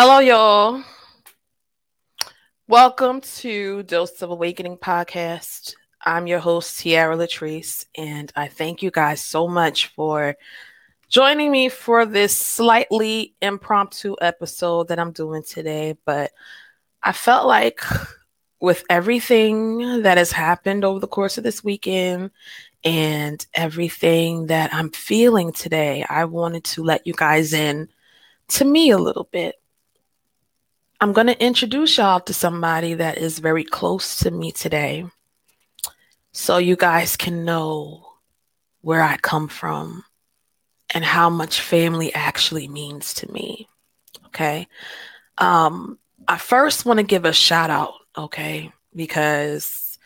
Hello, 0.00 0.20
y'all. 0.20 0.84
Welcome 2.68 3.20
to 3.20 3.82
Dose 3.82 4.22
of 4.22 4.30
Awakening 4.30 4.76
podcast. 4.76 5.74
I'm 6.06 6.28
your 6.28 6.38
host, 6.38 6.78
Tiara 6.78 7.16
Latrice, 7.16 7.84
and 7.96 8.30
I 8.36 8.46
thank 8.46 8.80
you 8.80 8.92
guys 8.92 9.24
so 9.24 9.48
much 9.48 9.88
for 9.88 10.36
joining 11.08 11.50
me 11.50 11.68
for 11.68 12.06
this 12.06 12.36
slightly 12.36 13.34
impromptu 13.42 14.14
episode 14.20 14.86
that 14.86 15.00
I'm 15.00 15.10
doing 15.10 15.42
today. 15.42 15.96
But 16.04 16.30
I 17.02 17.10
felt 17.10 17.48
like 17.48 17.80
with 18.60 18.84
everything 18.88 20.02
that 20.02 20.16
has 20.16 20.30
happened 20.30 20.84
over 20.84 21.00
the 21.00 21.08
course 21.08 21.38
of 21.38 21.42
this 21.42 21.64
weekend 21.64 22.30
and 22.84 23.44
everything 23.52 24.46
that 24.46 24.72
I'm 24.72 24.90
feeling 24.90 25.50
today, 25.50 26.06
I 26.08 26.26
wanted 26.26 26.62
to 26.66 26.84
let 26.84 27.04
you 27.04 27.14
guys 27.14 27.52
in 27.52 27.88
to 28.50 28.64
me 28.64 28.90
a 28.90 28.98
little 28.98 29.28
bit. 29.32 29.56
I'm 31.00 31.12
going 31.12 31.28
to 31.28 31.44
introduce 31.44 31.96
y'all 31.96 32.18
to 32.20 32.34
somebody 32.34 32.94
that 32.94 33.18
is 33.18 33.38
very 33.38 33.62
close 33.62 34.18
to 34.20 34.32
me 34.32 34.50
today 34.50 35.06
so 36.32 36.58
you 36.58 36.74
guys 36.74 37.16
can 37.16 37.44
know 37.44 38.04
where 38.80 39.02
I 39.02 39.16
come 39.16 39.46
from 39.46 40.04
and 40.92 41.04
how 41.04 41.30
much 41.30 41.60
family 41.60 42.12
actually 42.12 42.66
means 42.66 43.14
to 43.14 43.30
me. 43.30 43.68
Okay. 44.26 44.66
Um, 45.38 46.00
I 46.26 46.36
first 46.36 46.84
want 46.84 46.98
to 46.98 47.04
give 47.04 47.24
a 47.24 47.32
shout 47.32 47.70
out, 47.70 47.94
okay, 48.16 48.72
because 48.92 50.00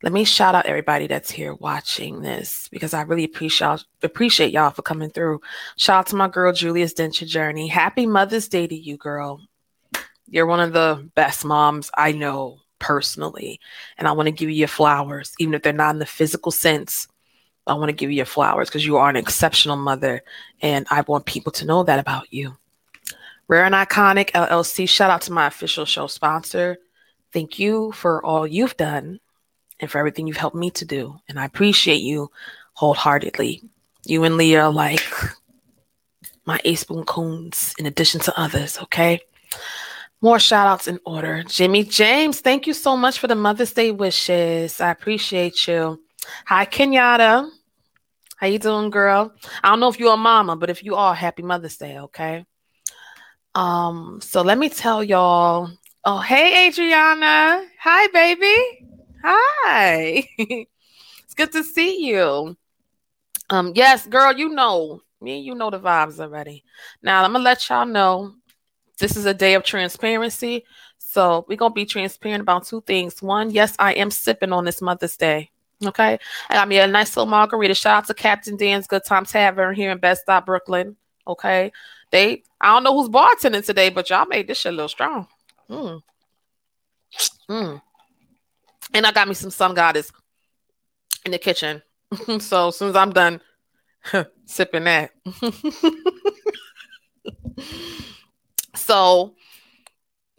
let 0.00 0.12
me 0.12 0.22
shout 0.22 0.54
out 0.54 0.66
everybody 0.66 1.08
that's 1.08 1.30
here 1.30 1.54
watching 1.54 2.22
this 2.22 2.68
because 2.70 2.94
I 2.94 3.02
really 3.02 3.24
appreciate 3.24 3.84
appreciate 4.04 4.52
y'all 4.52 4.70
for 4.70 4.82
coming 4.82 5.10
through. 5.10 5.40
Shout 5.76 5.98
out 5.98 6.06
to 6.08 6.16
my 6.16 6.28
girl 6.28 6.52
Julia's 6.52 6.94
Denture 6.94 7.26
Journey. 7.26 7.66
Happy 7.66 8.06
Mother's 8.06 8.46
Day 8.46 8.68
to 8.68 8.76
you, 8.76 8.96
girl. 8.96 9.40
You're 10.30 10.46
one 10.46 10.60
of 10.60 10.72
the 10.72 11.10
best 11.14 11.44
moms 11.44 11.90
I 11.94 12.12
know 12.12 12.60
personally. 12.78 13.60
And 13.98 14.08
I 14.08 14.12
want 14.12 14.28
to 14.28 14.32
give 14.32 14.48
you 14.48 14.56
your 14.56 14.68
flowers, 14.68 15.34
even 15.38 15.54
if 15.54 15.62
they're 15.62 15.72
not 15.72 15.94
in 15.94 15.98
the 15.98 16.06
physical 16.06 16.52
sense. 16.52 17.08
I 17.66 17.74
want 17.74 17.90
to 17.90 17.94
give 17.94 18.10
you 18.10 18.16
your 18.16 18.26
flowers 18.26 18.68
because 18.68 18.86
you 18.86 18.96
are 18.96 19.10
an 19.10 19.16
exceptional 19.16 19.76
mother. 19.76 20.22
And 20.62 20.86
I 20.90 21.02
want 21.02 21.26
people 21.26 21.52
to 21.52 21.66
know 21.66 21.82
that 21.82 21.98
about 21.98 22.32
you. 22.32 22.56
Rare 23.48 23.64
and 23.64 23.74
Iconic 23.74 24.30
LLC, 24.30 24.88
shout 24.88 25.10
out 25.10 25.22
to 25.22 25.32
my 25.32 25.46
official 25.46 25.84
show 25.84 26.06
sponsor. 26.06 26.78
Thank 27.32 27.58
you 27.58 27.92
for 27.92 28.24
all 28.24 28.46
you've 28.46 28.76
done 28.76 29.20
and 29.80 29.90
for 29.90 29.98
everything 29.98 30.26
you've 30.26 30.36
helped 30.36 30.56
me 30.56 30.70
to 30.70 30.84
do. 30.84 31.18
And 31.28 31.38
I 31.38 31.44
appreciate 31.44 32.00
you 32.00 32.30
wholeheartedly. 32.74 33.62
You 34.04 34.24
and 34.24 34.36
Leah 34.36 34.62
are 34.62 34.72
like 34.72 35.02
my 36.46 36.60
ace 36.64 36.80
spoon 36.80 37.04
coons 37.04 37.74
in 37.78 37.86
addition 37.86 38.20
to 38.22 38.40
others, 38.40 38.78
okay? 38.82 39.20
More 40.22 40.38
shout 40.38 40.66
outs 40.66 40.86
in 40.86 41.00
order. 41.06 41.42
Jimmy 41.44 41.82
James, 41.82 42.40
thank 42.40 42.66
you 42.66 42.74
so 42.74 42.94
much 42.94 43.18
for 43.18 43.26
the 43.26 43.34
Mother's 43.34 43.72
Day 43.72 43.90
wishes. 43.90 44.78
I 44.78 44.90
appreciate 44.90 45.66
you. 45.66 45.98
Hi, 46.44 46.66
Kenyatta. 46.66 47.48
How 48.36 48.46
you 48.46 48.58
doing, 48.58 48.90
girl? 48.90 49.32
I 49.62 49.70
don't 49.70 49.80
know 49.80 49.88
if 49.88 49.98
you're 49.98 50.12
a 50.12 50.18
mama, 50.18 50.56
but 50.56 50.68
if 50.68 50.84
you 50.84 50.94
are, 50.94 51.14
happy 51.14 51.42
Mother's 51.42 51.78
Day, 51.78 51.98
okay? 51.98 52.44
Um, 53.54 54.20
so 54.22 54.42
let 54.42 54.58
me 54.58 54.68
tell 54.68 55.02
y'all. 55.02 55.70
Oh, 56.04 56.18
hey, 56.20 56.68
Adriana. 56.68 57.64
Hi, 57.80 58.06
baby. 58.08 58.86
Hi. 59.24 60.28
it's 60.38 61.34
good 61.34 61.52
to 61.52 61.64
see 61.64 62.06
you. 62.06 62.56
Um, 63.48 63.72
yes, 63.74 64.06
girl, 64.06 64.34
you 64.34 64.50
know 64.50 65.00
me, 65.20 65.40
you 65.40 65.54
know 65.54 65.70
the 65.70 65.78
vibes 65.78 66.20
already. 66.20 66.64
Now 67.02 67.24
I'm 67.24 67.32
gonna 67.32 67.44
let 67.44 67.68
y'all 67.68 67.86
know 67.86 68.34
this 69.00 69.16
is 69.16 69.26
a 69.26 69.34
day 69.34 69.54
of 69.54 69.64
transparency. 69.64 70.64
So 70.98 71.44
we're 71.48 71.56
gonna 71.56 71.74
be 71.74 71.86
transparent 71.86 72.42
about 72.42 72.66
two 72.66 72.82
things. 72.82 73.20
One, 73.20 73.50
yes, 73.50 73.74
I 73.78 73.94
am 73.94 74.12
sipping 74.12 74.52
on 74.52 74.64
this 74.64 74.80
Mother's 74.80 75.16
Day. 75.16 75.50
Okay. 75.84 76.18
I 76.48 76.54
got 76.54 76.68
me 76.68 76.78
a 76.78 76.86
nice 76.86 77.16
little 77.16 77.30
margarita. 77.30 77.74
Shout 77.74 77.96
out 77.96 78.06
to 78.06 78.14
Captain 78.14 78.56
Dan's 78.56 78.86
Good 78.86 79.04
Time 79.04 79.24
Tavern 79.24 79.74
here 79.74 79.90
in 79.90 79.98
Bed-Stuy, 79.98 80.44
Brooklyn. 80.44 80.96
Okay. 81.26 81.72
They 82.12 82.44
I 82.60 82.74
don't 82.74 82.84
know 82.84 82.94
who's 82.94 83.08
bartending 83.08 83.64
today, 83.64 83.88
but 83.88 84.10
y'all 84.10 84.26
made 84.26 84.46
this 84.46 84.58
shit 84.58 84.72
a 84.72 84.76
little 84.76 84.88
strong. 84.88 85.26
Mm. 85.68 86.02
Mm. 87.48 87.82
And 88.94 89.06
I 89.06 89.12
got 89.12 89.28
me 89.28 89.34
some 89.34 89.50
sun 89.50 89.74
goddess 89.74 90.12
in 91.24 91.32
the 91.32 91.38
kitchen. 91.38 91.82
so 92.40 92.68
as 92.68 92.76
soon 92.76 92.90
as 92.90 92.96
I'm 92.96 93.12
done 93.12 93.40
sipping 94.46 94.84
that. 94.84 95.10
So 98.90 99.34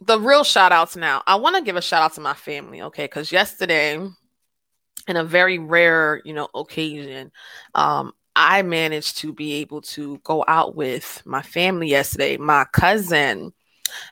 the 0.02 0.20
real 0.20 0.44
shout 0.44 0.72
outs 0.72 0.94
now. 0.94 1.22
I 1.26 1.36
want 1.36 1.56
to 1.56 1.62
give 1.62 1.76
a 1.76 1.80
shout 1.80 2.02
out 2.02 2.12
to 2.16 2.20
my 2.20 2.34
family, 2.34 2.82
okay? 2.82 3.04
Because 3.04 3.32
yesterday, 3.32 3.94
in 3.94 5.16
a 5.16 5.24
very 5.24 5.58
rare, 5.58 6.20
you 6.26 6.34
know, 6.34 6.48
occasion, 6.54 7.32
um, 7.74 8.12
I 8.36 8.60
managed 8.60 9.16
to 9.18 9.32
be 9.32 9.54
able 9.54 9.80
to 9.82 10.18
go 10.18 10.44
out 10.46 10.76
with 10.76 11.22
my 11.24 11.40
family 11.40 11.88
yesterday. 11.88 12.36
My 12.36 12.66
cousin 12.74 13.54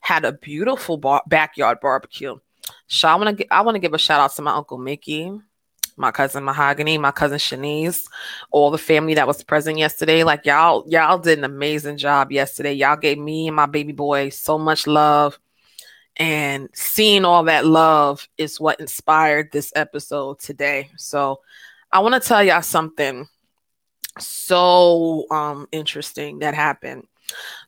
had 0.01 0.25
a 0.25 0.33
beautiful 0.33 0.97
bar- 0.97 1.23
backyard 1.27 1.77
barbecue. 1.83 2.37
So 2.89 3.09
I 3.09 3.17
want 3.17 3.37
to 3.37 3.55
I 3.55 3.61
want 3.61 3.75
to 3.75 3.81
give 3.81 3.93
a 3.93 3.99
shout 3.99 4.21
out 4.23 4.35
to 4.37 4.43
my 4.43 4.55
uncle 4.55 4.79
Mickey, 4.79 5.39
my 6.00 6.11
cousin 6.11 6.43
Mahogany, 6.44 6.99
my 6.99 7.11
cousin 7.11 7.38
Shanice, 7.38 8.06
all 8.50 8.70
the 8.70 8.79
family 8.79 9.14
that 9.14 9.26
was 9.26 9.44
present 9.44 9.79
yesterday. 9.79 10.25
Like 10.25 10.47
y'all, 10.47 10.85
y'all 10.88 11.19
did 11.19 11.38
an 11.38 11.44
amazing 11.44 11.99
job 11.99 12.32
yesterday. 12.32 12.73
Y'all 12.73 12.97
gave 12.97 13.19
me 13.19 13.47
and 13.47 13.56
my 13.56 13.67
baby 13.67 13.93
boy 13.93 14.31
so 14.31 14.58
much 14.58 14.87
love. 14.87 15.38
And 16.17 16.69
seeing 16.75 17.25
all 17.25 17.44
that 17.44 17.67
love 17.67 18.26
is 18.37 18.58
what 18.58 18.81
inspired 18.81 19.52
this 19.52 19.73
episode 19.76 20.41
today. 20.41 20.91
So 20.97 21.41
I 21.93 22.00
want 22.00 22.20
to 22.20 22.26
tell 22.26 22.43
y'all 22.43 22.62
something 22.62 23.29
so 24.19 25.26
um 25.31 25.69
interesting 25.70 26.41
that 26.41 26.55
happened. 26.55 27.06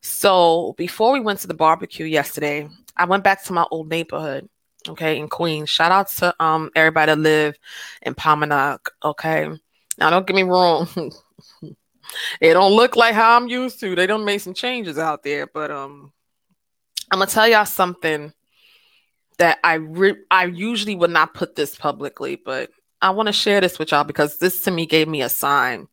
So 0.00 0.74
before 0.76 1.12
we 1.12 1.20
went 1.20 1.38
to 1.40 1.46
the 1.46 1.54
barbecue 1.54 2.06
yesterday, 2.06 2.68
I 2.96 3.04
went 3.04 3.24
back 3.24 3.44
to 3.44 3.52
my 3.52 3.66
old 3.70 3.88
neighborhood 3.88 4.48
okay, 4.88 5.18
in 5.18 5.28
Queens. 5.28 5.70
Shout 5.70 5.92
out 5.92 6.08
to 6.08 6.34
um 6.42 6.70
everybody 6.74 7.12
that 7.12 7.18
live 7.18 7.56
in 8.02 8.14
Pomonok, 8.14 8.88
okay. 9.04 9.48
Now 9.98 10.10
don't 10.10 10.26
get 10.26 10.36
me 10.36 10.42
wrong. 10.42 10.88
it 12.40 12.54
don't 12.54 12.72
look 12.72 12.96
like 12.96 13.14
how 13.14 13.36
I'm 13.36 13.48
used 13.48 13.80
to. 13.80 13.94
They 13.94 14.06
don't 14.06 14.24
make 14.24 14.40
some 14.40 14.54
changes 14.54 14.98
out 14.98 15.22
there, 15.22 15.46
but 15.46 15.70
um 15.70 16.12
I'm 17.10 17.18
gonna 17.18 17.30
tell 17.30 17.48
y'all 17.48 17.66
something 17.66 18.32
that 19.38 19.58
I 19.64 19.74
re- 19.74 20.24
I 20.30 20.44
usually 20.46 20.94
would 20.94 21.10
not 21.10 21.34
put 21.34 21.56
this 21.56 21.74
publicly, 21.74 22.36
but 22.36 22.70
I 23.00 23.10
want 23.10 23.26
to 23.26 23.32
share 23.32 23.60
this 23.60 23.78
with 23.78 23.90
y'all 23.90 24.04
because 24.04 24.38
this 24.38 24.62
to 24.62 24.70
me 24.70 24.86
gave 24.86 25.08
me 25.08 25.22
a 25.22 25.28
sign. 25.28 25.88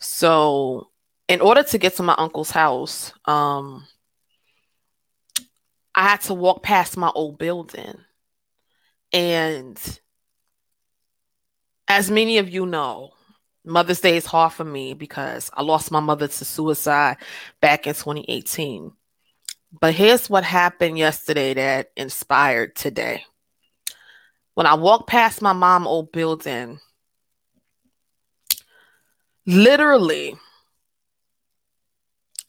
So, 0.00 0.90
in 1.28 1.40
order 1.40 1.62
to 1.62 1.78
get 1.78 1.96
to 1.96 2.02
my 2.02 2.14
uncle's 2.18 2.50
house, 2.50 3.12
um, 3.26 3.86
I 5.94 6.08
had 6.08 6.20
to 6.22 6.34
walk 6.34 6.62
past 6.62 6.96
my 6.96 7.10
old 7.14 7.38
building. 7.38 7.98
And 9.12 9.78
as 11.86 12.10
many 12.10 12.38
of 12.38 12.48
you 12.48 12.66
know, 12.66 13.10
Mother's 13.64 14.00
Day 14.00 14.16
is 14.16 14.26
hard 14.26 14.52
for 14.52 14.64
me 14.64 14.94
because 14.94 15.50
I 15.54 15.62
lost 15.62 15.90
my 15.90 16.00
mother 16.00 16.28
to 16.28 16.44
suicide 16.44 17.16
back 17.60 17.86
in 17.86 17.94
2018. 17.94 18.92
But 19.80 19.94
here's 19.94 20.28
what 20.28 20.44
happened 20.44 20.98
yesterday 20.98 21.54
that 21.54 21.90
inspired 21.96 22.76
today. 22.76 23.24
When 24.54 24.66
I 24.66 24.74
walked 24.74 25.08
past 25.08 25.42
my 25.42 25.52
mom 25.52 25.86
old 25.86 26.12
building, 26.12 26.78
literally 29.46 30.36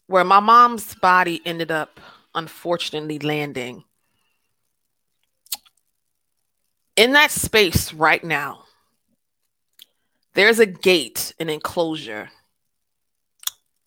where 0.06 0.24
my 0.24 0.40
mom's 0.40 0.94
body 0.96 1.40
ended 1.44 1.70
up 1.70 1.98
unfortunately 2.36 3.18
landing. 3.18 3.82
In 6.94 7.12
that 7.12 7.30
space 7.30 7.92
right 7.92 8.22
now 8.22 8.64
there's 10.34 10.58
a 10.58 10.66
gate 10.66 11.34
an 11.40 11.48
enclosure. 11.48 12.30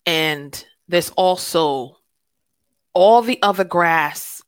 And 0.04 0.64
there's 0.88 1.10
also 1.10 1.96
all 2.92 3.22
the 3.22 3.40
other 3.40 3.64
grass 3.64 4.42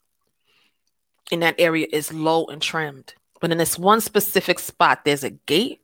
in 1.30 1.40
that 1.40 1.54
area 1.58 1.86
is 1.92 2.12
low 2.12 2.44
and 2.46 2.60
trimmed. 2.60 3.14
But 3.40 3.52
in 3.52 3.58
this 3.58 3.78
one 3.78 4.00
specific 4.00 4.58
spot 4.58 5.04
there's 5.04 5.24
a 5.24 5.30
gate 5.30 5.80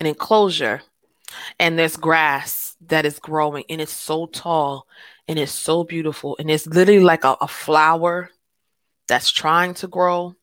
an 0.00 0.06
enclosure 0.06 0.82
and 1.58 1.78
there's 1.78 1.96
grass 1.96 2.76
that 2.86 3.04
is 3.06 3.18
growing 3.18 3.64
and 3.68 3.80
it's 3.80 3.92
so 3.92 4.26
tall 4.26 4.86
and 5.28 5.38
it's 5.38 5.52
so 5.52 5.84
beautiful 5.84 6.36
and 6.38 6.50
it's 6.50 6.66
literally 6.66 7.00
like 7.00 7.24
a, 7.24 7.36
a 7.40 7.48
flower 7.48 8.30
that's 9.08 9.30
trying 9.30 9.74
to 9.74 9.86
grow. 9.86 10.34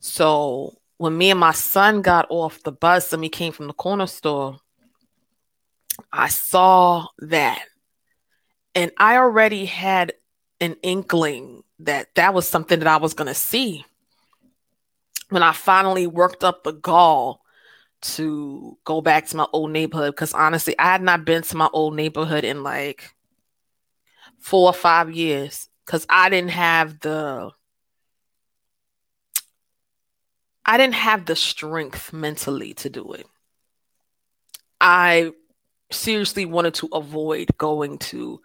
So 0.00 0.78
when 0.96 1.16
me 1.16 1.30
and 1.30 1.40
my 1.40 1.52
son 1.52 2.02
got 2.02 2.26
off 2.30 2.62
the 2.62 2.72
bus 2.72 3.12
and 3.12 3.22
we 3.22 3.28
came 3.28 3.52
from 3.52 3.66
the 3.66 3.72
corner 3.72 4.06
store 4.06 4.58
i 6.12 6.28
saw 6.28 7.06
that. 7.18 7.62
And 8.74 8.92
i 8.96 9.16
already 9.16 9.64
had 9.64 10.12
an 10.60 10.76
inkling 10.82 11.62
that 11.80 12.14
that 12.14 12.34
was 12.34 12.48
something 12.48 12.78
that 12.80 12.88
I 12.88 12.96
was 12.96 13.14
going 13.14 13.28
to 13.28 13.34
see. 13.34 13.84
When 15.30 15.42
I 15.42 15.52
finally 15.52 16.06
worked 16.06 16.42
up 16.42 16.64
the 16.64 16.72
gall 16.72 17.42
to 18.00 18.78
go 18.84 19.00
back 19.00 19.26
to 19.26 19.36
my 19.36 19.46
old 19.52 19.70
neighborhood 19.70 20.12
because 20.14 20.32
honestly, 20.32 20.78
I 20.78 20.92
had 20.92 21.02
not 21.02 21.24
been 21.24 21.42
to 21.42 21.56
my 21.56 21.68
old 21.72 21.94
neighborhood 21.94 22.44
in 22.44 22.62
like 22.62 23.14
four 24.38 24.68
or 24.68 24.74
five 24.74 25.10
years 25.10 25.68
because 25.84 26.06
I 26.08 26.28
didn't 26.28 26.50
have 26.50 27.00
the 27.00 27.50
I 30.64 30.76
didn't 30.76 30.94
have 30.94 31.24
the 31.24 31.34
strength 31.34 32.12
mentally 32.12 32.74
to 32.74 32.90
do 32.90 33.14
it. 33.14 33.26
I 34.80 35.32
seriously 35.90 36.44
wanted 36.44 36.74
to 36.74 36.88
avoid 36.92 37.48
going 37.56 37.98
to 37.98 38.40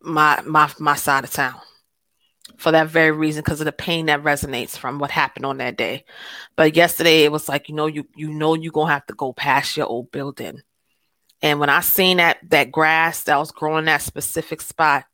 my 0.00 0.40
my 0.46 0.70
my 0.78 0.94
side 0.94 1.24
of 1.24 1.32
town 1.32 1.60
for 2.58 2.72
that 2.72 2.88
very 2.88 3.12
reason 3.12 3.42
because 3.42 3.60
of 3.60 3.66
the 3.66 3.72
pain 3.72 4.06
that 4.06 4.24
resonates 4.24 4.76
from 4.76 4.98
what 4.98 5.12
happened 5.12 5.46
on 5.46 5.58
that 5.58 5.76
day. 5.76 6.04
But 6.56 6.74
yesterday 6.74 7.22
it 7.22 7.32
was 7.32 7.48
like, 7.48 7.68
you 7.68 7.74
know, 7.74 7.86
you 7.86 8.06
you 8.16 8.28
know 8.28 8.54
you're 8.54 8.72
gonna 8.72 8.92
have 8.92 9.06
to 9.06 9.14
go 9.14 9.32
past 9.32 9.76
your 9.76 9.86
old 9.86 10.10
building. 10.10 10.60
And 11.40 11.60
when 11.60 11.70
I 11.70 11.80
seen 11.80 12.16
that 12.16 12.38
that 12.50 12.72
grass 12.72 13.22
that 13.24 13.38
was 13.38 13.52
growing 13.52 13.84
that 13.86 14.02
specific 14.02 14.60
spot 14.60 15.04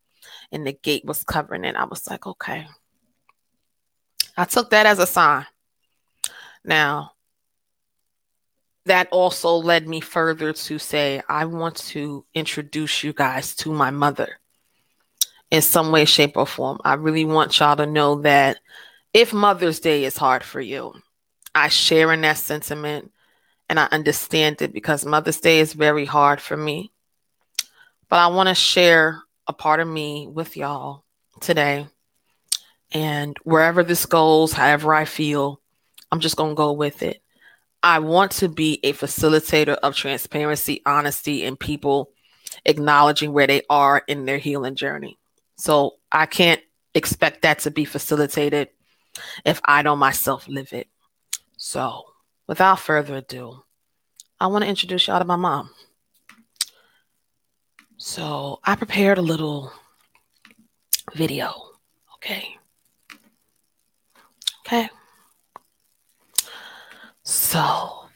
and 0.51 0.67
the 0.67 0.73
gate 0.73 1.05
was 1.05 1.23
covering 1.23 1.65
it, 1.65 1.77
I 1.77 1.85
was 1.85 2.09
like, 2.09 2.27
okay. 2.27 2.67
I 4.37 4.47
took 4.47 4.71
that 4.71 4.87
as 4.87 4.99
a 4.99 5.07
sign. 5.07 5.47
Now, 6.65 7.13
that 8.87 9.09
also 9.13 9.57
led 9.57 9.87
me 9.87 10.01
further 10.01 10.53
to 10.55 10.79
say, 10.79 11.23
I 11.29 11.45
want 11.45 11.77
to 11.77 12.25
introduce 12.35 13.05
you 13.05 13.13
guys 13.13 13.55
to 13.57 13.73
my 13.73 13.91
mother 13.91 14.41
in 15.55 15.63
some 15.63 15.93
way, 15.93 16.05
shape, 16.05 16.37
or 16.37 16.47
form. 16.47 16.81
I 16.85 16.95
really 16.95 17.25
want 17.25 17.57
y'all 17.61 17.77
to 17.77 17.87
know 17.87 18.23
that 18.23 18.59
if 19.13 19.33
Mother's 19.33 19.79
Day 19.79 20.05
is 20.05 20.17
hard 20.17 20.43
for 20.43 20.61
you, 20.61 20.93
I 21.55 21.69
share 21.69 22.13
in 22.13 22.23
that 22.23 22.39
sentiment 22.39 23.13
and 23.69 23.79
I 23.79 23.87
understand 23.93 24.63
it 24.63 24.73
because 24.73 25.07
Mother's 25.07 25.39
Day 25.39 25.61
is 25.61 25.73
very 25.73 26.07
hard 26.07 26.41
for 26.41 26.57
me. 26.57 26.91
But 28.09 28.17
I 28.17 28.27
want 28.27 28.49
to 28.49 28.55
share 28.57 29.23
a 29.47 29.53
part 29.53 29.79
of 29.79 29.87
me 29.87 30.27
with 30.27 30.57
y'all 30.57 31.05
today. 31.41 31.87
And 32.91 33.37
wherever 33.45 33.85
this 33.85 34.07
goes, 34.07 34.53
however 34.53 34.93
I 34.93 35.05
feel, 35.05 35.61
I'm 36.11 36.19
just 36.19 36.37
going 36.37 36.51
to 36.51 36.57
go 36.57 36.73
with 36.73 37.05
it. 37.05 37.23
I 37.81 38.01
want 38.01 38.33
to 38.33 38.49
be 38.49 38.81
a 38.83 38.93
facilitator 38.93 39.75
of 39.75 39.95
transparency, 39.95 40.83
honesty, 40.85 41.45
and 41.45 41.57
people 41.57 42.11
acknowledging 42.65 43.33
where 43.33 43.47
they 43.47 43.63
are 43.71 44.03
in 44.09 44.25
their 44.25 44.39
healing 44.39 44.75
journey. 44.75 45.17
So 45.57 45.97
I 46.11 46.27
can't 46.27 46.61
expect 46.95 47.43
that 47.43 47.61
to 47.61 47.71
be 47.71 47.85
facilitated 47.85 48.69
if 49.45 49.61
I 49.65 49.83
don't 49.83 49.99
myself 49.99 50.49
live 50.49 50.73
it. 50.73 50.89
So 51.57 52.05
without 52.47 52.81
further 52.81 53.17
ado, 53.17 53.63
I 54.41 54.49
want 54.49 54.65
to 54.65 54.69
introduce 54.69 55.07
y'all 55.07 55.19
to 55.19 55.25
my 55.25 55.37
mom. 55.37 55.71
So 57.97 58.61
I 58.65 58.75
prepared 58.75 59.19
a 59.19 59.23
little 59.23 59.73
video. 61.15 61.55
Okay. 62.17 62.57
Okay. 64.67 64.89
So 67.23 68.09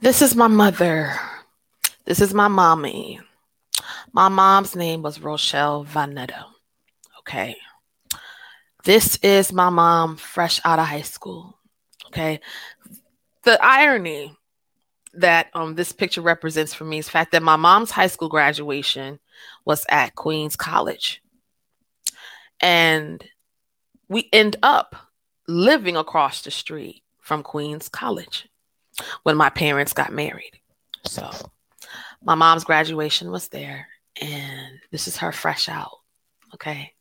this 0.00 0.20
is 0.20 0.34
my 0.34 0.48
mother. 0.48 1.14
This 2.04 2.20
is 2.20 2.34
my 2.34 2.48
mommy. 2.48 3.20
My 4.14 4.28
mom's 4.28 4.76
name 4.76 5.02
was 5.02 5.20
Rochelle 5.20 5.84
Vanetto. 5.84 6.44
Okay. 7.18 7.56
This 8.84 9.16
is 9.16 9.52
my 9.52 9.70
mom 9.70 10.16
fresh 10.16 10.60
out 10.64 10.78
of 10.78 10.86
high 10.86 11.02
school. 11.02 11.58
Okay. 12.06 12.38
The 13.42 13.58
irony 13.60 14.32
that 15.14 15.48
um 15.52 15.74
this 15.74 15.90
picture 15.90 16.20
represents 16.20 16.72
for 16.72 16.84
me 16.84 16.98
is 16.98 17.06
the 17.06 17.10
fact 17.10 17.32
that 17.32 17.42
my 17.42 17.56
mom's 17.56 17.90
high 17.90 18.06
school 18.06 18.28
graduation 18.28 19.18
was 19.64 19.84
at 19.88 20.14
Queens 20.14 20.54
College. 20.54 21.20
And 22.60 23.22
we 24.08 24.28
end 24.32 24.54
up 24.62 24.94
living 25.48 25.96
across 25.96 26.42
the 26.42 26.52
street 26.52 27.02
from 27.20 27.42
Queens 27.42 27.88
College 27.88 28.48
when 29.24 29.36
my 29.36 29.50
parents 29.50 29.92
got 29.92 30.12
married. 30.12 30.60
So 31.04 31.32
my 32.22 32.36
mom's 32.36 32.62
graduation 32.62 33.32
was 33.32 33.48
there 33.48 33.88
and 34.20 34.80
this 34.90 35.08
is 35.08 35.16
her 35.18 35.32
fresh 35.32 35.68
out. 35.68 35.98
Okay. 36.54 36.92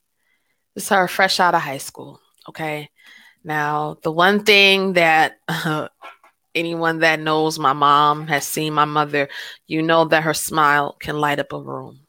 This 0.76 0.86
is 0.86 0.90
her 0.90 1.08
fresh 1.08 1.40
out 1.40 1.56
of 1.56 1.62
high 1.62 1.78
school. 1.78 2.20
Okay. 2.50 2.90
Now, 3.44 3.98
the 4.02 4.12
one 4.12 4.44
thing 4.44 4.94
that 4.94 5.38
uh, 5.48 5.90
anyone 6.56 7.00
that 7.00 7.20
knows 7.20 7.60
my 7.60 7.74
mom 7.74 8.28
has 8.28 8.46
seen 8.46 8.74
my 8.74 8.86
mother, 8.86 9.30
you 9.68 9.82
know 9.82 10.06
that 10.06 10.24
her 10.24 10.34
smile 10.34 10.96
can 11.00 11.20
light 11.20 11.40
up 11.40 11.54
a 11.54 11.60
room. 11.60 12.00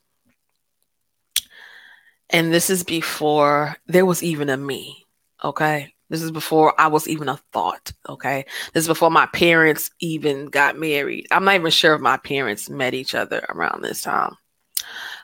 And 2.30 2.52
this 2.52 2.70
is 2.70 2.82
before 2.82 3.76
there 3.86 4.06
was 4.06 4.22
even 4.22 4.48
a 4.48 4.56
me. 4.56 5.04
Okay. 5.42 5.92
This 6.10 6.22
is 6.22 6.30
before 6.30 6.78
I 6.80 6.88
was 6.88 7.08
even 7.08 7.28
a 7.28 7.38
thought. 7.52 7.92
Okay. 8.08 8.46
This 8.72 8.84
is 8.84 8.88
before 8.88 9.10
my 9.10 9.26
parents 9.26 9.90
even 10.00 10.46
got 10.46 10.78
married. 10.78 11.26
I'm 11.30 11.44
not 11.44 11.56
even 11.56 11.70
sure 11.70 11.94
if 11.94 12.00
my 12.00 12.16
parents 12.16 12.70
met 12.70 12.94
each 12.94 13.14
other 13.14 13.44
around 13.48 13.82
this 13.82 14.02
time. 14.02 14.36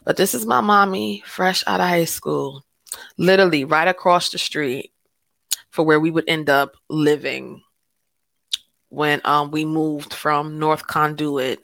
But 0.04 0.16
this 0.16 0.34
is 0.34 0.46
my 0.46 0.60
mommy, 0.60 1.22
fresh 1.26 1.62
out 1.66 1.80
of 1.80 1.88
high 1.88 2.04
school, 2.04 2.64
literally 3.16 3.64
right 3.64 3.88
across 3.88 4.30
the 4.30 4.38
street 4.38 4.92
for 5.70 5.84
where 5.84 6.00
we 6.00 6.10
would 6.10 6.28
end 6.28 6.50
up 6.50 6.76
living 6.88 7.62
when 8.88 9.20
um, 9.24 9.50
we 9.50 9.64
moved 9.64 10.12
from 10.12 10.58
North 10.58 10.86
Conduit 10.86 11.60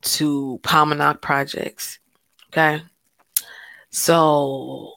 to 0.00 0.60
Pomonok 0.62 1.20
Projects. 1.20 1.98
Okay. 2.48 2.82
So, 3.90 4.94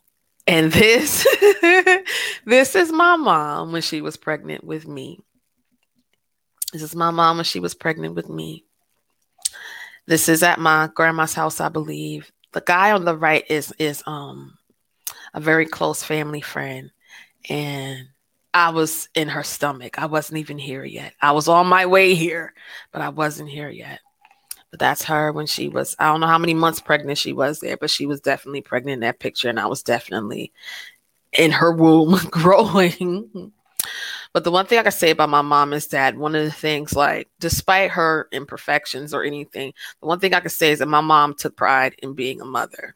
and 0.48 0.72
this, 0.72 1.26
this 2.46 2.76
is 2.76 2.92
my 2.92 3.16
mom 3.16 3.72
when 3.72 3.82
she 3.82 4.02
was 4.02 4.16
pregnant 4.18 4.64
with 4.64 4.88
me. 4.88 5.20
This 6.72 6.84
is 6.84 6.96
my 6.96 7.10
mom 7.12 7.38
when 7.38 7.46
she 7.46 7.60
was 7.60 7.74
pregnant 7.74 8.16
with 8.16 8.30
me. 8.30 8.64
This 10.08 10.30
is 10.30 10.44
at 10.44 10.60
my 10.60 10.90
grandma's 10.94 11.34
house, 11.34 11.60
I 11.60 11.70
believe 11.70 12.32
the 12.54 12.62
guy 12.62 12.92
on 12.92 13.06
the 13.06 13.18
right 13.18 13.46
is 13.50 13.74
is 13.80 14.04
um 14.06 14.58
a 15.34 15.40
very 15.40 15.66
close 15.66 16.04
family 16.04 16.42
friend 16.42 16.92
and 17.50 18.08
I 18.54 18.70
was 18.72 19.08
in 19.16 19.30
her 19.30 19.44
stomach. 19.44 19.98
I 19.98 20.08
wasn't 20.08 20.40
even 20.40 20.58
here 20.58 20.84
yet. 20.84 21.14
I 21.22 21.32
was 21.32 21.48
on 21.48 21.68
my 21.68 21.86
way 21.86 22.16
here, 22.16 22.54
but 22.92 23.02
I 23.02 23.10
wasn't 23.10 23.50
here 23.50 23.70
yet. 23.70 24.02
But 24.72 24.80
that's 24.80 25.04
her 25.06 25.32
when 25.32 25.48
she 25.48 25.70
was, 25.70 25.96
I 26.00 26.08
don't 26.08 26.20
know 26.20 26.28
how 26.28 26.38
many 26.38 26.54
months 26.54 26.82
pregnant 26.82 27.18
she 27.18 27.34
was 27.34 27.60
there, 27.60 27.78
but 27.78 27.90
she 27.90 28.06
was 28.06 28.22
definitely 28.22 28.62
pregnant 28.62 28.96
in 28.96 29.00
that 29.02 29.20
picture. 29.20 29.50
And 29.50 29.60
I 29.60 29.68
was 29.68 29.84
definitely 29.84 30.52
in 31.38 31.52
her 31.52 31.72
womb 31.72 32.18
growing. 32.30 33.54
But 34.34 34.44
the 34.46 34.52
one 34.52 34.66
thing 34.66 34.80
I 34.80 34.84
can 34.84 34.92
say 34.92 35.12
about 35.12 35.30
my 35.30 35.42
mom 35.42 35.74
is 35.74 35.88
that 35.88 36.16
one 36.16 36.36
of 36.36 36.46
the 36.46 36.52
things, 36.52 36.94
like, 36.94 37.30
despite 37.40 37.92
her 37.92 38.30
imperfections 38.32 39.14
or 39.14 39.24
anything, 39.24 39.74
the 40.00 40.08
one 40.08 40.20
thing 40.20 40.34
I 40.34 40.40
can 40.40 40.50
say 40.50 40.72
is 40.72 40.80
that 40.80 40.88
my 40.88 41.02
mom 41.02 41.34
took 41.34 41.58
pride 41.58 41.96
in 42.02 42.14
being 42.14 42.40
a 42.40 42.46
mother. 42.46 42.96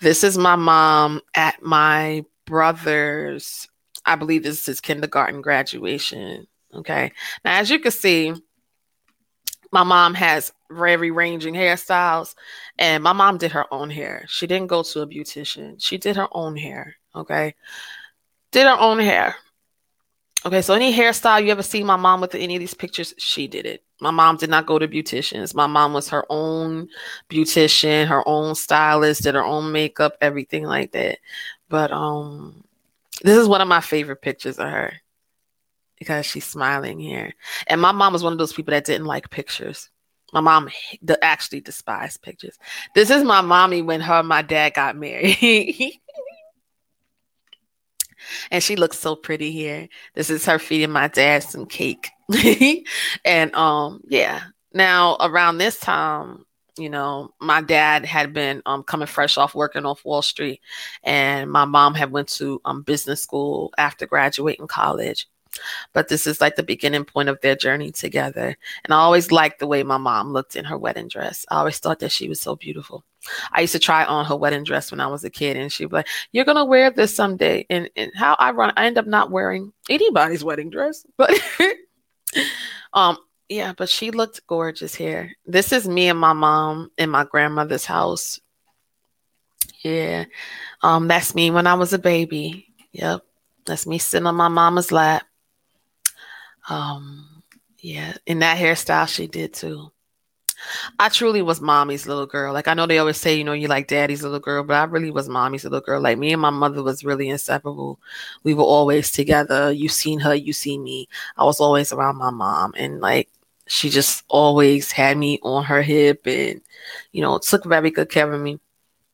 This 0.00 0.24
is 0.24 0.36
my 0.36 0.56
mom 0.56 1.20
at 1.36 1.62
my 1.62 2.24
brother's, 2.44 3.68
I 4.04 4.16
believe 4.16 4.42
this 4.42 4.60
is 4.60 4.66
his 4.66 4.80
kindergarten 4.80 5.40
graduation. 5.40 6.48
Okay. 6.74 7.12
Now, 7.44 7.60
as 7.60 7.70
you 7.70 7.78
can 7.78 7.92
see, 7.92 8.34
my 9.70 9.84
mom 9.84 10.14
has 10.14 10.52
very 10.70 11.10
ranging 11.10 11.54
hairstyles, 11.54 12.34
and 12.78 13.02
my 13.02 13.12
mom 13.12 13.38
did 13.38 13.52
her 13.52 13.72
own 13.72 13.90
hair. 13.90 14.24
She 14.28 14.46
didn't 14.46 14.66
go 14.66 14.82
to 14.82 15.00
a 15.00 15.06
beautician, 15.06 15.76
she 15.78 15.96
did 15.96 16.16
her 16.16 16.28
own 16.32 16.56
hair. 16.56 16.96
Okay. 17.14 17.54
Did 18.50 18.66
her 18.66 18.78
own 18.78 18.98
hair. 18.98 19.36
Okay, 20.44 20.60
so 20.60 20.74
any 20.74 20.92
hairstyle 20.92 21.44
you 21.44 21.52
ever 21.52 21.62
see 21.62 21.84
my 21.84 21.94
mom 21.96 22.20
with 22.20 22.34
any 22.34 22.56
of 22.56 22.60
these 22.60 22.74
pictures, 22.74 23.14
she 23.16 23.46
did 23.46 23.64
it. 23.64 23.84
My 24.00 24.10
mom 24.10 24.36
did 24.36 24.50
not 24.50 24.66
go 24.66 24.78
to 24.78 24.88
beauticians. 24.88 25.54
My 25.54 25.68
mom 25.68 25.92
was 25.92 26.08
her 26.08 26.24
own 26.30 26.88
beautician, 27.30 28.08
her 28.08 28.26
own 28.28 28.56
stylist, 28.56 29.22
did 29.22 29.36
her 29.36 29.44
own 29.44 29.70
makeup, 29.70 30.16
everything 30.20 30.64
like 30.64 30.92
that. 30.92 31.18
But 31.68 31.92
um 31.92 32.64
this 33.22 33.36
is 33.38 33.46
one 33.46 33.60
of 33.60 33.68
my 33.68 33.80
favorite 33.80 34.20
pictures 34.22 34.58
of 34.58 34.68
her 34.68 34.94
because 35.98 36.26
she's 36.26 36.44
smiling 36.44 36.98
here. 36.98 37.34
And 37.68 37.80
my 37.80 37.92
mom 37.92 38.12
was 38.12 38.24
one 38.24 38.32
of 38.32 38.38
those 38.38 38.52
people 38.52 38.72
that 38.72 38.84
didn't 38.84 39.06
like 39.06 39.30
pictures. 39.30 39.90
My 40.32 40.40
mom 40.40 40.70
actually 41.22 41.60
despised 41.60 42.22
pictures. 42.22 42.58
This 42.94 43.10
is 43.10 43.22
my 43.22 43.42
mommy 43.42 43.82
when 43.82 44.00
her 44.00 44.14
and 44.14 44.28
my 44.28 44.42
dad 44.42 44.74
got 44.74 44.96
married. 44.96 46.00
and 48.50 48.62
she 48.62 48.76
looks 48.76 48.98
so 48.98 49.16
pretty 49.16 49.52
here. 49.52 49.88
This 50.14 50.30
is 50.30 50.44
her 50.46 50.58
feeding 50.58 50.90
my 50.90 51.08
dad 51.08 51.42
some 51.42 51.66
cake. 51.66 52.10
and 53.24 53.54
um, 53.54 54.00
yeah. 54.08 54.42
Now 54.74 55.16
around 55.20 55.58
this 55.58 55.78
time, 55.78 56.44
you 56.78 56.88
know 56.88 57.30
my 57.40 57.60
dad 57.60 58.04
had 58.04 58.32
been 58.32 58.62
um, 58.66 58.82
coming 58.82 59.06
fresh 59.06 59.36
off 59.36 59.54
working 59.54 59.84
off 59.84 60.04
wall 60.04 60.22
street 60.22 60.60
and 61.02 61.50
my 61.50 61.64
mom 61.64 61.94
had 61.94 62.10
went 62.10 62.28
to 62.28 62.60
um, 62.64 62.82
business 62.82 63.20
school 63.22 63.72
after 63.76 64.06
graduating 64.06 64.66
college 64.66 65.28
but 65.92 66.08
this 66.08 66.26
is 66.26 66.40
like 66.40 66.56
the 66.56 66.62
beginning 66.62 67.04
point 67.04 67.28
of 67.28 67.40
their 67.40 67.56
journey 67.56 67.90
together 67.90 68.56
and 68.84 68.94
i 68.94 68.96
always 68.96 69.30
liked 69.30 69.58
the 69.58 69.66
way 69.66 69.82
my 69.82 69.96
mom 69.96 70.32
looked 70.32 70.56
in 70.56 70.64
her 70.64 70.78
wedding 70.78 71.08
dress 71.08 71.44
i 71.50 71.56
always 71.56 71.78
thought 71.78 71.98
that 71.98 72.12
she 72.12 72.28
was 72.28 72.40
so 72.40 72.56
beautiful 72.56 73.04
i 73.52 73.60
used 73.60 73.72
to 73.72 73.78
try 73.78 74.04
on 74.04 74.24
her 74.24 74.36
wedding 74.36 74.64
dress 74.64 74.90
when 74.90 75.00
i 75.00 75.06
was 75.06 75.24
a 75.24 75.30
kid 75.30 75.56
and 75.56 75.72
she'd 75.72 75.86
be 75.86 75.96
like 75.96 76.08
you're 76.32 76.44
gonna 76.44 76.64
wear 76.64 76.90
this 76.90 77.14
someday 77.14 77.66
and, 77.70 77.88
and 77.96 78.10
how 78.14 78.34
i 78.38 78.50
run 78.50 78.72
i 78.76 78.86
end 78.86 78.98
up 78.98 79.06
not 79.06 79.30
wearing 79.30 79.72
anybody's 79.88 80.44
wedding 80.44 80.70
dress 80.70 81.06
but 81.16 81.30
um 82.92 83.16
yeah, 83.52 83.74
but 83.76 83.90
she 83.90 84.10
looked 84.10 84.46
gorgeous 84.46 84.94
here. 84.94 85.32
This 85.44 85.72
is 85.72 85.86
me 85.86 86.08
and 86.08 86.18
my 86.18 86.32
mom 86.32 86.90
in 86.96 87.10
my 87.10 87.24
grandmother's 87.24 87.84
house. 87.84 88.40
Yeah. 89.84 90.24
Um, 90.82 91.06
that's 91.06 91.34
me 91.34 91.50
when 91.50 91.66
I 91.66 91.74
was 91.74 91.92
a 91.92 91.98
baby. 91.98 92.68
Yep. 92.92 93.22
That's 93.66 93.86
me 93.86 93.98
sitting 93.98 94.26
on 94.26 94.36
my 94.36 94.48
mama's 94.48 94.90
lap. 94.90 95.24
Um, 96.68 97.42
yeah, 97.78 98.14
in 98.26 98.38
that 98.40 98.58
hairstyle 98.58 99.08
she 99.08 99.26
did 99.26 99.54
too. 99.54 99.90
I 100.98 101.08
truly 101.08 101.42
was 101.42 101.60
mommy's 101.60 102.06
little 102.06 102.26
girl. 102.26 102.52
Like 102.52 102.68
I 102.68 102.74
know 102.74 102.86
they 102.86 102.98
always 102.98 103.16
say, 103.16 103.34
you 103.34 103.44
know, 103.44 103.52
you 103.52 103.68
like 103.68 103.88
daddy's 103.88 104.22
little 104.22 104.38
girl, 104.40 104.62
but 104.64 104.76
I 104.76 104.84
really 104.84 105.10
was 105.10 105.28
mommy's 105.28 105.64
little 105.64 105.80
girl. 105.80 106.00
Like 106.00 106.18
me 106.18 106.32
and 106.32 106.42
my 106.42 106.50
mother 106.50 106.82
was 106.82 107.04
really 107.04 107.28
inseparable. 107.28 107.98
We 108.44 108.54
were 108.54 108.62
always 108.64 109.10
together. 109.10 109.72
You 109.72 109.88
seen 109.88 110.20
her, 110.20 110.34
you 110.34 110.52
see 110.52 110.78
me. 110.78 111.08
I 111.36 111.44
was 111.44 111.60
always 111.60 111.92
around 111.92 112.16
my 112.16 112.30
mom, 112.30 112.74
and 112.76 113.00
like 113.00 113.28
she 113.66 113.90
just 113.90 114.24
always 114.28 114.92
had 114.92 115.16
me 115.18 115.38
on 115.42 115.64
her 115.64 115.82
hip 115.82 116.26
and, 116.26 116.60
you 117.12 117.22
know, 117.22 117.38
took 117.38 117.64
very 117.64 117.90
good 117.90 118.10
care 118.10 118.30
of 118.32 118.40
me. 118.40 118.60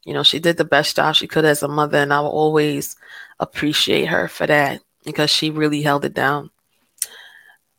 You 0.04 0.14
know, 0.14 0.22
she 0.22 0.38
did 0.40 0.56
the 0.56 0.64
best 0.64 0.96
job 0.96 1.14
she 1.14 1.26
could 1.28 1.44
as 1.44 1.62
a 1.62 1.68
mother, 1.68 1.98
and 1.98 2.12
I 2.12 2.20
will 2.20 2.30
always 2.30 2.96
appreciate 3.40 4.06
her 4.06 4.28
for 4.28 4.46
that 4.46 4.82
because 5.04 5.30
she 5.30 5.50
really 5.50 5.82
held 5.82 6.04
it 6.04 6.14
down. 6.14 6.50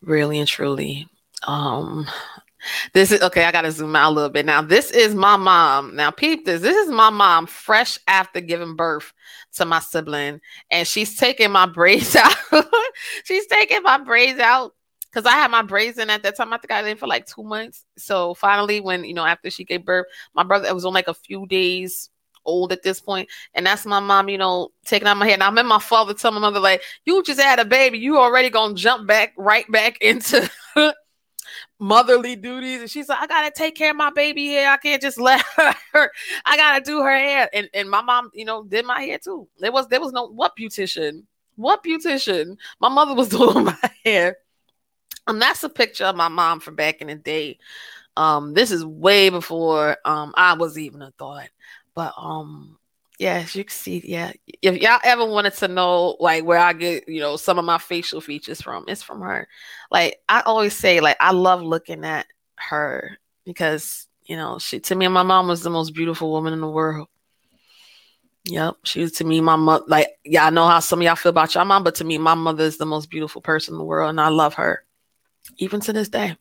Really 0.01 0.39
and 0.39 0.47
truly. 0.47 1.07
Um, 1.47 2.07
this 2.93 3.11
is 3.11 3.21
okay. 3.21 3.43
I 3.43 3.51
gotta 3.51 3.71
zoom 3.71 3.95
out 3.95 4.11
a 4.11 4.13
little 4.13 4.29
bit 4.29 4.45
now. 4.45 4.61
This 4.61 4.91
is 4.91 5.15
my 5.15 5.37
mom. 5.37 5.95
Now, 5.95 6.11
peep 6.11 6.45
this. 6.45 6.61
This 6.61 6.75
is 6.75 6.91
my 6.91 7.09
mom, 7.09 7.47
fresh 7.47 7.97
after 8.07 8.41
giving 8.41 8.75
birth 8.75 9.13
to 9.55 9.65
my 9.65 9.79
sibling, 9.79 10.41
and 10.71 10.87
she's 10.87 11.17
taking 11.17 11.51
my 11.51 11.65
braids 11.73 12.15
out. 12.15 12.35
she's 13.23 13.47
taking 13.47 13.83
my 13.83 13.97
braids 13.97 14.39
out 14.39 14.73
because 15.11 15.25
I 15.25 15.31
had 15.31 15.51
my 15.51 15.61
braids 15.61 15.97
in 15.97 16.09
at 16.09 16.23
that 16.23 16.35
time. 16.37 16.53
I 16.53 16.57
think 16.57 16.71
I 16.71 16.81
did 16.81 16.99
for 16.99 17.07
like 17.07 17.25
two 17.25 17.43
months. 17.43 17.85
So 17.97 18.33
finally, 18.33 18.79
when 18.79 19.03
you 19.03 19.13
know, 19.13 19.25
after 19.25 19.49
she 19.49 19.63
gave 19.63 19.85
birth, 19.85 20.07
my 20.33 20.43
brother 20.43 20.67
it 20.67 20.75
was 20.75 20.85
on 20.85 20.93
like 20.93 21.07
a 21.07 21.13
few 21.13 21.45
days 21.47 22.09
old 22.45 22.71
at 22.71 22.83
this 22.83 22.99
point, 22.99 23.29
and 23.53 23.65
that's 23.65 23.85
my 23.85 23.99
mom, 23.99 24.29
you 24.29 24.37
know, 24.37 24.69
taking 24.85 25.07
out 25.07 25.17
my 25.17 25.27
hair. 25.27 25.37
Now 25.37 25.45
I 25.45 25.49
remember 25.49 25.69
my 25.69 25.79
father 25.79 26.13
tell 26.13 26.31
my 26.31 26.39
mother 26.39 26.59
like, 26.59 26.81
"You 27.05 27.23
just 27.23 27.39
had 27.39 27.59
a 27.59 27.65
baby, 27.65 27.99
you 27.99 28.17
already 28.17 28.49
gonna 28.49 28.75
jump 28.75 29.07
back 29.07 29.33
right 29.37 29.69
back 29.71 29.97
into." 30.01 30.49
motherly 31.81 32.35
duties 32.35 32.81
and 32.81 32.91
she's 32.91 33.07
like 33.07 33.19
i 33.21 33.27
gotta 33.27 33.51
take 33.55 33.73
care 33.73 33.91
of 33.91 33.95
my 33.95 34.11
baby 34.11 34.49
hair 34.49 34.69
i 34.69 34.77
can't 34.77 35.01
just 35.01 35.17
let 35.19 35.41
her 35.93 36.11
i 36.45 36.57
gotta 36.57 36.81
do 36.83 37.01
her 37.01 37.17
hair 37.17 37.49
and, 37.53 37.69
and 37.73 37.89
my 37.89 38.01
mom 38.01 38.29
you 38.33 38.43
know 38.43 38.63
did 38.63 38.85
my 38.85 39.01
hair 39.01 39.17
too 39.17 39.47
there 39.59 39.71
was 39.71 39.87
there 39.87 40.01
was 40.01 40.11
no 40.11 40.27
what 40.27 40.51
beautician 40.59 41.23
what 41.55 41.81
beautician 41.83 42.57
my 42.81 42.89
mother 42.89 43.15
was 43.15 43.29
doing 43.29 43.63
my 43.63 43.91
hair 44.03 44.35
and 45.29 45.41
that's 45.41 45.63
a 45.63 45.69
picture 45.69 46.05
of 46.05 46.15
my 46.15 46.27
mom 46.27 46.59
from 46.59 46.75
back 46.75 47.01
in 47.01 47.07
the 47.07 47.15
day. 47.15 47.59
Um, 48.17 48.53
this 48.53 48.71
is 48.71 48.83
way 48.83 49.29
before 49.29 49.97
um 50.03 50.33
I 50.35 50.53
was 50.53 50.77
even 50.77 51.01
a 51.01 51.11
thought. 51.11 51.49
But 51.99 52.13
um 52.15 52.77
yeah, 53.19 53.39
as 53.39 53.53
you 53.57 53.65
can 53.65 53.73
see, 53.73 54.01
yeah. 54.05 54.31
If 54.61 54.77
y'all 54.77 55.01
ever 55.03 55.25
wanted 55.25 55.53
to 55.55 55.67
know 55.67 56.15
like 56.21 56.45
where 56.45 56.57
I 56.57 56.71
get, 56.71 57.09
you 57.09 57.19
know, 57.19 57.35
some 57.35 57.59
of 57.59 57.65
my 57.65 57.77
facial 57.77 58.21
features 58.21 58.61
from, 58.61 58.85
it's 58.87 59.03
from 59.03 59.19
her. 59.19 59.49
Like 59.91 60.21
I 60.29 60.39
always 60.45 60.73
say, 60.73 61.01
like 61.01 61.17
I 61.19 61.33
love 61.33 61.61
looking 61.61 62.05
at 62.05 62.25
her 62.55 63.17
because, 63.43 64.07
you 64.23 64.37
know, 64.37 64.59
she 64.59 64.79
to 64.79 64.95
me 64.95 65.09
my 65.09 65.23
mom 65.23 65.49
was 65.49 65.61
the 65.61 65.69
most 65.69 65.93
beautiful 65.93 66.31
woman 66.31 66.53
in 66.53 66.61
the 66.61 66.69
world. 66.69 67.09
Yep, 68.45 68.77
she 68.85 69.01
was 69.01 69.11
to 69.13 69.25
me 69.25 69.41
my 69.41 69.57
mother. 69.57 69.83
Like, 69.89 70.07
yeah, 70.23 70.45
I 70.45 70.51
know 70.51 70.67
how 70.67 70.79
some 70.79 70.99
of 70.99 71.03
y'all 71.03 71.17
feel 71.17 71.31
about 71.31 71.53
your 71.53 71.65
mom, 71.65 71.83
but 71.83 71.95
to 71.95 72.05
me, 72.05 72.17
my 72.17 72.33
mother 72.33 72.63
is 72.63 72.77
the 72.77 72.85
most 72.85 73.09
beautiful 73.09 73.41
person 73.41 73.73
in 73.73 73.77
the 73.77 73.83
world, 73.83 74.09
and 74.11 74.21
I 74.21 74.29
love 74.29 74.53
her 74.53 74.85
even 75.57 75.81
to 75.81 75.91
this 75.91 76.07
day. 76.07 76.37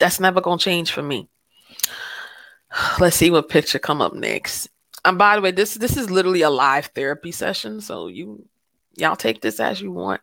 That's 0.00 0.18
never 0.18 0.40
gonna 0.40 0.58
change 0.58 0.90
for 0.90 1.02
me. 1.04 1.28
Let's 2.98 3.14
see 3.14 3.30
what 3.30 3.48
picture 3.48 3.78
come 3.78 4.02
up 4.02 4.12
next. 4.12 4.68
And 5.08 5.16
by 5.16 5.36
the 5.36 5.40
way, 5.40 5.52
this 5.52 5.72
this 5.72 5.96
is 5.96 6.10
literally 6.10 6.42
a 6.42 6.50
live 6.50 6.90
therapy 6.94 7.32
session, 7.32 7.80
so 7.80 8.08
you 8.08 8.46
y'all 8.94 9.16
take 9.16 9.40
this 9.40 9.58
as 9.58 9.80
you 9.80 9.90
want. 9.90 10.20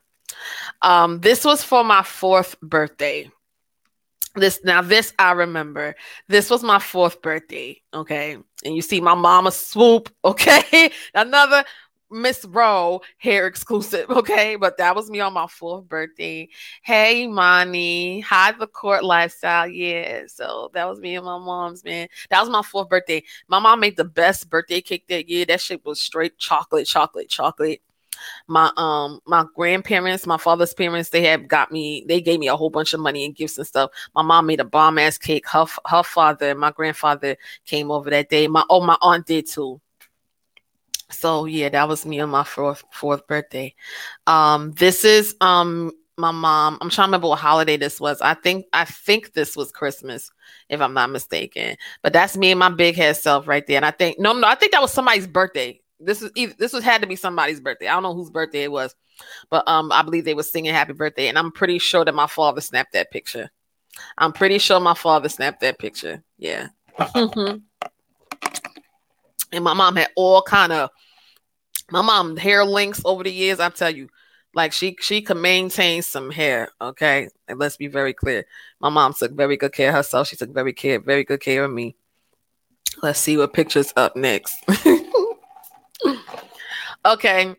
Um, 0.84 1.22
this 1.22 1.44
was 1.44 1.64
for 1.64 1.84
my 1.84 2.04
fourth 2.04 2.56
birthday. 2.62 3.32
This 4.36 4.60
now 4.64 4.84
this 4.84 5.12
I 5.18 5.32
remember. 5.32 5.96
This 6.28 6.52
was 6.52 6.62
my 6.62 6.78
fourth 6.78 7.24
birthday. 7.24 7.82
Okay, 7.96 8.38
and 8.64 8.76
you 8.76 8.84
see 8.84 9.02
my 9.02 9.16
mama 9.16 9.52
swoop. 9.52 10.14
Okay, 10.24 10.92
another 11.16 11.66
Miss 12.12 12.46
Rowe 12.46 13.02
hair 13.18 13.48
exclusive, 13.48 14.10
okay? 14.10 14.56
But 14.56 14.78
that 14.78 14.96
was 14.96 15.10
me 15.10 15.20
on 15.20 15.34
my 15.34 15.48
fourth 15.48 15.88
birthday. 15.88 16.50
Hey, 16.84 17.28
Money. 17.28 18.20
Hi, 18.22 18.52
the 18.52 18.68
court 18.68 19.04
lifestyle. 19.04 19.68
Yeah. 19.68 20.24
So 20.28 20.70
that 20.74 20.88
was 20.88 21.00
me 21.00 21.16
and 21.16 21.26
my 21.26 21.38
mom's, 21.38 21.84
man. 21.84 22.08
That 22.30 22.42
was 22.42 22.50
my 22.50 22.62
fourth 22.62 22.90
birthday. 22.90 23.24
My 23.48 23.60
mom 23.60 23.80
made 23.80 23.98
the 23.98 24.06
best 24.06 24.50
birthday 24.50 24.82
cake 24.82 25.08
that 25.08 25.30
year. 25.30 25.46
That 25.46 25.62
shit 25.62 25.84
was 25.86 26.00
straight 26.00 26.38
chocolate, 26.38 26.88
chocolate, 26.88 27.30
chocolate. 27.30 27.82
My 28.48 28.72
um 28.78 29.20
my 29.28 29.46
grandparents, 29.56 30.26
my 30.26 30.38
father's 30.38 30.74
parents, 30.74 31.10
they 31.10 31.24
have 31.26 31.48
got 31.48 31.72
me, 31.72 32.06
they 32.08 32.22
gave 32.22 32.40
me 32.40 32.48
a 32.48 32.56
whole 32.56 32.70
bunch 32.70 32.94
of 32.94 33.02
money 33.02 33.26
and 33.26 33.36
gifts 33.36 33.58
and 33.58 33.68
stuff. 33.68 33.92
My 34.16 34.22
mom 34.22 34.46
made 34.46 34.62
a 34.62 34.66
bomb 34.66 34.98
ass 34.98 35.18
cake. 35.18 35.48
Her 35.50 35.66
her 35.86 36.04
father, 36.04 36.52
and 36.52 36.60
my 36.60 36.72
grandfather 36.72 37.36
came 37.66 37.92
over 37.92 38.10
that 38.10 38.30
day. 38.30 38.48
My 38.48 38.64
oh 38.70 38.82
my 38.82 38.98
aunt 39.02 39.26
did 39.26 39.48
too 39.50 39.82
so 41.10 41.46
yeah, 41.46 41.70
that 41.70 41.88
was 41.88 42.06
me 42.06 42.20
on 42.20 42.30
my 42.30 42.44
fourth 42.44 42.84
fourth 42.92 43.26
birthday. 43.28 43.74
Um, 44.28 44.72
this 44.74 45.06
is 45.06 45.36
um 45.42 45.92
my 46.18 46.32
mom. 46.32 46.78
I'm 46.82 46.90
trying 46.90 47.06
to 47.06 47.10
remember 47.10 47.28
what 47.28 47.40
holiday 47.40 47.78
this 47.78 48.00
was. 48.00 48.22
I 48.22 48.34
think 48.34 48.66
I 48.74 48.86
think 48.86 49.34
this 49.34 49.56
was 49.56 49.72
Christmas, 49.72 50.32
if 50.70 50.82
I'm 50.82 50.94
not 50.94 51.10
mistaken. 51.10 51.76
But 52.02 52.14
that's 52.14 52.38
me 52.38 52.52
and 52.52 52.60
my 52.60 52.70
big 52.70 52.96
head 52.96 53.18
self 53.18 53.48
right 53.48 53.66
there. 53.68 53.78
And 53.78 53.86
I 53.86 53.92
think 53.92 54.20
no, 54.20 54.34
no, 54.34 54.48
I 54.48 54.56
think 54.56 54.72
that 54.72 54.82
was 54.82 54.94
somebody's 54.94 55.28
birthday. 55.28 55.80
This 56.00 56.22
is 56.22 56.32
either, 56.36 56.54
this 56.58 56.74
was 56.74 56.84
had 56.84 57.02
to 57.02 57.08
be 57.08 57.16
somebody's 57.16 57.60
birthday. 57.60 57.88
I 57.88 57.94
don't 57.94 58.04
know 58.04 58.14
whose 58.14 58.30
birthday 58.30 58.64
it 58.64 58.72
was, 58.72 58.96
but 59.50 59.68
um, 59.68 59.92
I 59.92 60.02
believe 60.02 60.26
they 60.26 60.34
were 60.34 60.44
singing 60.44 60.74
Happy 60.74 60.94
Birthday, 60.94 61.30
and 61.30 61.38
I'm 61.38 61.52
pretty 61.52 61.80
sure 61.80 62.04
that 62.04 62.14
my 62.14 62.28
father 62.28 62.60
snapped 62.60 62.94
that 62.94 63.12
picture. 63.12 63.50
I'm 64.18 64.34
pretty 64.34 64.58
sure 64.58 64.80
my 64.82 64.94
father 64.94 65.30
snapped 65.30 65.62
that 65.62 65.80
picture. 65.80 66.22
Yeah. 66.38 66.68
and 69.52 69.64
my 69.64 69.74
mom 69.74 69.96
had 69.96 70.10
all 70.16 70.42
kind 70.42 70.72
of 70.72 70.90
my 71.92 72.02
mom 72.02 72.36
hair 72.38 72.66
links 72.66 73.02
over 73.06 73.24
the 73.24 73.32
years. 73.32 73.60
I 73.60 73.70
tell 73.70 73.90
you, 73.90 74.10
like 74.54 74.72
she 74.72 74.96
she 75.00 75.22
could 75.22 75.38
maintain 75.38 76.02
some 76.02 76.32
hair. 76.32 76.70
Okay, 76.82 77.30
and 77.48 77.60
let's 77.60 77.78
be 77.78 77.88
very 77.88 78.14
clear. 78.14 78.46
My 78.80 78.90
mom 78.90 79.14
took 79.14 79.32
very 79.34 79.58
good 79.58 79.74
care 79.74 79.90
of 79.90 79.96
herself. 79.96 80.28
She 80.28 80.36
took 80.36 80.54
very 80.54 80.74
care, 80.74 81.00
very 81.00 81.24
good 81.24 81.42
care 81.42 81.64
of 81.66 81.72
me. 81.72 81.96
Let's 83.04 83.20
see 83.20 83.38
what 83.38 83.54
pictures 83.54 83.92
up 83.96 84.16
next. 84.16 84.56
okay, 87.06 87.56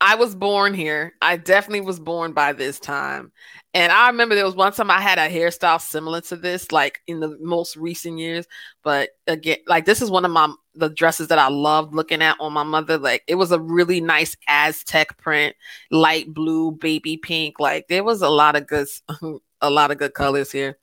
I 0.00 0.16
was 0.16 0.34
born 0.34 0.74
here. 0.74 1.12
I 1.22 1.36
definitely 1.36 1.82
was 1.82 2.00
born 2.00 2.32
by 2.32 2.54
this 2.54 2.80
time. 2.80 3.30
And 3.74 3.92
I 3.92 4.08
remember 4.08 4.34
there 4.34 4.44
was 4.44 4.56
one 4.56 4.72
time 4.72 4.90
I 4.90 5.00
had 5.00 5.18
a 5.18 5.28
hairstyle 5.28 5.80
similar 5.80 6.20
to 6.22 6.36
this, 6.36 6.72
like 6.72 7.00
in 7.06 7.20
the 7.20 7.38
most 7.40 7.76
recent 7.76 8.18
years. 8.18 8.46
But 8.82 9.10
again, 9.26 9.58
like 9.68 9.84
this 9.84 10.02
is 10.02 10.10
one 10.10 10.24
of 10.24 10.30
my 10.30 10.52
the 10.74 10.88
dresses 10.88 11.28
that 11.28 11.38
I 11.38 11.48
loved 11.48 11.94
looking 11.94 12.22
at 12.22 12.36
on 12.40 12.52
my 12.52 12.62
mother. 12.62 12.98
Like 12.98 13.22
it 13.26 13.34
was 13.36 13.52
a 13.52 13.60
really 13.60 14.00
nice 14.00 14.36
Aztec 14.48 15.18
print, 15.18 15.54
light 15.90 16.32
blue, 16.32 16.72
baby 16.72 17.16
pink. 17.16 17.60
Like 17.60 17.88
there 17.88 18.04
was 18.04 18.22
a 18.22 18.28
lot 18.28 18.56
of 18.56 18.66
good 18.66 18.88
a 19.60 19.70
lot 19.70 19.90
of 19.90 19.98
good 19.98 20.14
colors 20.14 20.52
here. 20.52 20.78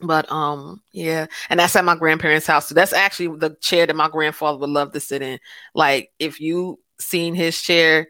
But 0.00 0.30
um, 0.30 0.80
yeah, 0.92 1.26
and 1.50 1.58
that's 1.58 1.74
at 1.74 1.84
my 1.84 1.96
grandparents' 1.96 2.46
house. 2.46 2.68
So 2.68 2.74
that's 2.74 2.92
actually 2.92 3.36
the 3.38 3.56
chair 3.60 3.86
that 3.86 3.96
my 3.96 4.08
grandfather 4.08 4.58
would 4.58 4.70
love 4.70 4.92
to 4.92 5.00
sit 5.00 5.22
in. 5.22 5.40
Like 5.74 6.10
if 6.18 6.40
you 6.40 6.78
seen 7.00 7.34
his 7.34 7.60
chair, 7.60 8.08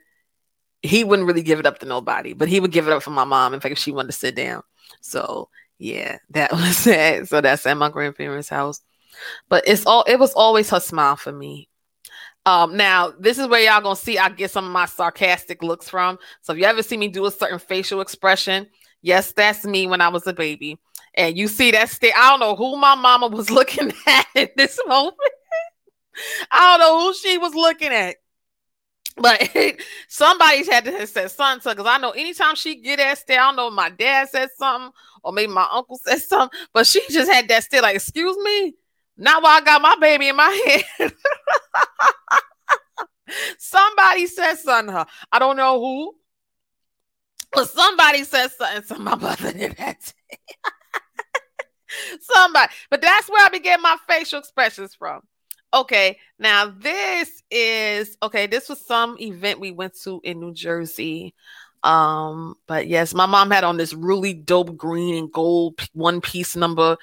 he 0.83 1.03
wouldn't 1.03 1.27
really 1.27 1.43
give 1.43 1.59
it 1.59 1.67
up 1.67 1.79
to 1.79 1.87
nobody, 1.87 2.35
but 2.35 2.49
he 2.49 2.61
would 2.61 2.73
give 2.73 2.87
it 2.87 2.93
up 2.93 3.03
for 3.03 3.11
my 3.11 3.25
mom. 3.25 3.55
In 3.55 3.61
fact, 3.61 3.73
if 3.73 3.79
she 3.79 3.93
wanted 3.93 4.09
to 4.09 4.19
sit 4.19 4.35
down. 4.35 4.63
So 5.01 5.49
yeah, 5.79 6.19
that 6.31 6.53
was 6.53 6.87
it. 6.87 7.29
So 7.29 7.41
that's 7.41 7.67
at 7.67 7.77
my 7.77 7.89
grandparents' 7.89 8.49
house. 8.51 8.83
But 9.49 9.65
it's 9.67 9.87
all 9.87 10.05
it 10.05 10.17
was 10.19 10.33
always 10.35 10.71
her 10.71 10.81
smile 10.81 11.17
for 11.17 11.33
me. 11.33 11.69
Um, 12.47 12.77
now 12.77 13.13
this 13.19 13.39
is 13.39 13.47
where 13.49 13.61
y'all 13.61 13.83
gonna 13.83 13.97
see 13.97 14.19
I 14.19 14.29
get 14.31 14.51
some 14.51 14.65
of 14.67 14.73
my 14.73 14.87
sarcastic 14.87 15.63
looks 15.63 15.89
from. 15.89 16.19
So 16.43 16.53
if 16.53 16.59
you 16.59 16.65
ever 16.65 16.83
see 16.83 16.97
me 16.97 17.09
do 17.09 17.27
a 17.27 17.31
certain 17.31 17.59
facial 17.59 18.01
expression, 18.01 18.69
yes, 19.03 19.33
that's 19.33 19.65
me 19.65 19.87
when 19.87 20.01
I 20.01 20.09
was 20.09 20.27
a 20.27 20.33
baby. 20.33 20.79
and 21.15 21.37
you 21.37 21.49
see 21.49 21.71
that 21.73 21.91
stare. 21.91 22.13
I 22.17 22.31
don't 22.31 22.41
know 22.41 22.57
who 22.57 22.77
my 22.77 22.95
mama 22.95 23.29
was 23.37 23.51
looking 23.51 23.93
at 24.07 24.27
in 24.35 24.49
this 24.57 24.79
moment. 24.87 25.17
I 26.51 26.79
don't 26.79 26.81
know 26.81 27.01
who 27.07 27.15
she 27.15 27.39
was 27.39 27.55
looking 27.55 27.93
at. 27.93 28.17
But 29.17 29.51
somebody's 30.09 30.69
had 30.69 30.85
to 30.85 30.93
have 30.93 31.09
said 31.09 31.31
something 31.31 31.73
because 31.73 31.87
I 31.87 31.99
know 31.99 32.11
anytime 32.11 32.55
she 32.55 32.77
get 32.81 32.99
that 32.99 33.19
stare, 33.19 33.41
I 33.41 33.47
don't 33.49 33.57
know 33.57 33.69
if 33.69 33.75
my 33.75 33.91
dad 33.91 34.29
said 34.29 34.49
something 34.57 34.93
or 35.25 35.33
maybe 35.33 35.53
my 35.53 35.67
uncle 35.73 35.99
said 36.05 36.21
something, 36.21 36.57
but 36.73 36.87
she 36.87 37.03
just 37.11 37.31
had 37.31 37.49
that 37.49 37.65
stare 37.65 37.83
like, 37.83 37.97
excuse 37.97 38.37
me, 38.45 38.75
while 39.41 39.59
I 39.59 39.61
got 39.61 39.83
my 39.83 39.97
baby 40.01 40.29
in 40.29 40.37
my 40.37 40.83
head. 40.99 41.13
somebody 43.59 44.27
said 44.27 44.57
something 44.57 44.95
her. 44.95 45.07
I 45.33 45.39
don't 45.39 45.57
know 45.57 45.81
who, 45.81 46.15
but 47.53 47.69
somebody 47.69 48.25
said 48.25 48.51
something 48.53 48.97
to 48.97 49.03
my 49.03 49.15
mother 49.17 49.53
that 49.53 50.13
Somebody, 52.21 52.73
but 52.91 53.01
that's 53.01 53.29
where 53.29 53.45
I 53.45 53.49
began 53.49 53.83
my 53.83 53.97
facial 54.09 54.39
expressions 54.39 54.95
from. 54.95 55.23
Okay, 55.73 56.19
now 56.39 56.73
this 56.79 57.43
is 57.51 58.17
okay. 58.23 58.47
This 58.47 58.69
was 58.69 58.87
some 58.87 59.17
event 59.21 59.61
we 59.61 59.71
went 59.71 59.99
to 60.03 60.21
in 60.23 60.41
New 60.41 60.53
Jersey. 60.53 61.35
Um, 61.85 62.57
but 62.67 62.89
yes, 62.89 63.15
my 63.15 63.27
mom 63.27 63.51
had 63.51 63.65
on 63.65 63.77
this 63.77 63.95
really 63.95 64.35
dope 64.35 64.77
green 64.77 65.15
and 65.17 65.33
gold 65.33 65.81
one 65.93 66.21
piece 66.21 66.57
number. 66.57 66.97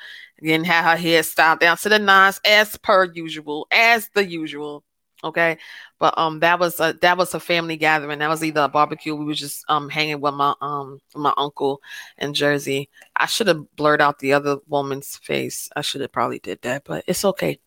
and 0.44 0.66
had 0.66 0.84
her 0.84 0.98
hair 0.98 1.24
styled 1.24 1.60
down 1.60 1.78
to 1.78 1.90
the 1.90 2.00
nines 2.00 2.40
as 2.46 2.78
per 2.78 3.06
usual, 3.06 3.68
as 3.72 4.10
the 4.14 4.26
usual. 4.26 4.84
Okay, 5.24 5.58
but 5.98 6.14
um, 6.20 6.40
that 6.42 6.60
was 6.60 6.80
a 6.80 6.94
that 7.02 7.18
was 7.18 7.34
a 7.34 7.40
family 7.40 7.78
gathering. 7.78 8.20
That 8.20 8.30
was 8.30 8.44
either 8.44 8.62
a 8.62 8.68
barbecue. 8.68 9.16
We 9.16 9.26
were 9.26 9.34
just 9.34 9.66
um 9.70 9.90
hanging 9.90 10.22
with 10.22 10.34
my 10.36 10.54
um 10.62 11.00
my 11.16 11.34
uncle 11.38 11.82
in 12.18 12.34
Jersey. 12.34 12.90
I 13.16 13.26
should 13.26 13.48
have 13.48 13.76
blurred 13.76 14.02
out 14.02 14.20
the 14.20 14.34
other 14.34 14.58
woman's 14.68 15.18
face. 15.18 15.70
I 15.76 15.82
should 15.82 16.02
have 16.02 16.12
probably 16.12 16.40
did 16.40 16.62
that, 16.64 16.84
but 16.84 17.04
it's 17.08 17.26
okay. 17.26 17.60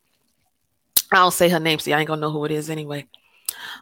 I 1.10 1.16
don't 1.16 1.32
say 1.32 1.48
her 1.48 1.58
name, 1.58 1.78
see, 1.78 1.92
I 1.92 2.00
ain't 2.00 2.06
gonna 2.08 2.20
know 2.20 2.30
who 2.30 2.44
it 2.44 2.52
is 2.52 2.70
anyway. 2.70 3.06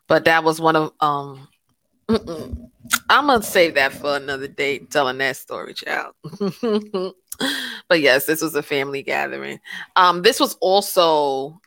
But 0.07 0.25
that 0.27 0.45
was 0.45 0.61
one 0.61 0.77
of 0.77 0.93
um. 1.01 1.49
Mm-mm. 2.11 2.71
I'm 3.09 3.27
gonna 3.27 3.42
save 3.42 3.75
that 3.75 3.92
for 3.92 4.16
another 4.16 4.47
day, 4.49 4.79
telling 4.79 5.19
that 5.19 5.37
story, 5.37 5.75
child. 5.75 6.14
but 7.88 8.01
yes, 8.01 8.27
this 8.27 8.42
was 8.42 8.55
a 8.55 8.62
family 8.62 9.03
gathering. 9.03 9.59
Um, 9.97 10.23
this 10.23 10.38
was 10.38 10.55
also 10.61 11.61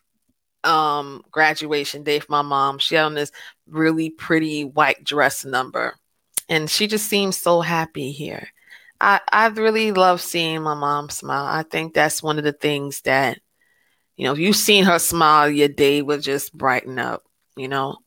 um 0.63 1.23
graduation 1.31 2.03
day 2.03 2.19
for 2.19 2.31
my 2.31 2.41
mom. 2.41 2.79
She 2.79 2.95
had 2.95 3.05
on 3.05 3.15
this 3.15 3.31
really 3.67 4.09
pretty 4.09 4.63
white 4.65 5.03
dress 5.03 5.45
number, 5.45 5.95
and 6.47 6.69
she 6.69 6.87
just 6.87 7.07
seemed 7.07 7.35
so 7.35 7.61
happy 7.61 8.11
here. 8.11 8.47
I 9.01 9.19
I 9.31 9.47
really 9.47 9.91
love 9.91 10.21
seeing 10.21 10.61
my 10.61 10.75
mom 10.75 11.09
smile. 11.09 11.45
I 11.45 11.63
think 11.63 11.93
that's 11.93 12.23
one 12.23 12.37
of 12.37 12.43
the 12.45 12.53
things 12.53 13.01
that 13.01 13.39
you 14.17 14.25
know, 14.25 14.33
if 14.33 14.39
you've 14.39 14.55
seen 14.55 14.85
her 14.85 14.99
smile, 14.99 15.49
your 15.49 15.69
day 15.69 16.01
would 16.01 16.21
just 16.21 16.57
brighten 16.57 16.99
up, 16.99 17.23
you 17.57 17.67
know. 17.67 17.97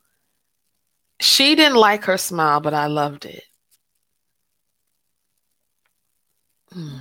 She 1.23 1.55
didn't 1.55 1.77
like 1.77 2.05
her 2.07 2.19
smile, 2.19 2.59
but 2.59 2.75
I 2.75 2.89
loved 2.89 3.27
it. 3.27 3.45
Hmm. 6.73 6.99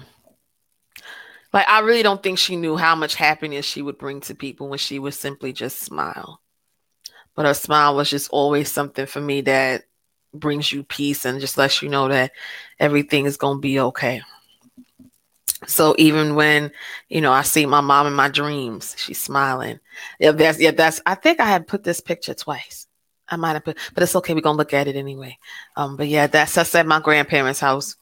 Like, 1.52 1.68
I 1.68 1.80
really 1.80 2.04
don't 2.04 2.22
think 2.22 2.38
she 2.38 2.56
knew 2.56 2.78
how 2.78 2.94
much 2.94 3.16
happiness 3.16 3.66
she 3.66 3.82
would 3.82 3.98
bring 3.98 4.22
to 4.22 4.36
people 4.36 4.70
when 4.70 4.78
she 4.78 5.00
would 5.00 5.16
simply 5.16 5.54
just 5.54 5.80
smile. 5.80 6.40
But 7.36 7.48
her 7.48 7.56
smile 7.56 7.96
was 7.96 8.12
just 8.12 8.30
always 8.30 8.72
something 8.72 9.08
for 9.08 9.20
me 9.20 9.42
that 9.42 9.86
brings 10.36 10.72
you 10.72 10.84
peace 10.84 11.26
and 11.26 11.42
just 11.42 11.58
lets 11.58 11.82
you 11.82 11.90
know 11.90 12.08
that 12.08 12.32
everything 12.80 13.26
is 13.26 13.38
going 13.38 13.58
to 13.58 13.62
be 13.62 13.80
okay. 13.80 14.22
So 15.66 15.96
even 15.98 16.36
when, 16.36 16.72
you 17.10 17.22
know, 17.22 17.32
I 17.32 17.42
see 17.42 17.66
my 17.66 17.82
mom 17.82 18.06
in 18.06 18.14
my 18.14 18.30
dreams, 18.30 18.94
she's 19.00 19.20
smiling. 19.20 19.80
Yeah, 20.20 20.32
that's 20.34 20.60
yeah, 20.60 20.72
that's 20.72 21.02
I 21.08 21.16
think 21.16 21.40
I 21.40 21.46
had 21.46 21.66
put 21.66 21.84
this 21.84 22.02
picture 22.02 22.36
twice. 22.36 22.86
I 23.32 23.38
might 23.38 23.54
have 23.54 23.64
put, 23.66 23.78
but 23.94 24.04
it's 24.04 24.16
okay. 24.18 24.34
We're 24.34 24.42
gonna 24.42 24.58
look 24.58 24.74
at 24.74 24.88
it 24.88 24.96
anyway. 24.96 25.38
Um, 25.76 25.96
but 25.96 26.08
yeah, 26.08 26.28
that's 26.28 26.58
us 26.58 26.76
at 26.76 26.86
my 26.86 27.00
grandparents' 27.00 27.60
house. 27.62 27.96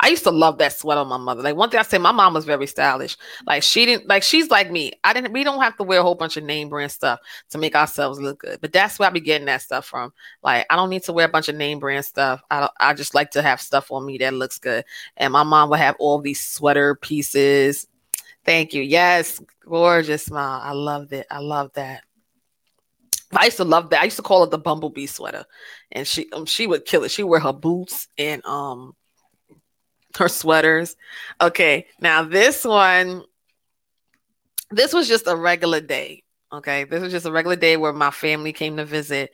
I 0.00 0.08
used 0.08 0.24
to 0.24 0.30
love 0.30 0.58
that 0.58 0.72
sweater 0.72 1.00
on 1.00 1.08
my 1.08 1.16
mother. 1.16 1.42
Like 1.42 1.56
one 1.56 1.70
thing 1.70 1.80
I 1.80 1.82
say, 1.82 1.98
my 1.98 2.12
mom 2.12 2.34
was 2.34 2.44
very 2.44 2.66
stylish. 2.66 3.16
Like 3.46 3.62
she 3.62 3.84
didn't 3.84 4.08
like 4.08 4.22
she's 4.22 4.50
like 4.50 4.70
me. 4.70 4.92
I 5.04 5.12
didn't. 5.12 5.32
We 5.32 5.44
don't 5.44 5.60
have 5.60 5.76
to 5.76 5.82
wear 5.82 6.00
a 6.00 6.02
whole 6.02 6.14
bunch 6.14 6.36
of 6.36 6.44
name 6.44 6.68
brand 6.68 6.92
stuff 6.92 7.20
to 7.50 7.58
make 7.58 7.74
ourselves 7.74 8.20
look 8.20 8.40
good. 8.40 8.60
But 8.60 8.72
that's 8.72 8.98
where 8.98 9.08
I 9.08 9.12
be 9.12 9.20
getting 9.20 9.46
that 9.46 9.62
stuff 9.62 9.86
from. 9.86 10.12
Like 10.42 10.66
I 10.70 10.76
don't 10.76 10.90
need 10.90 11.02
to 11.04 11.12
wear 11.12 11.26
a 11.26 11.30
bunch 11.30 11.48
of 11.48 11.56
name 11.56 11.78
brand 11.78 12.04
stuff. 12.04 12.42
I 12.50 12.68
I 12.78 12.94
just 12.94 13.14
like 13.14 13.32
to 13.32 13.42
have 13.42 13.60
stuff 13.60 13.90
on 13.90 14.06
me 14.06 14.18
that 14.18 14.34
looks 14.34 14.58
good. 14.58 14.84
And 15.16 15.32
my 15.32 15.42
mom 15.42 15.70
would 15.70 15.80
have 15.80 15.96
all 15.98 16.20
these 16.20 16.40
sweater 16.40 16.94
pieces. 16.94 17.86
Thank 18.44 18.74
you. 18.74 18.82
Yes, 18.82 19.40
gorgeous 19.60 20.24
smile. 20.24 20.60
I 20.62 20.72
loved 20.72 21.12
it. 21.12 21.26
I 21.30 21.38
love 21.38 21.72
that. 21.74 22.02
I 23.34 23.46
used 23.46 23.56
to 23.58 23.64
love 23.64 23.90
that. 23.90 24.00
I 24.00 24.04
used 24.04 24.16
to 24.16 24.22
call 24.22 24.44
it 24.44 24.50
the 24.50 24.58
bumblebee 24.58 25.06
sweater, 25.06 25.44
and 25.90 26.06
she 26.06 26.30
um, 26.32 26.46
she 26.46 26.66
would 26.66 26.84
kill 26.84 27.04
it. 27.04 27.10
She 27.10 27.22
wear 27.22 27.40
her 27.40 27.52
boots 27.52 28.08
and 28.18 28.44
um 28.44 28.94
her 30.16 30.28
sweaters. 30.28 30.96
Okay, 31.40 31.86
now 32.00 32.22
this 32.22 32.64
one, 32.64 33.22
this 34.70 34.92
was 34.92 35.08
just 35.08 35.26
a 35.26 35.36
regular 35.36 35.80
day. 35.80 36.22
Okay, 36.52 36.84
this 36.84 37.02
was 37.02 37.12
just 37.12 37.26
a 37.26 37.32
regular 37.32 37.56
day 37.56 37.76
where 37.76 37.92
my 37.92 38.10
family 38.10 38.52
came 38.52 38.76
to 38.76 38.84
visit. 38.84 39.30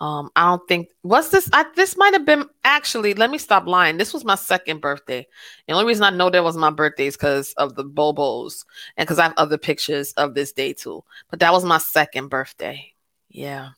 Um, 0.00 0.30
I 0.34 0.48
don't 0.48 0.66
think 0.66 0.88
what's 1.02 1.28
this? 1.28 1.48
I 1.52 1.66
this 1.76 1.96
might 1.96 2.14
have 2.14 2.26
been 2.26 2.46
actually. 2.64 3.14
Let 3.14 3.30
me 3.30 3.38
stop 3.38 3.66
lying. 3.66 3.96
This 3.96 4.12
was 4.12 4.24
my 4.24 4.34
second 4.34 4.80
birthday. 4.80 5.26
The 5.68 5.74
only 5.74 5.86
reason 5.86 6.02
I 6.02 6.10
know 6.10 6.30
that 6.30 6.42
was 6.42 6.56
my 6.56 6.70
birthday 6.70 7.06
is 7.06 7.16
because 7.16 7.52
of 7.58 7.74
the 7.76 7.84
bobos 7.84 8.64
and 8.96 9.06
because 9.06 9.18
I 9.18 9.24
have 9.24 9.34
other 9.36 9.58
pictures 9.58 10.12
of 10.14 10.34
this 10.34 10.52
day 10.52 10.72
too. 10.72 11.04
But 11.30 11.40
that 11.40 11.52
was 11.52 11.64
my 11.64 11.78
second 11.78 12.28
birthday. 12.28 12.93
Yeah, 13.34 13.72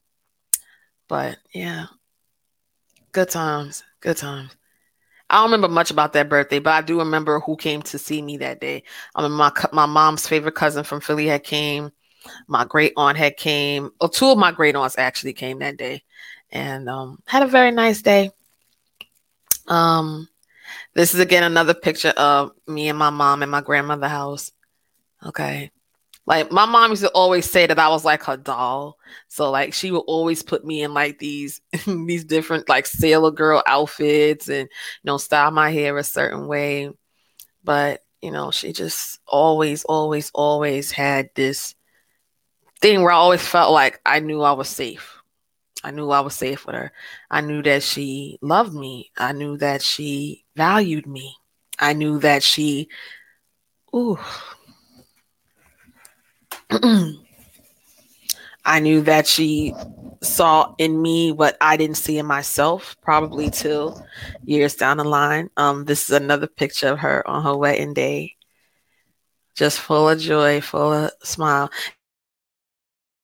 but 1.08 1.38
yeah, 1.54 1.86
good 3.12 3.30
times, 3.30 3.84
good 4.00 4.16
times. 4.16 4.56
I 5.30 5.36
don't 5.36 5.46
remember 5.50 5.68
much 5.68 5.90
about 5.90 6.12
that 6.14 6.28
birthday, 6.28 6.60
but 6.60 6.74
I 6.74 6.82
do 6.82 6.98
remember 7.00 7.40
who 7.40 7.56
came 7.56 7.82
to 7.82 7.98
see 7.98 8.22
me 8.22 8.38
that 8.38 8.60
day. 8.60 8.84
I 9.14 9.22
mean, 9.22 9.32
my 9.32 9.52
my 9.72 9.86
mom's 9.86 10.28
favorite 10.28 10.54
cousin 10.56 10.84
from 10.84 11.00
Philly 11.00 11.26
had 11.26 11.44
came. 11.44 11.92
My 12.48 12.64
great 12.64 12.92
aunt 12.96 13.18
had 13.18 13.36
came. 13.36 13.90
or 14.00 14.08
two 14.10 14.28
of 14.30 14.38
my 14.38 14.52
great 14.52 14.76
aunts 14.76 14.98
actually 14.98 15.34
came 15.34 15.60
that 15.60 15.78
day, 15.78 16.04
and 16.50 16.88
um, 16.88 17.20
had 17.26 17.42
a 17.44 17.48
very 17.48 17.72
nice 17.72 18.02
day. 18.02 18.30
Um, 19.68 20.28
this 20.94 21.14
is 21.14 21.20
again 21.20 21.44
another 21.44 21.74
picture 21.74 22.14
of 22.16 22.52
me 22.68 22.88
and 22.88 22.98
my 22.98 23.10
mom 23.10 23.42
in 23.42 23.50
my 23.50 23.62
grandmother 23.62 24.08
house. 24.08 24.52
Okay, 25.24 25.70
like 26.26 26.50
my 26.50 26.66
mom 26.66 26.90
used 26.90 27.02
to 27.02 27.10
always 27.10 27.48
say 27.48 27.66
that 27.66 27.78
I 27.78 27.88
was 27.88 28.04
like 28.04 28.24
her 28.24 28.36
doll. 28.36 28.98
So 29.28 29.50
like 29.50 29.72
she 29.72 29.90
would 29.90 30.00
always 30.00 30.42
put 30.42 30.64
me 30.64 30.82
in 30.82 30.92
like 30.92 31.18
these 31.18 31.60
these 31.86 32.24
different 32.24 32.68
like 32.68 32.86
sailor 32.86 33.30
girl 33.30 33.62
outfits 33.66 34.48
and 34.48 34.68
you 34.68 35.04
know 35.04 35.18
style 35.18 35.50
my 35.50 35.70
hair 35.70 35.96
a 35.96 36.04
certain 36.04 36.46
way. 36.48 36.90
But 37.64 38.02
you 38.22 38.30
know, 38.32 38.50
she 38.50 38.72
just 38.72 39.20
always, 39.26 39.84
always, 39.84 40.30
always 40.34 40.90
had 40.90 41.30
this 41.34 41.74
thing 42.80 43.02
where 43.02 43.12
I 43.12 43.16
always 43.16 43.46
felt 43.46 43.72
like 43.72 44.00
I 44.04 44.20
knew 44.20 44.42
I 44.42 44.52
was 44.52 44.68
safe. 44.68 45.22
I 45.84 45.92
knew 45.92 46.10
I 46.10 46.20
was 46.20 46.34
safe 46.34 46.66
with 46.66 46.74
her. 46.74 46.92
I 47.30 47.40
knew 47.40 47.62
that 47.62 47.82
she 47.82 48.38
loved 48.42 48.74
me. 48.74 49.12
I 49.16 49.32
knew 49.32 49.56
that 49.58 49.82
she 49.82 50.44
valued 50.56 51.06
me. 51.06 51.36
I 51.78 51.92
knew 51.92 52.18
that 52.20 52.42
she, 52.42 52.88
ooh, 53.94 54.18
I 58.64 58.80
knew 58.80 59.00
that 59.02 59.26
she 59.26 59.74
saw 60.22 60.74
in 60.78 61.00
me 61.00 61.32
what 61.32 61.56
I 61.60 61.76
didn't 61.76 61.96
see 61.96 62.18
in 62.18 62.26
myself, 62.26 62.96
probably 63.00 63.50
till 63.50 64.04
years 64.44 64.74
down 64.74 64.96
the 64.98 65.04
line. 65.04 65.50
Um, 65.56 65.84
this 65.84 66.08
is 66.08 66.16
another 66.16 66.46
picture 66.48 66.88
of 66.88 66.98
her 67.00 67.26
on 67.28 67.44
her 67.44 67.56
wedding 67.56 67.94
day, 67.94 68.34
just 69.54 69.78
full 69.80 70.08
of 70.08 70.18
joy, 70.18 70.60
full 70.60 70.92
of 70.92 71.10
smile. 71.22 71.70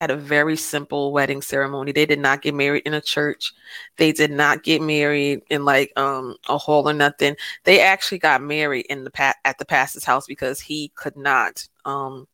Had 0.01 0.11
a 0.11 0.17
very 0.17 0.57
simple 0.57 1.13
wedding 1.13 1.43
ceremony. 1.43 1.93
They 1.93 2.07
did 2.07 2.19
not 2.19 2.43
get 2.43 2.55
married 2.55 2.83
in 2.87 2.95
a 2.95 3.01
church. 3.01 3.53
They 3.99 4.11
did 4.13 4.33
not 4.33 4.65
get 4.65 4.83
married 4.83 5.43
in 5.49 5.65
like 5.65 5.93
um 5.97 6.37
a 6.49 6.59
hall 6.59 6.89
or 6.89 6.93
nothing. 6.93 7.37
They 7.65 7.81
actually 7.81 8.19
got 8.19 8.43
married 8.43 8.87
in 8.89 9.05
the 9.05 9.11
pat 9.11 9.37
at 9.45 9.59
the 9.59 9.65
pastor's 9.65 10.05
house 10.05 10.27
because 10.27 10.61
he 10.61 10.93
could 10.97 11.17
not 11.17 11.69
um 11.85 12.27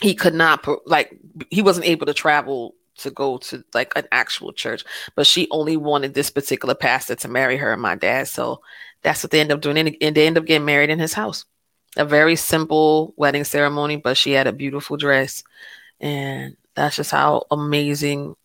he 0.00 0.14
could 0.14 0.34
not 0.34 0.66
like 0.86 1.16
he 1.50 1.62
wasn't 1.62 1.86
able 1.86 2.06
to 2.06 2.14
travel 2.14 2.74
to 2.96 3.10
go 3.10 3.38
to 3.38 3.64
like 3.74 3.92
an 3.96 4.06
actual 4.12 4.52
church 4.52 4.84
but 5.14 5.26
she 5.26 5.48
only 5.50 5.76
wanted 5.76 6.14
this 6.14 6.30
particular 6.30 6.74
pastor 6.74 7.14
to 7.14 7.28
marry 7.28 7.56
her 7.56 7.72
and 7.72 7.82
my 7.82 7.94
dad. 7.94 8.28
So 8.28 8.60
that's 9.02 9.22
what 9.22 9.30
they 9.30 9.40
end 9.40 9.52
up 9.52 9.60
doing. 9.62 9.78
And 9.78 10.14
they 10.14 10.26
end 10.26 10.36
up 10.36 10.44
getting 10.44 10.66
married 10.66 10.90
in 10.90 10.98
his 10.98 11.14
house. 11.14 11.46
A 11.96 12.04
very 12.04 12.36
simple 12.36 13.14
wedding 13.16 13.44
ceremony 13.44 13.96
but 13.96 14.16
she 14.16 14.32
had 14.32 14.46
a 14.46 14.52
beautiful 14.52 14.96
dress. 14.96 15.42
And 16.00 16.56
that's 16.74 16.96
just 16.96 17.10
how 17.10 17.46
amazing 17.50 18.36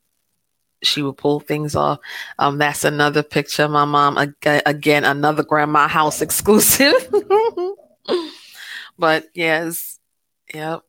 she 0.83 1.01
would 1.01 1.17
pull 1.17 1.39
things 1.39 1.75
off. 1.75 1.99
Um 2.39 2.57
that's 2.57 2.83
another 2.83 3.23
picture. 3.23 3.63
Of 3.63 3.71
my 3.71 3.85
mom 3.85 4.17
again, 4.17 4.61
again 4.65 5.03
another 5.03 5.43
grandma 5.43 5.87
house 5.87 6.21
exclusive. 6.27 6.93
But 8.97 9.25
yes, 9.33 9.99
yep. 10.53 10.83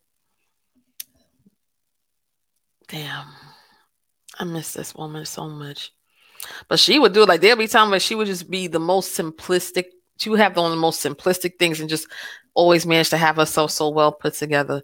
Damn. 2.89 3.27
I 4.39 4.45
miss 4.45 4.73
this 4.73 4.95
woman 4.95 5.25
so 5.25 5.49
much. 5.49 5.93
But 6.69 6.79
she 6.79 6.99
would 6.99 7.13
do 7.13 7.23
it 7.23 7.29
like 7.29 7.41
there'll 7.41 7.57
be 7.57 7.69
times 7.69 7.91
where 7.91 8.01
she 8.01 8.15
would 8.15 8.27
just 8.27 8.51
be 8.51 8.67
the 8.67 8.79
most 8.79 9.17
simplistic. 9.17 9.87
She 10.19 10.31
would 10.31 10.41
have 10.41 10.57
one 10.57 10.67
of 10.67 10.71
the 10.71 10.81
most 10.81 11.05
simplistic 11.05 11.59
things 11.59 11.81
and 11.81 11.89
just 11.89 12.09
always 12.55 12.87
manage 12.87 13.11
to 13.11 13.17
have 13.17 13.37
herself 13.37 13.71
so 13.71 13.89
well 13.89 14.13
put 14.13 14.35
together. 14.35 14.83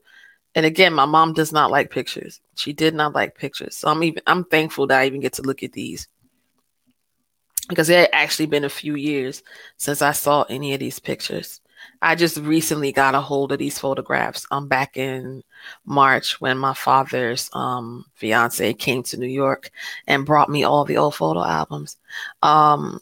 And 0.55 0.67
again, 0.67 0.93
my 0.93 1.07
mom 1.07 1.33
does 1.33 1.53
not 1.53 1.71
like 1.71 1.91
pictures. 1.91 2.41
She 2.57 2.73
did 2.73 2.95
not 2.95 3.15
like 3.15 3.37
pictures. 3.37 3.77
So 3.77 3.88
I'm 3.88 4.03
even 4.03 4.23
I'm 4.27 4.45
thankful 4.45 4.87
that 4.88 5.01
I 5.01 5.07
even 5.07 5.21
get 5.21 5.35
to 5.35 5.43
look 5.43 5.62
at 5.62 5.73
these. 5.73 6.09
Because 7.69 7.88
it 7.88 7.99
had 7.99 8.11
actually 8.12 8.47
been 8.47 8.65
a 8.65 8.69
few 8.69 8.97
years 8.97 9.43
since 9.79 10.03
I 10.03 10.12
saw 10.12 10.43
any 10.43 10.75
of 10.75 10.81
these 10.81 10.99
pictures. 10.99 11.62
I 12.01 12.14
just 12.14 12.37
recently 12.38 12.92
got 12.92 13.14
a 13.14 13.21
hold 13.21 13.53
of 13.53 13.59
these 13.59 13.79
photographs. 13.79 14.47
I'm 14.51 14.64
um, 14.64 14.68
back 14.68 14.97
in 14.97 15.42
March 15.85 16.40
when 16.40 16.59
my 16.59 16.75
father's 16.75 17.49
um, 17.53 18.05
fiance 18.14 18.75
came 18.75 19.03
to 19.05 19.16
New 19.16 19.27
York 19.27 19.71
and 20.07 20.27
brought 20.27 20.51
me 20.51 20.64
all 20.64 20.85
the 20.85 20.97
old 20.97 21.14
photo 21.14 21.45
albums. 21.45 21.97
Um, 22.42 23.01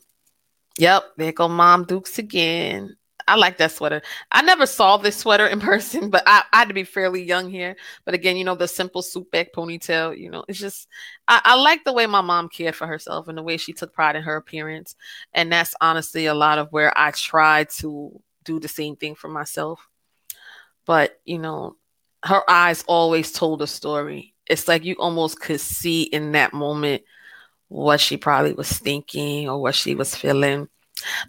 yep, 0.79 1.05
there 1.17 1.33
go 1.33 1.49
Mom 1.49 1.85
Dukes 1.85 2.19
again. 2.19 2.97
I 3.31 3.37
like 3.37 3.59
that 3.59 3.71
sweater. 3.71 4.03
I 4.33 4.43
never 4.43 4.67
saw 4.67 4.97
this 4.97 5.17
sweater 5.17 5.47
in 5.47 5.61
person, 5.71 6.11
but 6.11 6.25
I, 6.27 6.43
I, 6.53 6.59
had 6.59 6.69
to 6.69 6.75
be 6.75 6.83
fairly 6.83 7.23
young 7.23 7.49
here. 7.49 7.77
But 8.05 8.15
again, 8.15 8.37
you 8.37 8.45
know, 8.45 8.57
the 8.57 8.67
simple 8.67 9.03
swoop 9.03 9.31
back 9.31 9.53
ponytail, 9.53 10.19
you 10.19 10.31
know, 10.31 10.45
it's 10.49 10.59
just, 10.59 10.89
I, 11.29 11.41
I 11.45 11.55
like 11.55 11.85
the 11.85 11.93
way 11.93 12.07
my 12.07 12.23
mom 12.23 12.49
cared 12.49 12.75
for 12.75 12.89
herself 12.89 13.29
and 13.29 13.39
the 13.39 13.43
way 13.43 13.57
she 13.57 13.73
took 13.73 13.93
pride 13.93 14.17
in 14.17 14.23
her 14.23 14.35
appearance. 14.35 14.97
And 15.33 15.53
that's 15.53 15.77
honestly 15.81 16.27
a 16.27 16.35
lot 16.35 16.59
of 16.59 16.73
where 16.73 16.93
I 16.99 17.13
try 17.13 17.65
to 17.79 18.21
do 18.45 18.59
the 18.59 18.69
same 18.69 18.97
thing 18.97 19.15
for 19.15 19.29
myself. 19.29 19.89
But, 20.87 21.21
you 21.25 21.39
know, 21.39 21.77
her 22.25 22.49
eyes 22.49 22.85
always 22.87 23.33
told 23.33 23.63
a 23.63 23.67
story. 23.67 24.35
It's 24.47 24.69
like 24.69 24.85
you 24.85 24.97
almost 24.99 25.41
could 25.41 25.61
see 25.61 26.03
in 26.03 26.33
that 26.33 26.53
moment 26.53 27.03
what 27.69 28.01
she 28.01 28.17
probably 28.17 28.53
was 28.53 28.71
thinking 28.71 29.49
or 29.49 29.61
what 29.61 29.75
she 29.75 29.95
was 29.95 30.15
feeling. 30.15 30.69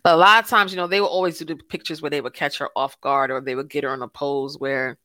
But 0.04 0.16
a 0.16 0.18
lot 0.18 0.44
of 0.44 0.50
times, 0.50 0.74
you 0.74 0.78
know, 0.78 0.88
they 0.88 1.00
would 1.00 1.08
always 1.08 1.38
do 1.38 1.46
the 1.46 1.56
pictures 1.56 2.02
where 2.02 2.10
they 2.10 2.22
would 2.22 2.34
catch 2.34 2.58
her 2.58 2.70
off 2.76 3.00
guard 3.00 3.32
or 3.32 3.42
they 3.42 3.56
would 3.56 3.70
get 3.70 3.84
her 3.84 3.94
in 3.94 4.02
a 4.02 4.08
pose 4.08 4.58
where 4.58 4.98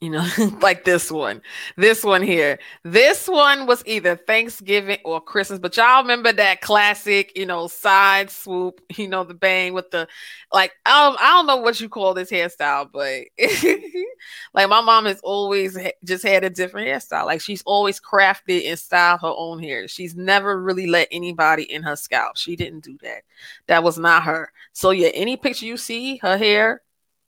you 0.00 0.08
know, 0.08 0.26
like 0.62 0.84
this 0.84 1.10
one, 1.10 1.42
this 1.76 2.02
one 2.02 2.22
here. 2.22 2.58
This 2.84 3.28
one 3.28 3.66
was 3.66 3.82
either 3.86 4.16
Thanksgiving 4.16 4.98
or 5.04 5.20
Christmas, 5.20 5.58
but 5.58 5.76
y'all 5.76 6.02
remember 6.02 6.32
that 6.32 6.62
classic, 6.62 7.36
you 7.36 7.44
know, 7.44 7.66
side 7.66 8.30
swoop, 8.30 8.80
you 8.96 9.08
know, 9.08 9.24
the 9.24 9.34
bang 9.34 9.74
with 9.74 9.90
the 9.90 10.08
like. 10.52 10.70
Um, 10.86 11.16
I 11.20 11.32
don't 11.34 11.46
know 11.46 11.58
what 11.58 11.80
you 11.80 11.88
call 11.90 12.14
this 12.14 12.30
hairstyle, 12.30 12.88
but 12.90 13.24
like 14.54 14.70
my 14.70 14.80
mom 14.80 15.04
has 15.04 15.20
always 15.20 15.76
just 16.04 16.24
had 16.24 16.44
a 16.44 16.50
different 16.50 16.88
hairstyle. 16.88 17.26
Like 17.26 17.42
she's 17.42 17.62
always 17.66 18.00
crafted 18.00 18.66
and 18.66 18.78
styled 18.78 19.20
her 19.20 19.34
own 19.36 19.62
hair. 19.62 19.86
She's 19.86 20.16
never 20.16 20.60
really 20.60 20.86
let 20.86 21.08
anybody 21.10 21.64
in 21.64 21.82
her 21.82 21.96
scalp. 21.96 22.38
She 22.38 22.56
didn't 22.56 22.84
do 22.84 22.96
that. 23.02 23.22
That 23.66 23.82
was 23.82 23.98
not 23.98 24.22
her. 24.22 24.50
So 24.72 24.92
yeah, 24.92 25.08
any 25.08 25.36
picture 25.36 25.66
you 25.66 25.76
see, 25.76 26.16
her 26.18 26.38
hair 26.38 26.80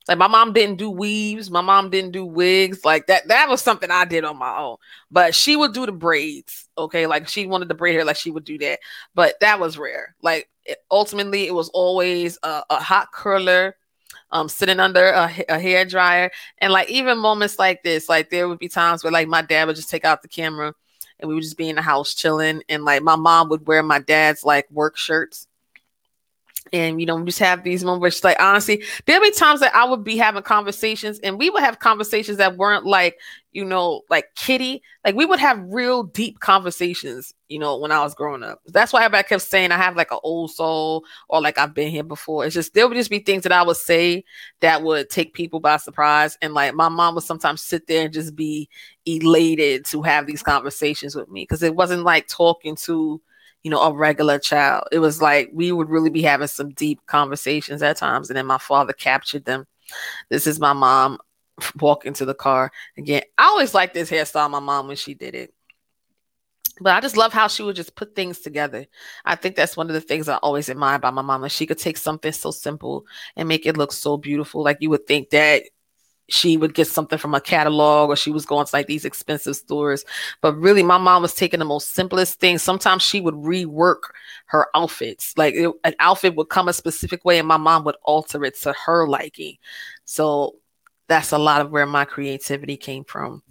like 0.07 0.17
my 0.17 0.27
mom 0.27 0.51
didn't 0.51 0.77
do 0.77 0.89
weaves, 0.89 1.49
my 1.49 1.61
mom 1.61 1.89
didn't 1.89 2.11
do 2.11 2.25
wigs. 2.25 2.83
Like 2.83 3.07
that 3.07 3.27
that 3.29 3.49
was 3.49 3.61
something 3.61 3.89
I 3.89 4.05
did 4.05 4.25
on 4.25 4.37
my 4.37 4.57
own. 4.57 4.77
But 5.09 5.33
she 5.33 5.55
would 5.55 5.73
do 5.73 5.85
the 5.85 5.91
braids, 5.93 6.67
okay? 6.77 7.07
Like 7.07 7.27
she 7.29 7.45
wanted 7.47 7.69
to 7.69 7.75
braid 7.75 7.95
hair 7.95 8.03
like 8.03 8.17
she 8.17 8.31
would 8.31 8.43
do 8.43 8.57
that. 8.59 8.79
But 9.15 9.39
that 9.39 9.59
was 9.59 9.77
rare. 9.77 10.15
Like 10.21 10.49
it, 10.65 10.79
ultimately 10.91 11.47
it 11.47 11.53
was 11.53 11.69
always 11.69 12.37
a, 12.43 12.63
a 12.69 12.75
hot 12.75 13.11
curler 13.13 13.75
um 14.31 14.49
sitting 14.49 14.79
under 14.79 15.07
a, 15.09 15.31
a 15.49 15.59
hair 15.59 15.85
dryer 15.85 16.31
and 16.59 16.73
like 16.73 16.89
even 16.89 17.17
moments 17.17 17.57
like 17.57 17.81
this, 17.83 18.09
like 18.09 18.29
there 18.29 18.49
would 18.49 18.59
be 18.59 18.69
times 18.69 19.03
where 19.03 19.13
like 19.13 19.27
my 19.27 19.41
dad 19.41 19.67
would 19.67 19.75
just 19.75 19.89
take 19.89 20.05
out 20.05 20.21
the 20.21 20.27
camera 20.27 20.73
and 21.19 21.29
we 21.29 21.35
would 21.35 21.43
just 21.43 21.57
be 21.57 21.69
in 21.69 21.75
the 21.77 21.81
house 21.81 22.13
chilling 22.13 22.61
and 22.67 22.83
like 22.83 23.01
my 23.03 23.15
mom 23.15 23.47
would 23.49 23.65
wear 23.67 23.81
my 23.81 23.99
dad's 23.99 24.43
like 24.43 24.69
work 24.69 24.97
shirts 24.97 25.47
and 26.73 26.99
you 26.99 27.05
know 27.05 27.15
we 27.15 27.25
just 27.25 27.39
have 27.39 27.63
these 27.63 27.83
moments 27.83 28.23
like 28.23 28.39
honestly 28.41 28.83
there'll 29.05 29.21
be 29.21 29.31
times 29.31 29.59
that 29.61 29.73
i 29.75 29.85
would 29.85 30.03
be 30.03 30.17
having 30.17 30.43
conversations 30.43 31.19
and 31.19 31.37
we 31.37 31.49
would 31.49 31.63
have 31.63 31.79
conversations 31.79 32.37
that 32.37 32.57
weren't 32.57 32.85
like 32.85 33.17
you 33.53 33.63
know 33.63 34.01
like 34.09 34.33
kitty. 34.35 34.81
Like 35.05 35.15
we 35.15 35.25
would 35.25 35.39
have 35.39 35.59
real 35.67 36.03
deep 36.03 36.39
conversations 36.39 37.33
you 37.47 37.59
know 37.59 37.77
when 37.77 37.91
i 37.91 38.01
was 38.01 38.15
growing 38.15 38.43
up. 38.43 38.59
That's 38.67 38.91
why 38.91 39.03
everybody 39.03 39.27
kept 39.27 39.43
saying 39.43 39.71
i 39.71 39.77
have 39.77 39.95
like 39.95 40.11
an 40.11 40.19
old 40.23 40.51
soul 40.51 41.05
or 41.29 41.41
like 41.41 41.57
i've 41.57 41.73
been 41.73 41.91
here 41.91 42.03
before. 42.03 42.45
It's 42.45 42.55
just 42.55 42.73
there 42.73 42.87
would 42.87 42.97
just 42.97 43.09
be 43.09 43.19
things 43.19 43.43
that 43.43 43.51
i 43.51 43.61
would 43.61 43.77
say 43.77 44.23
that 44.59 44.83
would 44.83 45.09
take 45.09 45.33
people 45.33 45.59
by 45.59 45.77
surprise. 45.77 46.37
And 46.41 46.53
like 46.53 46.73
my 46.73 46.89
mom 46.89 47.15
would 47.15 47.23
sometimes 47.23 47.61
sit 47.61 47.87
there 47.87 48.05
and 48.05 48.13
just 48.13 48.35
be 48.35 48.69
elated 49.05 49.85
to 49.85 50.01
have 50.01 50.25
these 50.25 50.43
conversations 50.43 51.15
with 51.15 51.29
me 51.29 51.43
because 51.43 51.63
it 51.63 51.75
wasn't 51.75 52.03
like 52.03 52.27
talking 52.27 52.75
to 52.77 53.21
you 53.63 53.71
know, 53.71 53.81
a 53.81 53.93
regular 53.93 54.37
child. 54.37 54.83
It 54.91 54.99
was 54.99 55.21
like 55.21 55.49
we 55.53 55.71
would 55.71 55.89
really 55.89 56.09
be 56.09 56.21
having 56.21 56.47
some 56.47 56.69
deep 56.71 57.05
conversations 57.07 57.81
at 57.81 57.97
times. 57.97 58.29
And 58.29 58.37
then 58.37 58.45
my 58.45 58.57
father 58.57 58.93
captured 58.93 59.45
them. 59.45 59.65
This 60.29 60.45
is 60.45 60.59
my 60.59 60.73
mom 60.73 61.19
walking 61.79 62.13
to 62.13 62.25
the 62.25 62.35
car. 62.35 62.71
Again, 62.97 63.23
I 63.37 63.45
always 63.45 63.73
liked 63.73 63.93
this 63.93 64.11
hairstyle, 64.11 64.49
my 64.49 64.59
mom, 64.59 64.87
when 64.87 64.97
she 64.97 65.13
did 65.13 65.33
it. 65.33 65.53
But 66.81 66.95
I 66.95 67.01
just 67.01 67.17
love 67.17 67.31
how 67.31 67.47
she 67.47 67.61
would 67.61 67.75
just 67.75 67.95
put 67.95 68.15
things 68.15 68.39
together. 68.39 68.87
I 69.23 69.35
think 69.35 69.55
that's 69.55 69.77
one 69.77 69.87
of 69.87 69.93
the 69.93 70.01
things 70.01 70.27
I 70.27 70.37
always 70.37 70.69
admire 70.69 70.95
about 70.95 71.13
my. 71.13 71.35
Like 71.35 71.51
she 71.51 71.67
could 71.67 71.77
take 71.77 71.97
something 71.97 72.31
so 72.31 72.49
simple 72.51 73.05
and 73.35 73.47
make 73.47 73.65
it 73.65 73.77
look 73.77 73.91
so 73.91 74.17
beautiful. 74.17 74.63
Like 74.63 74.77
you 74.79 74.89
would 74.89 75.05
think 75.05 75.29
that 75.29 75.63
she 76.29 76.57
would 76.57 76.73
get 76.73 76.87
something 76.87 77.17
from 77.17 77.35
a 77.35 77.41
catalog 77.41 78.09
or 78.09 78.15
she 78.15 78.31
was 78.31 78.45
going 78.45 78.65
to 78.65 78.75
like 78.75 78.87
these 78.87 79.05
expensive 79.05 79.55
stores. 79.55 80.05
But 80.41 80.55
really, 80.55 80.83
my 80.83 80.97
mom 80.97 81.21
was 81.21 81.35
taking 81.35 81.59
the 81.59 81.65
most 81.65 81.93
simplest 81.93 82.39
things. 82.39 82.61
Sometimes 82.61 83.01
she 83.01 83.21
would 83.21 83.35
rework 83.35 84.03
her 84.47 84.67
outfits. 84.75 85.37
Like 85.37 85.53
it, 85.55 85.71
an 85.83 85.95
outfit 85.99 86.35
would 86.35 86.49
come 86.49 86.67
a 86.67 86.73
specific 86.73 87.25
way 87.25 87.39
and 87.39 87.47
my 87.47 87.57
mom 87.57 87.83
would 87.83 87.97
alter 88.03 88.43
it 88.45 88.59
to 88.61 88.73
her 88.85 89.07
liking. 89.07 89.57
So 90.05 90.55
that's 91.07 91.31
a 91.31 91.37
lot 91.37 91.61
of 91.61 91.71
where 91.71 91.85
my 91.85 92.05
creativity 92.05 92.77
came 92.77 93.03
from 93.03 93.43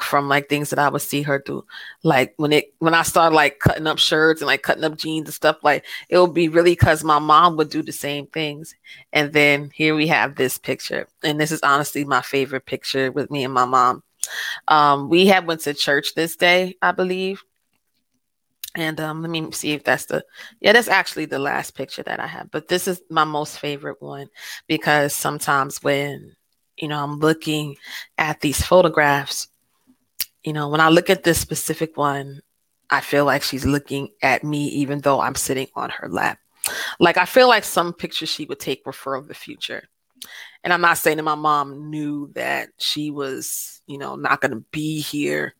from 0.00 0.28
like 0.28 0.48
things 0.48 0.70
that 0.70 0.78
I 0.78 0.88
would 0.88 1.02
see 1.02 1.22
her 1.22 1.38
do. 1.38 1.64
Like 2.02 2.34
when 2.36 2.52
it 2.52 2.74
when 2.78 2.94
I 2.94 3.02
started 3.02 3.34
like 3.34 3.58
cutting 3.58 3.86
up 3.86 3.98
shirts 3.98 4.40
and 4.40 4.46
like 4.46 4.62
cutting 4.62 4.84
up 4.84 4.96
jeans 4.96 5.28
and 5.28 5.34
stuff, 5.34 5.58
like 5.62 5.84
it 6.08 6.18
would 6.18 6.34
be 6.34 6.48
really 6.48 6.72
because 6.72 7.04
my 7.04 7.18
mom 7.18 7.56
would 7.56 7.70
do 7.70 7.82
the 7.82 7.92
same 7.92 8.26
things. 8.26 8.74
And 9.12 9.32
then 9.32 9.70
here 9.74 9.94
we 9.94 10.06
have 10.08 10.36
this 10.36 10.58
picture. 10.58 11.08
And 11.22 11.40
this 11.40 11.52
is 11.52 11.60
honestly 11.62 12.04
my 12.04 12.22
favorite 12.22 12.66
picture 12.66 13.10
with 13.12 13.30
me 13.30 13.44
and 13.44 13.54
my 13.54 13.64
mom. 13.64 14.02
Um, 14.68 15.08
we 15.08 15.26
had 15.26 15.46
went 15.46 15.60
to 15.62 15.74
church 15.74 16.14
this 16.14 16.36
day, 16.36 16.76
I 16.80 16.92
believe. 16.92 17.42
And 18.74 19.00
um, 19.00 19.20
let 19.20 19.30
me 19.30 19.50
see 19.52 19.72
if 19.72 19.84
that's 19.84 20.06
the 20.06 20.24
yeah, 20.60 20.72
that's 20.72 20.88
actually 20.88 21.26
the 21.26 21.38
last 21.38 21.74
picture 21.74 22.02
that 22.04 22.20
I 22.20 22.26
have. 22.26 22.50
But 22.50 22.68
this 22.68 22.88
is 22.88 23.02
my 23.10 23.24
most 23.24 23.58
favorite 23.58 24.00
one 24.00 24.28
because 24.66 25.14
sometimes 25.14 25.82
when 25.82 26.34
you 26.76 26.88
know 26.88 27.02
I'm 27.02 27.18
looking 27.18 27.76
at 28.16 28.40
these 28.40 28.62
photographs 28.62 29.48
you 30.44 30.52
know, 30.52 30.68
when 30.68 30.80
I 30.80 30.88
look 30.88 31.10
at 31.10 31.22
this 31.22 31.38
specific 31.38 31.96
one, 31.96 32.42
I 32.90 33.00
feel 33.00 33.24
like 33.24 33.42
she's 33.42 33.64
looking 33.64 34.10
at 34.22 34.44
me, 34.44 34.66
even 34.68 35.00
though 35.00 35.20
I'm 35.20 35.34
sitting 35.34 35.68
on 35.74 35.90
her 35.90 36.08
lap. 36.08 36.38
Like, 37.00 37.16
I 37.16 37.24
feel 37.24 37.48
like 37.48 37.64
some 37.64 37.92
pictures 37.92 38.28
she 38.28 38.44
would 38.44 38.60
take 38.60 38.84
were 38.84 38.92
for 38.92 39.20
the 39.20 39.34
future. 39.34 39.88
And 40.62 40.72
I'm 40.72 40.80
not 40.80 40.98
saying 40.98 41.16
that 41.16 41.22
my 41.24 41.34
mom 41.34 41.90
knew 41.90 42.30
that 42.34 42.68
she 42.78 43.10
was, 43.10 43.82
you 43.86 43.98
know, 43.98 44.14
not 44.14 44.40
going 44.40 44.52
to 44.52 44.64
be 44.70 45.00
here 45.00 45.54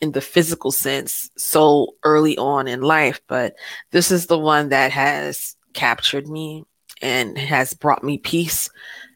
in 0.00 0.12
the 0.12 0.20
physical 0.20 0.70
sense 0.70 1.30
so 1.36 1.94
early 2.04 2.36
on 2.38 2.68
in 2.68 2.82
life, 2.82 3.20
but 3.26 3.54
this 3.90 4.10
is 4.10 4.26
the 4.26 4.38
one 4.38 4.68
that 4.68 4.92
has 4.92 5.56
captured 5.72 6.28
me 6.28 6.64
and 7.02 7.36
has 7.36 7.74
brought 7.74 8.04
me 8.04 8.18
peace, 8.18 8.70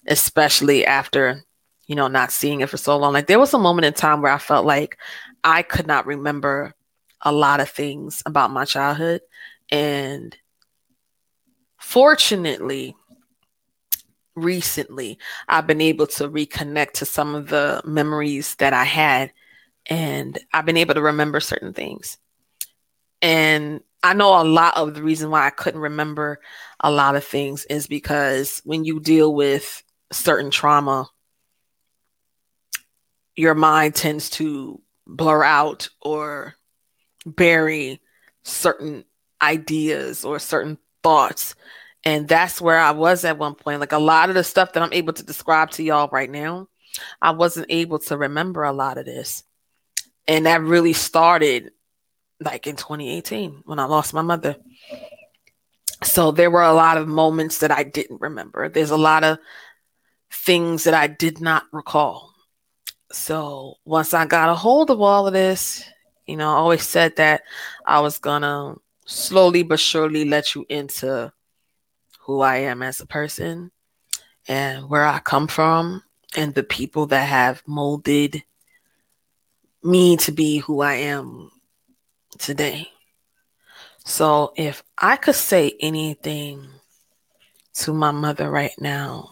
especially 0.08 0.84
after 0.84 1.44
you 1.88 1.96
know, 1.96 2.06
not 2.06 2.30
seeing 2.30 2.60
it 2.60 2.68
for 2.68 2.76
so 2.76 2.96
long. 2.96 3.14
Like 3.14 3.26
there 3.26 3.38
was 3.38 3.54
a 3.54 3.58
moment 3.58 3.86
in 3.86 3.94
time 3.94 4.20
where 4.22 4.30
I 4.30 4.38
felt 4.38 4.66
like 4.66 4.98
I 5.42 5.62
could 5.62 5.86
not 5.86 6.06
remember 6.06 6.74
a 7.22 7.32
lot 7.32 7.60
of 7.60 7.70
things 7.70 8.22
about 8.26 8.52
my 8.52 8.66
childhood. 8.66 9.22
And 9.70 10.36
fortunately, 11.80 12.94
recently, 14.36 15.18
I've 15.48 15.66
been 15.66 15.80
able 15.80 16.06
to 16.08 16.28
reconnect 16.28 16.92
to 16.92 17.06
some 17.06 17.34
of 17.34 17.48
the 17.48 17.80
memories 17.84 18.54
that 18.56 18.74
I 18.74 18.84
had. 18.84 19.32
And 19.86 20.38
I've 20.52 20.66
been 20.66 20.76
able 20.76 20.94
to 20.94 21.02
remember 21.02 21.40
certain 21.40 21.72
things. 21.72 22.18
And 23.22 23.80
I 24.02 24.12
know 24.12 24.40
a 24.40 24.44
lot 24.44 24.76
of 24.76 24.94
the 24.94 25.02
reason 25.02 25.30
why 25.30 25.46
I 25.46 25.50
couldn't 25.50 25.80
remember 25.80 26.38
a 26.80 26.90
lot 26.90 27.16
of 27.16 27.24
things 27.24 27.64
is 27.64 27.86
because 27.86 28.60
when 28.64 28.84
you 28.84 29.00
deal 29.00 29.34
with 29.34 29.82
certain 30.12 30.50
trauma 30.50 31.08
your 33.38 33.54
mind 33.54 33.94
tends 33.94 34.30
to 34.30 34.82
blur 35.06 35.44
out 35.44 35.88
or 36.02 36.54
bury 37.24 38.00
certain 38.42 39.04
ideas 39.42 40.24
or 40.24 40.38
certain 40.38 40.78
thoughts 41.02 41.54
And 42.04 42.28
that's 42.28 42.60
where 42.60 42.78
I 42.78 42.92
was 42.92 43.24
at 43.24 43.38
one 43.38 43.54
point. 43.54 43.80
Like 43.80 43.92
a 43.92 43.98
lot 43.98 44.28
of 44.28 44.34
the 44.34 44.44
stuff 44.44 44.72
that 44.72 44.82
I'm 44.82 44.92
able 44.92 45.12
to 45.14 45.24
describe 45.24 45.70
to 45.72 45.82
y'all 45.82 46.08
right 46.10 46.30
now, 46.30 46.68
I 47.20 47.32
wasn't 47.32 47.66
able 47.70 47.98
to 48.00 48.16
remember 48.16 48.64
a 48.64 48.72
lot 48.72 48.98
of 48.98 49.04
this. 49.04 49.44
And 50.26 50.46
that 50.46 50.62
really 50.62 50.92
started 50.92 51.72
like 52.40 52.66
in 52.66 52.76
2018 52.76 53.62
when 53.66 53.78
I 53.78 53.84
lost 53.84 54.14
my 54.14 54.22
mother. 54.22 54.56
So 56.04 56.30
there 56.30 56.50
were 56.50 56.62
a 56.62 56.72
lot 56.72 56.96
of 56.96 57.08
moments 57.08 57.58
that 57.58 57.70
I 57.72 57.82
didn't 57.82 58.20
remember. 58.20 58.68
There's 58.68 58.90
a 58.92 58.96
lot 58.96 59.24
of 59.24 59.38
things 60.30 60.84
that 60.84 60.94
I 60.94 61.08
did 61.08 61.40
not 61.40 61.64
recall. 61.72 62.27
So 63.10 63.76
once 63.84 64.12
I 64.12 64.26
got 64.26 64.50
a 64.50 64.54
hold 64.54 64.90
of 64.90 65.00
all 65.00 65.26
of 65.26 65.32
this, 65.32 65.84
you 66.26 66.36
know, 66.36 66.50
I 66.50 66.54
always 66.54 66.86
said 66.86 67.16
that 67.16 67.42
I 67.86 68.00
was 68.00 68.18
gonna 68.18 68.74
slowly 69.06 69.62
but 69.62 69.80
surely 69.80 70.24
let 70.26 70.54
you 70.54 70.66
into 70.68 71.32
who 72.20 72.40
I 72.40 72.58
am 72.58 72.82
as 72.82 73.00
a 73.00 73.06
person 73.06 73.70
and 74.46 74.88
where 74.88 75.04
I 75.04 75.20
come 75.20 75.46
from 75.46 76.02
and 76.36 76.54
the 76.54 76.62
people 76.62 77.06
that 77.06 77.24
have 77.24 77.62
molded 77.66 78.42
me 79.82 80.16
to 80.18 80.32
be 80.32 80.58
who 80.58 80.82
I 80.82 80.94
am 80.94 81.50
today. 82.38 82.90
So 84.04 84.52
if 84.56 84.82
I 84.98 85.16
could 85.16 85.34
say 85.34 85.76
anything 85.80 86.66
to 87.74 87.94
my 87.94 88.10
mother 88.10 88.50
right 88.50 88.72
now, 88.78 89.30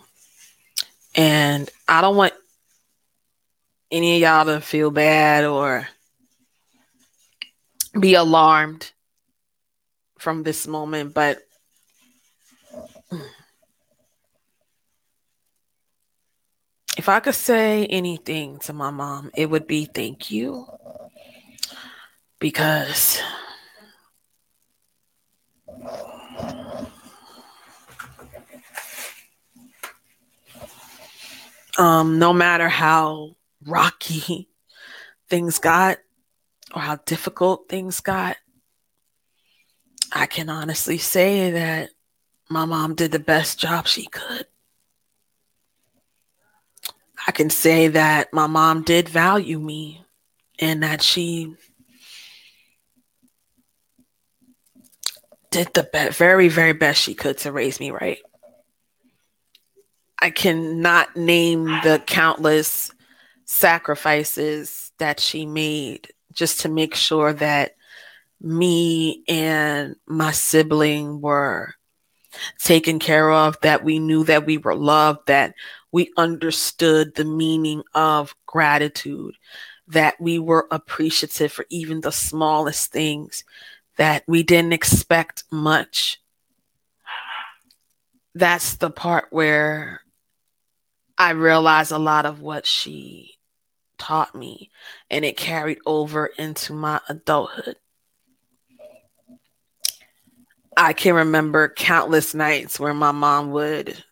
and 1.15 1.69
I 1.89 2.01
don't 2.01 2.17
want 2.17 2.35
any 3.91 4.17
of 4.17 4.21
y'all 4.23 4.45
to 4.47 4.61
feel 4.61 4.91
bad 4.91 5.45
or 5.45 5.89
be 7.99 8.15
alarmed 8.15 8.93
from 10.19 10.43
this 10.43 10.67
moment, 10.67 11.15
but 11.15 11.39
if 16.97 17.09
I 17.09 17.21
could 17.21 17.35
say 17.35 17.87
anything 17.87 18.59
to 18.61 18.73
my 18.73 18.91
mom, 18.91 19.31
it 19.37 19.49
would 19.49 19.67
be 19.67 19.85
thank 19.85 20.31
you. 20.31 20.67
Because 22.39 23.21
um, 31.79 32.19
no 32.19 32.33
matter 32.33 32.69
how 32.69 33.37
rocky 33.67 34.49
things 35.29 35.59
got 35.59 35.99
or 36.75 36.83
how 36.83 36.97
difficult 37.07 37.69
things 37.69 38.01
got, 38.01 38.37
I 40.13 40.27
can 40.27 40.49
honestly 40.49 40.99
say 40.99 41.51
that 41.53 41.91
my 42.49 42.65
mom 42.65 42.95
did 42.95 43.13
the 43.13 43.19
best 43.19 43.59
job 43.59 43.87
she 43.87 44.07
could. 44.07 44.47
I 47.27 47.33
can 47.33 47.51
say 47.51 47.89
that 47.89 48.33
my 48.33 48.47
mom 48.47 48.83
did 48.83 49.09
value 49.09 49.59
me 49.59 50.05
and 50.61 50.83
that 50.83 51.03
she 51.03 51.55
did 55.51 55.73
the 55.75 55.89
be- 55.93 56.11
very, 56.11 56.49
very 56.49 56.73
best 56.73 57.01
she 57.01 57.15
could 57.15 57.39
to 57.39 57.53
raise 57.53 57.81
me 57.81 57.91
right. 57.91 58.19
I 60.21 60.31
cannot 60.31 61.17
name 61.17 61.65
the 61.65 62.03
countless 62.07 62.91
sacrifices 63.47 64.93
that 64.99 65.21
she 65.21 65.47
made 65.47 66.13
just 66.33 66.61
to 66.61 66.69
make 66.69 66.95
sure 66.95 67.33
that 67.33 67.77
me 68.41 69.25
and 69.27 69.97
my 70.07 70.33
sibling 70.33 71.21
were 71.23 71.75
taken 72.59 72.99
care 72.99 73.31
of, 73.31 73.59
that 73.63 73.83
we 73.83 73.99
knew 73.99 74.25
that 74.25 74.45
we 74.45 74.59
were 74.59 74.75
loved, 74.75 75.21
that 75.29 75.55
we 75.91 76.13
understood 76.19 77.15
the 77.15 77.25
meaning 77.25 77.83
of 77.95 78.35
gratitude, 78.45 79.35
that 79.89 80.21
we 80.21 80.39
were 80.39 80.67
appreciative 80.71 81.51
for 81.51 81.65
even 81.71 82.03
the 82.03 82.13
smallest 82.13 82.93
things, 82.93 83.45
that 83.97 84.23
we 84.27 84.43
didn't 84.43 84.75
expect 84.75 85.45
much. 85.51 86.21
That's 88.35 88.77
the 88.77 88.91
part 88.91 89.29
where 89.31 90.03
I 91.17 91.31
realized 91.31 91.93
a 91.93 91.99
lot 91.99 92.27
of 92.27 92.43
what 92.43 92.67
she 92.67 93.36
taught 93.99 94.35
me, 94.35 94.71
and 95.11 95.25
it 95.25 95.37
carried 95.37 95.79
over 95.87 96.27
into 96.27 96.73
my 96.73 97.01
adulthood. 97.09 97.77
I 100.77 100.93
can 100.93 101.15
remember 101.15 101.69
countless 101.69 102.35
nights 102.35 102.79
where 102.79 102.93
my 102.95 103.13
mom 103.13 103.51
would 103.53 104.05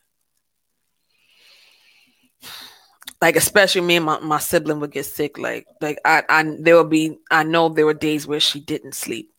like 3.21 3.37
especially 3.37 3.83
me 3.83 3.97
and 3.97 4.07
my, 4.07 4.19
my 4.21 4.39
sibling 4.39 4.81
would 4.81 4.91
get 4.91 5.05
sick 5.05 5.39
like 5.39 5.67
like 5.81 5.99
I, 6.05 6.23
I 6.29 6.57
there 6.61 6.77
would 6.77 6.91
be 6.91 7.19
i 7.31 7.43
know 7.43 7.69
there 7.69 7.87
were 7.87 7.95
days 7.95 8.27
where 8.27 8.41
she 8.41 8.61
didn't 8.61 8.95
sleep 8.95 9.35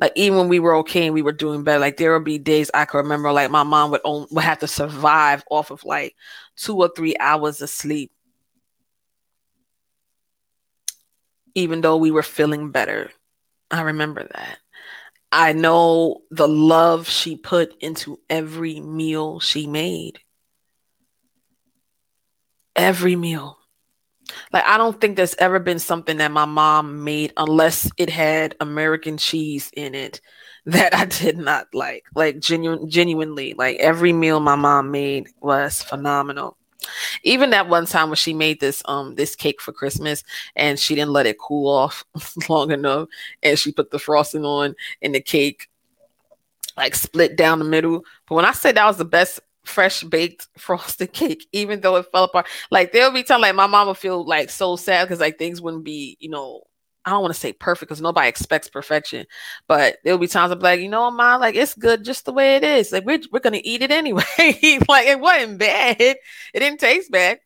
like 0.00 0.12
even 0.16 0.38
when 0.38 0.48
we 0.48 0.58
were 0.58 0.74
okay 0.76 1.06
and 1.06 1.14
we 1.14 1.20
were 1.22 1.32
doing 1.32 1.62
better, 1.62 1.78
like 1.78 1.98
there 1.98 2.14
would 2.14 2.24
be 2.24 2.38
days 2.38 2.70
I 2.72 2.86
could 2.86 2.98
remember 2.98 3.30
like 3.32 3.50
my 3.50 3.62
mom 3.62 3.90
would 3.90 4.00
only, 4.04 4.28
would 4.30 4.44
have 4.44 4.60
to 4.60 4.66
survive 4.66 5.44
off 5.50 5.70
of 5.70 5.84
like 5.84 6.16
two 6.56 6.76
or 6.76 6.90
three 6.96 7.14
hours 7.20 7.60
of 7.60 7.68
sleep, 7.68 8.10
even 11.54 11.80
though 11.80 11.96
we 11.96 12.10
were 12.10 12.22
feeling 12.22 12.70
better. 12.70 13.10
I 13.70 13.82
remember 13.82 14.24
that. 14.24 14.58
I 15.32 15.52
know 15.52 16.22
the 16.30 16.48
love 16.48 17.08
she 17.08 17.36
put 17.36 17.74
into 17.80 18.20
every 18.28 18.80
meal 18.80 19.40
she 19.40 19.66
made. 19.66 20.20
Every 22.74 23.16
meal. 23.16 23.58
Like 24.52 24.64
I 24.66 24.76
don't 24.78 25.00
think 25.00 25.16
there's 25.16 25.34
ever 25.36 25.58
been 25.58 25.78
something 25.78 26.18
that 26.18 26.30
my 26.32 26.44
mom 26.44 27.04
made 27.04 27.32
unless 27.36 27.90
it 27.96 28.10
had 28.10 28.56
American 28.60 29.18
cheese 29.18 29.70
in 29.76 29.94
it 29.94 30.20
that 30.66 30.94
I 30.94 31.06
did 31.06 31.38
not 31.38 31.66
like. 31.74 32.04
Like 32.14 32.38
genuine 32.40 32.88
genuinely, 32.90 33.54
like 33.54 33.76
every 33.78 34.12
meal 34.12 34.40
my 34.40 34.56
mom 34.56 34.90
made 34.90 35.28
was 35.40 35.82
phenomenal. 35.82 36.56
Even 37.22 37.50
that 37.50 37.68
one 37.68 37.86
time 37.86 38.08
when 38.08 38.16
she 38.16 38.34
made 38.34 38.60
this 38.60 38.82
um 38.86 39.14
this 39.14 39.34
cake 39.36 39.60
for 39.60 39.72
Christmas 39.72 40.24
and 40.56 40.78
she 40.78 40.94
didn't 40.94 41.12
let 41.12 41.26
it 41.26 41.38
cool 41.38 41.70
off 41.70 42.04
long 42.48 42.70
enough 42.70 43.08
and 43.42 43.58
she 43.58 43.72
put 43.72 43.90
the 43.90 43.98
frosting 43.98 44.44
on 44.44 44.74
and 45.02 45.14
the 45.14 45.20
cake 45.20 45.68
like 46.76 46.94
split 46.94 47.36
down 47.36 47.58
the 47.58 47.64
middle. 47.64 48.04
But 48.28 48.36
when 48.36 48.44
I 48.44 48.52
said 48.52 48.76
that 48.76 48.86
was 48.86 48.96
the 48.96 49.04
best 49.04 49.40
fresh 49.64 50.02
baked 50.02 50.48
frosted 50.58 51.12
cake, 51.12 51.46
even 51.52 51.80
though 51.80 51.96
it 51.96 52.06
fell 52.12 52.24
apart. 52.24 52.46
Like 52.70 52.92
there'll 52.92 53.12
be 53.12 53.22
time 53.22 53.40
like 53.40 53.54
my 53.54 53.66
mom 53.66 53.88
would 53.88 53.96
feel 53.96 54.24
like 54.24 54.50
so 54.50 54.76
sad 54.76 55.04
because 55.04 55.20
like 55.20 55.38
things 55.38 55.60
wouldn't 55.60 55.84
be, 55.84 56.16
you 56.20 56.28
know, 56.28 56.62
I 57.10 57.14
don't 57.14 57.22
want 57.22 57.34
to 57.34 57.40
say 57.40 57.52
perfect 57.52 57.88
because 57.88 58.00
nobody 58.00 58.28
expects 58.28 58.68
perfection, 58.68 59.26
but 59.66 59.98
there'll 60.04 60.18
be 60.18 60.28
times 60.28 60.52
I'm 60.52 60.60
like, 60.60 60.80
you 60.80 60.88
know, 60.88 61.10
mom, 61.10 61.40
like 61.40 61.56
it's 61.56 61.74
good 61.74 62.04
just 62.04 62.24
the 62.24 62.32
way 62.32 62.54
it 62.54 62.62
is. 62.62 62.92
Like 62.92 63.04
we're 63.04 63.18
we're 63.32 63.40
gonna 63.40 63.60
eat 63.64 63.82
it 63.82 63.90
anyway. 63.90 64.22
like 64.38 65.06
it 65.08 65.18
wasn't 65.18 65.58
bad. 65.58 66.00
It 66.00 66.18
didn't 66.54 66.78
taste 66.78 67.10
bad. 67.10 67.40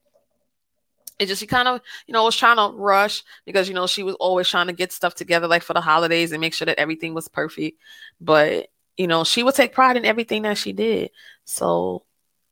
It 1.18 1.26
just 1.26 1.40
she 1.40 1.46
kind 1.46 1.66
of, 1.66 1.80
you 2.06 2.12
know, 2.12 2.24
was 2.24 2.36
trying 2.36 2.56
to 2.56 2.76
rush 2.76 3.24
because 3.46 3.68
you 3.68 3.74
know 3.74 3.86
she 3.86 4.02
was 4.02 4.16
always 4.16 4.48
trying 4.48 4.66
to 4.66 4.74
get 4.74 4.92
stuff 4.92 5.14
together 5.14 5.48
like 5.48 5.62
for 5.62 5.72
the 5.72 5.80
holidays 5.80 6.32
and 6.32 6.42
make 6.42 6.52
sure 6.52 6.66
that 6.66 6.78
everything 6.78 7.14
was 7.14 7.28
perfect. 7.28 7.80
But 8.20 8.68
you 8.98 9.06
know, 9.06 9.24
she 9.24 9.42
would 9.42 9.54
take 9.54 9.72
pride 9.72 9.96
in 9.96 10.04
everything 10.04 10.42
that 10.42 10.58
she 10.58 10.74
did. 10.74 11.10
So 11.44 12.04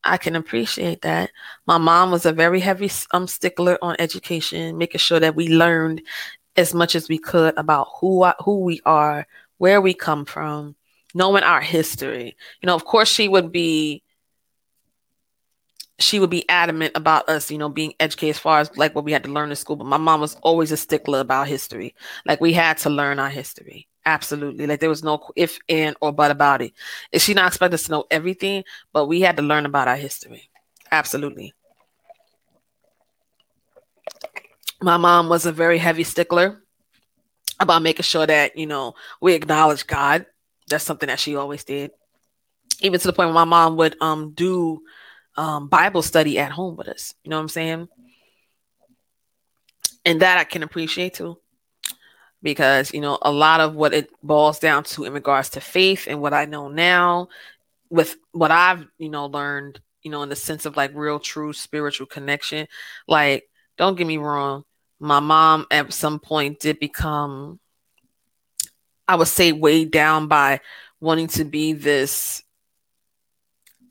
I 0.02 0.16
can 0.16 0.34
appreciate 0.34 1.02
that. 1.02 1.30
My 1.66 1.76
mom 1.76 2.10
was 2.10 2.24
a 2.24 2.32
very 2.32 2.60
heavy 2.60 2.90
um 3.12 3.26
stickler 3.26 3.78
on 3.82 3.96
education, 3.98 4.78
making 4.78 5.00
sure 5.00 5.20
that 5.20 5.36
we 5.36 5.48
learned 5.48 6.02
as 6.56 6.74
much 6.74 6.94
as 6.94 7.08
we 7.08 7.18
could 7.18 7.56
about 7.56 7.88
who 8.00 8.22
I, 8.22 8.34
who 8.44 8.60
we 8.60 8.80
are, 8.84 9.26
where 9.58 9.80
we 9.80 9.94
come 9.94 10.24
from, 10.24 10.76
knowing 11.14 11.42
our 11.42 11.60
history. 11.60 12.36
You 12.60 12.66
know, 12.66 12.74
of 12.74 12.84
course, 12.84 13.08
she 13.08 13.28
would 13.28 13.52
be 13.52 14.02
she 15.98 16.18
would 16.18 16.30
be 16.30 16.48
adamant 16.48 16.92
about 16.96 17.28
us, 17.28 17.50
you 17.50 17.58
know, 17.58 17.68
being 17.68 17.94
educated 18.00 18.34
as 18.36 18.40
far 18.40 18.58
as 18.58 18.76
like 18.76 18.94
what 18.94 19.04
we 19.04 19.12
had 19.12 19.24
to 19.24 19.30
learn 19.30 19.50
in 19.50 19.56
school. 19.56 19.76
But 19.76 19.86
my 19.86 19.96
mom 19.98 20.20
was 20.20 20.36
always 20.42 20.72
a 20.72 20.76
stickler 20.76 21.20
about 21.20 21.48
history. 21.48 21.94
Like 22.26 22.40
we 22.40 22.52
had 22.52 22.78
to 22.78 22.90
learn 22.90 23.18
our 23.18 23.28
history. 23.28 23.88
Absolutely. 24.04 24.66
Like 24.66 24.80
there 24.80 24.88
was 24.88 25.04
no 25.04 25.22
if, 25.36 25.58
and, 25.68 25.94
or 26.00 26.12
but 26.12 26.30
about 26.32 26.60
it. 26.60 26.72
Is 27.12 27.22
she 27.22 27.34
not 27.34 27.46
expect 27.46 27.72
us 27.74 27.84
to 27.84 27.92
know 27.92 28.04
everything? 28.10 28.64
But 28.92 29.06
we 29.06 29.20
had 29.20 29.36
to 29.36 29.42
learn 29.42 29.64
about 29.64 29.86
our 29.86 29.96
history. 29.96 30.50
Absolutely. 30.90 31.54
My 34.82 34.96
mom 34.96 35.28
was 35.28 35.46
a 35.46 35.52
very 35.52 35.78
heavy 35.78 36.04
stickler 36.04 36.62
about 37.60 37.82
making 37.82 38.04
sure 38.04 38.26
that, 38.26 38.56
you 38.56 38.66
know, 38.66 38.94
we 39.20 39.34
acknowledge 39.34 39.86
God. 39.86 40.26
That's 40.68 40.84
something 40.84 41.06
that 41.06 41.20
she 41.20 41.36
always 41.36 41.64
did. 41.64 41.90
Even 42.80 42.98
to 42.98 43.06
the 43.06 43.12
point 43.12 43.28
where 43.28 43.34
my 43.34 43.44
mom 43.44 43.76
would 43.76 43.96
um 44.00 44.32
do 44.32 44.82
um 45.36 45.68
Bible 45.68 46.02
study 46.02 46.38
at 46.38 46.52
home 46.52 46.76
with 46.76 46.88
us. 46.88 47.14
You 47.22 47.30
know 47.30 47.36
what 47.36 47.42
I'm 47.42 47.48
saying? 47.48 47.88
And 50.04 50.20
that 50.20 50.38
I 50.38 50.44
can 50.44 50.62
appreciate 50.62 51.14
too 51.14 51.38
because 52.42 52.92
you 52.92 53.00
know 53.00 53.18
a 53.22 53.30
lot 53.30 53.60
of 53.60 53.76
what 53.76 53.94
it 53.94 54.10
boils 54.20 54.58
down 54.58 54.82
to 54.82 55.04
in 55.04 55.12
regards 55.12 55.50
to 55.50 55.60
faith 55.60 56.08
and 56.08 56.20
what 56.20 56.34
I 56.34 56.44
know 56.44 56.68
now 56.68 57.28
with 57.92 58.16
what 58.32 58.50
I've, 58.50 58.86
you 58.96 59.10
know, 59.10 59.26
learned, 59.26 59.78
you 60.02 60.10
know, 60.10 60.22
in 60.22 60.30
the 60.30 60.36
sense 60.36 60.64
of 60.64 60.78
like 60.78 60.92
real 60.94 61.20
true 61.20 61.52
spiritual 61.52 62.06
connection, 62.06 62.66
like 63.06 63.44
don't 63.76 63.96
get 63.96 64.06
me 64.06 64.16
wrong, 64.16 64.64
my 65.02 65.20
mom 65.20 65.66
at 65.70 65.92
some 65.92 66.20
point 66.20 66.60
did 66.60 66.78
become 66.78 67.58
I 69.08 69.16
would 69.16 69.28
say 69.28 69.52
weighed 69.52 69.90
down 69.90 70.28
by 70.28 70.60
wanting 71.00 71.26
to 71.28 71.44
be 71.44 71.72
this 71.72 72.42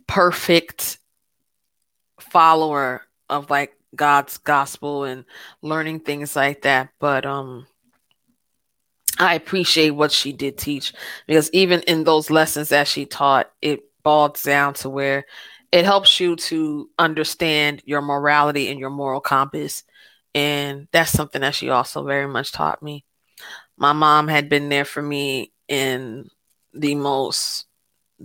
perfect 0.07 0.97
follower 2.19 3.01
of 3.29 3.49
like 3.49 3.73
God's 3.95 4.37
gospel 4.37 5.03
and 5.03 5.25
learning 5.61 5.99
things 5.99 6.35
like 6.35 6.61
that. 6.61 6.89
But 6.99 7.25
um 7.25 7.67
I 9.19 9.35
appreciate 9.35 9.91
what 9.91 10.11
she 10.11 10.31
did 10.31 10.57
teach 10.57 10.93
because 11.27 11.49
even 11.51 11.81
in 11.81 12.05
those 12.05 12.29
lessons 12.29 12.69
that 12.69 12.87
she 12.87 13.05
taught, 13.05 13.51
it 13.61 13.81
boils 14.03 14.41
down 14.41 14.73
to 14.75 14.89
where 14.89 15.25
it 15.71 15.85
helps 15.85 16.19
you 16.19 16.35
to 16.35 16.89
understand 16.97 17.81
your 17.85 18.01
morality 18.01 18.69
and 18.69 18.79
your 18.79 18.89
moral 18.89 19.21
compass. 19.21 19.83
And 20.33 20.87
that's 20.91 21.11
something 21.11 21.41
that 21.41 21.55
she 21.55 21.69
also 21.69 22.03
very 22.03 22.27
much 22.27 22.51
taught 22.51 22.81
me. 22.81 23.05
My 23.77 23.93
mom 23.93 24.27
had 24.27 24.49
been 24.49 24.69
there 24.69 24.85
for 24.85 25.01
me 25.01 25.51
in 25.67 26.29
the 26.73 26.95
most 26.95 27.65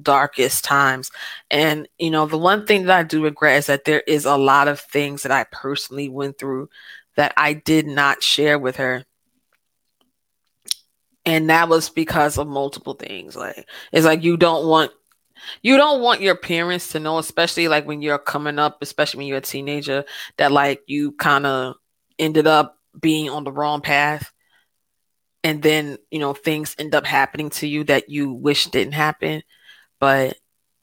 darkest 0.00 0.64
times. 0.64 1.10
And, 1.50 1.88
you 1.98 2.10
know, 2.10 2.26
the 2.26 2.38
one 2.38 2.66
thing 2.66 2.84
that 2.84 2.98
I 2.98 3.02
do 3.02 3.24
regret 3.24 3.58
is 3.58 3.66
that 3.66 3.84
there 3.84 4.02
is 4.06 4.24
a 4.24 4.36
lot 4.36 4.68
of 4.68 4.80
things 4.80 5.22
that 5.22 5.32
I 5.32 5.44
personally 5.50 6.08
went 6.08 6.38
through 6.38 6.68
that 7.16 7.32
I 7.36 7.54
did 7.54 7.86
not 7.86 8.22
share 8.22 8.58
with 8.58 8.76
her. 8.76 9.04
And 11.24 11.50
that 11.50 11.68
was 11.68 11.88
because 11.88 12.38
of 12.38 12.46
multiple 12.46 12.94
things. 12.94 13.34
Like, 13.34 13.66
it's 13.90 14.06
like 14.06 14.22
you 14.22 14.36
don't 14.36 14.68
want 14.68 14.92
you 15.62 15.76
don't 15.76 16.02
want 16.02 16.20
your 16.20 16.36
parents 16.36 16.92
to 16.92 17.00
know, 17.00 17.18
especially 17.18 17.68
like 17.68 17.86
when 17.86 18.00
you're 18.00 18.18
coming 18.18 18.58
up, 18.58 18.78
especially 18.80 19.18
when 19.18 19.26
you're 19.26 19.38
a 19.38 19.42
teenager, 19.42 20.04
that 20.38 20.52
like 20.52 20.82
you 20.86 21.12
kind 21.12 21.46
of 21.46 21.76
ended 22.18 22.46
up 22.46 22.78
being 22.98 23.28
on 23.30 23.44
the 23.44 23.52
wrong 23.52 23.80
path. 23.80 24.32
And 25.44 25.62
then, 25.62 25.98
you 26.10 26.18
know, 26.18 26.34
things 26.34 26.74
end 26.78 26.94
up 26.94 27.06
happening 27.06 27.50
to 27.50 27.68
you 27.68 27.84
that 27.84 28.08
you 28.10 28.32
wish 28.32 28.66
didn't 28.66 28.94
happen. 28.94 29.42
But 30.00 30.36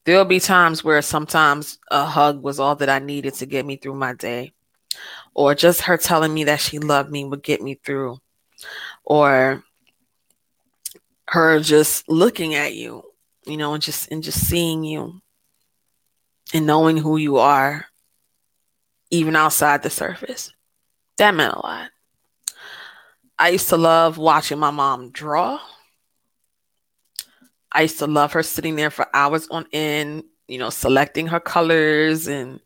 there'll 0.04 0.24
be 0.24 0.40
times 0.40 0.82
where 0.82 1.02
sometimes 1.02 1.78
a 1.90 2.04
hug 2.04 2.42
was 2.42 2.58
all 2.58 2.76
that 2.76 2.88
I 2.88 2.98
needed 2.98 3.34
to 3.34 3.46
get 3.46 3.66
me 3.66 3.76
through 3.76 3.96
my 3.96 4.14
day. 4.14 4.52
Or 5.34 5.54
just 5.54 5.82
her 5.82 5.96
telling 5.96 6.32
me 6.32 6.44
that 6.44 6.60
she 6.60 6.78
loved 6.78 7.10
me 7.10 7.24
would 7.24 7.42
get 7.42 7.60
me 7.60 7.74
through. 7.84 8.20
Or 9.04 9.62
her 11.26 11.60
just 11.60 12.08
looking 12.08 12.54
at 12.54 12.74
you, 12.74 13.02
you 13.44 13.56
know, 13.56 13.74
and 13.74 13.82
just 13.82 14.10
and 14.10 14.22
just 14.22 14.46
seeing 14.46 14.84
you 14.84 15.20
and 16.54 16.66
knowing 16.66 16.96
who 16.96 17.16
you 17.16 17.38
are 17.38 17.86
even 19.10 19.36
outside 19.36 19.82
the 19.82 19.90
surface. 19.90 20.53
That 21.18 21.34
meant 21.34 21.54
a 21.54 21.60
lot. 21.60 21.90
I 23.38 23.50
used 23.50 23.68
to 23.68 23.76
love 23.76 24.18
watching 24.18 24.58
my 24.58 24.70
mom 24.70 25.10
draw. 25.10 25.60
I 27.70 27.82
used 27.82 27.98
to 27.98 28.06
love 28.06 28.32
her 28.32 28.42
sitting 28.42 28.76
there 28.76 28.90
for 28.90 29.06
hours 29.14 29.48
on 29.48 29.66
end, 29.72 30.24
you 30.46 30.58
know, 30.58 30.70
selecting 30.70 31.26
her 31.26 31.40
colors 31.40 32.28
and 32.28 32.60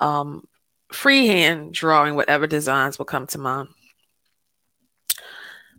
um, 0.00 0.46
freehand 0.90 1.74
drawing 1.74 2.14
whatever 2.14 2.46
designs 2.46 2.98
would 2.98 3.08
come 3.08 3.26
to 3.28 3.38
mind. 3.38 3.68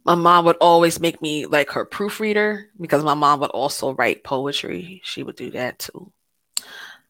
My 0.05 0.15
mom 0.15 0.45
would 0.45 0.57
always 0.61 0.99
make 0.99 1.21
me 1.21 1.47
like 1.47 1.71
her 1.71 1.83
proofreader 1.83 2.69
because 2.79 3.03
my 3.03 3.15
mom 3.15 3.41
would 3.41 3.49
also 3.49 3.93
write 3.93 4.23
poetry. 4.23 5.01
She 5.03 5.23
would 5.23 5.35
do 5.35 5.51
that 5.51 5.79
too. 5.79 6.11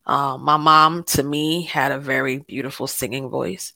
Um, 0.05 0.41
my 0.43 0.57
mom, 0.57 1.03
to 1.03 1.21
me, 1.21 1.63
had 1.63 1.91
a 1.91 1.99
very 1.99 2.39
beautiful 2.39 2.87
singing 2.87 3.29
voice 3.29 3.73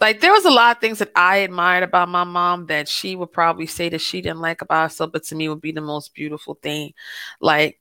like 0.00 0.20
there 0.20 0.32
was 0.32 0.44
a 0.44 0.50
lot 0.50 0.76
of 0.76 0.80
things 0.80 0.98
that 0.98 1.10
I 1.16 1.38
admired 1.38 1.82
about 1.82 2.08
my 2.08 2.24
mom 2.24 2.66
that 2.66 2.88
she 2.88 3.16
would 3.16 3.32
probably 3.32 3.66
say 3.66 3.88
that 3.88 4.00
she 4.00 4.20
didn't 4.20 4.40
like 4.40 4.62
about 4.62 4.84
herself, 4.90 5.12
but 5.12 5.24
to 5.24 5.34
me 5.34 5.48
would 5.48 5.60
be 5.60 5.72
the 5.72 5.80
most 5.80 6.14
beautiful 6.14 6.54
thing. 6.62 6.92
Like 7.40 7.80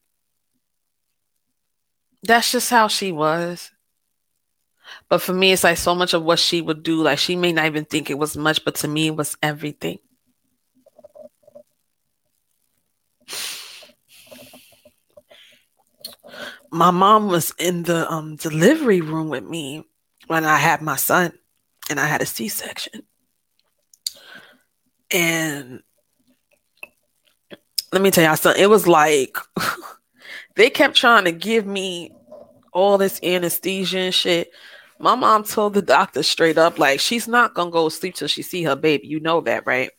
that's 2.23 2.51
just 2.51 2.69
how 2.69 2.87
she 2.87 3.11
was. 3.11 3.71
But 5.09 5.21
for 5.21 5.33
me, 5.33 5.51
it's 5.51 5.63
like 5.63 5.77
so 5.77 5.95
much 5.95 6.13
of 6.13 6.23
what 6.23 6.39
she 6.39 6.61
would 6.61 6.83
do. 6.83 7.01
Like 7.01 7.19
she 7.19 7.35
may 7.35 7.51
not 7.53 7.65
even 7.65 7.85
think 7.85 8.09
it 8.09 8.17
was 8.17 8.35
much, 8.37 8.63
but 8.65 8.75
to 8.75 8.87
me, 8.87 9.07
it 9.07 9.15
was 9.15 9.37
everything. 9.41 9.99
My 16.71 16.91
mom 16.91 17.27
was 17.27 17.53
in 17.59 17.83
the 17.83 18.09
um, 18.09 18.37
delivery 18.37 19.01
room 19.01 19.29
with 19.29 19.43
me 19.43 19.85
when 20.27 20.45
I 20.45 20.57
had 20.57 20.81
my 20.81 20.95
son 20.95 21.33
and 21.89 21.99
I 21.99 22.05
had 22.05 22.21
a 22.21 22.25
C 22.25 22.47
section. 22.47 23.03
And 25.11 25.81
let 27.91 28.01
me 28.01 28.11
tell 28.11 28.23
y'all 28.23 28.35
something. 28.35 28.61
It 28.61 28.69
was 28.69 28.87
like 28.87 29.37
they 30.55 30.69
kept 30.69 30.95
trying 30.95 31.25
to 31.25 31.31
give 31.31 31.65
me 31.65 32.13
all 32.73 32.97
this 32.97 33.19
anesthesia 33.23 33.99
and 33.99 34.13
shit. 34.13 34.51
My 34.99 35.15
mom 35.15 35.43
told 35.43 35.73
the 35.73 35.81
doctor 35.81 36.23
straight 36.23 36.57
up, 36.57 36.77
like, 36.77 36.99
she's 36.99 37.27
not 37.27 37.53
gonna 37.55 37.71
go 37.71 37.89
sleep 37.89 38.15
till 38.15 38.27
she 38.27 38.43
see 38.43 38.63
her 38.63 38.75
baby. 38.75 39.07
You 39.07 39.19
know 39.19 39.41
that, 39.41 39.65
right? 39.65 39.89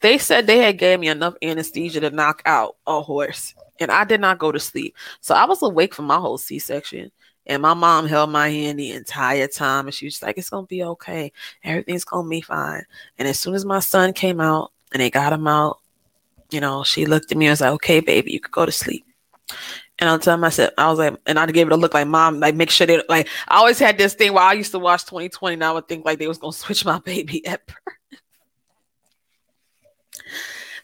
They 0.00 0.16
said 0.18 0.46
they 0.46 0.58
had 0.58 0.78
gave 0.78 1.00
me 1.00 1.08
enough 1.08 1.34
anesthesia 1.42 2.00
to 2.00 2.10
knock 2.10 2.42
out 2.46 2.76
a 2.86 3.00
horse, 3.00 3.54
and 3.80 3.90
I 3.90 4.04
did 4.04 4.20
not 4.20 4.38
go 4.38 4.52
to 4.52 4.60
sleep. 4.60 4.96
So 5.20 5.34
I 5.34 5.44
was 5.44 5.62
awake 5.62 5.94
for 5.94 6.02
my 6.02 6.18
whole 6.18 6.38
C 6.38 6.58
section. 6.58 7.10
And 7.48 7.62
my 7.62 7.74
mom 7.74 8.06
held 8.06 8.30
my 8.30 8.50
hand 8.50 8.78
the 8.78 8.92
entire 8.92 9.48
time. 9.48 9.86
And 9.86 9.94
she 9.94 10.06
was 10.06 10.22
like, 10.22 10.36
it's 10.36 10.50
going 10.50 10.64
to 10.64 10.68
be 10.68 10.84
okay. 10.84 11.32
Everything's 11.64 12.04
going 12.04 12.26
to 12.26 12.30
be 12.30 12.42
fine. 12.42 12.84
And 13.18 13.26
as 13.26 13.40
soon 13.40 13.54
as 13.54 13.64
my 13.64 13.80
son 13.80 14.12
came 14.12 14.40
out 14.40 14.72
and 14.92 15.00
they 15.00 15.10
got 15.10 15.32
him 15.32 15.48
out, 15.48 15.78
you 16.50 16.60
know, 16.60 16.84
she 16.84 17.06
looked 17.06 17.32
at 17.32 17.38
me 17.38 17.46
and 17.46 17.52
was 17.52 17.60
like, 17.62 17.72
okay, 17.72 18.00
baby, 18.00 18.32
you 18.32 18.40
could 18.40 18.52
go 18.52 18.66
to 18.66 18.72
sleep. 18.72 19.04
And 19.98 20.08
I'll 20.08 20.18
tell 20.18 20.34
him, 20.34 20.44
I 20.44 20.88
was 20.88 20.98
like, 20.98 21.16
and 21.26 21.38
I 21.38 21.46
gave 21.46 21.66
it 21.66 21.72
a 21.72 21.76
look 21.76 21.94
like 21.94 22.06
mom, 22.06 22.38
like 22.38 22.54
make 22.54 22.70
sure 22.70 22.86
they 22.86 23.02
like 23.08 23.28
I 23.48 23.56
always 23.56 23.80
had 23.80 23.98
this 23.98 24.14
thing 24.14 24.32
where 24.32 24.44
I 24.44 24.52
used 24.52 24.70
to 24.70 24.78
watch 24.78 25.04
2020 25.06 25.54
and 25.54 25.64
I 25.64 25.72
would 25.72 25.88
think 25.88 26.04
like 26.04 26.20
they 26.20 26.28
was 26.28 26.38
gonna 26.38 26.52
switch 26.52 26.84
my 26.84 27.00
baby 27.00 27.44
at 27.46 27.66
birth. 27.66 28.20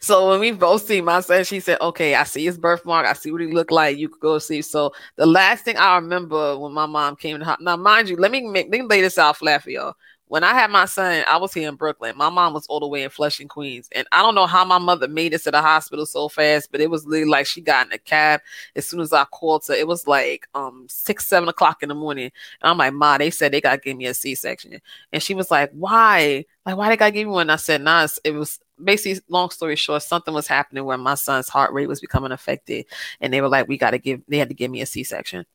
So 0.05 0.29
when 0.29 0.39
we 0.39 0.51
both 0.51 0.85
see 0.85 1.01
my 1.01 1.19
son, 1.21 1.43
she 1.45 1.59
said, 1.59 1.81
"Okay, 1.81 2.13
I 2.13 2.25
see 2.25 2.45
his 2.45 2.59
birthmark. 2.59 3.07
I 3.07 3.13
see 3.13 3.31
what 3.31 3.41
he 3.41 3.47
looked 3.47 3.71
like. 3.71 3.97
You 3.97 4.07
could 4.07 4.19
go 4.21 4.37
see." 4.37 4.61
So 4.61 4.91
the 5.15 5.25
last 5.25 5.65
thing 5.65 5.77
I 5.77 5.95
remember 5.95 6.59
when 6.59 6.73
my 6.73 6.85
mom 6.85 7.15
came 7.15 7.39
to 7.39 7.57
now, 7.59 7.75
mind 7.75 8.09
you, 8.09 8.15
let 8.15 8.29
me 8.29 8.41
make 8.41 8.67
let 8.71 8.81
me 8.81 8.85
lay 8.87 9.01
this 9.01 9.17
out 9.17 9.37
flat 9.37 9.63
for 9.63 9.71
y'all. 9.71 9.95
When 10.27 10.43
I 10.43 10.53
had 10.53 10.71
my 10.71 10.85
son, 10.85 11.23
I 11.27 11.37
was 11.37 11.53
here 11.53 11.69
in 11.69 11.75
Brooklyn. 11.75 12.17
My 12.17 12.29
mom 12.29 12.53
was 12.53 12.65
all 12.67 12.79
the 12.79 12.87
way 12.87 13.03
in 13.03 13.11
Flushing, 13.11 13.47
Queens, 13.47 13.87
and 13.91 14.07
I 14.11 14.23
don't 14.23 14.33
know 14.33 14.47
how 14.47 14.65
my 14.65 14.79
mother 14.79 15.07
made 15.07 15.33
it 15.33 15.43
to 15.43 15.51
the 15.51 15.61
hospital 15.61 16.05
so 16.05 16.29
fast, 16.29 16.71
but 16.71 16.81
it 16.81 16.89
was 16.89 17.05
literally 17.05 17.29
like 17.29 17.45
she 17.45 17.61
got 17.61 17.85
in 17.85 17.93
a 17.93 17.99
cab 17.99 18.41
as 18.75 18.87
soon 18.87 19.01
as 19.01 19.13
I 19.13 19.25
called 19.25 19.65
her. 19.67 19.75
It 19.75 19.87
was 19.87 20.07
like 20.07 20.47
um 20.55 20.87
six, 20.89 21.27
seven 21.27 21.47
o'clock 21.47 21.83
in 21.83 21.89
the 21.89 21.95
morning, 21.95 22.31
and 22.61 22.69
I'm 22.69 22.77
like, 22.77 22.93
"Ma, 22.93 23.17
they 23.19 23.29
said 23.29 23.51
they 23.51 23.61
got 23.61 23.75
to 23.75 23.81
give 23.81 23.97
me 23.97 24.07
a 24.07 24.13
C-section," 24.13 24.79
and 25.13 25.21
she 25.23 25.33
was 25.35 25.51
like, 25.51 25.71
"Why?" 25.73 26.45
Like, 26.65 26.77
why 26.77 26.89
they 26.89 26.97
gotta 26.97 27.11
give 27.11 27.27
me 27.27 27.31
one? 27.33 27.49
I 27.51 27.57
said, 27.57 27.81
nah, 27.81 28.07
it 28.23 28.31
was 28.31 28.59
basically, 28.83 29.21
long 29.29 29.51
story 29.51 29.75
short, 29.75 30.01
something 30.01 30.33
was 30.33 30.47
happening 30.47 30.83
where 30.83 30.97
my 30.97 31.13
son's 31.15 31.47
heart 31.47 31.71
rate 31.73 31.87
was 31.87 32.01
becoming 32.01 32.31
affected. 32.31 32.85
And 33.21 33.31
they 33.31 33.39
were 33.41 33.49
like, 33.49 33.67
we 33.67 33.77
gotta 33.77 33.99
give, 33.99 34.21
they 34.27 34.37
had 34.39 34.49
to 34.49 34.55
give 34.55 34.71
me 34.71 34.81
a 34.81 34.85
C 34.87 35.03
section. 35.03 35.45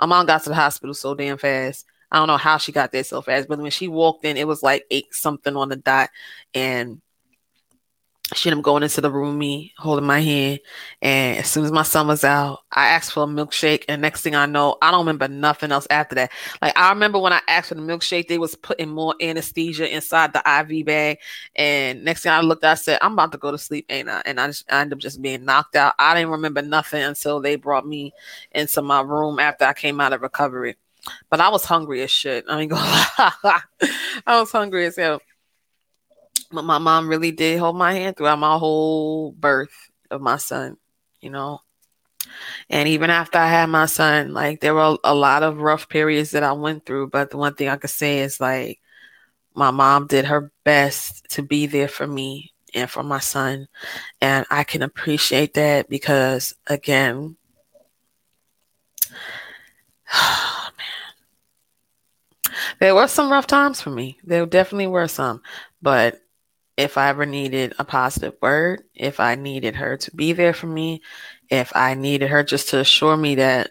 My 0.00 0.06
mom 0.06 0.26
got 0.26 0.42
to 0.44 0.48
the 0.48 0.54
hospital 0.56 0.94
so 0.94 1.14
damn 1.14 1.38
fast. 1.38 1.86
I 2.10 2.18
don't 2.18 2.28
know 2.28 2.36
how 2.36 2.58
she 2.58 2.72
got 2.72 2.92
there 2.92 3.04
so 3.04 3.22
fast, 3.22 3.48
but 3.48 3.58
when 3.58 3.70
she 3.70 3.88
walked 3.88 4.24
in, 4.24 4.36
it 4.36 4.46
was 4.46 4.62
like 4.62 4.84
eight 4.90 5.12
something 5.12 5.56
on 5.56 5.68
the 5.68 5.76
dot. 5.76 6.10
And 6.54 7.00
she 8.34 8.48
ended 8.48 8.58
up 8.58 8.64
going 8.64 8.82
into 8.82 9.00
the 9.00 9.10
room, 9.10 9.38
me 9.38 9.72
holding 9.78 10.04
my 10.04 10.20
hand. 10.20 10.58
And 11.00 11.38
as 11.38 11.48
soon 11.48 11.64
as 11.64 11.70
my 11.70 11.84
son 11.84 12.08
was 12.08 12.24
out, 12.24 12.60
I 12.72 12.88
asked 12.88 13.12
for 13.12 13.22
a 13.22 13.26
milkshake. 13.26 13.84
And 13.88 14.02
next 14.02 14.22
thing 14.22 14.34
I 14.34 14.46
know, 14.46 14.76
I 14.82 14.90
don't 14.90 15.06
remember 15.06 15.28
nothing 15.28 15.70
else 15.70 15.86
after 15.90 16.16
that. 16.16 16.32
Like 16.60 16.76
I 16.76 16.88
remember 16.90 17.20
when 17.20 17.32
I 17.32 17.40
asked 17.48 17.68
for 17.68 17.76
the 17.76 17.82
milkshake, 17.82 18.26
they 18.26 18.38
was 18.38 18.56
putting 18.56 18.88
more 18.88 19.14
anesthesia 19.20 19.92
inside 19.94 20.32
the 20.32 20.40
IV 20.40 20.86
bag. 20.86 21.18
And 21.54 22.04
next 22.04 22.22
thing 22.22 22.32
I 22.32 22.40
looked, 22.40 22.64
I 22.64 22.74
said, 22.74 22.98
I'm 23.00 23.12
about 23.12 23.30
to 23.32 23.38
go 23.38 23.52
to 23.52 23.58
sleep, 23.58 23.86
ain't 23.90 24.08
I? 24.08 24.22
And 24.26 24.40
I 24.40 24.48
just 24.48 24.64
I 24.72 24.80
ended 24.80 24.94
up 24.94 25.00
just 25.00 25.22
being 25.22 25.44
knocked 25.44 25.76
out. 25.76 25.94
I 25.98 26.14
didn't 26.14 26.30
remember 26.30 26.62
nothing 26.62 27.02
until 27.02 27.40
they 27.40 27.54
brought 27.54 27.86
me 27.86 28.12
into 28.50 28.82
my 28.82 29.02
room 29.02 29.38
after 29.38 29.64
I 29.66 29.72
came 29.72 30.00
out 30.00 30.12
of 30.12 30.22
recovery. 30.22 30.76
But 31.30 31.40
I 31.40 31.48
was 31.48 31.64
hungry 31.64 32.02
as 32.02 32.10
shit. 32.10 32.44
I 32.48 32.58
mean, 32.58 32.68
go 32.68 32.76
I 32.78 33.60
was 34.40 34.52
hungry 34.52 34.86
as 34.86 34.96
hell. 34.96 35.20
But 36.52 36.62
my 36.62 36.78
mom 36.78 37.08
really 37.08 37.32
did 37.32 37.58
hold 37.58 37.76
my 37.76 37.92
hand 37.92 38.16
throughout 38.16 38.38
my 38.38 38.56
whole 38.56 39.32
birth 39.32 39.90
of 40.10 40.20
my 40.20 40.36
son, 40.36 40.76
you 41.20 41.30
know. 41.30 41.60
And 42.70 42.88
even 42.88 43.10
after 43.10 43.38
I 43.38 43.48
had 43.48 43.66
my 43.66 43.86
son, 43.86 44.32
like 44.32 44.60
there 44.60 44.74
were 44.74 44.98
a 45.04 45.14
lot 45.14 45.42
of 45.42 45.58
rough 45.58 45.88
periods 45.88 46.32
that 46.32 46.42
I 46.42 46.52
went 46.52 46.86
through. 46.86 47.08
But 47.08 47.30
the 47.30 47.36
one 47.36 47.54
thing 47.54 47.68
I 47.68 47.76
could 47.76 47.90
say 47.90 48.20
is 48.20 48.40
like 48.40 48.80
my 49.54 49.70
mom 49.70 50.06
did 50.06 50.26
her 50.26 50.52
best 50.64 51.28
to 51.30 51.42
be 51.42 51.66
there 51.66 51.88
for 51.88 52.06
me 52.06 52.52
and 52.74 52.90
for 52.90 53.02
my 53.02 53.20
son. 53.20 53.68
And 54.20 54.46
I 54.50 54.64
can 54.64 54.82
appreciate 54.82 55.54
that 55.54 55.88
because 55.88 56.54
again. 56.66 57.36
There 62.80 62.94
were 62.94 63.08
some 63.08 63.30
rough 63.30 63.46
times 63.46 63.80
for 63.80 63.90
me. 63.90 64.18
There 64.24 64.46
definitely 64.46 64.86
were 64.88 65.08
some. 65.08 65.42
But 65.82 66.20
if 66.76 66.98
I 66.98 67.08
ever 67.08 67.26
needed 67.26 67.74
a 67.78 67.84
positive 67.84 68.34
word, 68.40 68.82
if 68.94 69.18
I 69.20 69.34
needed 69.34 69.76
her 69.76 69.96
to 69.96 70.14
be 70.14 70.32
there 70.32 70.52
for 70.52 70.66
me, 70.66 71.02
if 71.50 71.74
I 71.74 71.94
needed 71.94 72.28
her 72.30 72.42
just 72.42 72.70
to 72.70 72.80
assure 72.80 73.16
me 73.16 73.36
that 73.36 73.70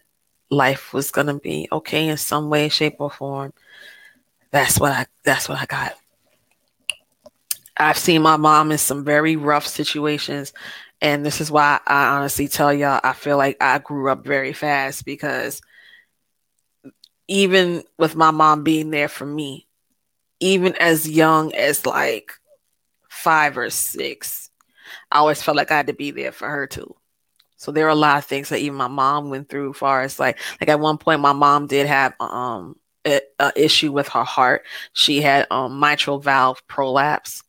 life 0.49 0.93
was 0.93 1.11
going 1.11 1.27
to 1.27 1.35
be 1.35 1.67
okay 1.71 2.07
in 2.07 2.17
some 2.17 2.49
way, 2.49 2.69
shape, 2.69 2.95
or 2.99 3.11
form, 3.11 3.53
that's 4.51 4.79
what 4.79 4.91
I 4.91 5.05
that's 5.23 5.49
what 5.49 5.59
I 5.59 5.65
got. 5.65 5.93
I've 7.77 7.97
seen 7.97 8.21
my 8.21 8.37
mom 8.37 8.71
in 8.71 8.77
some 8.77 9.03
very 9.03 9.35
rough 9.35 9.67
situations. 9.67 10.53
And 11.01 11.25
this 11.25 11.41
is 11.41 11.51
why 11.51 11.79
I 11.85 12.15
honestly 12.15 12.47
tell 12.47 12.73
y'all, 12.73 13.01
I 13.03 13.13
feel 13.13 13.37
like 13.37 13.57
I 13.59 13.79
grew 13.79 14.09
up 14.09 14.25
very 14.25 14.53
fast 14.53 15.03
because 15.03 15.61
even 17.27 17.83
with 17.97 18.15
my 18.15 18.31
mom 18.31 18.63
being 18.63 18.91
there 18.91 19.07
for 19.07 19.25
me, 19.25 19.67
even 20.39 20.75
as 20.75 21.09
young 21.09 21.53
as 21.55 21.85
like 21.85 22.31
five 23.09 23.57
or 23.57 23.69
six, 23.69 24.49
I 25.11 25.17
always 25.17 25.41
felt 25.41 25.57
like 25.57 25.71
I 25.71 25.77
had 25.77 25.87
to 25.87 25.93
be 25.93 26.11
there 26.11 26.31
for 26.31 26.49
her 26.49 26.67
too. 26.67 26.95
So 27.57 27.71
there 27.71 27.85
are 27.85 27.89
a 27.89 27.95
lot 27.95 28.17
of 28.19 28.25
things 28.25 28.49
that 28.49 28.59
even 28.59 28.77
my 28.77 28.87
mom 28.87 29.29
went 29.29 29.49
through. 29.49 29.73
Far 29.73 30.01
as 30.01 30.19
like, 30.19 30.39
like 30.61 30.69
at 30.69 30.79
one 30.79 30.97
point, 30.97 31.21
my 31.21 31.33
mom 31.33 31.67
did 31.67 31.87
have 31.87 32.13
um 32.19 32.77
a, 33.07 33.21
a 33.39 33.51
issue 33.55 33.91
with 33.91 34.09
her 34.09 34.23
heart. 34.23 34.63
She 34.93 35.21
had 35.21 35.47
um 35.51 35.79
mitral 35.79 36.19
valve 36.19 36.61
prolapse, 36.67 37.43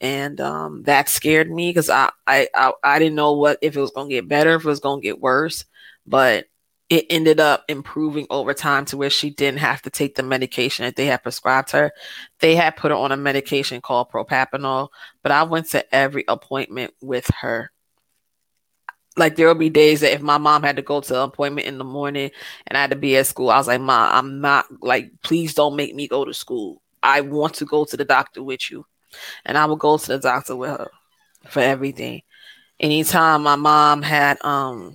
and 0.00 0.40
um, 0.40 0.82
that 0.84 1.08
scared 1.08 1.50
me 1.50 1.70
because 1.70 1.90
I, 1.90 2.10
I, 2.26 2.48
I 2.54 2.72
I 2.82 2.98
didn't 2.98 3.14
know 3.16 3.32
what 3.32 3.58
if 3.62 3.76
it 3.76 3.80
was 3.80 3.92
gonna 3.92 4.08
get 4.10 4.28
better, 4.28 4.54
if 4.56 4.64
it 4.64 4.68
was 4.68 4.80
gonna 4.80 5.00
get 5.02 5.20
worse, 5.20 5.64
but 6.06 6.46
it 6.90 7.06
ended 7.08 7.40
up 7.40 7.64
improving 7.68 8.26
over 8.30 8.52
time 8.52 8.84
to 8.86 8.96
where 8.98 9.10
she 9.10 9.30
didn't 9.30 9.60
have 9.60 9.80
to 9.82 9.90
take 9.90 10.16
the 10.16 10.22
medication 10.22 10.84
that 10.84 10.96
they 10.96 11.06
had 11.06 11.22
prescribed 11.22 11.70
her. 11.70 11.92
They 12.40 12.56
had 12.56 12.76
put 12.76 12.90
her 12.90 12.96
on 12.96 13.12
a 13.12 13.16
medication 13.16 13.80
called 13.80 14.10
propranolol, 14.10 14.88
but 15.22 15.32
I 15.32 15.44
went 15.44 15.68
to 15.70 15.94
every 15.94 16.24
appointment 16.28 16.92
with 17.00 17.30
her. 17.40 17.70
Like 19.16 19.36
there 19.36 19.46
will 19.48 19.54
be 19.54 19.70
days 19.70 20.00
that 20.00 20.12
if 20.14 20.22
my 20.22 20.38
mom 20.38 20.62
had 20.62 20.76
to 20.76 20.82
go 20.82 21.00
to 21.00 21.14
an 21.14 21.28
appointment 21.28 21.66
in 21.66 21.78
the 21.78 21.84
morning 21.84 22.30
and 22.66 22.76
I 22.76 22.82
had 22.82 22.90
to 22.90 22.96
be 22.96 23.16
at 23.16 23.26
school, 23.26 23.50
I 23.50 23.58
was 23.58 23.66
like, 23.68 23.80
"Mom, 23.80 24.10
I'm 24.12 24.40
not 24.40 24.66
like, 24.82 25.10
please 25.22 25.54
don't 25.54 25.76
make 25.76 25.94
me 25.94 26.08
go 26.08 26.24
to 26.24 26.34
school. 26.34 26.82
I 27.02 27.20
want 27.22 27.54
to 27.54 27.64
go 27.64 27.84
to 27.84 27.96
the 27.96 28.04
doctor 28.04 28.42
with 28.42 28.70
you." 28.70 28.84
and 29.44 29.58
I 29.58 29.66
would 29.66 29.78
go 29.78 29.98
to 29.98 30.06
the 30.06 30.18
doctor 30.18 30.56
with 30.56 30.70
her 30.70 30.90
for 31.48 31.60
everything. 31.60 32.22
Anytime 32.78 33.42
my 33.42 33.56
mom 33.56 34.02
had 34.02 34.38
um 34.44 34.94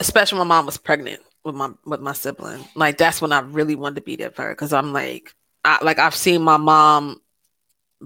especially 0.00 0.38
when 0.38 0.48
my 0.48 0.56
mom 0.56 0.66
was 0.66 0.76
pregnant 0.76 1.22
with 1.44 1.54
my 1.54 1.70
with 1.84 2.00
my 2.00 2.12
sibling. 2.12 2.64
Like 2.74 2.98
that's 2.98 3.22
when 3.22 3.32
I 3.32 3.40
really 3.40 3.74
wanted 3.74 3.96
to 3.96 4.02
be 4.02 4.16
there 4.16 4.30
for 4.30 4.42
her 4.42 4.50
because 4.50 4.72
I'm 4.72 4.92
like 4.92 5.34
I 5.64 5.82
like 5.82 5.98
I've 5.98 6.14
seen 6.14 6.42
my 6.42 6.56
mom 6.56 7.20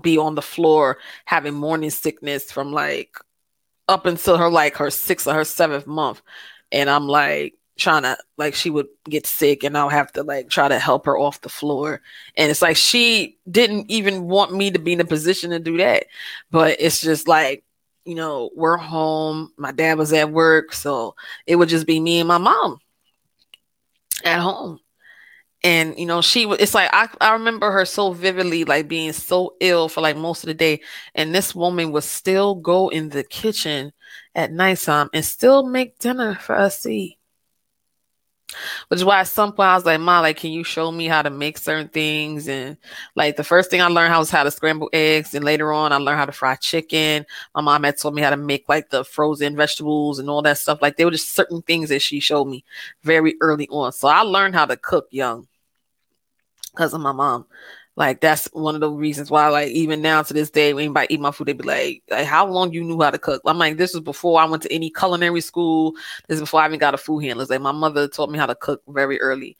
be 0.00 0.18
on 0.18 0.34
the 0.34 0.42
floor 0.42 0.98
having 1.24 1.54
morning 1.54 1.90
sickness 1.90 2.52
from 2.52 2.72
like 2.72 3.16
up 3.88 4.06
until 4.06 4.36
her 4.36 4.50
like 4.50 4.76
her 4.76 4.90
sixth 4.90 5.26
or 5.26 5.34
her 5.34 5.44
seventh 5.44 5.86
month. 5.86 6.22
And 6.70 6.90
I'm 6.90 7.08
like, 7.08 7.54
trying 7.78 8.02
to 8.02 8.18
like 8.36 8.54
she 8.54 8.70
would 8.70 8.88
get 9.04 9.26
sick 9.26 9.62
and 9.62 9.78
I'll 9.78 9.88
have 9.88 10.12
to 10.12 10.24
like 10.24 10.50
try 10.50 10.68
to 10.68 10.78
help 10.78 11.06
her 11.06 11.16
off 11.16 11.40
the 11.40 11.48
floor. 11.48 12.02
And 12.36 12.50
it's 12.50 12.60
like 12.60 12.76
she 12.76 13.38
didn't 13.50 13.90
even 13.90 14.24
want 14.24 14.52
me 14.52 14.70
to 14.72 14.78
be 14.78 14.92
in 14.92 15.00
a 15.00 15.04
position 15.04 15.50
to 15.50 15.60
do 15.60 15.76
that. 15.78 16.06
But 16.50 16.76
it's 16.80 17.00
just 17.00 17.28
like, 17.28 17.64
you 18.08 18.14
know, 18.14 18.50
we're 18.56 18.78
home. 18.78 19.52
My 19.58 19.70
dad 19.72 19.98
was 19.98 20.12
at 20.14 20.32
work, 20.32 20.72
so 20.72 21.14
it 21.46 21.56
would 21.56 21.68
just 21.68 21.86
be 21.86 22.00
me 22.00 22.20
and 22.20 22.28
my 22.28 22.38
mom 22.38 22.78
at 24.24 24.40
home. 24.40 24.80
And 25.64 25.98
you 25.98 26.06
know, 26.06 26.22
she 26.22 26.46
was 26.46 26.58
it's 26.60 26.74
like 26.74 26.88
I, 26.92 27.08
I 27.20 27.32
remember 27.32 27.70
her 27.70 27.84
so 27.84 28.12
vividly 28.12 28.64
like 28.64 28.88
being 28.88 29.12
so 29.12 29.56
ill 29.60 29.88
for 29.88 30.00
like 30.00 30.16
most 30.16 30.42
of 30.44 30.48
the 30.48 30.54
day. 30.54 30.80
And 31.14 31.34
this 31.34 31.54
woman 31.54 31.92
would 31.92 32.04
still 32.04 32.54
go 32.54 32.88
in 32.88 33.10
the 33.10 33.24
kitchen 33.24 33.92
at 34.34 34.52
nighttime 34.52 35.10
and 35.12 35.24
still 35.24 35.66
make 35.66 35.98
dinner 35.98 36.36
for 36.36 36.54
us 36.56 36.82
to 36.82 36.90
eat 36.90 37.17
which 38.88 38.98
is 38.98 39.04
why 39.04 39.20
at 39.20 39.28
some 39.28 39.52
point 39.52 39.68
I 39.68 39.74
was 39.74 39.84
like, 39.84 40.00
"Mom, 40.00 40.22
like, 40.22 40.36
can 40.36 40.52
you 40.52 40.64
show 40.64 40.90
me 40.90 41.06
how 41.06 41.22
to 41.22 41.30
make 41.30 41.58
certain 41.58 41.88
things?" 41.88 42.48
And 42.48 42.76
like 43.14 43.36
the 43.36 43.44
first 43.44 43.70
thing 43.70 43.82
I 43.82 43.88
learned 43.88 44.12
how 44.12 44.18
was 44.20 44.30
how 44.30 44.44
to 44.44 44.50
scramble 44.50 44.90
eggs, 44.92 45.34
and 45.34 45.44
later 45.44 45.72
on 45.72 45.92
I 45.92 45.96
learned 45.96 46.18
how 46.18 46.26
to 46.26 46.32
fry 46.32 46.54
chicken. 46.56 47.26
My 47.54 47.60
mom 47.60 47.84
had 47.84 47.98
told 47.98 48.14
me 48.14 48.22
how 48.22 48.30
to 48.30 48.36
make 48.36 48.68
like 48.68 48.90
the 48.90 49.04
frozen 49.04 49.56
vegetables 49.56 50.18
and 50.18 50.30
all 50.30 50.42
that 50.42 50.58
stuff. 50.58 50.80
Like 50.82 50.96
there 50.96 51.06
were 51.06 51.12
just 51.12 51.34
certain 51.34 51.62
things 51.62 51.88
that 51.90 52.00
she 52.02 52.20
showed 52.20 52.46
me 52.46 52.64
very 53.02 53.34
early 53.40 53.68
on. 53.68 53.92
So 53.92 54.08
I 54.08 54.22
learned 54.22 54.54
how 54.54 54.66
to 54.66 54.76
cook 54.76 55.08
young 55.10 55.46
because 56.72 56.94
of 56.94 57.00
my 57.00 57.12
mom. 57.12 57.46
Like 57.98 58.20
that's 58.20 58.46
one 58.52 58.76
of 58.76 58.80
the 58.80 58.90
reasons 58.92 59.28
why, 59.28 59.48
like 59.48 59.70
even 59.70 60.00
now 60.00 60.22
to 60.22 60.32
this 60.32 60.50
day, 60.50 60.72
when 60.72 60.84
anybody 60.84 61.12
eat 61.14 61.20
my 61.20 61.32
food, 61.32 61.48
they 61.48 61.52
be 61.52 61.64
like, 61.64 62.04
like, 62.08 62.26
"How 62.26 62.46
long 62.46 62.72
you 62.72 62.84
knew 62.84 63.00
how 63.02 63.10
to 63.10 63.18
cook?" 63.18 63.42
I'm 63.44 63.58
like, 63.58 63.76
"This 63.76 63.92
was 63.92 64.04
before 64.04 64.40
I 64.40 64.44
went 64.44 64.62
to 64.62 64.72
any 64.72 64.88
culinary 64.90 65.40
school. 65.40 65.94
This 66.28 66.36
is 66.36 66.42
before 66.42 66.60
I 66.62 66.68
even 66.68 66.78
got 66.78 66.94
a 66.94 66.98
food 66.98 67.24
handler." 67.24 67.46
Like 67.46 67.60
my 67.60 67.72
mother 67.72 68.06
taught 68.06 68.30
me 68.30 68.38
how 68.38 68.46
to 68.46 68.54
cook 68.54 68.82
very 68.86 69.20
early. 69.20 69.56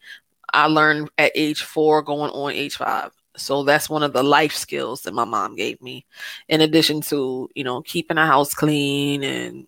I 0.53 0.67
learned 0.67 1.09
at 1.17 1.33
age 1.35 1.63
four, 1.63 2.01
going 2.01 2.31
on 2.31 2.53
age 2.53 2.77
five. 2.77 3.11
So 3.35 3.63
that's 3.63 3.89
one 3.89 4.03
of 4.03 4.13
the 4.13 4.23
life 4.23 4.53
skills 4.55 5.01
that 5.03 5.13
my 5.13 5.25
mom 5.25 5.55
gave 5.57 5.81
me, 5.81 6.05
in 6.47 6.61
addition 6.61 7.01
to 7.11 7.49
you 7.55 7.65
know 7.65 7.81
keeping 7.81 8.15
the 8.15 8.25
house 8.25 8.53
clean 8.53 9.23
and 9.23 9.55
you 9.57 9.67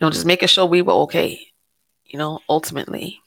know 0.00 0.10
just 0.10 0.26
making 0.26 0.48
sure 0.48 0.66
we 0.66 0.82
were 0.82 0.92
okay. 1.04 1.40
You 2.06 2.18
know, 2.18 2.40
ultimately. 2.48 3.20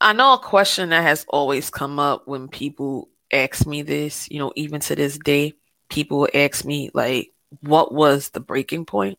I 0.00 0.14
know 0.14 0.32
a 0.34 0.38
question 0.38 0.90
that 0.90 1.02
has 1.02 1.26
always 1.28 1.68
come 1.68 1.98
up 1.98 2.26
when 2.26 2.48
people 2.48 3.10
ask 3.32 3.66
me 3.66 3.82
this, 3.82 4.30
you 4.30 4.38
know, 4.38 4.52
even 4.56 4.80
to 4.80 4.96
this 4.96 5.18
day, 5.18 5.54
people 5.90 6.26
ask 6.32 6.64
me, 6.64 6.90
like, 6.94 7.32
what 7.60 7.92
was 7.92 8.30
the 8.30 8.40
breaking 8.40 8.86
point 8.86 9.18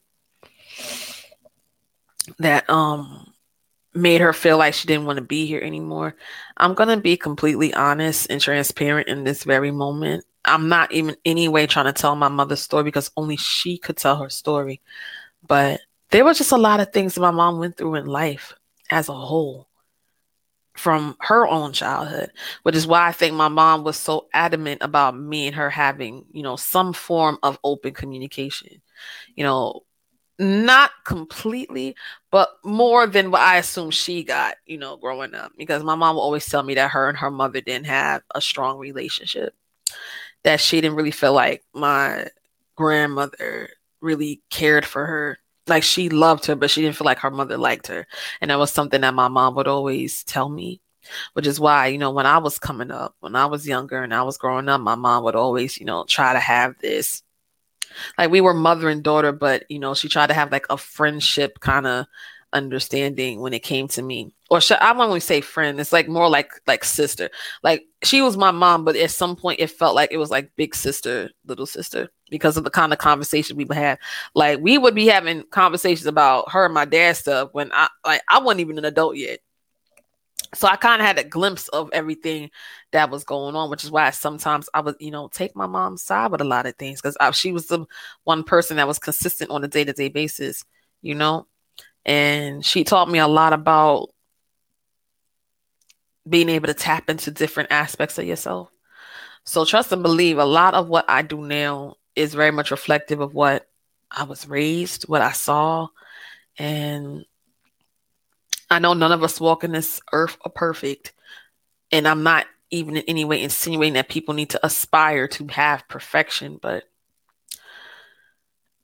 that 2.40 2.70
um 2.70 3.34
made 3.94 4.22
her 4.22 4.32
feel 4.32 4.58
like 4.58 4.74
she 4.74 4.88
didn't 4.88 5.06
want 5.06 5.18
to 5.18 5.24
be 5.24 5.46
here 5.46 5.62
anymore? 5.62 6.16
I'm 6.58 6.74
going 6.74 6.90
to 6.90 6.98
be 6.98 7.16
completely 7.16 7.74
honest 7.74 8.28
and 8.32 8.42
transparent 8.42 9.08
in 9.08 9.24
this 9.24 9.44
very 9.44 9.72
moment. 9.72 10.26
I'm 10.46 10.68
not 10.68 10.92
even 10.92 11.16
anyway 11.26 11.68
trying 11.68 11.86
to 11.86 11.94
tell 11.94 12.16
my 12.16 12.30
mother's 12.30 12.62
story 12.62 12.84
because 12.84 13.12
only 13.16 13.38
she 13.38 13.78
could 13.78 13.98
tell 13.98 14.16
her 14.18 14.30
story. 14.30 14.82
But 15.46 15.82
there 16.10 16.26
was 16.26 16.40
just 16.40 16.52
a 16.52 16.58
lot 16.58 16.80
of 16.80 16.92
things 16.92 17.14
that 17.16 17.22
my 17.22 17.32
mom 17.32 17.60
went 17.60 17.78
through 17.78 17.96
in 17.96 18.06
life 18.08 18.56
as 18.90 19.10
a 19.10 19.14
whole 19.14 19.68
from 20.82 21.16
her 21.20 21.48
own 21.48 21.74
childhood, 21.74 22.32
which 22.64 22.76
is 22.76 22.88
why 22.88 23.08
I 23.08 23.12
think 23.12 23.36
my 23.36 23.50
mom 23.50 23.84
was 23.84 23.98
so 23.98 24.28
adamant 24.34 24.82
about 24.82 25.16
me 25.16 25.46
and 25.46 25.56
her 25.56 25.70
having, 25.70 26.26
you 26.32 26.42
know, 26.42 26.56
some 26.56 26.92
form 26.92 27.38
of 27.44 27.60
open 27.64 27.94
communication. 27.94 28.82
You 29.36 29.44
know, 29.44 29.82
not 30.40 30.90
completely, 31.06 31.96
but 32.32 32.50
more 32.66 33.06
than 33.06 33.30
what 33.30 33.42
I 33.42 33.58
assume 33.58 33.92
she 33.92 34.24
got, 34.24 34.56
you 34.66 34.80
know, 34.80 34.98
growing 34.98 35.36
up. 35.36 35.52
Because 35.56 35.84
my 35.84 35.94
mom 35.94 36.16
would 36.16 36.24
always 36.24 36.48
tell 36.48 36.64
me 36.64 36.74
that 36.74 36.90
her 36.90 37.10
and 37.10 37.18
her 37.20 37.30
mother 37.30 37.62
didn't 37.62 37.86
have 37.86 38.24
a 38.34 38.42
strong 38.42 38.80
relationship, 38.80 39.54
that 40.44 40.60
she 40.60 40.82
didn't 40.82 40.98
really 40.98 41.12
feel 41.12 41.34
like 41.34 41.64
my 41.76 42.26
grandmother 42.76 43.70
really 44.02 44.42
cared 44.50 44.84
for 44.84 45.06
her 45.06 45.38
like 45.72 45.84
she 45.84 46.10
loved 46.10 46.46
her, 46.46 46.56
but 46.56 46.70
she 46.70 46.82
didn't 46.82 46.96
feel 46.96 47.06
like 47.06 47.20
her 47.20 47.32
mother 47.32 47.58
liked 47.58 47.88
her. 47.88 48.06
And 48.40 48.52
that 48.52 48.60
was 48.60 48.72
something 48.72 49.02
that 49.02 49.16
my 49.16 49.28
mom 49.28 49.56
would 49.56 49.68
always 49.68 50.24
tell 50.24 50.50
me, 50.50 50.82
which 51.34 51.48
is 51.48 51.60
why, 51.60 51.88
you 51.88 51.98
know, 51.98 52.12
when 52.12 52.28
I 52.28 52.38
was 52.38 52.60
coming 52.60 52.92
up, 52.92 53.16
when 53.22 53.36
I 53.36 53.48
was 53.48 53.68
younger 53.68 54.04
and 54.04 54.14
I 54.14 54.22
was 54.22 54.38
growing 54.38 54.70
up, 54.70 54.82
my 54.82 54.96
mom 54.96 55.24
would 55.24 55.36
always, 55.36 55.80
you 55.80 55.86
know, 55.86 56.06
try 56.08 56.34
to 56.34 56.40
have 56.40 56.78
this. 56.80 57.24
Like 58.18 58.30
we 58.32 58.42
were 58.42 58.54
mother 58.54 58.88
and 58.90 59.04
daughter, 59.04 59.32
but, 59.32 59.66
you 59.70 59.80
know, 59.80 59.94
she 59.96 60.08
tried 60.08 60.28
to 60.28 60.34
have 60.34 60.52
like 60.52 60.68
a 60.70 60.78
friendship 60.78 61.60
kind 61.60 61.88
of 61.88 62.06
understanding 62.54 63.40
when 63.40 63.54
it 63.54 63.64
came 63.64 63.88
to 63.90 64.02
me 64.02 64.34
or 64.52 64.60
should, 64.60 64.80
I 64.80 64.92
won't 64.92 65.12
even 65.12 65.22
say 65.22 65.40
friend. 65.40 65.80
It's 65.80 65.94
like 65.94 66.10
more 66.10 66.30
like 66.30 66.52
like 66.68 66.84
sister. 66.84 67.30
Like 67.64 67.86
she 68.04 68.22
was 68.22 68.36
my 68.36 68.52
mom, 68.52 68.84
but 68.84 68.98
at 68.98 69.10
some 69.10 69.38
point 69.38 69.62
it 69.62 69.72
felt 69.72 69.96
like 69.96 70.12
it 70.12 70.18
was 70.18 70.30
like 70.30 70.52
big 70.58 70.76
sister, 70.76 71.30
little 71.46 71.66
sister, 71.66 72.10
because 72.30 72.58
of 72.58 72.66
the 72.66 72.70
kind 72.70 72.92
of 72.92 73.00
conversation 73.00 73.56
we 73.56 73.64
would 73.64 73.78
have. 73.78 73.98
Like 74.36 74.60
we 74.60 74.78
would 74.78 74.94
be 74.94 75.08
having 75.08 75.44
conversations 75.52 76.06
about 76.06 76.52
her 76.52 76.66
and 76.66 76.74
my 76.74 76.84
dad 76.84 77.14
stuff 77.16 77.48
when 77.54 77.72
I 77.72 77.88
like 78.06 78.22
I 78.30 78.40
wasn't 78.40 78.60
even 78.60 78.78
an 78.78 78.84
adult 78.84 79.16
yet. 79.16 79.40
So 80.54 80.68
I 80.68 80.76
kind 80.76 81.02
of 81.02 81.08
had 81.08 81.18
a 81.18 81.24
glimpse 81.24 81.70
of 81.70 81.90
everything 81.94 82.50
that 82.92 83.10
was 83.10 83.24
going 83.24 83.56
on, 83.56 83.70
which 83.70 83.86
is 83.86 83.92
why 83.92 84.10
sometimes 84.10 84.68
I 84.74 84.82
would, 84.82 84.96
you 85.00 85.12
know, 85.12 85.30
take 85.30 85.56
my 85.56 85.66
mom's 85.66 86.04
side 86.04 86.30
with 86.30 86.42
a 86.42 86.44
lot 86.44 86.66
of 86.66 86.76
things 86.76 87.02
because 87.02 87.16
she 87.38 87.54
was 87.54 87.68
the 87.68 87.86
one 88.26 88.44
person 88.44 88.76
that 88.76 88.88
was 88.88 89.00
consistent 89.00 89.50
on 89.50 89.64
a 89.64 89.70
day 89.70 89.86
to 89.86 89.94
day 89.94 90.10
basis, 90.10 90.66
you 91.02 91.16
know, 91.16 91.48
and 92.06 92.66
she 92.66 92.84
taught 92.84 93.10
me 93.10 93.20
a 93.20 93.28
lot 93.28 93.54
about 93.54 94.10
being 96.28 96.50
able 96.50 96.68
to 96.68 96.74
tap 96.74 97.10
into 97.10 97.32
different 97.32 97.72
aspects 97.72 98.18
of 98.18 98.26
yourself. 98.26 98.70
So 99.44 99.66
trust 99.66 99.92
and 99.92 100.04
believe 100.04 100.38
a 100.38 100.46
lot 100.46 100.74
of 100.74 100.88
what 100.88 101.06
I 101.08 101.24
do 101.24 101.42
now 101.42 101.96
is 102.16 102.34
very 102.34 102.52
much 102.52 102.72
reflective 102.72 103.20
of 103.20 103.34
what 103.34 103.68
I 104.10 104.24
was 104.24 104.48
raised, 104.48 105.04
what 105.04 105.22
I 105.22 105.32
saw. 105.32 105.88
And 106.58 107.26
I 108.70 108.80
know 108.80 108.94
none 108.94 109.12
of 109.12 109.24
us 109.24 109.40
walking 109.40 109.72
this 109.72 110.02
earth 110.14 110.38
are 110.46 110.52
perfect. 110.52 111.14
And 111.92 112.08
I'm 112.08 112.24
not 112.24 112.46
even 112.70 112.98
in 112.98 113.04
any 113.08 113.26
way 113.26 113.42
insinuating 113.42 113.94
that 113.94 114.10
people 114.10 114.34
need 114.34 114.52
to 114.52 114.66
aspire 114.66 115.28
to 115.28 115.48
have 115.48 115.88
perfection, 115.88 116.58
but 116.62 116.86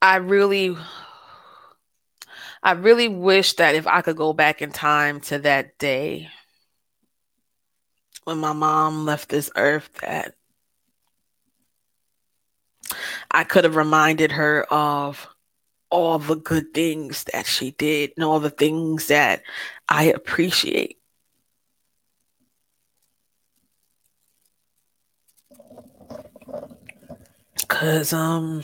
I 0.01 0.17
really 0.17 0.75
I 2.67 2.71
really 2.71 3.07
wish 3.07 3.53
that 3.53 3.75
if 3.75 3.87
I 3.87 4.01
could 4.01 4.17
go 4.17 4.33
back 4.33 4.61
in 4.61 4.73
time 4.73 5.21
to 5.21 5.39
that 5.39 5.77
day 5.77 6.27
when 8.25 8.39
my 8.39 8.51
mom 8.51 9.05
left 9.05 9.29
this 9.29 9.49
earth 9.55 9.89
that 10.01 10.35
I 13.31 13.45
could 13.45 13.63
have 13.63 13.77
reminded 13.77 14.33
her 14.33 14.63
of 14.69 15.27
all 15.89 16.19
the 16.19 16.35
good 16.35 16.73
things 16.73 17.23
that 17.31 17.45
she 17.45 17.71
did 17.71 18.11
and 18.17 18.25
all 18.25 18.41
the 18.41 18.49
things 18.49 19.07
that 19.07 19.43
I 19.87 20.03
appreciate. 20.03 20.97
Cause 27.69 28.11
um 28.11 28.61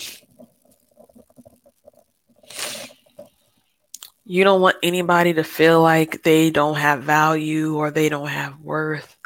you 4.25 4.43
don't 4.43 4.61
want 4.61 4.77
anybody 4.81 5.33
to 5.33 5.43
feel 5.43 5.81
like 5.81 6.23
they 6.23 6.49
don't 6.49 6.75
have 6.75 7.03
value 7.03 7.75
or 7.75 7.91
they 7.91 8.09
don't 8.09 8.27
have 8.27 8.59
worth. 8.59 9.17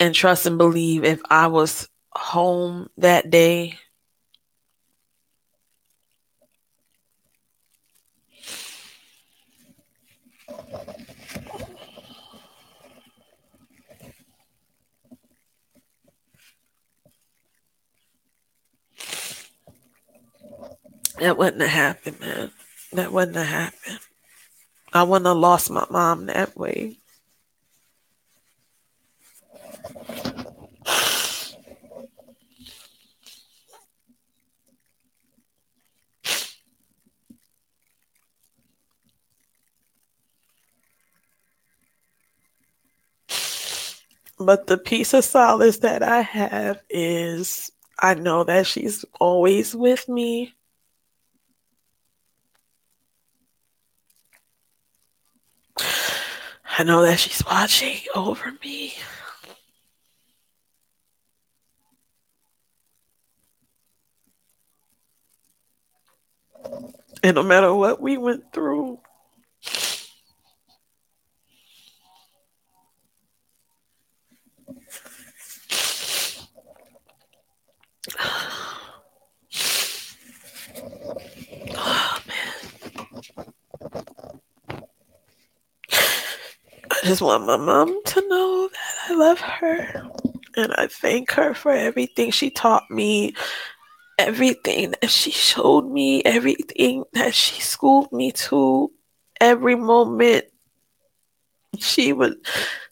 And 0.00 0.14
trust 0.14 0.46
and 0.46 0.58
believe 0.58 1.04
if 1.04 1.20
I 1.30 1.46
was 1.46 1.88
home 2.12 2.90
that 2.98 3.30
day 3.30 3.78
That 21.20 21.38
wouldn't 21.38 21.62
have 21.62 21.70
happened, 21.70 22.20
man. 22.20 22.50
That 22.94 23.12
wouldn't 23.12 23.36
have 23.36 23.46
happened. 23.46 23.98
I 24.92 25.02
wouldn't 25.02 25.26
have 25.26 25.36
lost 25.36 25.68
my 25.68 25.84
mom 25.90 26.26
that 26.26 26.56
way. 26.56 26.98
But 44.38 44.68
the 44.68 44.78
piece 44.78 45.14
of 45.14 45.24
solace 45.24 45.78
that 45.78 46.04
I 46.04 46.20
have 46.20 46.80
is 46.88 47.72
I 47.98 48.14
know 48.14 48.44
that 48.44 48.68
she's 48.68 49.04
always 49.20 49.74
with 49.74 50.08
me. 50.08 50.54
I 56.76 56.82
know 56.82 57.02
that 57.02 57.20
she's 57.20 57.44
watching 57.44 57.98
over 58.16 58.52
me. 58.64 58.94
And 67.22 67.36
no 67.36 67.42
matter 67.42 67.72
what 67.72 68.00
we 68.00 68.18
went 68.18 68.52
through, 68.52 68.98
just 87.04 87.20
want 87.20 87.46
my 87.46 87.58
mom 87.58 88.02
to 88.02 88.28
know 88.28 88.68
that 88.68 89.10
I 89.10 89.14
love 89.14 89.40
her 89.40 90.10
and 90.56 90.72
I 90.74 90.86
thank 90.86 91.30
her 91.32 91.52
for 91.52 91.70
everything 91.70 92.30
she 92.30 92.50
taught 92.50 92.90
me, 92.90 93.34
everything 94.18 94.94
that 95.00 95.10
she 95.10 95.30
showed 95.30 95.90
me, 95.90 96.22
everything 96.24 97.04
that 97.12 97.34
she 97.34 97.60
schooled 97.60 98.10
me 98.10 98.32
to, 98.32 98.90
every 99.38 99.74
moment 99.74 100.46
she 101.78 102.14
would 102.14 102.36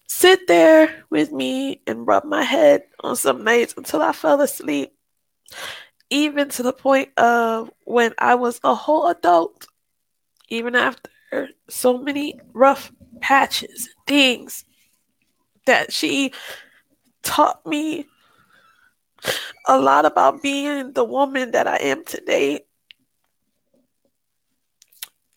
sit 0.07 0.47
there 0.47 1.05
with 1.09 1.33
me 1.33 1.81
and 1.87 2.07
rub 2.07 2.25
my 2.25 2.43
head 2.43 2.83
on 3.01 3.17
some 3.17 3.45
nights 3.45 3.73
until 3.79 4.03
I 4.03 4.13
fell 4.13 4.43
asleep. 4.43 4.93
Even 6.11 6.51
to 6.51 6.63
the 6.63 6.75
point 6.75 7.09
of 7.17 7.71
when 7.85 8.13
I 8.19 8.35
was 8.35 8.61
a 8.63 8.75
whole 8.75 9.09
adult, 9.09 9.67
even 10.51 10.75
after 10.75 11.49
so 11.71 11.97
many 11.97 12.39
rough 12.53 12.93
patches, 13.21 13.89
things 14.07 14.65
that 15.67 15.93
she 15.93 16.33
taught 17.23 17.65
me 17.67 18.07
a 19.67 19.79
lot 19.79 20.05
about 20.05 20.43
being 20.43 20.93
the 20.93 21.05
woman 21.05 21.53
that 21.53 21.67
I 21.67 21.77
am 21.77 22.05
today. 22.05 22.61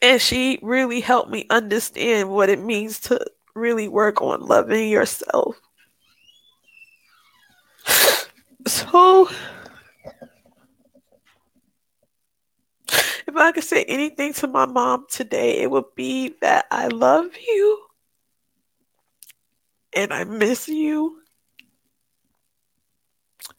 And 0.01 0.21
she 0.21 0.59
really 0.61 0.99
helped 0.99 1.29
me 1.29 1.45
understand 1.49 2.29
what 2.29 2.49
it 2.49 2.59
means 2.59 2.99
to 3.01 3.25
really 3.55 3.87
work 3.87 4.21
on 4.21 4.41
loving 4.41 4.89
yourself. 4.89 5.59
So, 8.67 9.29
if 13.35 13.41
I 13.41 13.51
could 13.51 13.65
say 13.65 13.83
anything 13.83 14.31
to 14.33 14.47
my 14.47 14.65
mom 14.65 15.07
today, 15.09 15.57
it 15.57 15.69
would 15.69 15.93
be 15.93 16.35
that 16.39 16.67
I 16.71 16.87
love 16.87 17.25
you 17.35 17.85
and 19.91 20.13
I 20.13 20.23
miss 20.23 20.69
you. 20.69 21.21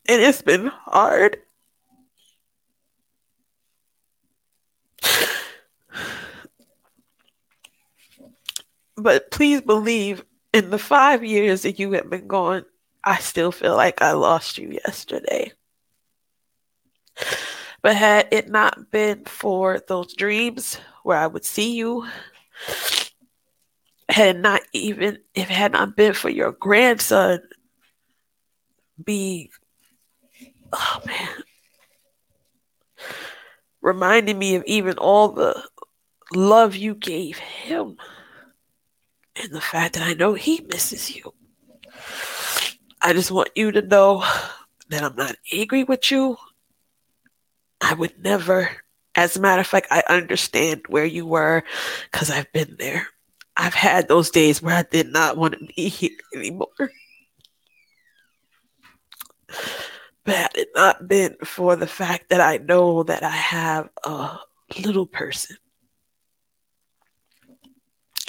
And 0.08 0.22
it's 0.22 0.40
been 0.40 0.66
hard. 0.66 1.38
But 8.96 9.30
please 9.30 9.60
believe 9.60 10.24
in 10.54 10.70
the 10.70 10.78
five 10.78 11.22
years 11.22 11.62
that 11.62 11.78
you 11.78 11.92
have 11.92 12.08
been 12.08 12.26
gone, 12.26 12.64
I 13.04 13.18
still 13.18 13.52
feel 13.52 13.76
like 13.76 14.00
I 14.00 14.12
lost 14.12 14.56
you 14.56 14.70
yesterday. 14.70 15.52
But 17.86 17.94
had 17.94 18.26
it 18.32 18.48
not 18.48 18.90
been 18.90 19.24
for 19.26 19.78
those 19.86 20.12
dreams 20.12 20.80
where 21.04 21.18
I 21.18 21.28
would 21.28 21.44
see 21.44 21.76
you, 21.76 22.04
had 24.08 24.40
not 24.40 24.62
even 24.72 25.18
if 25.36 25.48
it 25.48 25.54
had 25.54 25.70
not 25.70 25.94
been 25.94 26.12
for 26.12 26.28
your 26.28 26.50
grandson 26.50 27.42
being 29.04 29.50
oh 30.72 31.00
man 31.06 31.28
reminding 33.80 34.36
me 34.36 34.56
of 34.56 34.64
even 34.66 34.98
all 34.98 35.28
the 35.28 35.62
love 36.34 36.74
you 36.74 36.92
gave 36.92 37.38
him 37.38 37.98
and 39.40 39.52
the 39.52 39.60
fact 39.60 39.94
that 39.94 40.02
I 40.02 40.14
know 40.14 40.34
he 40.34 40.60
misses 40.68 41.14
you. 41.14 41.32
I 43.00 43.12
just 43.12 43.30
want 43.30 43.50
you 43.54 43.70
to 43.70 43.82
know 43.82 44.24
that 44.88 45.04
I'm 45.04 45.14
not 45.14 45.36
angry 45.52 45.84
with 45.84 46.10
you. 46.10 46.36
I 47.80 47.94
would 47.94 48.22
never. 48.22 48.70
As 49.14 49.36
a 49.36 49.40
matter 49.40 49.60
of 49.60 49.66
fact, 49.66 49.88
I 49.90 50.02
understand 50.08 50.82
where 50.88 51.04
you 51.04 51.26
were 51.26 51.62
because 52.10 52.30
I've 52.30 52.52
been 52.52 52.76
there. 52.78 53.06
I've 53.56 53.74
had 53.74 54.08
those 54.08 54.30
days 54.30 54.60
where 54.60 54.76
I 54.76 54.82
did 54.82 55.08
not 55.08 55.38
want 55.38 55.54
to 55.54 55.66
be 55.74 55.88
here 55.88 56.10
anymore. 56.34 56.90
But 60.24 60.34
had 60.34 60.56
it 60.56 60.68
not 60.74 61.08
been 61.08 61.36
for 61.44 61.76
the 61.76 61.86
fact 61.86 62.30
that 62.30 62.40
I 62.40 62.58
know 62.58 63.04
that 63.04 63.22
I 63.22 63.30
have 63.30 63.88
a 64.04 64.38
little 64.82 65.06
person 65.06 65.56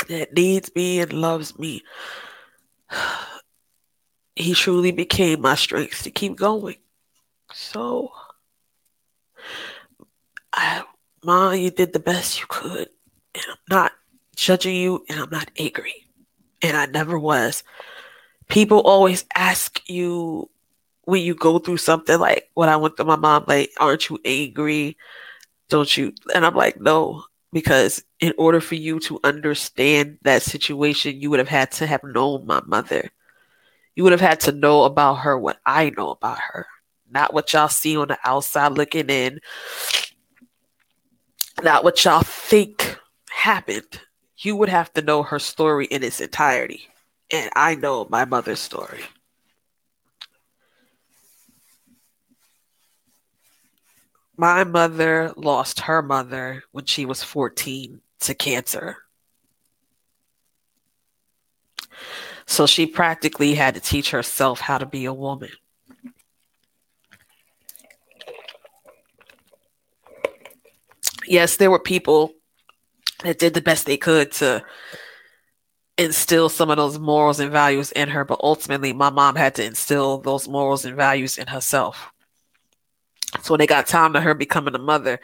that 0.08 0.34
needs 0.34 0.72
me 0.76 1.02
and 1.02 1.12
loves 1.12 1.58
me, 1.58 1.84
he 4.36 4.54
truly 4.54 4.92
became 4.92 5.42
my 5.42 5.56
strength 5.56 6.04
to 6.04 6.12
keep 6.12 6.36
going. 6.36 6.78
So 7.52 8.12
I, 10.58 10.84
Ma, 11.24 11.52
you 11.52 11.70
did 11.70 11.94
the 11.94 12.00
best 12.00 12.40
you 12.40 12.46
could, 12.50 12.90
and 13.36 13.44
I'm 13.48 13.58
not 13.70 13.92
judging 14.36 14.76
you, 14.76 15.06
and 15.08 15.20
I'm 15.20 15.30
not 15.30 15.52
angry, 15.58 16.08
and 16.62 16.76
I 16.76 16.88
never 16.88 17.18
was. 17.18 17.64
People 18.48 18.80
always 18.80 19.24
ask 19.36 19.82
you 19.88 20.50
when 21.04 21.22
you 21.22 21.36
go 21.36 21.60
through 21.60 21.78
something 21.78 22.20
like 22.20 22.50
when 22.56 22.70
I 22.70 22.78
went 22.78 22.98
to 22.98 23.06
my 23.06 23.16
mom, 23.16 23.46
like, 23.48 23.72
aren't 23.78 24.10
you 24.10 24.20
angry? 24.26 24.98
Don't 25.70 25.96
you? 25.96 26.14
And 26.34 26.46
I'm 26.46 26.56
like, 26.56 26.82
no, 26.82 27.24
because 27.54 28.04
in 28.20 28.34
order 28.38 28.60
for 28.60 28.76
you 28.76 29.00
to 29.02 29.20
understand 29.24 30.18
that 30.24 30.42
situation, 30.42 31.22
you 31.22 31.30
would 31.30 31.40
have 31.40 31.48
had 31.48 31.72
to 31.74 31.86
have 31.86 32.04
known 32.04 32.46
my 32.48 32.62
mother. 32.66 33.12
You 33.96 34.04
would 34.04 34.12
have 34.12 34.22
had 34.22 34.40
to 34.42 34.52
know 34.52 34.84
about 34.84 35.16
her 35.16 35.38
what 35.38 35.60
I 35.66 35.92
know 35.92 36.12
about 36.12 36.40
her, 36.40 36.66
not 37.10 37.34
what 37.34 37.54
y'all 37.54 37.70
see 37.70 37.96
on 37.96 38.08
the 38.08 38.18
outside 38.24 38.74
looking 38.74 39.10
in, 39.10 39.40
not 41.64 41.84
what 41.84 42.04
y'all 42.04 42.22
think 42.24 42.98
happened. 43.30 44.02
You 44.38 44.56
would 44.56 44.70
have 44.70 44.94
to 44.94 45.02
know 45.02 45.24
her 45.24 45.40
story 45.40 45.86
in 45.86 46.04
its 46.04 46.22
entirety. 46.22 46.88
And 47.32 47.50
I 47.56 47.76
know 47.76 48.08
my 48.10 48.26
mother's 48.26 48.60
story. 48.60 49.02
My 54.38 54.64
mother 54.64 55.34
lost 55.36 55.82
her 55.82 56.04
mother 56.04 56.64
when 56.72 56.86
she 56.86 57.06
was 57.06 57.24
14 57.24 58.02
to 58.22 58.36
cancer. 58.36 58.98
So 62.46 62.68
she 62.68 62.86
practically 62.86 63.56
had 63.56 63.74
to 63.74 63.82
teach 63.82 64.12
herself 64.12 64.60
how 64.60 64.78
to 64.78 64.86
be 64.86 65.06
a 65.06 65.14
woman. 65.14 65.50
Yes, 71.28 71.58
there 71.58 71.72
were 71.72 71.80
people 71.80 72.34
that 73.24 73.40
did 73.40 73.54
the 73.54 73.62
best 73.62 73.86
they 73.86 73.98
could 73.98 74.32
to 74.34 74.64
instill 75.98 76.48
some 76.50 76.70
of 76.70 76.78
those 76.78 77.00
morals 77.00 77.40
and 77.40 77.52
values 77.52 77.92
in 77.92 78.10
her, 78.10 78.24
but 78.24 78.40
ultimately, 78.42 78.94
my 78.94 79.10
mom 79.10 79.36
had 79.36 79.56
to 79.56 79.66
instill 79.66 80.20
those 80.20 80.48
morals 80.48 80.86
and 80.86 80.96
values 80.96 81.38
in 81.38 81.48
herself. 81.48 82.12
So 83.42 83.54
when 83.54 83.62
it 83.62 83.68
got 83.68 83.88
time 83.88 84.14
to 84.14 84.22
her 84.22 84.34
becoming 84.34 84.76
a 84.76 84.80
mother, 84.80 85.20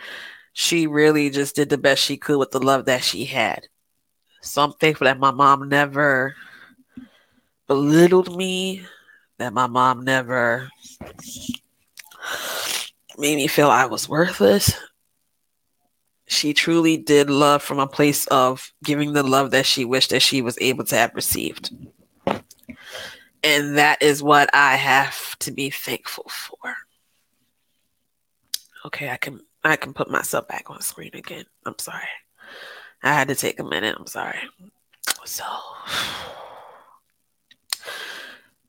she 0.53 0.87
really 0.87 1.29
just 1.29 1.55
did 1.55 1.69
the 1.69 1.77
best 1.77 2.03
she 2.03 2.17
could 2.17 2.37
with 2.37 2.51
the 2.51 2.59
love 2.59 2.85
that 2.85 3.03
she 3.03 3.25
had. 3.25 3.67
So 4.41 4.61
I'm 4.61 4.73
thankful 4.73 5.05
that 5.05 5.19
my 5.19 5.31
mom 5.31 5.69
never 5.69 6.35
belittled 7.67 8.35
me, 8.35 8.85
that 9.37 9.53
my 9.53 9.67
mom 9.67 10.03
never 10.03 10.69
made 13.17 13.35
me 13.35 13.47
feel 13.47 13.69
I 13.69 13.85
was 13.85 14.09
worthless. 14.09 14.73
She 16.25 16.53
truly 16.53 16.97
did 16.97 17.29
love 17.29 17.61
from 17.61 17.79
a 17.79 17.87
place 17.87 18.27
of 18.27 18.71
giving 18.83 19.13
the 19.13 19.23
love 19.23 19.51
that 19.51 19.65
she 19.65 19.85
wished 19.85 20.11
that 20.11 20.21
she 20.21 20.41
was 20.41 20.57
able 20.61 20.85
to 20.85 20.95
have 20.95 21.13
received. 21.13 21.75
And 23.43 23.77
that 23.77 24.01
is 24.01 24.23
what 24.23 24.49
I 24.53 24.75
have 24.75 25.37
to 25.39 25.51
be 25.51 25.69
thankful 25.69 26.29
for. 26.29 26.75
Okay, 28.85 29.09
I 29.09 29.17
can 29.17 29.41
I 29.63 29.75
can 29.75 29.93
put 29.93 30.09
myself 30.09 30.47
back 30.47 30.69
on 30.69 30.81
screen 30.81 31.11
again. 31.13 31.45
I'm 31.65 31.77
sorry. 31.79 32.07
I 33.01 33.13
had 33.13 33.27
to 33.27 33.35
take 33.35 33.59
a 33.59 33.63
minute. 33.63 33.95
I'm 33.97 34.07
sorry. 34.07 34.39
So 35.25 35.43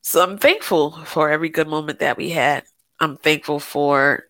So 0.03 0.23
I'm 0.23 0.39
thankful 0.39 0.93
for 1.07 1.31
every 1.31 1.49
good 1.49 1.67
moment 1.67 1.99
that 2.01 2.17
we 2.17 2.31
had. 2.31 2.65
I'm 3.01 3.17
thankful 3.17 3.59
for 3.59 4.29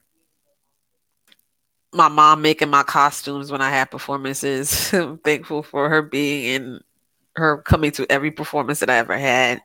my 1.94 2.08
mom 2.08 2.42
making 2.42 2.70
my 2.70 2.82
costumes 2.82 3.52
when 3.52 3.60
I 3.60 3.70
had 3.70 3.90
performances. 3.90 4.92
I'm 4.92 5.18
thankful 5.18 5.62
for 5.62 5.88
her 5.88 6.02
being 6.02 6.44
in 6.44 6.80
her 7.36 7.58
coming 7.58 7.92
to 7.92 8.10
every 8.10 8.30
performance 8.30 8.80
that 8.80 8.90
I 8.90 8.96
ever 8.96 9.16
had. 9.16 9.62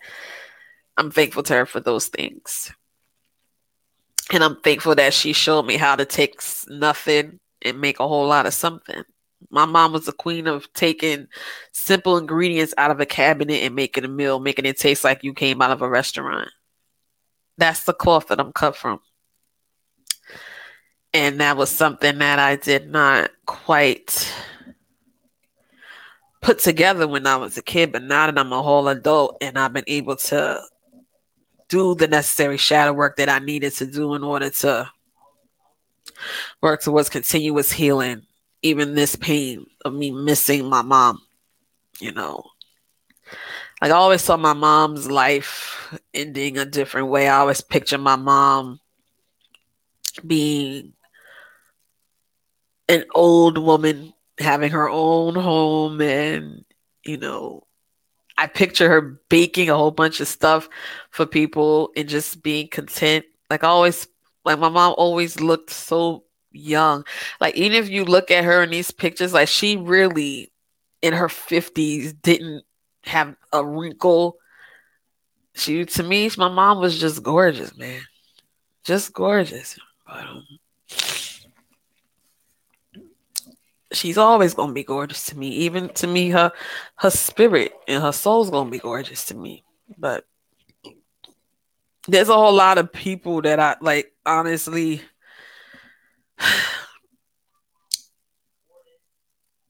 I'm 0.97 1.11
thankful 1.11 1.43
to 1.43 1.53
her 1.53 1.65
for 1.65 1.79
those 1.79 2.07
things. 2.07 2.71
And 4.31 4.43
I'm 4.43 4.57
thankful 4.61 4.95
that 4.95 5.13
she 5.13 5.33
showed 5.33 5.65
me 5.65 5.77
how 5.77 5.95
to 5.95 6.05
take 6.05 6.39
nothing 6.67 7.39
and 7.63 7.81
make 7.81 7.99
a 7.99 8.07
whole 8.07 8.27
lot 8.27 8.45
of 8.45 8.53
something. 8.53 9.03
My 9.49 9.65
mom 9.65 9.93
was 9.93 10.05
the 10.05 10.11
queen 10.11 10.45
of 10.45 10.71
taking 10.73 11.27
simple 11.71 12.17
ingredients 12.17 12.73
out 12.77 12.91
of 12.91 12.99
a 12.99 13.05
cabinet 13.05 13.63
and 13.63 13.73
making 13.73 14.05
a 14.05 14.07
meal, 14.07 14.39
making 14.39 14.65
it 14.65 14.77
taste 14.77 15.03
like 15.03 15.23
you 15.23 15.33
came 15.33 15.61
out 15.61 15.71
of 15.71 15.81
a 15.81 15.89
restaurant. 15.89 16.49
That's 17.57 17.85
the 17.85 17.93
cloth 17.93 18.27
that 18.27 18.39
I'm 18.39 18.51
cut 18.53 18.75
from. 18.75 18.99
And 21.13 21.39
that 21.39 21.57
was 21.57 21.69
something 21.69 22.19
that 22.19 22.37
I 22.39 22.55
did 22.55 22.91
not 22.91 23.31
quite 23.45 24.31
put 26.41 26.59
together 26.59 27.07
when 27.07 27.25
I 27.25 27.35
was 27.35 27.57
a 27.57 27.61
kid, 27.61 27.91
but 27.91 28.03
now 28.03 28.27
that 28.27 28.37
I'm 28.37 28.53
a 28.53 28.61
whole 28.61 28.87
adult 28.87 29.37
and 29.41 29.57
I've 29.57 29.73
been 29.73 29.83
able 29.87 30.15
to 30.15 30.61
do 31.67 31.95
the 31.95 32.07
necessary 32.07 32.57
shadow 32.57 32.93
work 32.93 33.17
that 33.17 33.29
I 33.29 33.39
needed 33.39 33.73
to 33.75 33.85
do 33.85 34.13
in 34.13 34.23
order 34.23 34.49
to 34.49 34.91
work 36.61 36.81
towards 36.81 37.09
continuous 37.09 37.71
healing, 37.71 38.23
even 38.61 38.95
this 38.95 39.15
pain 39.15 39.65
of 39.85 39.93
me 39.93 40.11
missing 40.11 40.67
my 40.67 40.81
mom, 40.81 41.21
you 41.99 42.11
know. 42.11 42.43
Like 43.81 43.91
I 43.91 43.95
always 43.95 44.21
saw 44.21 44.35
my 44.35 44.53
mom's 44.53 45.09
life 45.09 45.97
ending 46.13 46.57
a 46.57 46.65
different 46.65 47.07
way. 47.07 47.29
I 47.29 47.37
always 47.37 47.61
picture 47.61 47.97
my 47.97 48.15
mom 48.15 48.79
being 50.25 50.93
an 52.89 53.05
old 53.15 53.57
woman 53.57 54.13
having 54.39 54.71
her 54.71 54.89
own 54.89 55.35
home 55.35 56.01
and 56.01 56.65
you 57.05 57.17
know 57.17 57.63
I 58.39 58.47
picture 58.47 58.89
her 58.89 59.01
baking 59.29 59.69
a 59.69 59.75
whole 59.75 59.91
bunch 59.91 60.21
of 60.21 60.27
stuff 60.29 60.69
for 61.11 61.25
people 61.25 61.91
and 61.97 62.07
just 62.07 62.41
being 62.41 62.69
content. 62.69 63.25
Like 63.49 63.65
I 63.65 63.67
always, 63.67 64.07
like 64.45 64.59
my 64.59 64.69
mom 64.69 64.95
always 64.97 65.41
looked 65.41 65.71
so 65.71 66.23
young. 66.53 67.03
Like 67.41 67.57
even 67.57 67.73
if 67.77 67.89
you 67.89 68.05
look 68.05 68.31
at 68.31 68.45
her 68.45 68.63
in 68.63 68.69
these 68.69 68.91
pictures, 68.91 69.33
like 69.33 69.49
she 69.49 69.75
really 69.75 70.53
in 71.01 71.13
her 71.13 71.27
fifties 71.27 72.13
didn't 72.13 72.63
have 73.03 73.35
a 73.51 73.65
wrinkle. 73.65 74.37
She 75.53 75.83
to 75.83 76.03
me, 76.03 76.31
my 76.37 76.47
mom 76.47 76.79
was 76.79 76.97
just 76.97 77.21
gorgeous, 77.21 77.75
man, 77.77 78.01
just 78.85 79.11
gorgeous. 79.11 79.77
But 80.07 80.25
um, 80.25 80.45
she's 83.91 84.17
always 84.17 84.53
gonna 84.53 84.73
be 84.73 84.83
gorgeous 84.83 85.25
to 85.27 85.37
me. 85.37 85.49
Even 85.49 85.89
to 85.95 86.07
me, 86.07 86.29
her 86.29 86.51
her 86.95 87.09
spirit 87.09 87.73
and 87.87 88.01
her 88.03 88.11
soul's 88.11 88.49
gonna 88.49 88.69
be 88.69 88.79
gorgeous 88.79 89.25
to 89.25 89.35
me. 89.35 89.63
But 89.97 90.25
there's 92.07 92.29
a 92.29 92.33
whole 92.33 92.53
lot 92.53 92.77
of 92.77 92.91
people 92.91 93.41
that 93.41 93.59
I 93.59 93.75
like 93.81 94.13
honestly 94.25 95.01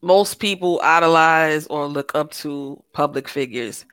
most 0.01 0.35
people 0.35 0.79
idolize 0.83 1.67
or 1.67 1.85
look 1.87 2.15
up 2.15 2.31
to 2.31 2.83
public 2.93 3.27
figures. 3.27 3.85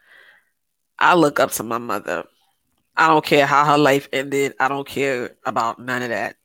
I 0.99 1.15
look 1.15 1.41
up 1.41 1.51
to 1.53 1.63
my 1.63 1.79
mother. 1.79 2.25
I 2.97 3.09
don't 3.09 3.25
care 3.25 3.47
how 3.47 3.65
her 3.65 3.79
life 3.79 4.09
ended. 4.13 4.55
I 4.59 4.69
don't 4.69 4.87
care 4.89 5.37
about 5.45 5.79
none 5.79 6.03
of 6.03 6.09
that. 6.09 6.37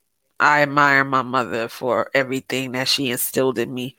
I 0.41 0.63
admire 0.63 1.05
my 1.05 1.21
mother 1.21 1.69
for 1.69 2.09
everything 2.15 2.73
that 2.73 2.87
she 2.87 3.11
instilled 3.11 3.59
in 3.59 3.73
me 3.73 3.95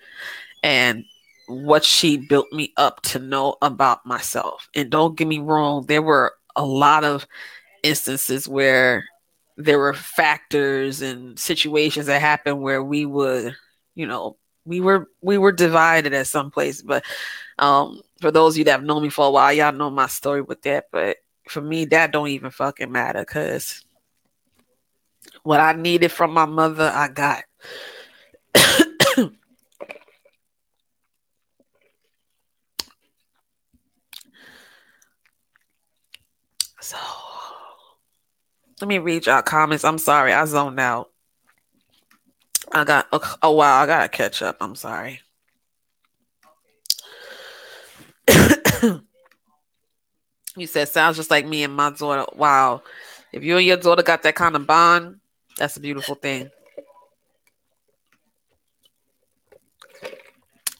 and 0.62 1.04
what 1.48 1.84
she 1.84 2.16
built 2.16 2.52
me 2.52 2.72
up 2.76 3.02
to 3.02 3.18
know 3.20 3.56
about 3.62 4.04
myself. 4.06 4.68
And 4.74 4.90
don't 4.90 5.16
get 5.16 5.28
me 5.28 5.38
wrong, 5.38 5.86
there 5.86 6.02
were 6.02 6.34
a 6.56 6.64
lot 6.64 7.04
of 7.04 7.26
instances 7.82 8.48
where 8.48 9.04
there 9.56 9.78
were 9.78 9.94
factors 9.94 11.02
and 11.02 11.38
situations 11.38 12.06
that 12.06 12.20
happened 12.20 12.60
where 12.60 12.82
we 12.82 13.06
would, 13.06 13.54
you 13.94 14.06
know, 14.06 14.36
we 14.64 14.80
were 14.80 15.08
we 15.20 15.38
were 15.38 15.52
divided 15.52 16.12
at 16.14 16.26
some 16.26 16.50
place. 16.50 16.82
But 16.82 17.04
um 17.58 18.00
for 18.20 18.30
those 18.30 18.54
of 18.54 18.58
you 18.58 18.64
that 18.64 18.72
have 18.72 18.84
known 18.84 19.02
me 19.02 19.10
for 19.10 19.26
a 19.26 19.30
while, 19.30 19.52
y'all 19.52 19.72
know 19.72 19.90
my 19.90 20.06
story 20.06 20.42
with 20.42 20.62
that. 20.62 20.86
But 20.92 21.18
for 21.48 21.60
me, 21.60 21.84
that 21.86 22.12
don't 22.12 22.28
even 22.28 22.50
fucking 22.50 22.90
matter 22.92 23.20
because 23.20 23.84
what 25.42 25.60
I 25.60 25.72
needed 25.72 26.10
from 26.10 26.32
my 26.32 26.44
mother, 26.44 26.90
I 26.92 27.08
got. 27.08 27.44
so 36.80 36.96
let 38.80 38.88
me 38.88 38.98
read 38.98 39.26
y'all 39.26 39.42
comments. 39.42 39.84
I'm 39.84 39.98
sorry, 39.98 40.32
I 40.32 40.44
zoned 40.44 40.80
out. 40.80 41.10
I 42.72 42.84
got 42.84 43.06
oh, 43.12 43.36
oh 43.42 43.52
wow, 43.52 43.82
I 43.82 43.86
gotta 43.86 44.08
catch 44.08 44.42
up. 44.42 44.56
I'm 44.60 44.74
sorry. 44.74 45.20
you 50.56 50.66
said 50.66 50.88
sounds 50.88 51.16
just 51.16 51.30
like 51.30 51.46
me 51.46 51.64
and 51.64 51.74
my 51.74 51.90
daughter. 51.90 52.24
Wow. 52.34 52.82
If 53.32 53.42
you 53.44 53.56
and 53.56 53.66
your 53.66 53.76
daughter 53.76 54.02
got 54.02 54.22
that 54.22 54.34
kind 54.34 54.56
of 54.56 54.66
bond, 54.66 55.20
that's 55.56 55.76
a 55.76 55.80
beautiful 55.80 56.14
thing. 56.14 56.50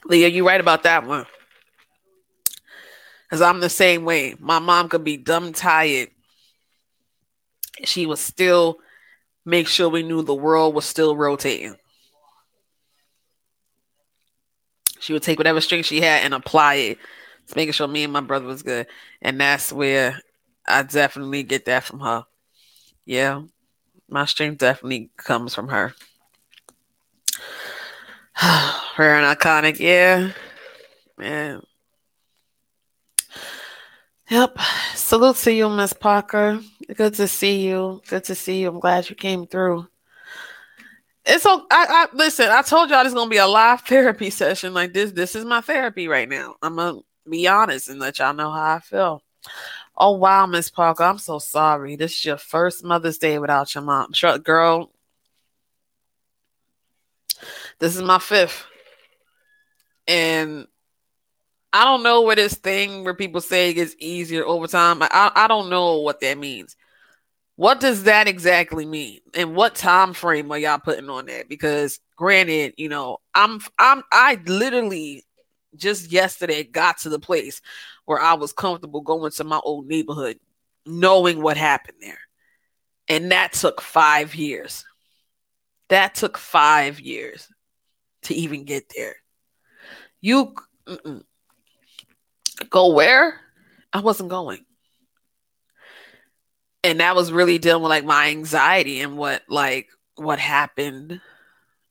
Leah, 0.07 0.29
you're 0.29 0.47
right 0.47 0.61
about 0.61 0.83
that 0.83 1.07
one. 1.07 1.27
Because 3.25 3.41
I'm 3.41 3.61
the 3.61 3.71
same 3.71 4.05
way. 4.05 4.35
My 4.39 4.59
mom 4.59 4.89
could 4.89 5.05
be 5.05 5.17
dumb 5.17 5.53
tired 5.53 6.09
she 7.85 8.07
would 8.07 8.19
still 8.19 8.79
make 9.45 9.69
sure 9.69 9.89
we 9.89 10.03
knew 10.03 10.23
the 10.23 10.35
world 10.35 10.75
was 10.75 10.85
still 10.85 11.17
rotating. 11.17 11.77
She 15.01 15.13
would 15.13 15.23
take 15.23 15.39
whatever 15.39 15.61
strength 15.61 15.87
she 15.87 16.01
had 16.01 16.25
and 16.25 16.35
apply 16.35 16.75
it 16.75 16.99
to 17.49 17.57
making 17.57 17.73
sure 17.73 17.89
me 17.89 18.05
and 18.05 18.13
my 18.13 18.21
brother 18.21 18.47
was 18.47 18.63
good. 18.63 18.87
And 19.21 19.41
that's 19.41 19.73
where 19.73 20.21
I 20.67 20.85
definitely 20.85 21.43
get 21.43 21.65
that 21.65 21.83
from 21.83 22.01
her. 22.01 22.25
Yeah, 23.05 23.43
my 24.13 24.27
strength 24.27 24.59
definitely 24.59 25.11
comes 25.17 25.55
from 25.55 25.69
her. 25.69 25.95
her 28.35 29.15
an 29.15 29.35
iconic, 29.35 29.79
yeah. 29.79 30.33
Man. 31.17 31.63
Yep. 34.29 34.59
Salute 34.95 35.37
to 35.37 35.53
you, 35.53 35.69
Miss 35.69 35.93
Parker. 35.93 36.61
Good 36.95 37.15
to 37.15 37.27
see 37.27 37.67
you. 37.67 38.03
Good 38.09 38.25
to 38.25 38.35
see 38.35 38.61
you. 38.61 38.69
I'm 38.69 38.81
glad 38.81 39.09
you 39.09 39.17
came 39.17 39.47
through. 39.47 39.87
It's 41.25 41.45
so 41.45 41.67
I, 41.71 41.87
I 41.89 42.17
listen, 42.17 42.49
I 42.51 42.63
told 42.63 42.91
y'all 42.91 43.05
this 43.05 43.13
is 43.13 43.15
gonna 43.15 43.31
be 43.31 43.37
a 43.37 43.47
live 43.47 43.81
therapy 43.87 44.31
session. 44.31 44.75
Like 44.75 44.93
this, 44.93 45.13
this 45.13 45.35
is 45.35 45.45
my 45.45 45.61
therapy 45.61 46.09
right 46.09 46.29
now. 46.29 46.57
I'm 46.63 46.77
gonna 46.77 47.01
be 47.29 47.47
honest 47.47 47.89
and 47.89 48.01
let 48.01 48.19
y'all 48.19 48.35
know 48.35 48.51
how 48.51 48.77
I 48.77 48.81
feel. 48.81 49.23
Oh 50.05 50.17
wow, 50.17 50.47
Miss 50.47 50.69
Parker, 50.69 51.05
I'm 51.05 51.19
so 51.19 51.39
sorry. 51.39 51.95
This 51.95 52.11
is 52.17 52.25
your 52.25 52.37
first 52.37 52.83
Mother's 52.83 53.19
Day 53.19 53.39
without 53.39 53.73
your 53.73 53.85
mom. 53.85 54.11
Girl. 54.43 54.91
This 57.79 57.95
is 57.95 58.03
my 58.03 58.19
fifth. 58.19 58.67
And 60.09 60.67
I 61.73 61.85
don't 61.85 62.03
know 62.03 62.23
where 62.23 62.35
this 62.35 62.55
thing 62.55 63.05
where 63.05 63.15
people 63.15 63.41
say 63.41 63.71
it 63.71 63.75
gets 63.75 63.95
easier 64.01 64.45
over 64.45 64.67
time. 64.67 65.05
I, 65.05 65.31
I 65.37 65.47
don't 65.47 65.71
know 65.71 65.99
what 65.99 66.19
that 66.23 66.37
means. 66.37 66.75
What 67.55 67.79
does 67.79 68.03
that 68.03 68.27
exactly 68.27 68.85
mean? 68.85 69.21
And 69.35 69.55
what 69.55 69.77
time 69.77 70.15
frame 70.15 70.51
are 70.51 70.59
y'all 70.59 70.81
putting 70.81 71.11
on 71.11 71.27
that? 71.27 71.49
Because 71.49 72.01
granted, 72.17 72.75
you 72.77 72.89
know, 72.89 73.19
I'm 73.37 73.61
I'm 73.79 74.03
I 74.11 74.41
literally 74.47 75.25
just 75.77 76.13
yesterday 76.13 76.65
got 76.65 76.99
to 76.99 77.09
the 77.09 77.19
place 77.19 77.61
where 78.05 78.21
I 78.21 78.35
was 78.35 78.53
comfortable 78.53 79.01
going 79.01 79.31
to 79.33 79.45
my 79.45 79.59
old 79.59 79.87
neighborhood, 79.87 80.39
knowing 80.87 81.43
what 81.43 81.57
happened 81.57 81.99
there. 82.01 82.19
And 83.09 83.33
that 83.33 83.53
took 83.53 83.81
five 83.81 84.35
years. 84.35 84.85
That 85.89 86.15
took 86.15 86.39
five 86.39 87.01
years 87.01 87.49
to 88.23 88.35
even 88.35 88.65
get 88.65 88.93
there. 88.97 89.17
You 90.21 90.55
mm-mm. 90.87 91.23
go 92.71 92.93
where? 92.95 93.41
I 93.93 94.01
wasn't 94.01 94.31
going. 94.31 94.65
And 96.85 97.01
that 97.01 97.15
was 97.15 97.31
really 97.31 97.59
dealing 97.59 97.83
with 97.83 97.91
like 97.91 98.05
my 98.05 98.29
anxiety 98.31 99.01
and 99.01 99.17
what 99.17 99.43
like 99.49 99.89
what 100.17 100.39
happened 100.39 101.21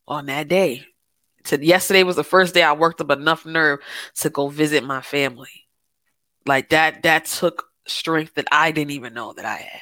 on 0.08 0.26
that 0.26 0.48
day 0.48 0.86
to 1.46 1.64
yesterday 1.64 2.04
was 2.04 2.16
the 2.16 2.24
first 2.24 2.54
day 2.54 2.64
I 2.64 2.74
worked 2.74 3.02
up 3.02 3.12
enough 3.12 3.46
nerve 3.46 3.80
to 4.16 4.30
go 4.30 4.48
visit 4.48 4.84
my 4.84 5.02
family. 5.02 5.68
Like 6.46 6.70
that 6.70 7.04
that 7.04 7.26
took 7.26 7.68
strength 7.86 8.36
that 8.36 8.48
I 8.52 8.72
didn't 8.72 8.92
even 8.92 9.14
know 9.14 9.34
that 9.34 9.46
I 9.46 9.58
had. 9.58 9.82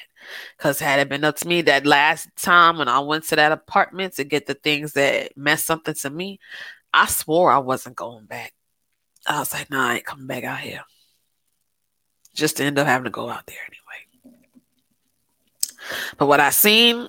Cause 0.57 0.79
had 0.79 0.99
it 0.99 1.09
been 1.09 1.23
up 1.23 1.37
to 1.37 1.47
me 1.47 1.61
that 1.63 1.85
last 1.85 2.27
time 2.35 2.77
when 2.77 2.87
I 2.87 2.99
went 2.99 3.23
to 3.25 3.35
that 3.35 3.51
apartment 3.51 4.15
to 4.15 4.23
get 4.23 4.45
the 4.45 4.53
things 4.53 4.93
that 4.93 5.35
meant 5.35 5.59
something 5.59 5.95
to 5.95 6.09
me, 6.09 6.39
I 6.93 7.07
swore 7.07 7.51
I 7.51 7.57
wasn't 7.59 7.95
going 7.95 8.25
back. 8.25 8.53
I 9.25 9.39
was 9.39 9.53
like, 9.53 9.69
nah, 9.69 9.89
I 9.89 9.95
ain't 9.95 10.05
coming 10.05 10.27
back 10.27 10.43
out 10.43 10.59
here. 10.59 10.83
Just 12.33 12.57
to 12.57 12.63
end 12.63 12.77
up 12.77 12.87
having 12.87 13.05
to 13.05 13.09
go 13.09 13.29
out 13.29 13.45
there 13.47 13.57
anyway. 13.65 13.79
But 16.17 16.27
what 16.27 16.39
I 16.39 16.51
seen 16.51 17.07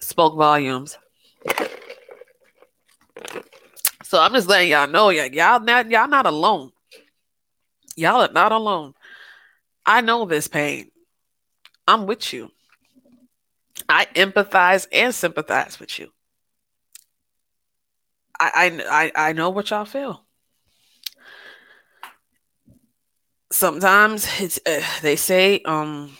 spoke 0.00 0.36
volumes. 0.36 0.98
So 4.04 4.20
I'm 4.20 4.32
just 4.32 4.48
letting 4.48 4.70
y'all 4.70 4.86
know, 4.86 5.08
y'all, 5.10 5.26
y'all 5.26 5.60
not 5.60 5.90
y'all 5.90 6.08
not 6.08 6.26
alone. 6.26 6.70
Y'all 7.96 8.22
are 8.22 8.32
not 8.32 8.52
alone. 8.52 8.94
I 9.86 10.00
know 10.00 10.24
this 10.24 10.48
pain. 10.48 10.90
I'm 11.86 12.06
with 12.06 12.32
you. 12.32 12.50
I 13.88 14.06
empathize 14.14 14.86
and 14.92 15.14
sympathize 15.14 15.78
with 15.78 15.98
you. 15.98 16.10
I 18.38 18.72
I 18.88 19.12
I, 19.14 19.28
I 19.28 19.32
know 19.32 19.50
what 19.50 19.70
y'all 19.70 19.84
feel. 19.84 20.24
Sometimes 23.50 24.28
it's 24.40 24.58
uh, 24.66 24.80
they 25.02 25.16
say 25.16 25.60
um 25.64 26.16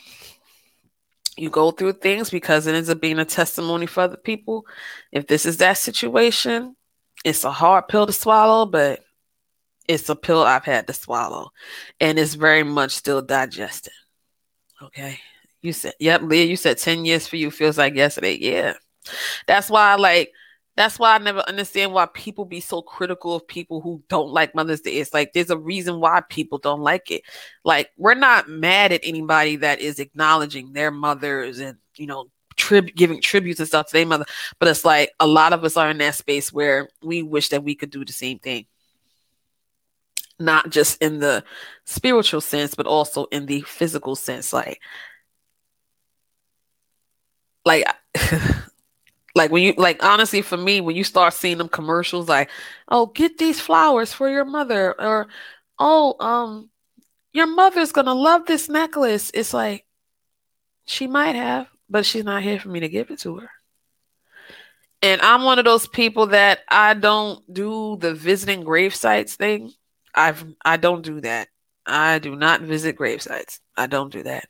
you 1.36 1.50
go 1.50 1.70
through 1.70 1.94
things 1.94 2.30
because 2.30 2.66
it 2.66 2.74
ends 2.74 2.88
up 2.88 3.00
being 3.00 3.18
a 3.18 3.24
testimony 3.24 3.86
for 3.86 4.02
other 4.02 4.16
people. 4.16 4.66
If 5.10 5.26
this 5.26 5.46
is 5.46 5.56
that 5.58 5.78
situation, 5.78 6.76
it's 7.24 7.44
a 7.44 7.50
hard 7.50 7.88
pill 7.88 8.06
to 8.06 8.12
swallow, 8.12 8.66
but 8.66 9.00
it's 9.88 10.08
a 10.08 10.16
pill 10.16 10.42
I've 10.42 10.64
had 10.64 10.86
to 10.86 10.92
swallow. 10.92 11.50
And 12.00 12.18
it's 12.18 12.34
very 12.34 12.62
much 12.62 12.92
still 12.92 13.22
digesting. 13.22 13.94
Okay. 14.82 15.18
You 15.62 15.72
said, 15.72 15.94
yep, 15.98 16.20
Leah, 16.22 16.44
you 16.44 16.56
said 16.56 16.78
10 16.78 17.06
years 17.06 17.26
for 17.26 17.36
you 17.36 17.50
feels 17.50 17.78
like 17.78 17.94
yesterday. 17.94 18.36
Yeah. 18.38 18.74
That's 19.46 19.70
why 19.70 19.94
like 19.96 20.32
that's 20.76 20.98
why 20.98 21.14
I 21.14 21.18
never 21.18 21.40
understand 21.40 21.92
why 21.92 22.06
people 22.06 22.44
be 22.44 22.60
so 22.60 22.82
critical 22.82 23.36
of 23.36 23.46
people 23.46 23.80
who 23.80 24.02
don't 24.08 24.30
like 24.30 24.54
Mother's 24.54 24.80
Day. 24.80 24.94
It's 24.94 25.14
like 25.14 25.32
there's 25.32 25.50
a 25.50 25.58
reason 25.58 26.00
why 26.00 26.22
people 26.28 26.58
don't 26.58 26.80
like 26.80 27.10
it. 27.10 27.22
Like 27.64 27.90
we're 27.96 28.14
not 28.14 28.48
mad 28.48 28.92
at 28.92 29.00
anybody 29.04 29.56
that 29.56 29.80
is 29.80 30.00
acknowledging 30.00 30.72
their 30.72 30.90
mothers 30.90 31.60
and 31.60 31.78
you 31.96 32.06
know 32.06 32.26
trib- 32.56 32.94
giving 32.94 33.20
tributes 33.20 33.60
and 33.60 33.68
stuff 33.68 33.86
to 33.88 33.92
their 33.92 34.06
mother. 34.06 34.24
But 34.58 34.68
it's 34.68 34.84
like 34.84 35.12
a 35.20 35.26
lot 35.26 35.52
of 35.52 35.64
us 35.64 35.76
are 35.76 35.90
in 35.90 35.98
that 35.98 36.14
space 36.14 36.52
where 36.52 36.88
we 37.02 37.22
wish 37.22 37.48
that 37.50 37.64
we 37.64 37.74
could 37.74 37.90
do 37.90 38.04
the 38.04 38.12
same 38.12 38.38
thing. 38.38 38.66
Not 40.38 40.70
just 40.70 41.00
in 41.00 41.20
the 41.20 41.44
spiritual 41.84 42.40
sense, 42.40 42.74
but 42.74 42.86
also 42.86 43.26
in 43.26 43.46
the 43.46 43.60
physical 43.62 44.16
sense. 44.16 44.52
Like, 44.52 44.80
like, 47.64 47.84
like 49.34 49.50
when 49.50 49.62
you 49.62 49.74
like 49.76 50.02
honestly 50.02 50.42
for 50.42 50.56
me, 50.56 50.80
when 50.80 50.96
you 50.96 51.04
start 51.04 51.34
seeing 51.34 51.58
them 51.58 51.68
commercials 51.68 52.28
like, 52.28 52.50
oh, 52.88 53.06
get 53.06 53.38
these 53.38 53.60
flowers 53.60 54.12
for 54.12 54.28
your 54.28 54.44
mother, 54.44 55.00
or 55.00 55.28
oh, 55.78 56.16
um, 56.24 56.70
your 57.32 57.46
mother's 57.46 57.92
gonna 57.92 58.14
love 58.14 58.46
this 58.46 58.68
necklace. 58.68 59.30
It's 59.34 59.54
like 59.54 59.84
she 60.86 61.06
might 61.06 61.34
have 61.36 61.68
but 61.88 62.06
she's 62.06 62.24
not 62.24 62.42
here 62.42 62.58
for 62.58 62.68
me 62.68 62.80
to 62.80 62.88
give 62.88 63.10
it 63.10 63.20
to 63.20 63.38
her. 63.38 63.50
And 65.02 65.20
I'm 65.20 65.42
one 65.42 65.58
of 65.58 65.66
those 65.66 65.86
people 65.86 66.28
that 66.28 66.60
I 66.68 66.94
don't 66.94 67.52
do 67.52 67.96
the 68.00 68.14
visiting 68.14 68.64
grave 68.64 68.94
sites 68.94 69.36
thing. 69.36 69.72
I've 70.14 70.44
I 70.64 70.78
don't 70.78 71.02
do 71.02 71.20
that. 71.20 71.48
I 71.86 72.18
do 72.18 72.34
not 72.34 72.62
visit 72.62 72.96
grave 72.96 73.20
sites. 73.20 73.60
I 73.76 73.86
don't 73.86 74.12
do 74.12 74.22
that. 74.22 74.48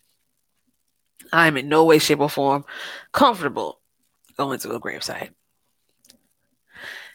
I 1.33 1.49
am 1.49 1.57
in 1.57 1.69
no 1.69 1.85
way, 1.85 1.99
shape, 1.99 2.21
or 2.21 2.31
form 2.31 2.65
comfortable 3.13 3.81
going 4.37 4.61
to 4.61 4.75
a 4.75 4.81
grave 4.81 5.03
site. 5.03 5.31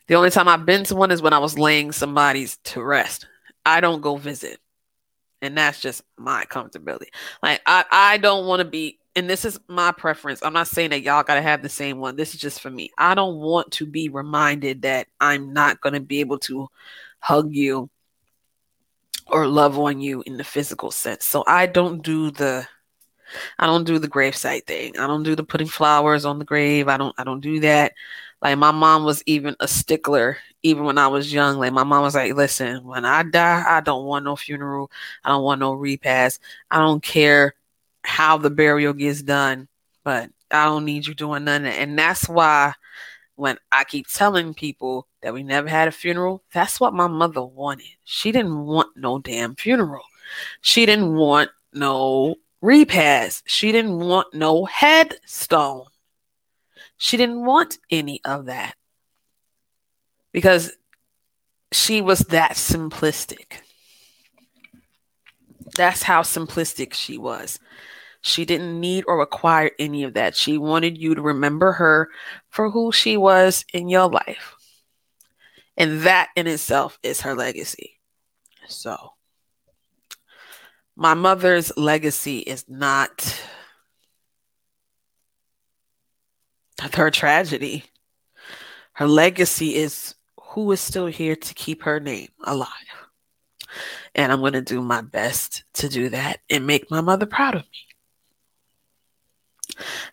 The 0.08 0.16
only 0.16 0.32
time 0.32 0.48
I've 0.48 0.66
been 0.66 0.84
to 0.86 0.96
one 0.96 1.12
is 1.12 1.22
when 1.22 1.34
I 1.34 1.40
was 1.40 1.58
laying 1.58 1.92
somebody's 1.92 2.58
to 2.66 2.84
rest. 2.84 3.28
I 3.66 3.80
don't 3.80 4.02
go 4.02 4.18
visit. 4.18 4.60
And 5.42 5.58
that's 5.58 5.80
just 5.80 6.02
my 6.18 6.46
comfortability. 6.46 7.08
Like 7.42 7.62
I, 7.66 7.86
I 7.90 8.18
don't 8.18 8.48
want 8.48 8.60
to 8.60 8.66
be 8.66 8.99
and 9.16 9.30
this 9.30 9.46
is 9.46 9.60
my 9.68 9.92
preference. 9.92 10.42
I'm 10.44 10.54
not 10.54 10.68
saying 10.68 10.92
that 10.92 11.02
y'all 11.02 11.24
got 11.24 11.36
to 11.36 11.42
have 11.42 11.62
the 11.62 11.70
same 11.70 12.00
one. 12.00 12.16
This 12.16 12.34
is 12.34 12.40
just 12.40 12.62
for 12.62 12.70
me. 12.70 12.92
I 12.98 13.16
don't 13.16 13.38
want 13.38 13.72
to 13.74 13.86
be 13.86 14.10
reminded 14.10 14.84
that 14.84 15.08
I'm 15.20 15.54
not 15.54 15.82
going 15.82 15.94
to 15.94 16.00
be 16.00 16.20
able 16.20 16.40
to 16.40 16.70
hug 17.20 17.54
you 17.54 17.90
or 19.28 19.48
love 19.48 19.78
on 19.78 20.00
you 20.00 20.24
in 20.26 20.38
the 20.38 20.44
physical 20.44 20.92
sense. 20.92 21.26
So 21.26 21.44
I 21.48 21.66
don't 21.66 22.04
do 22.04 22.32
the 22.32 22.68
I 23.60 23.68
don't 23.68 23.84
do 23.84 24.00
the 24.00 24.08
gravesite 24.08 24.66
thing. 24.66 24.98
I 24.98 25.06
don't 25.06 25.24
do 25.24 25.36
the 25.36 25.44
putting 25.44 25.68
flowers 25.68 26.26
on 26.26 26.40
the 26.40 26.46
grave. 26.46 26.88
I 26.88 26.98
don't 26.98 27.14
I 27.18 27.24
don't 27.24 27.42
do 27.42 27.60
that. 27.62 27.94
Like 28.42 28.58
my 28.58 28.72
mom 28.72 29.04
was 29.04 29.22
even 29.26 29.56
a 29.60 29.68
stickler 29.68 30.38
even 30.64 30.84
when 30.86 30.98
I 30.98 31.08
was 31.08 31.32
young. 31.34 31.58
Like 31.58 31.74
my 31.74 31.84
mom 31.84 32.04
was 32.04 32.16
like, 32.16 32.34
"Listen, 32.34 32.86
when 32.86 33.06
I 33.06 33.24
die, 33.24 33.64
I 33.68 33.82
don't 33.82 34.06
want 34.06 34.26
no 34.26 34.36
funeral. 34.36 34.92
I 35.24 35.30
don't 35.30 35.44
want 35.44 35.60
no 35.60 35.74
repast. 35.74 36.42
I 36.72 36.80
don't 36.80 37.04
care 37.04 37.54
how 38.04 38.38
the 38.38 38.50
burial 38.50 38.94
gets 38.94 39.22
done, 39.22 39.68
but 40.04 40.30
I 40.52 40.66
don't 40.66 40.86
need 40.86 41.06
you 41.08 41.14
doing 41.14 41.44
none 41.44 41.66
And 41.66 41.98
that's 41.98 42.28
why 42.28 42.74
when 43.36 43.58
I 43.72 43.84
keep 43.84 44.08
telling 44.08 44.54
people 44.54 45.08
that 45.22 45.34
we 45.34 45.44
never 45.44 45.70
had 45.70 45.88
a 45.88 45.92
funeral, 45.92 46.44
that's 46.54 46.80
what 46.80 46.94
my 46.94 47.08
mother 47.08 47.44
wanted. 47.44 47.88
She 48.04 48.32
didn't 48.32 48.66
want 48.66 48.90
no 48.96 49.20
damn 49.20 49.56
funeral. 49.56 50.04
She 50.62 50.86
didn't 50.86 51.16
want 51.16 51.50
no 51.74 52.36
repast. 52.62 53.44
She 53.48 53.72
didn't 53.72 54.00
want 54.00 54.34
no 54.34 54.66
headstone. 54.66 55.86
She 56.98 57.16
didn't 57.16 57.46
want 57.46 57.78
any 57.90 58.20
of 58.26 58.46
that 58.48 58.76
because 60.32 60.74
she 61.72 62.02
was 62.02 62.20
that 62.20 62.52
simplistic. 62.52 63.62
That's 65.76 66.04
how 66.04 66.22
simplistic 66.22 66.94
she 66.94 67.18
was. 67.18 67.60
She 68.22 68.46
didn't 68.46 68.80
need 68.80 69.06
or 69.08 69.18
require 69.18 69.72
any 69.80 70.04
of 70.04 70.14
that. 70.16 70.36
She 70.36 70.58
wanted 70.58 70.98
you 70.98 71.16
to 71.16 71.22
remember 71.22 71.72
her 71.74 72.10
for 72.50 72.70
who 72.70 72.92
she 72.92 73.16
was 73.18 73.64
in 73.74 73.88
your 73.88 74.10
life. 74.10 74.56
And 75.78 76.02
that 76.02 76.30
in 76.36 76.46
itself 76.48 77.00
is 77.02 77.22
her 77.22 77.36
legacy. 77.36 78.00
So, 78.68 79.14
my 80.96 81.14
mother's 81.14 81.72
legacy 81.78 82.40
is 82.40 82.66
not 82.68 83.42
her 86.94 87.10
tragedy. 87.10 87.86
Her 88.94 89.08
legacy 89.08 89.76
is 89.76 90.16
who 90.42 90.72
is 90.74 90.82
still 90.82 91.06
here 91.06 91.38
to 91.38 91.54
keep 91.54 91.84
her 91.84 92.02
name 92.02 92.30
alive. 92.44 92.68
And 94.16 94.32
I'm 94.32 94.40
going 94.40 94.54
to 94.54 94.62
do 94.62 94.82
my 94.82 95.02
best 95.02 95.64
to 95.76 95.90
do 95.90 96.10
that 96.10 96.40
and 96.50 96.66
make 96.68 96.90
my 96.90 97.02
mother 97.02 97.26
proud 97.26 97.56
of 97.56 97.62
me. 97.62 97.90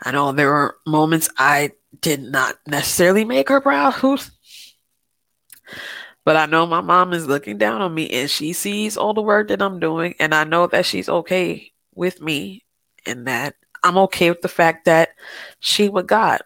I 0.02 0.12
know 0.12 0.32
there 0.32 0.50
were 0.50 0.76
moments 0.86 1.28
I 1.38 1.72
did 2.00 2.22
not 2.22 2.56
necessarily 2.66 3.24
make 3.24 3.48
her 3.48 3.60
proud, 3.60 3.94
but 6.24 6.36
I 6.36 6.46
know 6.46 6.66
my 6.66 6.80
mom 6.80 7.12
is 7.12 7.26
looking 7.26 7.58
down 7.58 7.80
on 7.80 7.94
me 7.94 8.10
and 8.10 8.30
she 8.30 8.52
sees 8.52 8.96
all 8.96 9.14
the 9.14 9.22
work 9.22 9.48
that 9.48 9.62
I'm 9.62 9.80
doing. 9.80 10.14
And 10.20 10.34
I 10.34 10.44
know 10.44 10.66
that 10.68 10.86
she's 10.86 11.08
okay 11.08 11.72
with 11.94 12.20
me 12.20 12.64
and 13.06 13.26
that 13.26 13.54
I'm 13.82 13.98
okay 13.98 14.30
with 14.30 14.42
the 14.42 14.48
fact 14.48 14.84
that 14.86 15.10
she 15.60 15.88
with 15.88 16.06
God. 16.06 16.40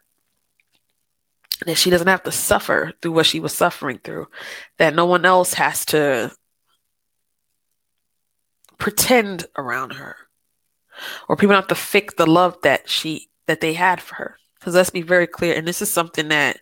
That 1.66 1.76
she 1.76 1.90
doesn't 1.90 2.06
have 2.06 2.22
to 2.22 2.32
suffer 2.32 2.92
through 3.00 3.12
what 3.12 3.26
she 3.26 3.40
was 3.40 3.52
suffering 3.52 3.98
through. 4.02 4.28
That 4.78 4.94
no 4.94 5.04
one 5.04 5.26
else 5.26 5.54
has 5.54 5.84
to 5.86 6.32
pretend 8.80 9.46
around 9.56 9.92
her. 9.92 10.16
Or 11.28 11.36
people 11.36 11.54
have 11.54 11.68
to 11.68 11.74
fake 11.74 12.16
the 12.16 12.26
love 12.26 12.56
that 12.62 12.88
she 12.88 13.28
that 13.46 13.60
they 13.60 13.72
had 13.72 14.00
for 14.00 14.16
her. 14.16 14.36
Because 14.58 14.74
let's 14.74 14.90
be 14.90 15.02
very 15.02 15.26
clear 15.26 15.54
and 15.54 15.66
this 15.66 15.80
is 15.80 15.90
something 15.90 16.28
that 16.28 16.58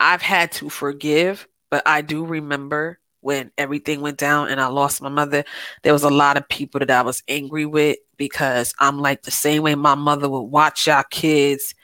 i've 0.00 0.22
had 0.22 0.50
to 0.50 0.68
forgive 0.68 1.46
but 1.70 1.82
i 1.86 2.00
do 2.00 2.24
remember 2.24 2.98
when 3.20 3.50
everything 3.58 4.00
went 4.00 4.18
down 4.18 4.48
and 4.48 4.60
i 4.60 4.66
lost 4.66 5.00
my 5.00 5.08
mother. 5.08 5.44
There 5.82 5.92
was 5.92 6.02
a 6.02 6.10
lot 6.10 6.36
of 6.36 6.48
people 6.48 6.80
that 6.80 6.90
i 6.90 7.02
was 7.02 7.22
angry 7.28 7.66
with 7.66 7.98
because 8.16 8.74
i'm 8.80 8.98
like 8.98 9.22
the 9.22 9.30
same 9.30 9.62
way 9.62 9.74
my 9.74 9.94
mother 9.94 10.28
would 10.28 10.40
watch 10.40 10.86
y'all 10.86 11.04
kids 11.10 11.74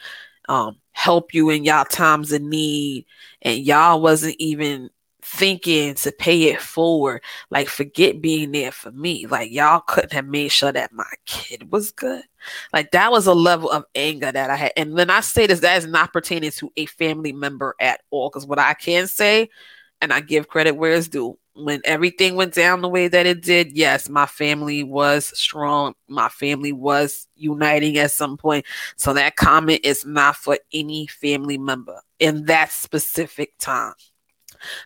um, 0.49 0.77
help 0.93 1.35
you 1.35 1.51
in 1.51 1.65
y'all 1.65 1.85
times 1.85 2.33
of 2.33 2.43
need 2.43 3.07
and 3.43 3.59
y'all 3.59 4.01
wasn't 4.01 4.37
even 4.39 4.91
thinking 5.31 5.95
to 5.95 6.11
pay 6.11 6.45
it 6.45 6.61
forward. 6.61 7.23
Like, 7.51 7.69
forget 7.69 8.21
being 8.21 8.51
there 8.51 8.73
for 8.73 8.91
me. 8.91 9.27
Like, 9.27 9.53
y'all 9.53 9.81
couldn't 9.81 10.13
have 10.13 10.27
made 10.27 10.49
sure 10.49 10.73
that 10.73 10.93
my 10.93 11.11
kid 11.25 11.71
was 11.71 11.93
good. 11.93 12.25
Like, 12.73 12.91
that 12.91 13.13
was 13.13 13.27
a 13.27 13.35
level 13.35 13.71
of 13.71 13.85
anger 13.95 14.33
that 14.33 14.51
I 14.51 14.57
had. 14.57 14.73
And 14.77 14.95
when 14.95 15.09
I 15.09 15.21
say 15.21 15.47
this, 15.47 15.61
that 15.61 15.79
is 15.79 15.87
not 15.87 16.13
pertaining 16.13 16.51
to 16.53 16.73
a 16.77 16.87
family 16.87 17.33
member 17.33 17.77
at 17.81 18.01
all. 18.11 18.29
Because 18.29 18.47
what 18.47 18.59
I 18.59 18.75
can 18.75 19.07
say, 19.07 19.49
and 20.01 20.13
I 20.13 20.21
give 20.21 20.49
credit 20.49 20.73
where 20.73 20.93
it's 20.93 21.09
due, 21.09 21.39
when 21.55 21.81
everything 21.85 22.35
went 22.35 22.55
down 22.55 22.81
the 22.81 22.89
way 22.89 23.07
that 23.07 23.27
it 23.27 23.43
did, 23.43 23.77
yes, 23.77 24.09
my 24.09 24.27
family 24.27 24.83
was 24.83 25.27
strong. 25.39 25.95
My 26.09 26.29
family 26.29 26.73
was 26.73 27.29
uniting 27.37 27.99
at 27.99 28.11
some 28.11 28.37
point. 28.37 28.67
So 28.97 29.13
that 29.15 29.37
comment 29.37 29.81
is 29.85 30.05
not 30.05 30.37
for 30.37 30.59
any 30.73 31.07
family 31.07 31.59
member 31.59 32.01
in 32.19 32.47
that 32.47 32.73
specific 32.73 33.53
time. 33.59 33.95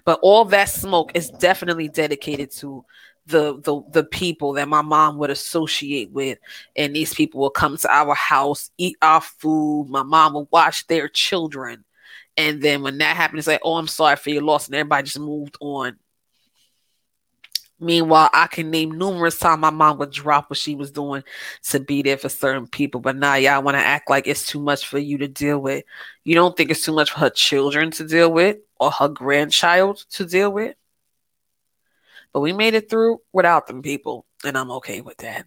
But 0.05 0.21
all 0.23 0.45
that 0.47 0.69
smoke 0.69 1.13
is 1.15 1.31
definitely 1.31 1.89
dedicated 1.89 2.51
to 2.53 2.85
the 3.27 3.59
the 3.61 3.83
the 3.91 4.05
people 4.05 4.53
that 4.55 4.69
my 4.69 4.83
mom 4.83 5.19
would 5.19 5.31
associate 5.31 6.11
with. 6.13 6.39
And 6.77 6.95
these 6.95 7.15
people 7.15 7.41
will 7.41 7.51
come 7.51 7.77
to 7.77 7.91
our 7.91 8.15
house 8.15 8.71
eat 8.79 8.97
our 9.03 9.21
food. 9.21 9.87
My 9.89 10.03
mom 10.03 10.35
will 10.35 10.49
watch 10.51 10.87
their 10.87 11.09
children. 11.09 11.85
And 12.37 12.61
then 12.63 12.83
when 12.83 12.99
that 12.99 13.17
happened 13.17 13.39
it's 13.39 13.47
like 13.49 13.61
oh 13.63 13.77
i'm 13.77 13.87
sorry 13.89 14.17
for 14.17 14.31
your 14.31 14.43
loss. 14.43 14.67
And 14.67 14.75
everybody 14.75 15.05
just 15.05 15.19
moved 15.19 15.57
on 15.61 15.97
Meanwhile, 17.85 18.31
I 18.33 18.47
can 18.47 18.71
name 18.71 18.97
numerous 18.97 19.39
times 19.39 19.61
my 19.61 19.69
mom 19.69 19.99
would 19.99 20.11
drop 20.11 20.49
what 20.49 20.59
she 20.59 20.75
was 20.75 20.91
doing 20.91 21.23
to 21.65 21.81
be 21.81 22.01
there 22.01 22.17
for 22.17 22.31
certain 22.31 22.67
people. 22.67 23.01
But 23.01 23.17
now 23.17 23.35
y'all 23.35 23.63
want 23.63 23.75
to 23.77 23.81
act 23.81 24.09
like 24.09 24.27
it's 24.27 24.47
too 24.47 24.59
much 24.59 24.87
for 24.87 24.99
you 24.99 25.19
to 25.19 25.29
deal 25.29 25.59
with. 25.59 25.85
You 26.25 26.35
don't 26.35 26.57
think 26.57 26.71
it's 26.71 26.85
too 26.85 26.95
much 26.95 27.11
for 27.11 27.21
her 27.21 27.31
children 27.31 27.91
to 27.93 28.07
deal 28.07 28.33
with 28.33 28.57
or 28.81 28.91
her 28.91 29.09
grandchild 29.09 29.99
to 30.13 30.25
deal 30.25 30.51
with. 30.51 30.77
But 32.33 32.41
we 32.41 32.55
made 32.55 32.73
it 32.73 32.89
through 32.89 33.21
without 33.33 33.67
them 33.67 33.83
people, 33.83 34.25
and 34.45 34.57
I'm 34.57 34.71
okay 34.73 35.03
with 35.03 35.19
that. 35.19 35.47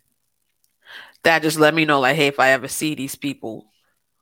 That 1.24 1.42
just 1.42 1.58
let 1.58 1.74
me 1.74 1.86
know, 1.86 2.00
like, 2.00 2.16
hey, 2.16 2.28
if 2.28 2.40
I 2.40 2.52
ever 2.52 2.68
see 2.68 2.94
these 2.94 3.16
people, 3.16 3.66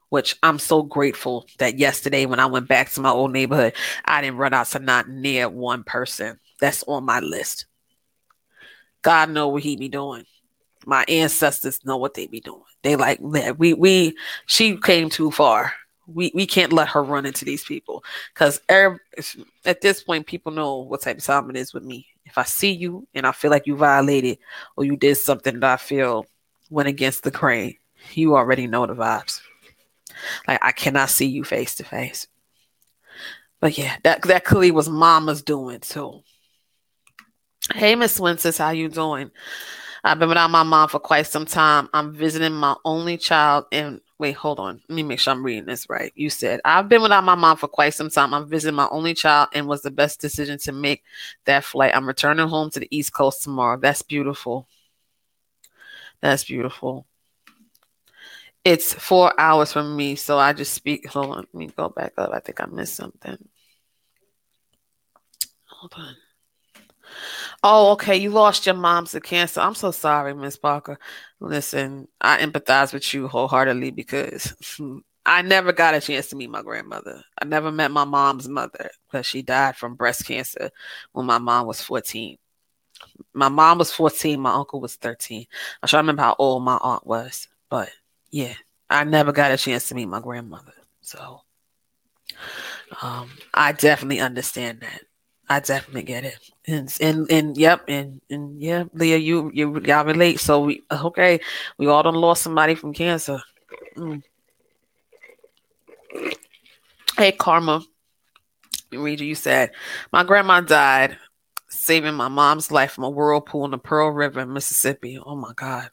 which 0.10 0.38
I'm 0.42 0.58
so 0.58 0.82
grateful 0.82 1.46
that 1.60 1.78
yesterday 1.78 2.26
when 2.26 2.40
I 2.40 2.46
went 2.46 2.70
back 2.70 2.90
to 2.92 3.02
my 3.02 3.10
old 3.10 3.34
neighborhood, 3.34 3.74
I 4.06 4.22
didn't 4.22 4.38
run 4.38 4.54
out 4.54 4.68
to 4.68 4.80
not 4.80 5.10
near 5.10 5.50
one 5.50 5.84
person 5.84 6.40
that's 6.62 6.84
on 6.88 7.04
my 7.04 7.20
list. 7.20 7.66
God 9.06 9.30
know 9.30 9.48
what 9.50 9.62
he 9.62 9.76
be 9.76 9.88
doing. 9.88 10.26
My 10.88 11.06
ancestors 11.08 11.86
know 11.86 11.96
what 11.96 12.16
they 12.16 12.26
be 12.26 12.40
doing. 12.40 12.64
They 12.82 12.96
like 12.96 13.20
that. 13.34 13.60
we 13.60 13.76
we 13.76 14.18
she 14.48 14.78
came 14.78 15.12
too 15.12 15.30
far. 15.30 15.74
We 16.08 16.32
we 16.34 16.48
can't 16.48 16.74
let 16.74 16.88
her 16.88 17.04
run 17.04 17.28
into 17.28 17.46
these 17.46 17.64
people 17.64 18.04
because 18.34 18.60
at 18.68 19.82
this 19.82 20.02
point 20.02 20.26
people 20.26 20.52
know 20.52 20.78
what 20.78 21.02
type 21.02 21.20
of 21.20 21.24
time 21.24 21.52
it 21.52 21.56
is 21.56 21.72
with 21.72 21.84
me. 21.84 22.08
If 22.26 22.40
I 22.40 22.44
see 22.46 22.72
you 22.72 23.08
and 23.14 23.28
I 23.28 23.32
feel 23.32 23.52
like 23.52 23.68
you 23.68 23.76
violated 23.76 24.40
or 24.76 24.86
you 24.86 24.98
did 24.98 25.18
something 25.18 25.60
that 25.60 25.74
I 25.74 25.78
feel 25.78 26.26
went 26.72 26.90
against 26.90 27.22
the 27.22 27.32
grain, 27.32 27.78
you 28.14 28.36
already 28.36 28.66
know 28.66 28.88
the 28.88 28.96
vibes. 28.96 29.40
Like 30.48 30.60
I 30.64 30.72
cannot 30.72 31.12
see 31.12 31.28
you 31.28 31.44
face 31.44 31.76
to 31.76 31.84
face. 31.84 32.26
But 33.60 33.78
yeah, 33.78 33.98
that 34.04 34.24
that 34.24 34.46
clearly 34.46 34.72
was 34.72 34.90
Mama's 34.90 35.44
doing 35.44 35.82
too. 35.82 36.24
Hey, 37.74 37.96
Miss 37.96 38.20
Winsons, 38.20 38.58
how 38.58 38.70
you 38.72 38.90
doing? 38.90 39.32
I've 40.04 40.20
been 40.20 40.30
without 40.30 40.52
my 40.52 40.64
mom 40.64 40.88
for 40.90 41.00
quite 41.00 41.28
some 41.28 41.46
time. 41.46 41.90
I'm 41.94 42.14
visiting 42.14 42.54
my 42.54 42.76
only 42.86 43.18
child 43.18 43.66
and 43.72 44.02
wait, 44.20 44.34
hold 44.34 44.60
on. 44.60 44.82
Let 44.88 44.96
me 44.96 45.04
make 45.04 45.20
sure 45.20 45.34
I'm 45.34 45.44
reading 45.44 45.66
this 45.66 45.90
right. 45.90 46.12
You 46.16 46.30
said 46.30 46.62
I've 46.64 46.88
been 46.90 47.02
without 47.02 47.24
my 47.24 47.36
mom 47.36 47.58
for 47.58 47.68
quite 47.68 47.94
some 47.96 48.10
time. 48.10 48.34
I'm 48.34 48.48
visiting 48.48 48.76
my 48.76 48.88
only 48.92 49.14
child 49.16 49.50
and 49.54 49.68
was 49.68 49.82
the 49.82 49.92
best 49.92 50.22
decision 50.22 50.60
to 50.60 50.72
make 50.72 51.04
that 51.46 51.64
flight. 51.64 51.96
I'm 51.96 52.08
returning 52.08 52.48
home 52.48 52.70
to 52.72 52.80
the 52.80 52.88
East 52.96 53.14
Coast 53.14 53.44
tomorrow. 53.44 53.78
That's 53.80 54.04
beautiful. 54.04 54.68
That's 56.22 56.44
beautiful. 56.44 57.06
It's 58.64 58.94
four 58.94 59.34
hours 59.40 59.72
from 59.72 59.96
me, 59.96 60.16
so 60.16 60.38
I 60.40 60.54
just 60.54 60.74
speak. 60.74 61.08
Hold 61.08 61.28
on, 61.32 61.38
let 61.38 61.54
me 61.54 61.68
go 61.68 61.90
back 61.90 62.14
up. 62.18 62.32
I 62.34 62.40
think 62.40 62.62
I 62.62 62.66
missed 62.66 62.96
something. 62.96 63.38
Hold 65.66 65.94
on. 65.98 66.16
Oh, 67.64 67.92
okay. 67.94 68.16
You 68.16 68.30
lost 68.30 68.66
your 68.66 68.76
mom 68.76 69.06
to 69.08 69.20
cancer. 69.22 69.62
I'm 69.62 69.76
so 69.76 69.92
sorry, 69.92 70.34
Miss 70.34 70.58
Parker. 70.58 71.00
Listen, 71.40 72.08
I 72.22 72.38
empathize 72.40 72.94
with 72.94 73.14
you 73.14 73.28
wholeheartedly 73.28 73.92
because 73.92 74.56
I 75.26 75.42
never 75.42 75.74
got 75.74 75.96
a 75.96 76.02
chance 76.02 76.28
to 76.30 76.36
meet 76.36 76.50
my 76.50 76.62
grandmother. 76.62 77.24
I 77.42 77.46
never 77.46 77.72
met 77.72 77.92
my 77.92 78.04
mom's 78.06 78.48
mother 78.48 78.92
because 79.08 79.26
she 79.26 79.42
died 79.42 79.76
from 79.76 79.96
breast 79.96 80.26
cancer 80.26 80.70
when 81.14 81.26
my 81.26 81.40
mom 81.40 81.66
was 81.66 81.82
14. 81.82 82.38
My 83.34 83.50
mom 83.50 83.80
was 83.80 83.92
14, 83.92 84.40
my 84.40 84.54
uncle 84.54 84.80
was 84.80 84.96
13. 84.96 85.46
I'm 85.82 85.88
trying 85.88 86.00
to 86.00 86.04
remember 86.04 86.22
how 86.24 86.36
old 86.40 86.64
my 86.64 86.78
aunt 86.78 87.06
was, 87.06 87.48
but 87.70 87.90
yeah, 88.30 88.54
I 88.90 89.04
never 89.04 89.32
got 89.32 89.52
a 89.52 89.58
chance 89.58 89.90
to 89.90 89.96
meet 89.96 90.06
my 90.06 90.20
grandmother. 90.22 90.74
So 91.02 91.42
um, 93.02 93.30
I 93.54 93.72
definitely 93.72 94.20
understand 94.20 94.82
that. 94.82 95.02
I 95.48 95.60
definitely 95.60 96.04
get 96.04 96.24
it. 96.24 96.40
And 96.68 96.96
and 97.00 97.32
and 97.32 97.58
yep, 97.58 97.84
and 97.88 98.22
and 98.30 98.62
yeah, 98.62 98.86
Leah, 98.94 99.18
you 99.18 99.52
you 99.54 99.80
y'all 99.82 100.06
relate. 100.06 100.40
So 100.40 100.62
we 100.62 100.84
okay, 100.92 101.40
we 101.78 101.88
all 101.88 102.04
done 102.04 102.16
lost 102.16 102.44
somebody 102.44 102.76
from 102.76 102.94
cancer. 102.94 103.40
Mm. 103.96 104.24
Hey, 107.18 107.32
Karma, 107.32 107.82
Reader, 108.92 109.24
you 109.24 109.36
said 109.36 109.72
my 110.12 110.24
grandma 110.24 110.62
died 110.62 111.18
saving 111.70 112.16
my 112.16 112.28
mom's 112.28 112.72
life 112.72 112.92
from 112.92 113.04
a 113.04 113.10
whirlpool 113.10 113.66
in 113.66 113.72
the 113.72 113.78
Pearl 113.78 114.10
River 114.10 114.46
Mississippi. 114.46 115.20
Oh 115.24 115.36
my 115.36 115.52
God. 115.56 115.90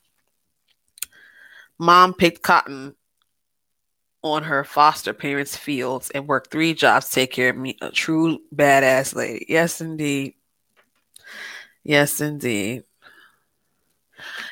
Mom 1.79 2.15
picked 2.15 2.43
cotton 2.43 2.95
on 4.23 4.45
her 4.45 4.64
foster 4.64 5.12
parents' 5.12 5.57
fields 5.57 6.11
and 6.11 6.29
worked 6.29 6.51
three 6.51 6.75
jobs 6.75 7.09
to 7.09 7.14
take 7.14 7.33
care 7.33 7.51
of 7.51 7.57
me. 7.57 7.77
A 7.83 7.91
true 7.91 8.41
badass 8.55 9.14
lady. 9.14 9.47
Yes, 9.49 9.81
indeed. 9.81 10.35
Yes, 11.85 12.20
indeed. 12.20 12.85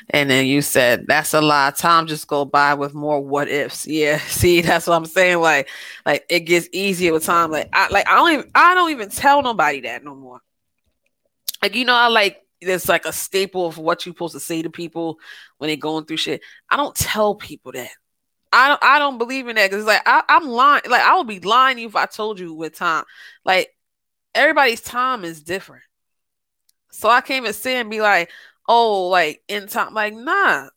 And 0.09 0.29
then 0.29 0.45
you 0.45 0.61
said 0.61 1.05
that's 1.07 1.33
a 1.33 1.41
lot. 1.41 1.77
Time 1.77 2.07
just 2.07 2.27
go 2.27 2.43
by 2.43 2.73
with 2.73 2.93
more 2.93 3.21
what 3.21 3.47
ifs. 3.47 3.87
Yeah, 3.87 4.17
see, 4.27 4.61
that's 4.61 4.87
what 4.87 4.95
I'm 4.95 5.05
saying. 5.05 5.39
Like, 5.39 5.69
like 6.05 6.25
it 6.29 6.41
gets 6.41 6.67
easier 6.73 7.13
with 7.13 7.23
time. 7.23 7.51
Like, 7.51 7.69
I 7.71 7.87
like 7.89 8.07
I 8.07 8.15
don't 8.15 8.33
even 8.33 8.51
I 8.53 8.75
don't 8.75 8.91
even 8.91 9.09
tell 9.09 9.41
nobody 9.41 9.81
that 9.81 10.03
no 10.03 10.15
more. 10.15 10.41
Like, 11.61 11.75
you 11.75 11.85
know, 11.85 11.95
I 11.95 12.07
like 12.07 12.41
there's 12.61 12.89
like 12.89 13.05
a 13.05 13.13
staple 13.13 13.65
of 13.65 13.77
what 13.77 14.05
you're 14.05 14.13
supposed 14.13 14.33
to 14.33 14.39
say 14.39 14.61
to 14.61 14.69
people 14.69 15.19
when 15.57 15.69
they're 15.69 15.77
going 15.77 16.05
through 16.05 16.17
shit. 16.17 16.41
I 16.69 16.77
don't 16.77 16.95
tell 16.95 17.35
people 17.35 17.71
that. 17.71 17.89
I 18.53 18.67
don't 18.67 18.83
I 18.83 18.99
don't 18.99 19.17
believe 19.17 19.47
in 19.47 19.55
that 19.55 19.69
because 19.69 19.83
it's 19.83 19.87
like 19.87 20.01
I, 20.05 20.23
I'm 20.27 20.47
lying. 20.47 20.83
Like 20.89 21.01
I 21.01 21.17
would 21.17 21.27
be 21.27 21.39
lying 21.39 21.79
if 21.79 21.95
I 21.95 22.05
told 22.05 22.39
you 22.39 22.53
with 22.53 22.75
time. 22.75 23.05
Like 23.45 23.75
everybody's 24.35 24.81
time 24.81 25.23
is 25.23 25.41
different. 25.41 25.83
So 26.91 27.09
I 27.09 27.21
can't 27.21 27.43
even 27.43 27.53
sit 27.53 27.75
and 27.75 27.89
be 27.89 28.01
like, 28.01 28.29
oh, 28.67 29.07
like 29.07 29.41
in 29.47 29.67
time, 29.67 29.93
like 29.93 30.13
nah. 30.13 30.69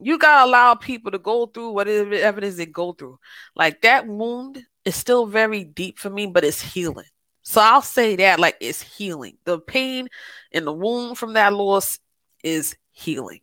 You 0.00 0.18
gotta 0.18 0.48
allow 0.50 0.74
people 0.74 1.12
to 1.12 1.18
go 1.18 1.46
through 1.46 1.70
whatever 1.70 2.38
it 2.38 2.44
is 2.44 2.56
they 2.56 2.66
go 2.66 2.92
through. 2.92 3.18
Like 3.54 3.82
that 3.82 4.06
wound 4.06 4.64
is 4.84 4.96
still 4.96 5.26
very 5.26 5.64
deep 5.64 5.98
for 5.98 6.10
me, 6.10 6.26
but 6.26 6.44
it's 6.44 6.60
healing. 6.60 7.06
So 7.42 7.60
I'll 7.60 7.82
say 7.82 8.16
that 8.16 8.40
like 8.40 8.56
it's 8.60 8.82
healing. 8.82 9.38
The 9.44 9.60
pain 9.60 10.08
and 10.52 10.66
the 10.66 10.72
wound 10.72 11.18
from 11.18 11.34
that 11.34 11.52
loss 11.52 11.98
is 12.42 12.76
healing. 12.92 13.40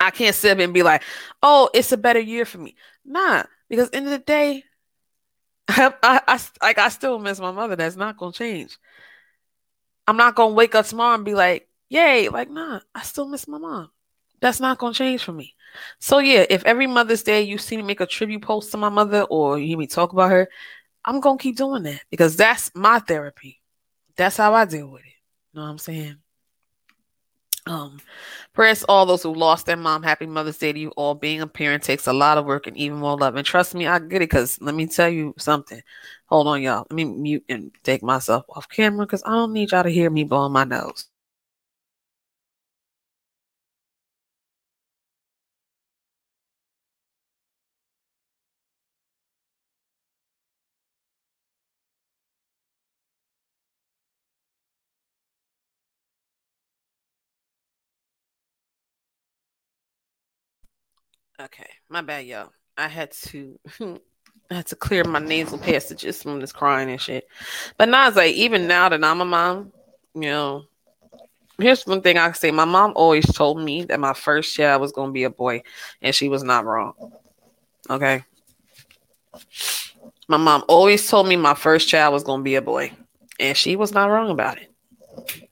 I 0.00 0.10
can't 0.10 0.34
sit 0.34 0.52
up 0.52 0.58
and 0.58 0.74
be 0.74 0.82
like, 0.82 1.02
oh, 1.42 1.70
it's 1.74 1.92
a 1.92 1.96
better 1.96 2.20
year 2.20 2.44
for 2.44 2.58
me. 2.58 2.76
Nah, 3.04 3.44
because 3.68 3.90
end 3.92 4.06
of 4.06 4.12
the 4.12 4.18
day, 4.18 4.64
I, 5.68 5.92
I, 6.02 6.20
I 6.26 6.40
like 6.62 6.78
I 6.78 6.88
still 6.88 7.18
miss 7.18 7.40
my 7.40 7.52
mother. 7.52 7.76
That's 7.76 7.96
not 7.96 8.16
gonna 8.16 8.32
change. 8.32 8.78
I'm 10.06 10.16
not 10.16 10.34
gonna 10.34 10.54
wake 10.54 10.74
up 10.74 10.86
tomorrow 10.86 11.14
and 11.14 11.24
be 11.24 11.34
like, 11.34 11.68
yay, 11.88 12.28
like 12.28 12.50
nah, 12.50 12.80
I 12.94 13.02
still 13.02 13.28
miss 13.28 13.46
my 13.48 13.58
mom. 13.58 13.90
That's 14.40 14.60
not 14.60 14.78
gonna 14.78 14.94
change 14.94 15.22
for 15.22 15.32
me. 15.32 15.54
So 15.98 16.18
yeah, 16.18 16.46
if 16.48 16.64
every 16.64 16.86
Mother's 16.86 17.22
Day 17.22 17.42
you 17.42 17.58
see 17.58 17.76
me 17.76 17.82
make 17.82 18.00
a 18.00 18.06
tribute 18.06 18.42
post 18.42 18.70
to 18.72 18.78
my 18.78 18.88
mother 18.88 19.22
or 19.22 19.58
you 19.58 19.66
hear 19.66 19.78
me 19.78 19.86
talk 19.86 20.12
about 20.12 20.30
her, 20.30 20.48
I'm 21.04 21.20
gonna 21.20 21.38
keep 21.38 21.56
doing 21.56 21.82
that 21.84 22.02
because 22.10 22.36
that's 22.36 22.70
my 22.74 22.98
therapy. 23.00 23.60
That's 24.16 24.36
how 24.36 24.54
I 24.54 24.64
deal 24.64 24.88
with 24.88 25.02
it. 25.02 25.12
You 25.52 25.60
know 25.60 25.62
what 25.62 25.70
I'm 25.70 25.78
saying? 25.78 26.16
Um, 27.68 27.98
prayers 28.54 28.84
all 28.88 29.06
those 29.06 29.22
who 29.22 29.34
lost 29.34 29.66
their 29.66 29.76
mom. 29.76 30.02
Happy 30.02 30.26
Mother's 30.26 30.58
Day 30.58 30.72
to 30.72 30.78
you 30.78 30.90
all. 30.96 31.14
Being 31.14 31.40
a 31.40 31.46
parent 31.46 31.82
takes 31.82 32.06
a 32.06 32.12
lot 32.12 32.38
of 32.38 32.46
work 32.46 32.66
and 32.66 32.76
even 32.76 32.98
more 32.98 33.16
love. 33.16 33.36
And 33.36 33.46
trust 33.46 33.74
me, 33.74 33.86
I 33.86 33.98
get 33.98 34.22
it 34.22 34.30
because 34.30 34.60
let 34.60 34.74
me 34.74 34.86
tell 34.86 35.08
you 35.08 35.34
something. 35.38 35.82
Hold 36.26 36.48
on, 36.48 36.62
y'all. 36.62 36.86
Let 36.90 36.96
me 36.96 37.04
mute 37.04 37.44
and 37.48 37.70
take 37.84 38.02
myself 38.02 38.44
off 38.48 38.68
camera 38.68 39.06
because 39.06 39.22
I 39.24 39.30
don't 39.30 39.52
need 39.52 39.72
y'all 39.72 39.82
to 39.82 39.90
hear 39.90 40.10
me 40.10 40.24
blowing 40.24 40.52
my 40.52 40.64
nose. 40.64 41.08
Okay, 61.40 61.68
my 61.88 62.02
bad, 62.02 62.26
y'all. 62.26 62.50
I 62.76 62.88
had 62.88 63.12
to 63.12 63.58
I 64.50 64.54
had 64.54 64.66
to 64.66 64.76
clear 64.76 65.04
my 65.04 65.20
nasal 65.20 65.58
passages 65.58 66.20
from 66.20 66.40
this 66.40 66.52
crying 66.52 66.90
and 66.90 67.00
shit. 67.00 67.28
But 67.76 67.88
now 67.88 68.08
it's 68.08 68.16
like 68.16 68.34
even 68.34 68.66
now 68.66 68.88
that 68.88 69.04
I'm 69.04 69.20
a 69.20 69.24
mom, 69.24 69.72
you 70.14 70.22
know, 70.22 70.64
here's 71.58 71.86
one 71.86 72.02
thing 72.02 72.18
I 72.18 72.26
can 72.26 72.34
say. 72.34 72.50
My 72.50 72.64
mom 72.64 72.92
always 72.96 73.32
told 73.32 73.60
me 73.60 73.84
that 73.84 74.00
my 74.00 74.14
first 74.14 74.56
child 74.56 74.80
was 74.80 74.90
gonna 74.90 75.12
be 75.12 75.22
a 75.22 75.30
boy, 75.30 75.62
and 76.02 76.12
she 76.12 76.28
was 76.28 76.42
not 76.42 76.64
wrong. 76.64 76.94
Okay. 77.88 78.24
My 80.26 80.38
mom 80.38 80.64
always 80.66 81.08
told 81.08 81.28
me 81.28 81.36
my 81.36 81.54
first 81.54 81.88
child 81.88 82.12
was 82.14 82.24
gonna 82.24 82.42
be 82.42 82.56
a 82.56 82.62
boy, 82.62 82.90
and 83.38 83.56
she 83.56 83.76
was 83.76 83.92
not 83.92 84.10
wrong 84.10 84.30
about 84.30 84.58
it. 84.58 84.72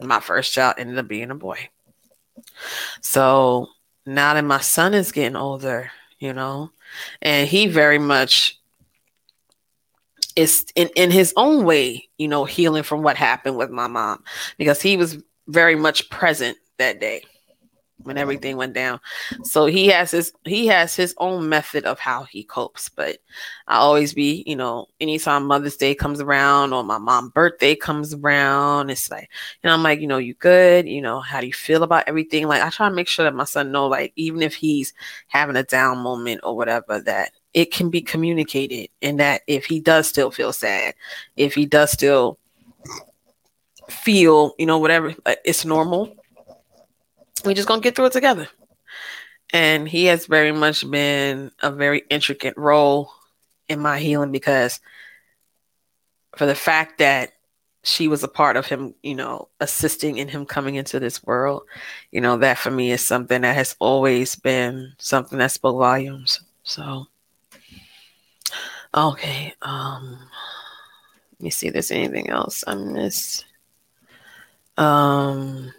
My 0.01 0.19
first 0.19 0.53
child 0.53 0.75
ended 0.79 0.99
up 0.99 1.07
being 1.07 1.31
a 1.31 1.37
boy. 1.37 1.69
So 3.03 3.69
now 4.07 4.35
that 4.35 4.45
my 4.45 4.61
son 4.61 4.95
is 4.95 5.13
getting 5.13 5.37
older, 5.37 5.91
you 6.19 6.33
know, 6.33 6.71
and 7.21 7.49
he 7.49 7.67
very 7.67 7.99
much 7.99 8.59
is 10.37 10.67
in, 10.75 10.89
in 10.97 11.11
his 11.11 11.35
own 11.37 11.65
way, 11.65 12.09
you 12.19 12.29
know, 12.29 12.45
healing 12.45 12.83
from 12.85 13.03
what 13.03 13.17
happened 13.17 13.57
with 13.57 13.71
my 13.71 13.89
mom 13.89 14.23
because 14.59 14.81
he 14.81 14.97
was 14.97 15.23
very 15.49 15.75
much 15.75 16.09
present 16.11 16.57
that 16.79 17.01
day 17.01 17.23
when 18.03 18.19
everything 18.19 18.57
went 18.57 18.75
down. 18.75 19.01
So 19.43 19.67
he 19.67 19.89
has 19.89 20.11
his 20.11 20.33
he 20.45 20.67
has 20.67 20.95
his 20.95 21.15
own 21.19 21.49
method 21.49 21.85
of 21.85 21.99
how 21.99 22.25
he 22.25 22.45
copes. 22.45 22.89
But 22.89 23.19
I 23.67 23.77
always 23.77 24.15
be, 24.15 24.45
you 24.47 24.57
know, 24.57 24.87
anytime 25.01 25.47
Mother's 25.47 25.77
Day 25.77 25.95
comes 25.95 26.21
around 26.21 26.73
or 26.73 26.85
my 26.85 26.99
mom's 26.99 27.33
birthday 27.33 27.75
comes 27.75 28.15
around, 28.15 28.91
it's 28.91 29.11
like, 29.11 29.29
you 29.63 29.69
know, 29.69 29.75
I'm 29.75 29.83
like, 29.83 30.01
you 30.01 30.07
know, 30.07 30.19
you 30.19 30.35
good, 30.35 30.87
you 30.87 31.01
know, 31.01 31.21
how 31.21 31.41
do 31.41 31.47
you 31.47 31.53
feel 31.53 31.83
about 31.83 32.05
everything? 32.07 32.47
Like 32.47 32.63
I 32.63 32.71
try 32.71 32.89
to 32.89 32.95
make 32.95 33.09
sure 33.09 33.25
that 33.25 33.35
my 33.35 33.45
son 33.45 33.73
know, 33.73 33.87
like, 33.87 34.13
even 34.17 34.43
if 34.43 34.55
he's 34.55 34.93
having 35.29 35.57
a 35.57 35.63
down 35.63 35.99
moment 35.99 36.41
or 36.45 36.57
whatever, 36.57 37.01
that 37.01 37.33
it 37.55 37.73
can 37.73 37.89
be 37.89 38.03
communicated 38.03 38.91
and 39.01 39.19
that 39.19 39.43
if 39.47 39.65
he 39.65 39.81
does 39.81 40.07
still 40.07 40.31
feel 40.31 40.53
sad, 40.53 40.95
if 41.37 41.55
he 41.55 41.65
does 41.65 41.91
still 41.91 42.39
feel, 43.89 44.55
you 44.59 44.67
know, 44.67 44.79
whatever, 44.79 45.15
it's 45.45 45.65
normal 45.65 46.15
we're 47.45 47.55
just 47.55 47.69
gonna 47.69 47.81
get 47.81 47.95
through 47.95 48.07
it 48.07 48.13
together. 48.13 48.49
And 49.53 49.89
he 49.89 50.07
has 50.07 50.27
very 50.27 50.53
much 50.53 50.89
been 50.91 51.53
a 51.63 51.71
very 51.71 52.03
intricate 52.11 52.57
role 52.57 53.13
in 53.69 53.81
my 53.81 53.99
healing 53.99 54.33
because 54.33 54.81
for 56.37 56.47
the 56.47 56.55
fact 56.55 56.99
that 56.99 57.33
she 57.83 58.09
was 58.09 58.25
a 58.25 58.29
part 58.29 58.57
of 58.57 58.67
him, 58.67 58.95
you 59.03 59.15
know, 59.15 59.49
assisting 59.61 60.19
in 60.19 60.27
him 60.27 60.45
coming 60.45 60.75
into 60.75 60.99
this 60.99 61.23
world, 61.23 61.63
you 62.11 62.21
know, 62.21 62.37
that 62.39 62.59
for 62.59 62.71
me 62.71 62.91
is 62.91 63.01
something 63.01 63.43
that 63.43 63.55
has 63.55 63.77
always 63.79 64.35
been 64.35 64.93
something 64.99 65.39
that 65.39 65.53
spoke 65.53 65.79
volumes. 65.79 66.41
So, 66.65 67.07
okay, 68.93 69.55
um, 69.63 70.19
let 71.39 71.45
me 71.45 71.51
see 71.51 71.69
if 71.69 71.75
there's 71.75 71.93
anything 71.93 72.29
else 72.29 72.65
I 72.67 72.75
missed. 72.75 73.45
Um, 74.77 75.73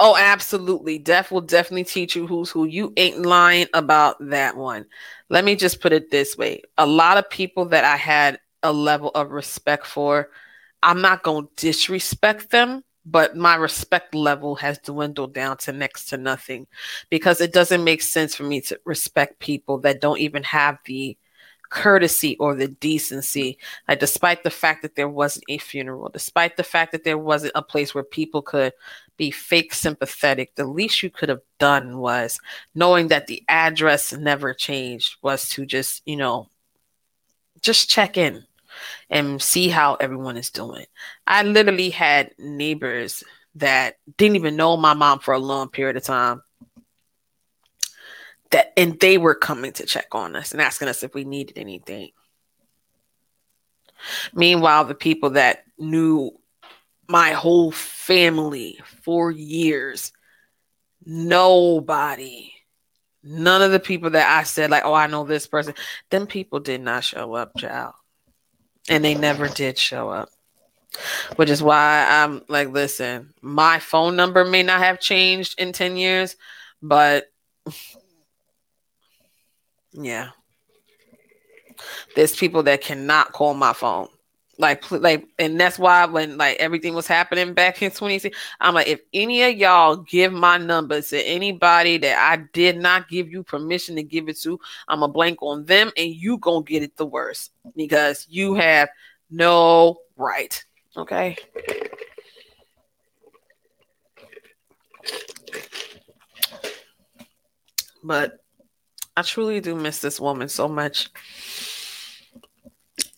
Oh, 0.00 0.16
absolutely. 0.16 0.98
Def 0.98 1.30
will 1.30 1.40
definitely 1.40 1.84
teach 1.84 2.14
you 2.14 2.26
who's 2.26 2.50
who. 2.50 2.64
You 2.66 2.92
ain't 2.96 3.24
lying 3.24 3.66
about 3.74 4.16
that 4.30 4.56
one. 4.56 4.86
Let 5.28 5.44
me 5.44 5.56
just 5.56 5.80
put 5.80 5.92
it 5.92 6.10
this 6.10 6.36
way. 6.36 6.62
A 6.78 6.86
lot 6.86 7.18
of 7.18 7.28
people 7.30 7.66
that 7.66 7.84
I 7.84 7.96
had 7.96 8.38
a 8.62 8.72
level 8.72 9.10
of 9.10 9.30
respect 9.30 9.86
for, 9.86 10.30
I'm 10.82 11.00
not 11.00 11.22
going 11.22 11.46
to 11.46 11.50
disrespect 11.56 12.50
them, 12.50 12.84
but 13.04 13.36
my 13.36 13.56
respect 13.56 14.14
level 14.14 14.56
has 14.56 14.78
dwindled 14.78 15.34
down 15.34 15.56
to 15.58 15.72
next 15.72 16.06
to 16.06 16.16
nothing 16.16 16.66
because 17.10 17.40
it 17.40 17.52
doesn't 17.52 17.84
make 17.84 18.02
sense 18.02 18.34
for 18.34 18.44
me 18.44 18.60
to 18.62 18.78
respect 18.84 19.38
people 19.40 19.78
that 19.78 20.00
don't 20.00 20.18
even 20.20 20.42
have 20.44 20.78
the 20.84 21.16
courtesy 21.70 22.36
or 22.38 22.54
the 22.54 22.68
decency. 22.68 23.58
Like 23.86 24.00
despite 24.00 24.42
the 24.42 24.50
fact 24.50 24.82
that 24.82 24.94
there 24.94 25.08
wasn't 25.08 25.44
a 25.48 25.58
funeral 25.58 26.08
despite 26.08 26.56
the 26.56 26.62
fact 26.62 26.92
that 26.92 27.04
there 27.04 27.18
wasn't 27.18 27.52
a 27.54 27.62
place 27.62 27.94
where 27.94 28.04
people 28.04 28.42
could 28.42 28.72
be 29.16 29.30
fake 29.30 29.74
sympathetic 29.74 30.54
the 30.54 30.64
least 30.64 31.02
you 31.02 31.10
could 31.10 31.28
have 31.28 31.40
done 31.58 31.98
was 31.98 32.38
knowing 32.74 33.08
that 33.08 33.26
the 33.26 33.42
address 33.48 34.12
never 34.12 34.54
changed 34.54 35.16
was 35.22 35.48
to 35.48 35.66
just 35.66 36.02
you 36.06 36.16
know 36.16 36.48
just 37.60 37.90
check 37.90 38.16
in 38.16 38.44
and 39.10 39.40
see 39.42 39.68
how 39.68 39.94
everyone 39.94 40.36
is 40.36 40.50
doing. 40.50 40.86
I 41.26 41.42
literally 41.42 41.90
had 41.90 42.32
neighbors 42.38 43.24
that 43.56 43.96
didn't 44.16 44.36
even 44.36 44.56
know 44.56 44.76
my 44.76 44.94
mom 44.94 45.18
for 45.18 45.34
a 45.34 45.38
long 45.38 45.68
period 45.68 45.96
of 45.96 46.04
time 46.04 46.42
that 48.50 48.72
and 48.76 48.98
they 49.00 49.18
were 49.18 49.34
coming 49.34 49.72
to 49.72 49.86
check 49.86 50.06
on 50.12 50.36
us 50.36 50.52
and 50.52 50.60
asking 50.60 50.88
us 50.88 51.02
if 51.02 51.14
we 51.14 51.24
needed 51.24 51.58
anything. 51.58 52.10
Meanwhile, 54.32 54.84
the 54.84 54.94
people 54.94 55.30
that 55.30 55.64
knew 55.78 56.32
my 57.08 57.32
whole 57.32 57.70
family 57.72 58.78
for 59.02 59.30
years, 59.30 60.12
nobody, 61.04 62.52
none 63.22 63.62
of 63.62 63.72
the 63.72 63.80
people 63.80 64.10
that 64.10 64.38
I 64.38 64.44
said, 64.44 64.70
like, 64.70 64.84
oh, 64.84 64.94
I 64.94 65.06
know 65.06 65.24
this 65.24 65.46
person, 65.46 65.74
them 66.10 66.26
people 66.26 66.60
did 66.60 66.80
not 66.80 67.04
show 67.04 67.34
up, 67.34 67.56
child. 67.56 67.94
And 68.88 69.04
they 69.04 69.14
never 69.14 69.48
did 69.48 69.78
show 69.78 70.08
up. 70.08 70.30
Which 71.36 71.50
is 71.50 71.62
why 71.62 72.06
I'm 72.08 72.42
like, 72.48 72.70
listen, 72.70 73.34
my 73.42 73.78
phone 73.78 74.16
number 74.16 74.44
may 74.44 74.62
not 74.62 74.80
have 74.80 75.00
changed 75.00 75.60
in 75.60 75.72
10 75.72 75.96
years, 75.96 76.36
but 76.80 77.26
yeah. 79.98 80.30
There's 82.14 82.36
people 82.36 82.62
that 82.64 82.80
cannot 82.80 83.32
call 83.32 83.54
my 83.54 83.72
phone. 83.72 84.08
Like, 84.60 84.90
like, 84.90 85.24
and 85.38 85.60
that's 85.60 85.78
why 85.78 86.04
when 86.06 86.36
like 86.36 86.56
everything 86.56 86.94
was 86.94 87.06
happening 87.06 87.54
back 87.54 87.80
in 87.80 87.90
2016, 87.90 88.32
I'm 88.60 88.74
like, 88.74 88.88
if 88.88 89.00
any 89.14 89.42
of 89.44 89.56
y'all 89.56 89.96
give 89.96 90.32
my 90.32 90.58
number 90.58 91.00
to 91.00 91.22
anybody 91.22 91.96
that 91.98 92.18
I 92.18 92.42
did 92.52 92.76
not 92.76 93.08
give 93.08 93.30
you 93.30 93.44
permission 93.44 93.94
to 93.96 94.02
give 94.02 94.28
it 94.28 94.36
to, 94.40 94.58
I'm 94.88 95.04
a 95.04 95.08
blank 95.08 95.38
on 95.42 95.64
them, 95.66 95.92
and 95.96 96.10
you 96.10 96.38
gonna 96.38 96.64
get 96.64 96.82
it 96.82 96.96
the 96.96 97.06
worst 97.06 97.52
because 97.76 98.26
you 98.28 98.54
have 98.54 98.88
no 99.30 99.98
right. 100.16 100.64
Okay. 100.96 101.36
But 108.02 108.40
I 109.18 109.22
truly 109.22 109.60
do 109.60 109.74
miss 109.74 109.98
this 109.98 110.20
woman 110.20 110.48
so 110.48 110.68
much. 110.68 111.10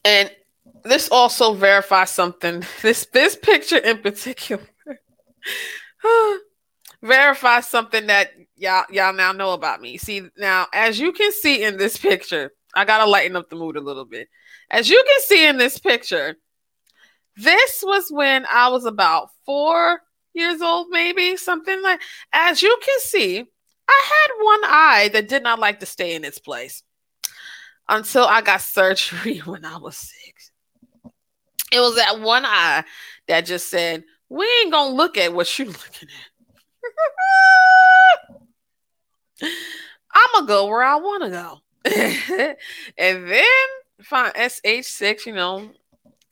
And 0.02 0.34
this 0.82 1.10
also 1.10 1.52
verifies 1.52 2.10
something. 2.10 2.64
This 2.82 3.04
this 3.12 3.36
picture 3.36 3.76
in 3.76 3.98
particular 3.98 4.66
verifies 7.02 7.66
something 7.66 8.06
that 8.06 8.30
y'all 8.56 8.84
y'all 8.90 9.12
now 9.12 9.32
know 9.32 9.52
about 9.52 9.82
me. 9.82 9.98
See 9.98 10.22
now, 10.38 10.68
as 10.72 10.98
you 10.98 11.12
can 11.12 11.32
see 11.32 11.62
in 11.62 11.76
this 11.76 11.98
picture, 11.98 12.50
I 12.74 12.86
gotta 12.86 13.04
lighten 13.04 13.36
up 13.36 13.50
the 13.50 13.56
mood 13.56 13.76
a 13.76 13.82
little 13.82 14.06
bit. 14.06 14.30
As 14.70 14.88
you 14.88 15.04
can 15.06 15.20
see 15.24 15.46
in 15.46 15.58
this 15.58 15.78
picture, 15.78 16.34
this 17.36 17.84
was 17.84 18.10
when 18.10 18.46
I 18.50 18.70
was 18.70 18.86
about 18.86 19.28
four 19.44 20.00
years 20.32 20.62
old, 20.62 20.86
maybe 20.88 21.36
something 21.36 21.82
like. 21.82 22.00
As 22.32 22.62
you 22.62 22.74
can 22.82 23.00
see, 23.00 23.44
I 23.90 24.02
had 24.06 24.44
one 24.44 24.60
eye 24.64 25.10
that 25.12 25.28
did 25.28 25.42
not 25.42 25.58
like 25.58 25.80
to 25.80 25.86
stay 25.86 26.14
in 26.14 26.24
its 26.24 26.38
place 26.38 26.84
until 27.88 28.24
I 28.24 28.40
got 28.40 28.60
surgery 28.60 29.38
when 29.44 29.64
I 29.64 29.78
was 29.78 29.96
six. 29.96 30.52
It 31.72 31.80
was 31.80 31.96
that 31.96 32.20
one 32.20 32.44
eye 32.44 32.84
that 33.28 33.46
just 33.46 33.68
said, 33.70 34.04
"We 34.28 34.46
ain't 34.62 34.72
gonna 34.72 34.94
look 34.94 35.16
at 35.16 35.32
what 35.32 35.58
you're 35.58 35.68
looking 35.68 36.08
at." 36.08 36.30
I'm 40.12 40.28
gonna 40.34 40.46
go 40.46 40.66
where 40.66 40.82
I 40.82 40.96
want 40.96 41.22
to 41.24 41.30
go. 41.30 41.60
and 42.98 43.30
then 43.30 43.44
fine 44.02 44.32
SH6, 44.32 45.26
you 45.26 45.32
know, 45.32 45.70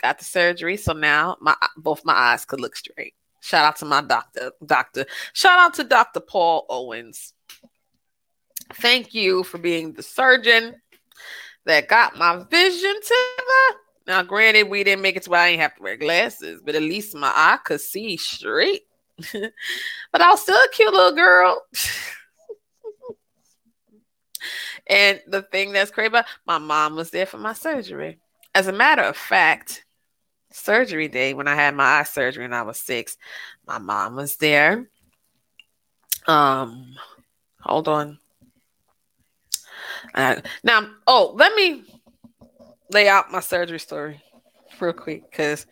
got 0.03 0.19
the 0.19 0.25
surgery. 0.25 0.77
So 0.77 0.93
now 0.93 1.37
my 1.41 1.55
both 1.77 2.05
my 2.05 2.13
eyes 2.13 2.45
could 2.45 2.61
look 2.61 2.77
straight. 2.77 3.15
Shout 3.41 3.65
out 3.65 3.77
to 3.77 3.85
my 3.85 4.03
doctor, 4.03 4.53
doctor. 4.65 5.07
Shout 5.33 5.59
out 5.59 5.75
to 5.75 5.85
Dr. 5.85 6.21
Paul 6.21 6.67
Owens. 6.69 7.33
Thank 8.75 9.15
you 9.15 9.45
for 9.45 9.59
being 9.59 9.93
the 9.93 10.03
surgeon 10.03 10.81
that 11.65 11.89
got 11.89 12.17
my 12.17 12.45
vision 12.51 12.95
together. 12.95 13.81
Now, 14.07 14.23
granted, 14.23 14.71
we 14.71 14.85
didn't 14.85 15.03
make 15.03 15.17
it 15.17 15.25
to 15.25 15.31
where 15.31 15.41
I 15.41 15.51
didn't 15.51 15.63
have 15.63 15.77
to 15.77 15.83
wear 15.83 15.97
glasses, 15.97 16.61
but 16.65 16.75
at 16.75 16.83
least 16.83 17.15
my 17.15 17.29
eye 17.29 17.59
could 17.65 17.81
see 17.81 18.17
straight. 18.17 18.83
but 19.33 20.21
I 20.21 20.31
was 20.31 20.43
still 20.43 20.57
a 20.57 20.69
cute 20.73 20.93
little 20.93 21.15
girl. 21.15 21.63
And 24.89 25.21
the 25.27 25.43
thing 25.43 25.73
that's 25.73 25.91
crazy 25.91 26.09
about 26.09 26.25
my 26.47 26.59
mom 26.59 26.97
was 26.97 27.11
there 27.11 27.27
for 27.27 27.39
my 27.39 27.53
surgery. 27.53 28.19
As 28.55 28.69
a 28.69 28.73
matter 28.73 29.03
of 29.03 29.17
fact, 29.17 29.85
surgery 30.51 31.09
day 31.09 31.35
when 31.35 31.47
I 31.47 31.55
had 31.55 31.75
my 31.75 31.99
eye 31.99 32.05
surgery 32.05 32.45
and 32.45 32.55
I 32.55 32.63
was 32.63 32.81
six, 32.81 33.17
my 33.67 33.79
mom 33.79 34.17
was 34.17 34.37
there. 34.37 34.89
Um, 36.27 36.97
hold 37.61 37.89
on. 37.89 38.19
Uh, 40.15 40.37
now, 40.63 40.89
oh, 41.07 41.35
let 41.37 41.55
me 41.55 41.85
lay 42.91 43.09
out 43.09 43.31
my 43.31 43.41
surgery 43.41 43.79
story 43.79 44.23
real 44.81 44.93
quick 44.93 45.29
because 45.29 45.67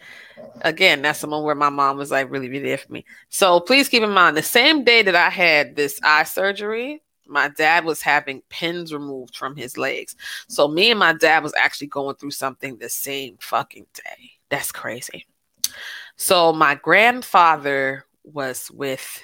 again 0.62 1.00
that's 1.00 1.20
the 1.20 1.28
one 1.28 1.44
where 1.44 1.54
my 1.54 1.68
mom 1.68 1.96
was 1.96 2.10
like 2.10 2.28
really 2.28 2.48
really 2.48 2.64
there 2.64 2.76
for 2.76 2.92
me 2.92 3.04
so 3.28 3.60
please 3.60 3.88
keep 3.88 4.02
in 4.02 4.10
mind 4.10 4.36
the 4.36 4.42
same 4.42 4.82
day 4.82 5.00
that 5.00 5.14
i 5.14 5.30
had 5.30 5.76
this 5.76 6.00
eye 6.02 6.24
surgery 6.24 7.00
my 7.28 7.48
dad 7.48 7.84
was 7.84 8.02
having 8.02 8.42
pins 8.48 8.92
removed 8.92 9.36
from 9.36 9.56
his 9.56 9.76
legs. 9.76 10.16
So 10.48 10.68
me 10.68 10.90
and 10.90 10.98
my 10.98 11.12
dad 11.12 11.42
was 11.42 11.54
actually 11.58 11.88
going 11.88 12.16
through 12.16 12.30
something 12.30 12.76
the 12.76 12.88
same 12.88 13.36
fucking 13.40 13.86
day. 13.94 14.30
That's 14.48 14.72
crazy. 14.72 15.26
So 16.16 16.52
my 16.52 16.76
grandfather 16.76 18.04
was 18.24 18.70
with 18.70 19.22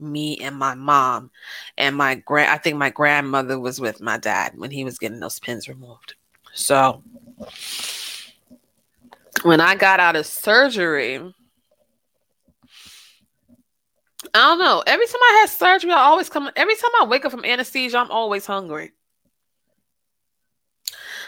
me 0.00 0.38
and 0.38 0.56
my 0.56 0.74
mom 0.74 1.30
and 1.78 1.96
my 1.96 2.16
grand 2.16 2.50
I 2.50 2.58
think 2.58 2.76
my 2.76 2.90
grandmother 2.90 3.58
was 3.58 3.80
with 3.80 4.00
my 4.00 4.18
dad 4.18 4.52
when 4.56 4.70
he 4.70 4.84
was 4.84 4.98
getting 4.98 5.20
those 5.20 5.38
pins 5.38 5.68
removed. 5.68 6.14
So 6.52 7.02
when 9.42 9.60
I 9.60 9.74
got 9.74 10.00
out 10.00 10.16
of 10.16 10.26
surgery, 10.26 11.16
I 14.32 14.38
don't 14.38 14.58
know. 14.58 14.82
Every 14.86 15.06
time 15.06 15.20
I 15.20 15.38
had 15.40 15.50
surgery, 15.50 15.92
I 15.92 16.00
always 16.00 16.28
come. 16.28 16.50
Every 16.56 16.74
time 16.74 16.90
I 17.00 17.04
wake 17.06 17.24
up 17.24 17.30
from 17.30 17.44
anesthesia, 17.44 17.98
I'm 17.98 18.10
always 18.10 18.46
hungry. 18.46 18.92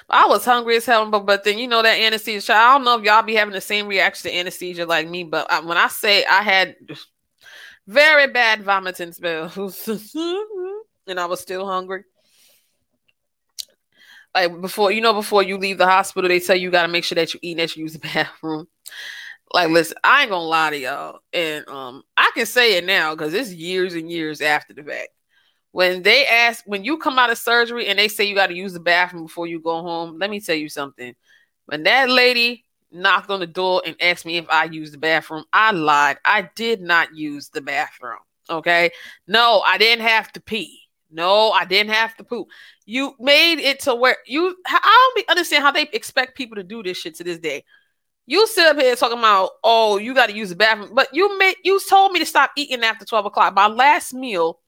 I 0.09 0.27
was 0.27 0.45
hungry 0.45 0.77
as 0.77 0.87
hell, 0.87 1.11
but 1.11 1.27
but 1.27 1.45
then 1.45 1.59
you 1.59 1.67
know 1.67 1.83
that 1.83 1.99
anesthesia. 1.99 2.55
I 2.55 2.75
don't 2.75 2.85
know 2.85 2.99
if 2.99 3.05
y'all 3.05 3.23
be 3.23 3.35
having 3.35 3.55
the 3.55 3.61
same 3.61 3.89
reaction 3.89 4.31
to 4.31 4.37
anesthesia 4.37 4.87
like 4.87 5.09
me, 5.09 5.25
but 5.25 5.51
I, 5.51 5.61
when 5.61 5.77
I 5.77 5.89
say 5.89 6.25
I 6.25 6.43
had 6.43 6.77
very 7.87 8.27
bad 8.27 8.63
vomiting 8.63 9.13
spells, 9.13 9.57
and 11.07 11.21
I 11.21 11.27
was 11.27 11.41
still 11.41 11.67
hungry. 11.67 12.05
Like 14.35 14.61
before, 14.61 14.93
you 14.93 15.01
know, 15.01 15.15
before 15.15 15.43
you 15.43 15.57
leave 15.57 15.79
the 15.79 15.87
hospital, 15.87 16.29
they 16.29 16.41
tell 16.41 16.57
you, 16.57 16.71
got 16.71 16.83
to 16.83 16.89
make 16.89 17.05
sure 17.05 17.17
that 17.17 17.33
you 17.33 17.41
eat 17.43 17.53
and 17.53 17.61
that 17.61 17.77
you 17.77 17.85
use 17.85 17.95
the 17.95 17.99
bathroom. 18.15 18.69
Like, 19.53 19.71
listen, 19.71 19.97
I 20.03 20.23
ain't 20.23 20.31
gonna 20.31 20.45
lie 20.45 20.71
to 20.71 20.79
y'all, 20.79 21.21
and 21.33 21.67
um, 21.69 22.03
I 22.17 22.31
can 22.35 22.47
say 22.47 22.77
it 22.77 22.85
now 22.85 23.15
because 23.15 23.33
it's 23.33 23.53
years 23.53 23.95
and 23.95 24.11
years 24.11 24.41
after 24.41 24.75
the 24.75 24.83
fact. 24.83 25.09
When 25.71 26.03
they 26.03 26.27
ask, 26.27 26.65
when 26.67 26.85
you 26.85 26.99
come 26.99 27.19
out 27.19 27.31
of 27.31 27.39
surgery 27.39 27.87
and 27.87 27.99
they 27.99 28.09
say 28.09 28.25
you 28.25 28.35
got 28.35 28.47
to 28.49 28.55
use 28.55 28.73
the 28.73 28.81
bathroom 28.81 29.25
before 29.25 29.47
you 29.47 29.61
go 29.61 29.83
home, 29.83 30.19
let 30.19 30.31
me 30.31 30.41
tell 30.41 30.57
you 30.57 30.69
something. 30.69 31.15
When 31.67 31.83
that 31.85 32.09
lady 32.09 32.66
knocked 32.97 33.31
on 33.31 33.41
the 33.41 33.47
door 33.47 33.83
and 33.87 33.97
asked 34.01 34.27
me 34.27 34.37
if 34.37 34.47
I 34.49 34.65
used 34.65 34.93
the 34.93 34.99
bathroom, 34.99 35.45
I 35.53 35.71
lied. 35.71 36.19
I 36.25 36.51
did 36.57 36.81
not 36.81 37.15
use 37.15 37.49
the 37.49 37.61
bathroom. 37.61 38.19
Okay, 38.49 38.91
no, 39.27 39.63
I 39.67 39.79
didn't 39.79 40.07
have 40.07 40.33
to 40.33 40.41
pee. 40.41 40.81
No, 41.11 41.51
I 41.53 41.65
didn't 41.65 41.93
have 41.93 42.17
to 42.17 42.25
poop. 42.25 42.49
You 42.85 43.15
made 43.21 43.61
it 43.61 43.81
to 43.81 43.95
where 43.95 44.17
you. 44.27 44.57
I 44.67 45.13
don't 45.17 45.31
understand 45.31 45.63
how 45.63 45.71
they 45.71 45.89
expect 45.93 46.37
people 46.37 46.57
to 46.57 46.65
do 46.65 46.83
this 46.83 46.99
shit 46.99 47.15
to 47.17 47.25
this 47.25 47.39
day. 47.39 47.65
You 48.27 48.47
sit 48.49 48.67
up 48.67 48.77
here 48.77 48.97
talking 48.97 49.19
about, 49.19 49.51
oh, 49.63 49.99
you 49.99 50.13
got 50.13 50.29
to 50.29 50.37
use 50.37 50.49
the 50.49 50.57
bathroom, 50.57 50.95
but 50.95 51.09
you 51.13 51.39
made 51.39 51.55
you 51.65 51.81
told 51.89 52.11
me 52.11 52.19
to 52.19 52.27
stop 52.27 52.51
eating 52.57 52.83
after 52.83 53.05
twelve 53.05 53.25
o'clock. 53.25 53.55
My 53.55 53.69
last 53.69 54.15
meal 54.15 54.61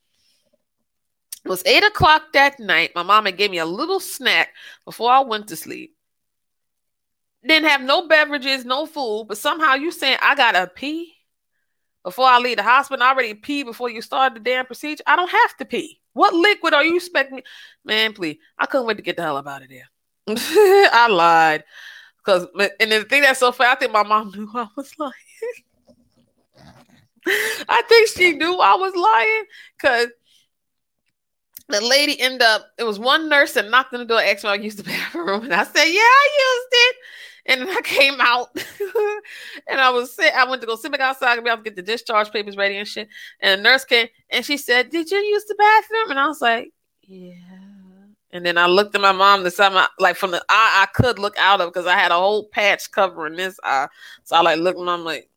was 1.45 1.63
eight 1.67 1.83
o'clock 1.85 2.23
that 2.35 2.61
night. 2.61 2.93
My 2.95 3.03
mama 3.03 3.33
gave 3.33 3.51
me 3.51 3.59
a 3.59 3.67
little 3.67 4.01
snack 4.01 4.51
before 4.85 5.11
I 5.11 5.21
went 5.21 5.49
to 5.49 5.57
sleep. 5.57 5.97
Didn't 7.47 7.69
have 7.69 7.83
no 7.83 8.09
beverages, 8.09 8.65
no 8.65 8.87
food, 8.87 9.27
but 9.29 9.39
somehow 9.39 9.75
you 9.75 9.91
saying 9.93 10.19
I 10.21 10.35
gotta 10.35 10.71
pee 10.75 11.15
before 12.05 12.27
I 12.27 12.39
leave 12.39 12.57
the 12.57 12.63
hospital. 12.63 13.03
I 13.03 13.11
already 13.11 13.35
pee 13.35 13.63
before 13.63 13.91
you 13.91 14.03
start 14.03 14.35
the 14.35 14.41
damn 14.41 14.67
procedure. 14.67 15.05
I 15.07 15.17
don't 15.17 15.31
have 15.31 15.57
to 15.59 15.65
pee. 15.65 16.01
What 16.15 16.35
liquid 16.35 16.75
are 16.75 16.85
you 16.85 16.97
expecting 16.97 17.37
me? 17.37 17.43
Man, 17.85 18.13
please. 18.13 18.39
I 18.59 18.67
couldn't 18.67 18.87
wait 18.87 18.97
to 18.97 19.03
get 19.03 19.17
the 19.17 19.23
hell 19.23 19.37
up 19.37 19.47
out 19.47 19.63
of 19.63 19.69
there. 19.69 19.89
I 20.29 21.09
lied. 21.11 21.65
Cause 22.25 22.47
and 22.81 22.93
the 22.93 23.05
thing 23.05 23.23
that's 23.23 23.39
so 23.39 23.53
funny, 23.53 23.71
I 23.71 23.77
think 23.77 23.93
my 23.93 24.03
mom 24.03 24.33
knew 24.35 24.51
I 24.53 24.67
was 24.77 24.93
lying. 24.99 25.13
I 27.69 27.83
think 27.89 28.09
she 28.09 28.33
knew 28.33 28.59
I 28.59 28.75
was 28.75 28.95
lying 28.97 29.45
because 29.77 30.09
the 31.69 31.81
lady 31.83 32.19
ended 32.21 32.43
up. 32.43 32.67
It 32.79 32.85
was 32.85 32.99
one 32.99 33.29
nurse 33.29 33.53
that 33.55 33.71
knocked 33.71 33.95
on 33.95 34.01
the 34.01 34.07
door, 34.07 34.21
asked 34.21 34.45
me 34.45 34.51
I 34.51 34.55
used 34.55 34.79
the 34.79 34.85
bathroom, 34.85 35.45
and 35.45 35.55
I 35.55 35.65
said, 35.65 35.85
"Yeah, 35.85 36.01
I 36.01 36.29
used 36.39 36.69
it." 36.73 36.97
And 37.49 37.63
then 37.63 37.71
I 37.71 37.81
came 37.81 38.21
out, 38.21 38.49
and 39.67 39.81
I 39.81 39.91
was 39.91 40.15
sit. 40.15 40.33
I 40.35 40.49
went 40.49 40.61
to 40.61 40.67
go 40.67 40.77
sit 40.77 40.93
back 40.93 41.01
outside 41.01 41.35
and 41.35 41.45
be 41.45 41.51
able 41.51 41.59
to 41.59 41.65
get 41.65 41.77
the 41.77 41.83
discharge 41.83 42.31
papers 42.31 42.57
ready 42.57 42.77
and 42.77 42.87
shit. 42.87 43.09
And 43.41 43.59
the 43.59 43.63
nurse 43.63 43.85
came 43.85 44.09
and 44.31 44.45
she 44.45 44.59
said, 44.59 44.91
"Did 44.91 45.11
you 45.11 45.19
use 45.19 45.45
the 45.47 45.55
bathroom?" 45.55 46.11
And 46.11 46.21
I 46.21 46.29
was 46.29 46.43
like, 46.43 46.71
"Yeah." 47.03 47.33
And 48.31 48.45
then 48.45 48.59
I 48.59 48.67
looked 48.67 48.95
at 48.95 49.01
my 49.01 49.13
mom 49.13 49.43
the 49.43 49.51
time, 49.51 49.77
I, 49.77 49.87
like 49.99 50.17
from 50.17 50.33
the 50.33 50.45
eye 50.49 50.83
I 50.83 50.87
could 50.95 51.19
look 51.19 51.35
out 51.39 51.63
of 51.63 51.73
because 51.73 51.87
I 51.87 51.95
had 51.95 52.13
a 52.13 52.17
whole 52.17 52.45
patch 52.45 52.91
covering 52.91 53.37
this 53.37 53.59
eye. 53.65 53.89
So 54.25 54.37
I 54.37 54.43
like 54.43 54.59
looked 54.59 54.79
at 54.79 54.85
my 54.85 54.97
mom 54.97 55.05
like, 55.05 55.31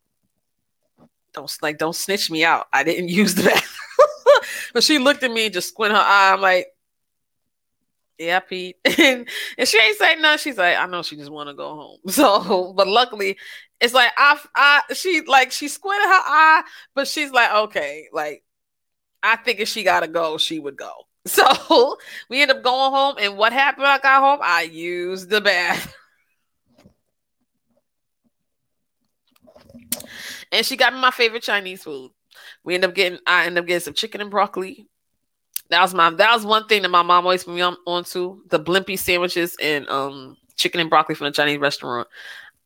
don't 1.34 1.58
like 1.62 1.78
don't 1.78 1.96
snitch 1.96 2.30
me 2.30 2.44
out. 2.44 2.68
I 2.74 2.84
didn't 2.84 3.08
use 3.10 3.36
the 3.36 3.44
bathroom. 3.44 4.42
but 4.74 4.84
she 4.84 4.98
looked 4.98 5.24
at 5.24 5.32
me 5.32 5.46
and 5.46 5.54
just 5.54 5.70
squint 5.70 5.94
her 5.94 6.00
eye. 6.00 6.34
I'm 6.34 6.42
like, 6.42 6.68
yeah, 8.22 8.40
Pete. 8.40 8.78
and, 8.86 9.28
she 9.66 9.80
ain't 9.80 9.98
saying 9.98 10.22
nothing. 10.22 10.38
She's 10.40 10.58
like, 10.58 10.78
I 10.78 10.86
know 10.86 11.02
she 11.02 11.16
just 11.16 11.32
want 11.32 11.50
to 11.50 11.56
go 11.56 11.76
home. 11.76 11.98
So, 12.10 12.74
but 12.74 12.88
luckily, 12.88 13.38
it's 13.80 13.94
like 13.94 14.12
I, 14.18 14.40
I, 14.56 14.82
she 14.94 15.22
like 15.22 15.52
she 15.52 15.68
squinted 15.68 16.08
her 16.08 16.22
eye, 16.26 16.64
but 16.94 17.08
she's 17.08 17.32
like, 17.32 17.52
okay, 17.52 18.08
like 18.14 18.44
I 19.24 19.38
think 19.38 19.60
if 19.60 19.68
she 19.68 19.84
gotta 19.84 20.08
go, 20.08 20.38
she 20.38 20.60
would 20.60 20.78
go. 20.78 20.92
So 21.28 21.98
we 22.30 22.42
end 22.42 22.50
up 22.50 22.64
going 22.64 22.92
home, 22.92 23.16
and 23.20 23.38
what 23.38 23.54
happened 23.54 23.86
I 23.86 24.00
got 24.00 24.24
home? 24.24 24.40
I 24.42 24.64
used 24.64 25.30
the 25.30 25.40
bath. 25.40 25.96
and 30.52 30.66
she 30.66 30.76
got 30.78 30.94
me 30.94 31.00
my 31.00 31.12
favorite 31.12 31.44
Chinese 31.44 31.84
food. 31.84 32.12
We 32.64 32.74
end 32.76 32.86
up 32.86 32.96
getting 32.96 33.20
I 33.28 33.46
end 33.46 33.58
up 33.58 33.68
getting 33.68 33.82
some 33.82 33.94
chicken 33.94 34.22
and 34.22 34.32
broccoli. 34.32 34.88
That 35.72 35.82
was 35.82 35.94
my 35.94 36.10
that 36.12 36.36
was 36.36 36.46
one 36.46 36.68
thing 36.68 36.84
that 36.84 36.90
my 36.90 37.02
mom 37.02 37.26
always 37.26 37.46
put 37.46 37.56
me 37.56 37.62
on 37.62 37.78
onto 37.88 38.42
the 38.50 38.60
Blimpie 38.60 39.00
sandwiches 39.00 39.56
and 39.62 39.88
um 39.90 40.38
chicken 40.58 40.82
and 40.82 40.90
broccoli 40.90 41.16
from 41.16 41.26
the 41.26 41.32
Chinese 41.32 41.60
restaurant. 41.60 42.08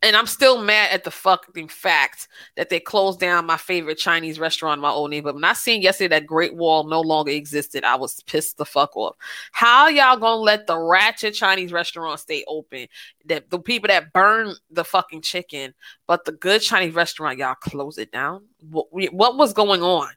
and 0.02 0.15
I'm 0.15 0.27
still 0.27 0.61
mad 0.61 0.91
at 0.91 1.03
the 1.03 1.11
fucking 1.11 1.69
fact 1.69 2.27
that 2.57 2.69
they 2.69 2.80
closed 2.80 3.19
down 3.19 3.45
my 3.45 3.57
favorite 3.57 3.98
Chinese 3.98 4.40
restaurant 4.40 4.77
in 4.77 4.82
my 4.82 4.90
old 4.90 5.10
neighborhood. 5.11 5.36
When 5.36 5.44
I 5.44 5.53
seen 5.53 5.82
yesterday 5.82 6.19
that 6.19 6.27
Great 6.27 6.56
Wall 6.56 6.84
no 6.86 7.02
longer 7.02 7.32
existed, 7.32 7.84
I 7.84 7.95
was 7.95 8.22
pissed 8.23 8.57
the 8.57 8.65
fuck 8.65 8.95
off. 8.98 9.15
How 9.52 9.88
y'all 9.88 10.18
gonna 10.18 10.36
let 10.41 10.68
the 10.68 10.77
ratchet 10.77 11.34
Chinese 11.34 11.72
restaurant 11.72 12.19
stay 12.19 12.44
open? 12.48 12.88
That 13.26 13.49
the 13.49 13.60
people 13.60 13.88
that 13.88 14.14
burn 14.14 14.56
the 14.72 14.84
fucking 14.84 15.22
chicken, 15.22 15.73
but 16.07 16.26
the 16.26 16.34
good 16.34 16.61
Chinese 16.61 16.95
restaurant 16.95 17.40
y'all 17.40 17.56
close 17.56 17.98
it 17.98 18.11
down. 18.11 18.45
What, 18.69 18.88
what 19.14 19.38
was 19.38 19.53
going 19.53 19.82
on? 19.82 20.10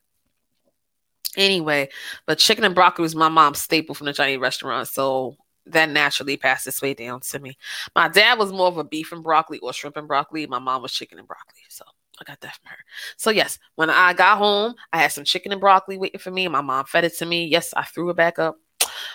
Anyway, 1.38 1.88
but 2.26 2.38
chicken 2.38 2.64
and 2.64 2.74
broccoli 2.74 3.04
was 3.04 3.14
my 3.14 3.28
mom's 3.28 3.60
staple 3.60 3.94
from 3.94 4.06
the 4.06 4.12
Chinese 4.12 4.40
restaurant, 4.40 4.88
so 4.88 5.36
that 5.66 5.88
naturally 5.88 6.36
passed 6.36 6.66
its 6.66 6.82
way 6.82 6.94
down 6.94 7.20
to 7.20 7.38
me. 7.38 7.56
My 7.94 8.08
dad 8.08 8.38
was 8.38 8.52
more 8.52 8.66
of 8.66 8.76
a 8.76 8.84
beef 8.84 9.12
and 9.12 9.22
broccoli 9.22 9.60
or 9.60 9.72
shrimp 9.72 9.96
and 9.96 10.08
broccoli. 10.08 10.46
My 10.46 10.58
mom 10.58 10.82
was 10.82 10.92
chicken 10.92 11.18
and 11.18 11.28
broccoli. 11.28 11.60
So 11.68 11.84
I 12.20 12.24
got 12.24 12.40
that 12.40 12.56
from 12.56 12.70
her. 12.70 12.78
So 13.16 13.30
yes, 13.30 13.58
when 13.76 13.88
I 13.88 14.14
got 14.14 14.38
home, 14.38 14.74
I 14.92 14.98
had 14.98 15.12
some 15.12 15.24
chicken 15.24 15.52
and 15.52 15.60
broccoli 15.60 15.96
waiting 15.96 16.18
for 16.18 16.32
me. 16.32 16.48
My 16.48 16.60
mom 16.60 16.86
fed 16.86 17.04
it 17.04 17.16
to 17.18 17.26
me. 17.26 17.46
Yes, 17.46 17.72
I 17.76 17.84
threw 17.84 18.10
it 18.10 18.16
back 18.16 18.38
up. 18.38 18.56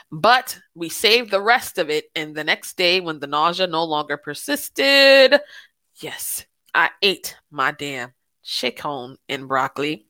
But 0.10 0.58
we 0.76 0.88
saved 0.88 1.30
the 1.30 1.42
rest 1.42 1.78
of 1.78 1.90
it. 1.90 2.06
And 2.16 2.36
the 2.36 2.44
next 2.44 2.78
day, 2.78 3.02
when 3.02 3.20
the 3.20 3.28
nausea 3.28 3.68
no 3.68 3.84
longer 3.84 4.16
persisted, 4.16 5.42
yes, 5.96 6.46
I 6.74 6.92
ate 7.02 7.36
my 7.52 7.72
damn 7.72 8.14
chicken 8.44 9.18
and 9.30 9.48
broccoli. 9.48 10.06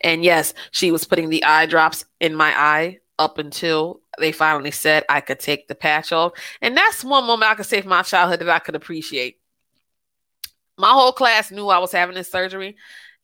And 0.00 0.24
yes, 0.24 0.54
she 0.70 0.90
was 0.90 1.04
putting 1.04 1.28
the 1.28 1.44
eye 1.44 1.66
drops 1.66 2.04
in 2.20 2.34
my 2.34 2.52
eye 2.56 2.98
up 3.18 3.38
until 3.38 4.00
they 4.18 4.32
finally 4.32 4.70
said 4.70 5.04
I 5.08 5.20
could 5.20 5.38
take 5.38 5.68
the 5.68 5.74
patch 5.74 6.12
off. 6.12 6.32
And 6.62 6.76
that's 6.76 7.04
one 7.04 7.26
moment 7.26 7.50
I 7.50 7.54
could 7.54 7.66
say 7.66 7.80
from 7.80 7.90
my 7.90 8.02
childhood 8.02 8.40
that 8.40 8.48
I 8.48 8.58
could 8.58 8.74
appreciate. 8.74 9.38
My 10.78 10.90
whole 10.90 11.12
class 11.12 11.50
knew 11.50 11.68
I 11.68 11.78
was 11.78 11.92
having 11.92 12.14
this 12.14 12.30
surgery. 12.30 12.76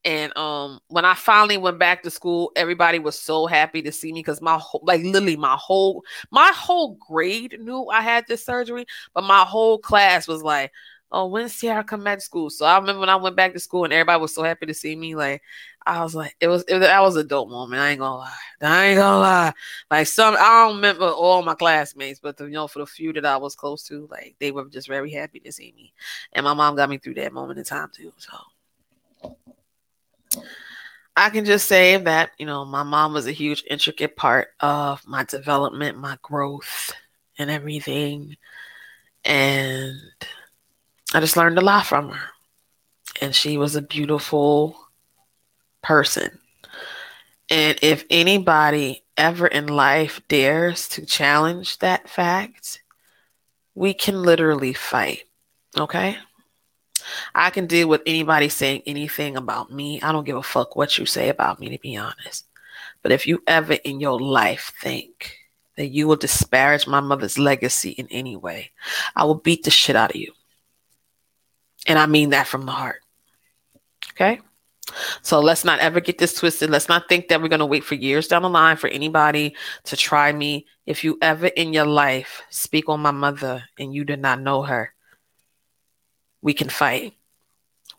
And 0.04 0.36
um, 0.36 0.78
when 0.86 1.04
I 1.04 1.14
finally 1.14 1.56
went 1.56 1.80
back 1.80 2.02
to 2.02 2.10
school, 2.10 2.52
everybody 2.54 3.00
was 3.00 3.18
so 3.18 3.46
happy 3.46 3.82
to 3.82 3.90
see 3.90 4.12
me 4.12 4.20
because 4.20 4.40
my 4.40 4.56
whole, 4.56 4.82
like 4.84 5.02
literally 5.02 5.36
my 5.36 5.56
whole 5.58 6.04
my 6.30 6.52
whole 6.54 6.96
grade 7.08 7.56
knew 7.58 7.88
I 7.88 8.02
had 8.02 8.24
this 8.28 8.44
surgery, 8.44 8.86
but 9.14 9.24
my 9.24 9.40
whole 9.40 9.78
class 9.78 10.28
was 10.28 10.42
like, 10.42 10.70
"Oh, 11.12 11.26
when's 11.26 11.58
Ciara 11.58 11.84
come 11.84 12.04
back 12.04 12.18
to 12.18 12.24
school?" 12.24 12.50
So 12.50 12.66
I 12.66 12.78
remember 12.78 13.00
when 13.00 13.08
I 13.08 13.16
went 13.16 13.36
back 13.36 13.52
to 13.54 13.60
school 13.60 13.84
and 13.84 13.92
everybody 13.92 14.20
was 14.20 14.34
so 14.34 14.42
happy 14.42 14.66
to 14.66 14.74
see 14.74 14.96
me. 14.96 15.14
Like 15.14 15.42
I 15.86 16.02
was 16.02 16.16
like, 16.16 16.34
it 16.40 16.48
was, 16.48 16.64
it, 16.66 16.80
that 16.80 17.00
was 17.00 17.14
a 17.14 17.22
dope 17.22 17.48
moment. 17.48 17.80
I 17.80 17.90
ain't 17.90 18.00
gonna 18.00 18.16
lie. 18.16 18.32
I 18.60 18.86
ain't 18.86 18.98
gonna 18.98 19.20
lie. 19.20 19.52
Like 19.88 20.08
some, 20.08 20.34
I 20.34 20.66
don't 20.66 20.76
remember 20.76 21.06
all 21.06 21.42
my 21.42 21.54
classmates, 21.54 22.18
but 22.18 22.36
the, 22.36 22.46
you 22.46 22.50
know, 22.50 22.66
for 22.66 22.80
the 22.80 22.86
few 22.86 23.12
that 23.12 23.24
I 23.24 23.36
was 23.36 23.54
close 23.54 23.84
to, 23.84 24.08
like 24.10 24.34
they 24.40 24.50
were 24.50 24.64
just 24.64 24.88
very 24.88 25.12
happy 25.12 25.38
to 25.40 25.52
see 25.52 25.72
me, 25.76 25.92
and 26.32 26.44
my 26.44 26.54
mom 26.54 26.74
got 26.74 26.90
me 26.90 26.98
through 26.98 27.14
that 27.14 27.32
moment 27.32 27.60
in 27.60 27.64
time 27.64 27.90
too. 27.94 28.12
So 28.16 28.36
I 31.16 31.30
can 31.30 31.44
just 31.44 31.68
say 31.68 31.96
that 31.96 32.32
you 32.38 32.46
know, 32.46 32.64
my 32.64 32.82
mom 32.82 33.12
was 33.12 33.28
a 33.28 33.32
huge, 33.32 33.62
intricate 33.70 34.16
part 34.16 34.48
of 34.58 35.06
my 35.06 35.22
development, 35.22 35.98
my 35.98 36.18
growth, 36.20 36.92
and 37.38 37.48
everything, 37.48 38.36
and 39.24 39.94
I 41.14 41.20
just 41.20 41.36
learned 41.36 41.58
a 41.58 41.62
lot 41.62 41.86
from 41.86 42.10
her, 42.10 42.28
and 43.20 43.34
she 43.34 43.58
was 43.58 43.76
a 43.76 43.82
beautiful 43.82 44.76
person. 45.82 46.38
And 47.48 47.78
if 47.80 48.04
anybody 48.10 49.04
ever 49.16 49.46
in 49.46 49.68
life 49.68 50.20
dares 50.28 50.88
to 50.90 51.06
challenge 51.06 51.78
that 51.78 52.08
fact, 52.08 52.82
we 53.74 53.94
can 53.94 54.22
literally 54.22 54.72
fight. 54.72 55.24
Okay? 55.78 56.16
I 57.34 57.50
can 57.50 57.66
deal 57.66 57.88
with 57.88 58.02
anybody 58.04 58.48
saying 58.48 58.82
anything 58.84 59.36
about 59.36 59.72
me. 59.72 60.00
I 60.02 60.10
don't 60.10 60.24
give 60.24 60.36
a 60.36 60.42
fuck 60.42 60.74
what 60.74 60.98
you 60.98 61.06
say 61.06 61.28
about 61.28 61.60
me, 61.60 61.68
to 61.68 61.78
be 61.78 61.96
honest. 61.96 62.46
But 63.02 63.12
if 63.12 63.26
you 63.26 63.42
ever 63.46 63.74
in 63.74 64.00
your 64.00 64.18
life 64.18 64.72
think 64.80 65.38
that 65.76 65.88
you 65.88 66.08
will 66.08 66.16
disparage 66.16 66.86
my 66.86 67.00
mother's 67.00 67.38
legacy 67.38 67.90
in 67.90 68.08
any 68.10 68.34
way, 68.34 68.72
I 69.14 69.24
will 69.24 69.36
beat 69.36 69.62
the 69.62 69.70
shit 69.70 69.94
out 69.94 70.10
of 70.10 70.16
you. 70.16 70.32
And 71.86 71.98
I 71.98 72.06
mean 72.06 72.30
that 72.30 72.46
from 72.46 72.66
the 72.66 72.72
heart. 72.72 73.00
Okay? 74.12 74.40
So 75.22 75.40
let's 75.40 75.64
not 75.64 75.80
ever 75.80 76.00
get 76.00 76.18
this 76.18 76.34
twisted. 76.34 76.70
Let's 76.70 76.88
not 76.88 77.08
think 77.08 77.28
that 77.28 77.42
we're 77.42 77.48
going 77.48 77.60
to 77.60 77.66
wait 77.66 77.84
for 77.84 77.94
years 77.94 78.28
down 78.28 78.42
the 78.42 78.48
line 78.48 78.76
for 78.76 78.88
anybody 78.88 79.54
to 79.84 79.96
try 79.96 80.32
me. 80.32 80.66
If 80.86 81.02
you 81.02 81.18
ever 81.20 81.48
in 81.48 81.72
your 81.72 81.86
life 81.86 82.42
speak 82.50 82.88
on 82.88 83.00
my 83.00 83.10
mother 83.10 83.64
and 83.78 83.92
you 83.92 84.04
did 84.04 84.20
not 84.20 84.40
know 84.40 84.62
her, 84.62 84.94
we 86.40 86.54
can 86.54 86.68
fight. 86.68 87.14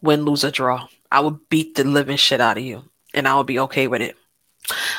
Win, 0.02 0.24
lose, 0.24 0.46
or 0.46 0.52
draw. 0.52 0.88
I 1.12 1.20
will 1.22 1.40
beat 1.50 1.76
the 1.76 1.84
living 1.84 2.18
shit 2.18 2.40
out 2.40 2.58
of 2.58 2.64
you 2.64 2.84
and 3.14 3.28
I 3.28 3.36
will 3.36 3.44
be 3.44 3.60
okay 3.60 3.88
with 3.88 4.02
it. 4.02 4.16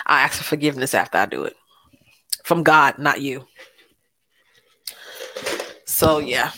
I 0.06 0.23
ask 0.23 0.39
for 0.39 0.44
forgiveness 0.44 0.94
after 0.94 1.19
I 1.19 1.27
do 1.27 1.44
it 1.44 1.56
from 2.48 2.62
God, 2.62 2.98
not 2.98 3.20
you. 3.20 3.47
So, 5.85 6.19
yeah, 6.19 6.52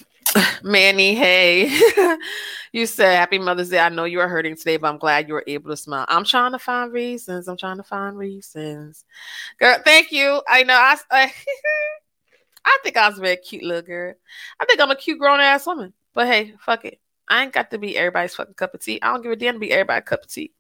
Manny, 0.63 1.15
hey. 1.15 1.79
You 2.73 2.87
said, 2.87 3.17
Happy 3.17 3.39
Mother's 3.39 3.71
Day. 3.71 3.81
I 3.81 3.89
know 3.89 4.05
you 4.05 4.21
are 4.21 4.29
hurting 4.29 4.55
today, 4.57 4.77
but 4.77 4.89
I'm 4.89 4.99
glad 4.99 5.27
you 5.27 5.35
were 5.35 5.43
able 5.49 5.71
to 5.71 5.77
smile. 5.77 6.05
I'm 6.09 6.25
trying 6.25 6.53
to 6.53 6.59
find 6.59 6.93
reasons. 6.93 7.49
I'm 7.49 7.57
trying 7.57 7.79
to 7.79 7.83
find 7.83 8.17
reasons. 8.17 9.05
Girl, 9.59 9.77
thank 9.85 10.13
you. 10.13 10.41
I 10.49 10.63
know. 10.63 10.75
I, 10.75 10.97
I, 12.65 12.79
think 12.85 12.97
I 12.97 13.09
was 13.09 13.19
a 13.19 13.23
very 13.23 13.39
cute 13.39 13.65
little 13.65 13.83
girl. 13.83 14.15
I 14.61 14.67
think 14.67 14.81
I'm 14.81 14.93
a 14.93 14.97
cute 14.97 15.19
grown 15.19 15.41
ass 15.41 15.67
woman. 15.67 15.93
But 16.15 16.29
hey, 16.29 16.55
fuck 16.61 16.85
it. 16.85 17.01
I 17.29 17.43
ain't 17.43 17.53
got 17.53 17.73
to 17.73 17.79
be 17.79 17.99
everybody's 17.99 18.37
fucking 18.37 18.55
cup 18.55 18.75
of 18.75 18.81
tea. 18.81 19.03
I 19.03 19.13
don't 19.13 19.23
give 19.23 19.33
a 19.33 19.37
damn 19.37 19.55
to 19.55 19.61
be 19.61 19.73
everybody's 19.73 20.09
cup 20.09 20.23
of 20.23 20.31
tea. 20.31 20.53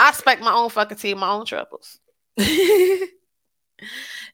I 0.00 0.10
spec 0.10 0.40
my 0.40 0.52
own 0.52 0.70
fucking 0.70 0.98
tea, 0.98 1.14
my 1.14 1.30
own 1.30 1.46
troubles. 1.46 2.00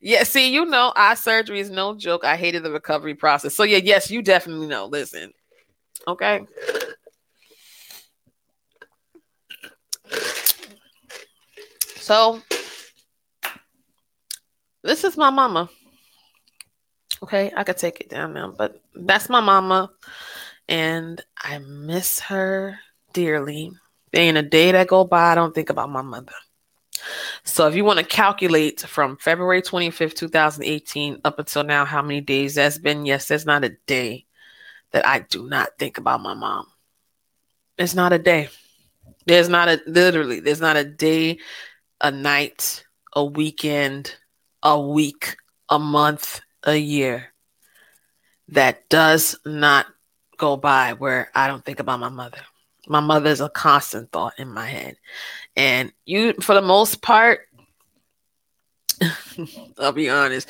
yeah, 0.02 0.24
see, 0.24 0.52
you 0.52 0.66
know, 0.66 0.92
eye 0.96 1.14
surgery 1.14 1.60
is 1.60 1.70
no 1.70 1.94
joke. 1.94 2.24
I 2.24 2.36
hated 2.36 2.64
the 2.64 2.70
recovery 2.70 3.14
process. 3.14 3.54
So 3.54 3.62
yeah, 3.62 3.78
yes, 3.78 4.10
you 4.10 4.20
definitely 4.20 4.66
know. 4.66 4.86
Listen, 4.86 5.32
Okay. 6.06 6.40
So, 11.96 12.40
this 14.82 15.04
is 15.04 15.16
my 15.16 15.30
mama. 15.30 15.70
Okay, 17.22 17.52
I 17.56 17.62
could 17.62 17.76
take 17.76 18.00
it 18.00 18.08
down 18.08 18.34
now, 18.34 18.52
but 18.56 18.82
that's 18.96 19.28
my 19.28 19.40
mama, 19.40 19.90
and 20.68 21.22
I 21.38 21.58
miss 21.58 22.18
her 22.20 22.80
dearly. 23.12 23.70
Ain't 24.12 24.36
a 24.36 24.42
day 24.42 24.72
that 24.72 24.88
go 24.88 25.04
by 25.04 25.30
I 25.30 25.34
don't 25.36 25.54
think 25.54 25.70
about 25.70 25.88
my 25.88 26.02
mother. 26.02 26.32
So 27.44 27.66
if 27.68 27.74
you 27.74 27.84
want 27.84 27.98
to 27.98 28.04
calculate 28.04 28.80
from 28.80 29.16
February 29.16 29.62
25th, 29.62 30.14
2018 30.14 31.20
up 31.24 31.38
until 31.38 31.64
now 31.64 31.84
how 31.84 32.02
many 32.02 32.20
days 32.20 32.54
that's 32.54 32.78
been, 32.78 33.06
yes, 33.06 33.28
there's 33.28 33.46
not 33.46 33.64
a 33.64 33.76
day 33.86 34.26
that 34.92 35.06
I 35.06 35.20
do 35.20 35.48
not 35.48 35.70
think 35.78 35.98
about 35.98 36.22
my 36.22 36.34
mom. 36.34 36.66
It's 37.78 37.94
not 37.94 38.12
a 38.12 38.18
day. 38.18 38.48
There's 39.26 39.48
not 39.48 39.68
a 39.68 39.80
literally, 39.86 40.40
there's 40.40 40.60
not 40.60 40.76
a 40.76 40.84
day, 40.84 41.38
a 42.00 42.10
night, 42.10 42.84
a 43.14 43.24
weekend, 43.24 44.16
a 44.62 44.80
week, 44.80 45.36
a 45.68 45.78
month, 45.78 46.40
a 46.64 46.76
year 46.76 47.32
that 48.48 48.88
does 48.88 49.36
not 49.44 49.86
go 50.36 50.56
by 50.56 50.92
where 50.92 51.30
I 51.34 51.46
don't 51.46 51.64
think 51.64 51.80
about 51.80 52.00
my 52.00 52.08
mother. 52.08 52.40
My 52.88 53.00
mother 53.00 53.30
is 53.30 53.40
a 53.40 53.48
constant 53.48 54.10
thought 54.12 54.34
in 54.38 54.48
my 54.48 54.66
head. 54.66 54.96
And 55.56 55.92
you, 56.04 56.34
for 56.40 56.54
the 56.54 56.62
most 56.62 57.02
part, 57.02 57.40
I'll 59.78 59.92
be 59.92 60.08
honest, 60.08 60.48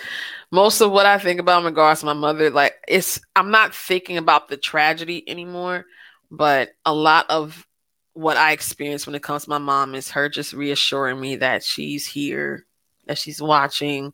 most 0.51 0.81
of 0.81 0.91
what 0.91 1.07
I 1.07 1.19
think 1.19 1.41
about 1.41 1.61
in 1.61 1.67
regards 1.67 2.01
to 2.01 2.07
my 2.07 2.13
mother, 2.13 2.51
like 2.51 2.75
it's 2.89 3.21
I'm 3.37 3.51
not 3.51 3.75
thinking 3.75 4.17
about 4.19 4.49
the 4.49 4.57
tragedy 4.57 5.29
anymore, 5.29 5.87
but 6.31 6.71
a 6.85 6.95
lot 6.95 7.27
of 7.31 7.67
what 8.15 8.37
I 8.37 8.53
experience 8.53 9.07
when 9.07 9.15
it 9.15 9.23
comes 9.23 9.45
to 9.45 9.51
my 9.51 9.59
mom 9.59 9.95
is 9.95 10.11
her 10.11 10.29
just 10.29 10.53
reassuring 10.53 11.21
me 11.21 11.37
that 11.37 11.65
she's 11.65 12.07
here, 12.07 12.67
that 13.07 13.19
she's 13.19 13.41
watching, 13.41 14.13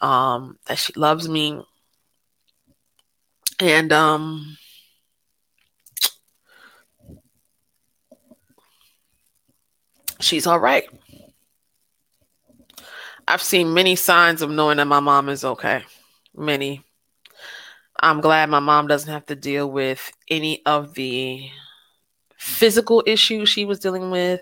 um, 0.00 0.58
that 0.66 0.78
she 0.78 0.92
loves 0.94 1.28
me. 1.28 1.60
And 3.60 3.92
um 3.92 4.56
she's 10.22 10.46
all 10.46 10.58
right. 10.58 10.84
I've 13.26 13.42
seen 13.42 13.74
many 13.74 13.96
signs 13.96 14.42
of 14.42 14.50
knowing 14.50 14.78
that 14.78 14.86
my 14.86 15.00
mom 15.00 15.28
is 15.28 15.44
okay. 15.44 15.84
Many. 16.36 16.84
I'm 18.00 18.20
glad 18.20 18.50
my 18.50 18.58
mom 18.58 18.88
doesn't 18.88 19.12
have 19.12 19.26
to 19.26 19.36
deal 19.36 19.70
with 19.70 20.10
any 20.28 20.64
of 20.66 20.94
the 20.94 21.48
physical 22.36 23.02
issues 23.06 23.48
she 23.48 23.64
was 23.64 23.78
dealing 23.78 24.10
with, 24.10 24.40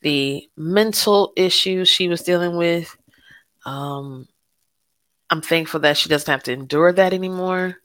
the 0.00 0.48
mental 0.56 1.32
issues 1.36 1.88
she 1.88 2.08
was 2.08 2.22
dealing 2.22 2.56
with. 2.56 2.96
Um, 3.64 4.26
I'm 5.30 5.40
thankful 5.40 5.80
that 5.80 5.96
she 5.96 6.08
doesn't 6.08 6.30
have 6.30 6.42
to 6.44 6.52
endure 6.52 6.92
that 6.92 7.12
anymore. 7.12 7.76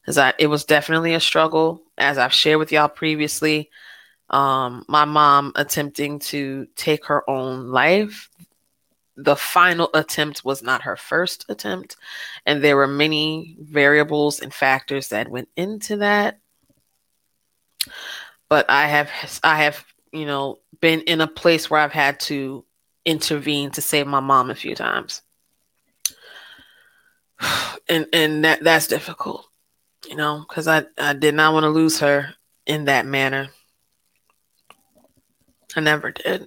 Because 0.00 0.34
it 0.38 0.46
was 0.48 0.64
definitely 0.64 1.14
a 1.14 1.20
struggle, 1.20 1.82
as 1.96 2.18
I've 2.18 2.32
shared 2.32 2.58
with 2.58 2.72
y'all 2.72 2.88
previously. 2.88 3.70
Um, 4.32 4.84
my 4.88 5.04
mom 5.04 5.52
attempting 5.56 6.18
to 6.20 6.66
take 6.74 7.06
her 7.06 7.28
own 7.28 7.68
life. 7.68 8.30
The 9.16 9.36
final 9.36 9.90
attempt 9.92 10.42
was 10.44 10.62
not 10.62 10.82
her 10.82 10.96
first 10.96 11.44
attempt, 11.50 11.96
and 12.46 12.64
there 12.64 12.76
were 12.76 12.86
many 12.86 13.56
variables 13.60 14.40
and 14.40 14.52
factors 14.52 15.08
that 15.08 15.28
went 15.28 15.48
into 15.54 15.98
that. 15.98 16.38
But 18.48 18.70
I 18.70 18.86
have 18.86 19.10
I 19.44 19.56
have, 19.64 19.84
you 20.12 20.24
know, 20.24 20.60
been 20.80 21.02
in 21.02 21.20
a 21.20 21.26
place 21.26 21.68
where 21.68 21.80
I've 21.80 21.92
had 21.92 22.20
to 22.20 22.64
intervene 23.04 23.70
to 23.72 23.82
save 23.82 24.06
my 24.06 24.20
mom 24.20 24.50
a 24.50 24.54
few 24.54 24.74
times. 24.74 25.22
And 27.88 28.06
and 28.12 28.44
that 28.44 28.62
that's 28.62 28.86
difficult, 28.86 29.44
you 30.08 30.14
know, 30.14 30.44
because 30.48 30.68
I, 30.68 30.84
I 30.96 31.14
did 31.14 31.34
not 31.34 31.52
want 31.52 31.64
to 31.64 31.68
lose 31.68 31.98
her 31.98 32.32
in 32.64 32.84
that 32.84 33.06
manner. 33.06 33.48
I 35.76 35.80
never 35.80 36.10
did. 36.10 36.46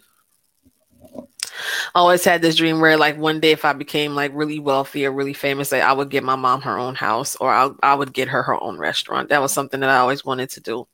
I 1.93 1.99
always 1.99 2.23
had 2.25 2.41
this 2.41 2.55
dream 2.55 2.79
where 2.79 2.97
like 2.97 3.17
one 3.17 3.39
day 3.39 3.51
if 3.51 3.65
I 3.65 3.73
became 3.73 4.15
like 4.15 4.31
really 4.33 4.59
wealthy 4.59 5.05
or 5.05 5.11
really 5.11 5.33
famous, 5.33 5.71
like 5.71 5.81
I 5.81 5.93
would 5.93 6.09
get 6.09 6.23
my 6.23 6.35
mom 6.35 6.61
her 6.61 6.77
own 6.77 6.95
house 6.95 7.35
or 7.37 7.51
I, 7.51 7.69
I 7.81 7.95
would 7.95 8.13
get 8.13 8.27
her 8.27 8.43
her 8.43 8.61
own 8.61 8.77
restaurant. 8.77 9.29
That 9.29 9.41
was 9.41 9.53
something 9.53 9.79
that 9.79 9.89
I 9.89 9.97
always 9.97 10.25
wanted 10.25 10.49
to 10.51 10.61
do 10.61 10.87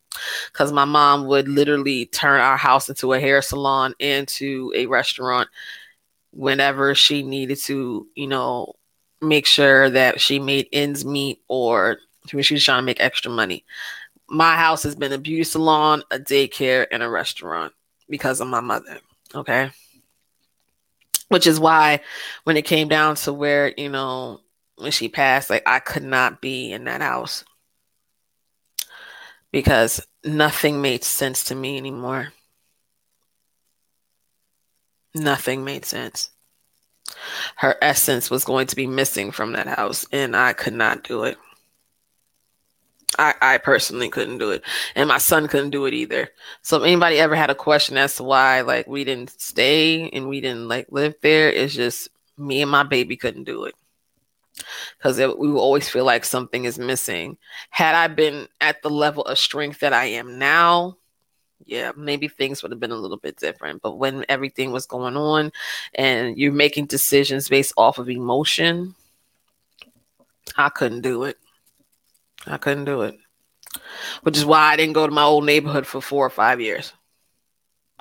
because 0.52 0.72
my 0.72 0.86
mom 0.86 1.26
would 1.28 1.48
literally 1.48 2.06
turn 2.08 2.42
our 2.42 2.58
house 2.58 2.90
into 2.90 3.14
a 3.14 3.20
hair 3.20 3.42
salon 3.42 3.96
into 4.00 4.72
a 4.76 4.86
restaurant 4.86 5.50
whenever 6.32 6.96
she 6.96 7.24
needed 7.24 7.58
to, 7.64 8.08
you 8.16 8.28
know, 8.28 8.74
make 9.22 9.46
sure 9.46 9.90
that 9.90 10.20
she 10.20 10.40
made 10.40 10.68
ends 10.72 11.06
meet 11.06 11.42
or 11.48 11.98
when 12.32 12.44
she 12.44 12.54
was 12.54 12.64
trying 12.64 12.80
to 12.80 12.86
make 12.86 13.02
extra 13.02 13.32
money. 13.32 13.66
My 14.30 14.56
house 14.56 14.84
has 14.84 14.96
been 14.96 15.12
a 15.12 15.18
beauty 15.18 15.44
salon, 15.44 16.04
a 16.12 16.18
daycare, 16.18 16.88
and 16.92 17.04
a 17.04 17.10
restaurant 17.10 17.74
because 18.12 18.42
of 18.42 18.48
my 18.48 18.60
mother. 18.60 19.00
Okay? 19.34 19.72
Which 21.30 21.48
is 21.48 21.60
why 21.60 22.02
when 22.44 22.58
it 22.58 22.66
came 22.66 22.88
down 22.88 23.16
to 23.16 23.34
where 23.34 23.74
you 23.78 23.90
know 23.90 24.42
when 24.76 24.92
she 24.92 25.08
passed 25.08 25.50
like 25.50 25.64
i 25.66 25.80
could 25.80 26.04
not 26.04 26.42
be 26.42 26.72
in 26.72 26.86
that 26.86 27.02
house 27.02 27.46
because 29.52 30.06
nothing 30.24 30.82
made 30.82 31.04
sense 31.04 31.46
to 31.46 31.56
me 31.56 31.78
anymore. 31.78 32.34
Nothing 35.14 35.66
made 35.66 35.86
sense. 35.86 36.30
Her 37.58 37.76
essence 37.82 38.32
was 38.32 38.46
going 38.46 38.68
to 38.68 38.76
be 38.76 38.88
missing 38.88 39.32
from 39.32 39.54
that 39.54 39.68
house 39.68 40.06
and 40.14 40.36
i 40.36 40.54
could 40.54 40.74
not 40.74 41.04
do 41.04 41.24
it 41.26 41.38
I, 43.20 43.34
I 43.42 43.58
personally 43.58 44.10
couldn't 44.10 44.38
do 44.38 44.52
it. 44.52 44.64
And 44.96 45.10
my 45.10 45.18
son 45.18 45.48
couldn't 45.48 45.72
do 45.72 45.86
it 45.86 45.94
either. 45.94 46.30
So 46.62 46.78
if 46.78 46.84
anybody 46.84 47.20
ever 47.20 47.36
had 47.36 47.50
a 47.50 47.56
question 47.56 47.98
as 47.98 48.16
to 48.16 48.24
why 48.24 48.62
like 48.62 48.88
we 48.88 49.04
didn't 49.04 49.40
stay 49.42 50.10
and 50.10 50.30
we 50.30 50.42
didn't 50.42 50.68
like 50.68 50.88
live 50.90 51.16
there, 51.22 51.50
it's 51.52 51.74
just 51.74 52.10
me 52.38 52.62
and 52.62 52.72
my 52.72 52.84
baby 52.84 53.18
couldn't 53.18 53.44
do 53.44 53.66
it. 53.66 53.76
Because 54.98 55.18
we 55.18 55.50
will 55.50 55.60
always 55.60 55.90
feel 55.90 56.06
like 56.06 56.24
something 56.24 56.66
is 56.66 56.78
missing. 56.78 57.38
Had 57.70 57.96
I 57.96 58.08
been 58.08 58.48
at 58.60 58.82
the 58.82 58.90
level 58.90 59.24
of 59.24 59.40
strength 59.40 59.80
that 59.80 59.94
I 59.94 60.06
am 60.06 60.38
now, 60.38 60.98
yeah, 61.66 61.92
maybe 61.96 62.28
things 62.28 62.62
would 62.62 62.72
have 62.72 62.80
been 62.80 62.92
a 62.92 62.96
little 62.96 63.18
bit 63.18 63.38
different. 63.38 63.82
But 63.82 63.98
when 63.98 64.26
everything 64.30 64.72
was 64.72 64.86
going 64.86 65.18
on 65.18 65.52
and 65.96 66.38
you're 66.38 66.52
making 66.52 66.86
decisions 66.86 67.50
based 67.50 67.74
off 67.78 67.98
of 67.98 68.10
emotion, 68.10 68.96
I 70.58 70.70
couldn't 70.70 71.02
do 71.02 71.24
it. 71.24 71.38
I 72.48 72.58
couldn't 72.58 72.86
do 72.86 73.02
it. 73.02 73.16
Which 74.24 74.38
is 74.38 74.46
why 74.46 74.72
I 74.72 74.76
didn't 74.76 74.94
go 74.94 75.06
to 75.06 75.14
my 75.14 75.24
old 75.24 75.46
neighborhood 75.46 75.86
for 75.86 76.02
four 76.02 76.26
or 76.26 76.30
five 76.30 76.60
years. 76.60 76.94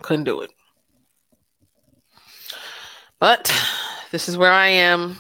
Couldn't 0.02 0.24
do 0.24 0.40
it. 0.40 0.50
But 3.18 3.52
this 4.10 4.28
is 4.28 4.36
where 4.36 4.52
I 4.52 4.68
am. 4.68 5.18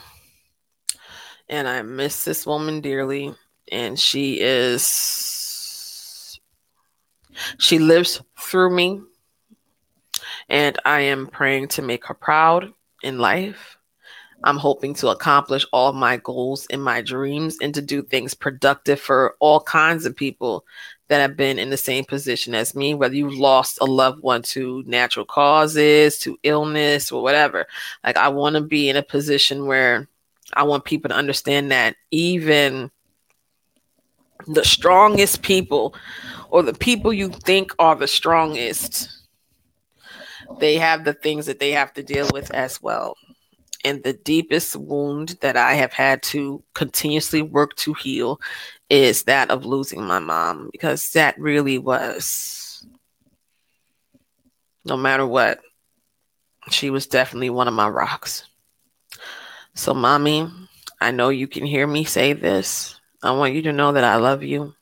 And 1.48 1.68
I 1.68 1.82
miss 1.82 2.24
this 2.24 2.46
woman 2.46 2.80
dearly. 2.80 3.34
And 3.70 3.98
she 3.98 4.40
is, 4.40 6.40
she 7.58 7.78
lives 7.78 8.22
through 8.38 8.74
me. 8.74 9.00
And 10.48 10.78
I 10.84 11.02
am 11.02 11.28
praying 11.28 11.68
to 11.68 11.82
make 11.82 12.06
her 12.06 12.14
proud 12.14 12.72
in 13.02 13.18
life. 13.18 13.76
I'm 14.42 14.56
hoping 14.56 14.94
to 14.94 15.08
accomplish 15.08 15.66
all 15.72 15.92
my 15.92 16.16
goals 16.16 16.66
and 16.70 16.82
my 16.82 17.02
dreams 17.02 17.58
and 17.60 17.74
to 17.74 17.82
do 17.82 18.02
things 18.02 18.32
productive 18.32 18.98
for 19.00 19.36
all 19.38 19.60
kinds 19.60 20.06
of 20.06 20.16
people 20.16 20.64
that 21.08 21.20
have 21.20 21.36
been 21.36 21.58
in 21.58 21.70
the 21.70 21.76
same 21.76 22.04
position 22.04 22.54
as 22.54 22.74
me, 22.74 22.94
whether 22.94 23.14
you 23.14 23.28
lost 23.28 23.78
a 23.80 23.84
loved 23.84 24.22
one 24.22 24.42
to 24.42 24.82
natural 24.86 25.26
causes, 25.26 26.18
to 26.20 26.38
illness, 26.42 27.12
or 27.12 27.22
whatever. 27.22 27.66
Like, 28.04 28.16
I 28.16 28.28
want 28.28 28.54
to 28.54 28.62
be 28.62 28.88
in 28.88 28.96
a 28.96 29.02
position 29.02 29.66
where 29.66 30.08
I 30.54 30.62
want 30.62 30.84
people 30.84 31.10
to 31.10 31.16
understand 31.16 31.70
that 31.72 31.96
even 32.10 32.90
the 34.46 34.64
strongest 34.64 35.42
people 35.42 35.94
or 36.48 36.62
the 36.62 36.72
people 36.72 37.12
you 37.12 37.28
think 37.28 37.72
are 37.78 37.94
the 37.94 38.08
strongest, 38.08 39.26
they 40.60 40.76
have 40.76 41.04
the 41.04 41.12
things 41.12 41.44
that 41.46 41.58
they 41.58 41.72
have 41.72 41.92
to 41.94 42.02
deal 42.02 42.28
with 42.32 42.50
as 42.54 42.80
well 42.80 43.16
and 43.84 44.02
the 44.02 44.12
deepest 44.12 44.76
wound 44.76 45.36
that 45.40 45.56
I 45.56 45.74
have 45.74 45.92
had 45.92 46.22
to 46.24 46.62
continuously 46.74 47.42
work 47.42 47.74
to 47.76 47.94
heal 47.94 48.40
is 48.88 49.24
that 49.24 49.50
of 49.50 49.64
losing 49.64 50.02
my 50.02 50.18
mom 50.18 50.68
because 50.72 51.12
that 51.12 51.38
really 51.38 51.78
was 51.78 52.86
no 54.84 54.96
matter 54.96 55.26
what 55.26 55.60
she 56.70 56.90
was 56.90 57.06
definitely 57.06 57.50
one 57.50 57.68
of 57.68 57.74
my 57.74 57.88
rocks. 57.88 58.44
So 59.74 59.94
mommy 59.94 60.48
i 61.02 61.10
know 61.10 61.30
you 61.30 61.48
can 61.48 61.64
hear 61.64 61.86
me 61.86 62.04
say 62.04 62.32
this. 62.34 63.00
I 63.22 63.32
want 63.32 63.54
you 63.54 63.62
to 63.62 63.72
know 63.72 63.92
that 63.92 64.04
i 64.04 64.16
love 64.16 64.42
you. 64.42 64.74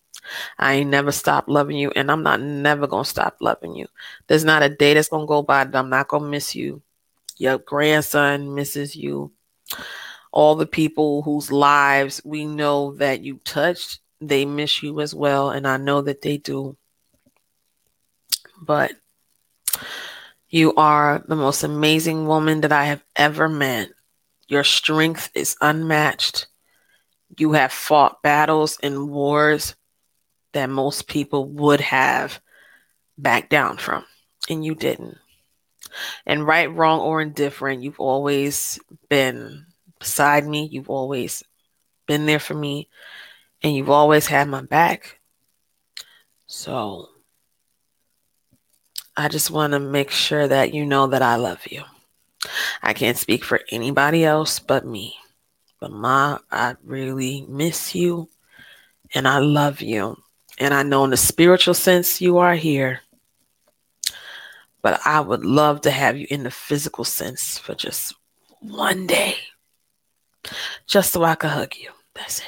I 0.59 0.75
ain't 0.75 0.91
never 0.91 1.13
stopped 1.13 1.49
loving 1.49 1.77
you 1.77 1.93
and 1.95 2.11
i'm 2.11 2.23
not 2.23 2.41
never 2.41 2.87
gonna 2.87 3.05
stop 3.05 3.37
loving 3.41 3.75
you. 3.77 3.87
There's 4.27 4.45
not 4.45 4.63
a 4.63 4.69
day 4.69 4.95
that's 4.95 5.09
gonna 5.09 5.27
go 5.27 5.43
by 5.43 5.65
that 5.65 5.77
i'm 5.77 5.91
not 5.91 6.09
gonna 6.09 6.27
miss 6.27 6.55
you 6.55 6.83
your 7.39 7.59
grandson 7.59 8.55
misses 8.55 8.95
you. 8.95 9.33
All 10.33 10.57
the 10.57 10.67
people 10.67 11.23
whose 11.23 11.51
lives 11.51 12.21
we 12.25 12.45
know 12.45 12.95
that 12.97 13.23
you 13.23 13.41
touched, 13.45 14.01
they 14.21 14.45
miss 14.45 14.83
you 14.83 15.01
as 15.01 15.15
well. 15.15 15.51
And 15.51 15.67
I 15.67 15.77
know 15.77 16.03
that 16.03 16.23
they 16.23 16.37
do. 16.37 16.77
But 18.61 18.93
you 20.49 20.75
are 20.75 21.23
the 21.27 21.37
most 21.37 21.63
amazing 21.63 22.27
woman 22.27 22.63
that 22.63 22.73
I 22.73 22.85
have 22.85 23.05
ever 23.17 23.49
met. 23.49 23.91
Your 24.49 24.65
strength 24.65 25.31
is 25.35 25.57
unmatched. 25.61 26.47
You 27.37 27.53
have 27.53 27.73
fought 27.73 28.23
battles 28.23 28.79
and 28.83 29.11
wars 29.11 29.77
that 30.53 30.71
most 30.71 31.07
people 31.07 31.47
would 31.47 31.81
have 31.81 32.41
backed 33.19 33.51
down 33.51 33.77
from, 33.77 34.05
and 34.49 34.65
you 34.65 34.75
didn't. 34.75 35.19
And 36.27 36.47
right, 36.47 36.73
wrong, 36.73 37.01
or 37.01 37.21
indifferent, 37.21 37.83
you've 37.83 38.01
always 38.01 38.79
been 39.09 39.67
beside 39.99 40.47
me. 40.47 40.69
You've 40.71 40.91
always 40.91 41.43
been 42.07 42.27
there 42.27 42.39
for 42.39 42.55
me. 42.55 42.89
And 43.63 43.75
you've 43.75 43.91
always 43.91 44.27
had 44.27 44.49
my 44.49 44.63
back. 44.63 45.19
So 46.47 47.09
I 49.17 49.29
just 49.29 49.51
want 49.51 49.73
to 49.73 49.81
make 49.81 50.11
sure 50.11 50.47
that 50.47 50.73
you 50.73 50.87
know 50.87 51.09
that 51.09 51.23
I 51.23 51.37
love 51.37 51.67
you. 51.67 51.83
I 52.83 52.93
can't 52.93 53.19
speak 53.19 53.45
for 53.45 53.61
anybody 53.71 54.25
else 54.25 54.61
but 54.61 54.87
me. 54.87 55.17
But 55.81 55.91
Ma, 55.91 56.39
I 56.51 56.77
really 56.85 57.45
miss 57.49 57.95
you 57.95 58.29
and 59.15 59.27
I 59.27 59.39
love 59.39 59.81
you. 59.81 60.17
And 60.59 60.73
I 60.73 60.83
know 60.83 61.05
in 61.05 61.11
the 61.11 61.17
spiritual 61.17 61.75
sense 61.75 62.21
you 62.21 62.39
are 62.39 62.55
here 62.55 63.01
but 64.83 65.01
I 65.05 65.21
would 65.21 65.45
love 65.45 65.83
to 65.83 65.91
have 65.91 66.17
you 66.17 66.27
in 66.31 66.45
the 66.45 66.51
physical 66.51 67.05
sense 67.05 67.59
for 67.59 67.75
just 67.75 68.15
one 68.61 69.07
day, 69.07 69.37
just 70.87 71.13
so 71.13 71.25
I 71.25 71.35
could 71.35 71.51
hug 71.51 71.75
you. 71.77 71.91
That's 72.15 72.41
it. 72.41 72.47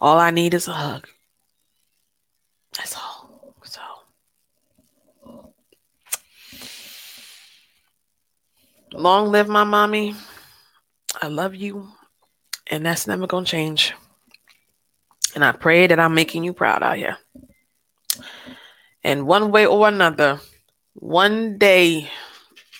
All 0.00 0.18
I 0.18 0.30
need 0.30 0.54
is 0.54 0.66
a 0.68 0.72
hug. 0.72 1.08
That's 2.76 2.96
all. 2.96 3.54
So. 3.62 3.80
Long 8.92 9.28
live 9.28 9.48
my 9.48 9.64
mommy. 9.64 10.14
I 11.20 11.28
love 11.28 11.54
you. 11.54 11.88
And 12.66 12.84
that's 12.84 13.06
never 13.06 13.26
going 13.26 13.44
to 13.44 13.50
change. 13.50 13.94
And 15.34 15.44
I 15.44 15.52
pray 15.52 15.86
that 15.86 15.98
I'm 15.98 16.14
making 16.14 16.44
you 16.44 16.52
proud 16.52 16.82
out 16.82 16.96
here. 16.96 17.16
And 19.02 19.26
one 19.26 19.50
way 19.50 19.66
or 19.66 19.88
another, 19.88 20.40
one 20.94 21.58
day 21.58 22.10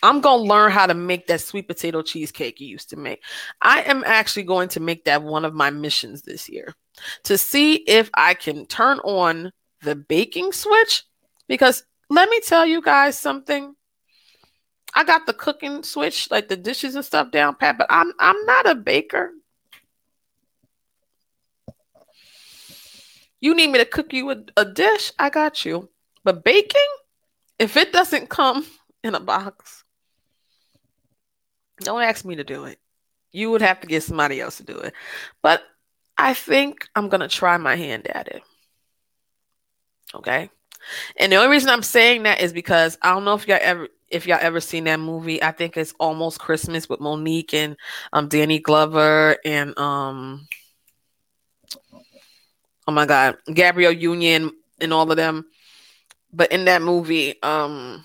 I'm 0.03 0.21
gonna 0.21 0.43
learn 0.43 0.73
how 0.73 0.87
to 0.87 0.95
make 0.95 1.29
that 1.29 1.41
sweet 1.41 1.69
potato 1.69 2.03
cheesecake 2.03 2.61
you 2.61 2.67
used 2.67 2.91
to 2.91 2.97
make. 2.97 3.23
I 3.61 3.83
am 3.83 4.03
actually 4.05 4.43
going 4.43 4.69
to 4.71 4.81
make 4.81 5.05
that 5.05 5.23
one 5.23 5.45
of 5.45 5.55
my 5.55 5.71
missions 5.71 6.23
this 6.23 6.49
year 6.49 6.75
to 7.25 7.39
see 7.39 7.77
if 7.77 8.11
I 8.15 8.35
can 8.35 8.67
turn 8.67 8.99
on 9.01 9.53
the 9.83 9.95
baking 9.95 10.53
switch 10.53 11.05
because 11.49 11.85
let 12.11 12.29
me 12.29 12.41
tell 12.41 12.67
you 12.67 12.83
guys 12.83 13.19
something. 13.19 13.75
I 14.95 15.05
got 15.05 15.25
the 15.25 15.33
cooking 15.33 15.83
switch, 15.85 16.31
like 16.31 16.49
the 16.49 16.57
dishes 16.57 16.97
and 16.97 17.05
stuff 17.05 17.31
down 17.31 17.55
pat, 17.55 17.79
but 17.79 17.87
I'm 17.89 18.13
I'm 18.19 18.45
not 18.45 18.69
a 18.69 18.75
baker. 18.75 19.31
You 23.43 23.57
need 23.57 23.71
me 23.71 23.79
to 23.81 23.85
cook 23.85 24.13
you 24.13 24.31
a, 24.31 24.37
a 24.57 24.65
dish? 24.65 25.13
I 25.19 25.29
got 25.29 25.65
you. 25.65 25.91
But 26.25 26.45
baking, 26.45 26.81
if 27.59 27.77
it 27.77 27.93
doesn't 27.93 28.31
come 28.31 28.65
in 29.03 29.17
a 29.17 29.21
box, 29.21 29.83
don't 31.81 32.03
ask 32.03 32.25
me 32.25 32.37
to 32.37 32.45
do 32.45 32.65
it. 32.65 32.79
You 33.33 33.51
would 33.51 33.61
have 33.61 33.81
to 33.81 33.89
get 33.89 34.05
somebody 34.05 34.41
else 34.41 34.59
to 34.59 34.63
do 34.63 34.79
it. 34.79 34.95
But 35.43 35.63
I 36.17 36.35
think 36.35 36.89
I'm 36.95 37.09
going 37.09 37.21
to 37.21 37.29
try 37.29 37.57
my 37.57 37.75
hand 37.75 38.07
at 38.07 38.29
it. 38.29 38.43
Okay. 40.15 40.49
And 41.19 41.33
the 41.33 41.37
only 41.37 41.51
reason 41.51 41.71
I'm 41.71 41.83
saying 41.83 42.23
that 42.23 42.41
is 42.41 42.53
because 42.53 42.97
I 43.03 43.13
don't 43.13 43.25
know 43.25 43.35
if 43.35 43.49
y'all 43.49 43.59
ever 43.61 43.89
if 44.09 44.27
y'all 44.27 44.39
ever 44.41 44.61
seen 44.61 44.85
that 44.85 45.01
movie. 45.01 45.43
I 45.43 45.51
think 45.51 45.77
it's 45.77 45.95
almost 45.99 46.39
Christmas 46.39 46.89
with 46.89 47.01
Mo'Nique 47.01 47.55
and 47.55 47.77
um 48.13 48.29
Danny 48.29 48.59
Glover 48.59 49.37
and 49.45 49.77
um 49.79 50.47
oh 52.87 52.93
my 52.93 53.07
god, 53.07 53.37
Gabrielle 53.53 53.93
Union 53.93 54.53
and 54.81 54.93
all 54.93 55.11
of 55.11 55.17
them. 55.17 55.47
But 56.33 56.53
in 56.53 56.65
that 56.67 56.83
movie, 56.83 57.41
um 57.43 58.05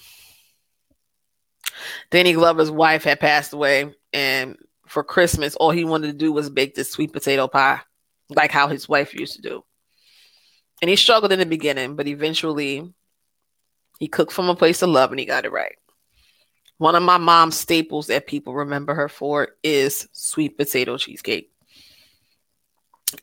Danny 2.09 2.33
Glover's 2.33 2.71
wife 2.71 3.03
had 3.03 3.19
passed 3.19 3.53
away 3.53 3.93
and 4.13 4.57
for 4.87 5.03
Christmas 5.03 5.55
all 5.55 5.71
he 5.71 5.83
wanted 5.83 6.07
to 6.07 6.13
do 6.13 6.31
was 6.31 6.49
bake 6.49 6.73
this 6.73 6.91
sweet 6.91 7.13
potato 7.13 7.47
pie 7.47 7.81
like 8.29 8.51
how 8.51 8.67
his 8.67 8.89
wife 8.89 9.13
used 9.13 9.35
to 9.35 9.41
do. 9.41 9.63
And 10.81 10.89
he 10.89 10.95
struggled 10.95 11.31
in 11.31 11.39
the 11.39 11.45
beginning, 11.45 11.95
but 11.95 12.07
eventually 12.07 12.93
he 13.99 14.07
cooked 14.07 14.31
from 14.31 14.49
a 14.49 14.55
place 14.55 14.81
of 14.81 14.89
love 14.89 15.11
and 15.11 15.19
he 15.19 15.25
got 15.25 15.45
it 15.45 15.51
right. 15.51 15.75
One 16.77 16.95
of 16.95 17.01
my 17.01 17.17
mom's 17.17 17.57
staples 17.57 18.07
that 18.07 18.27
people 18.27 18.53
remember 18.53 18.93
her 18.93 19.09
for 19.09 19.49
is 19.63 20.07
sweet 20.11 20.57
potato 20.57 20.97
cheesecake. 20.97 21.51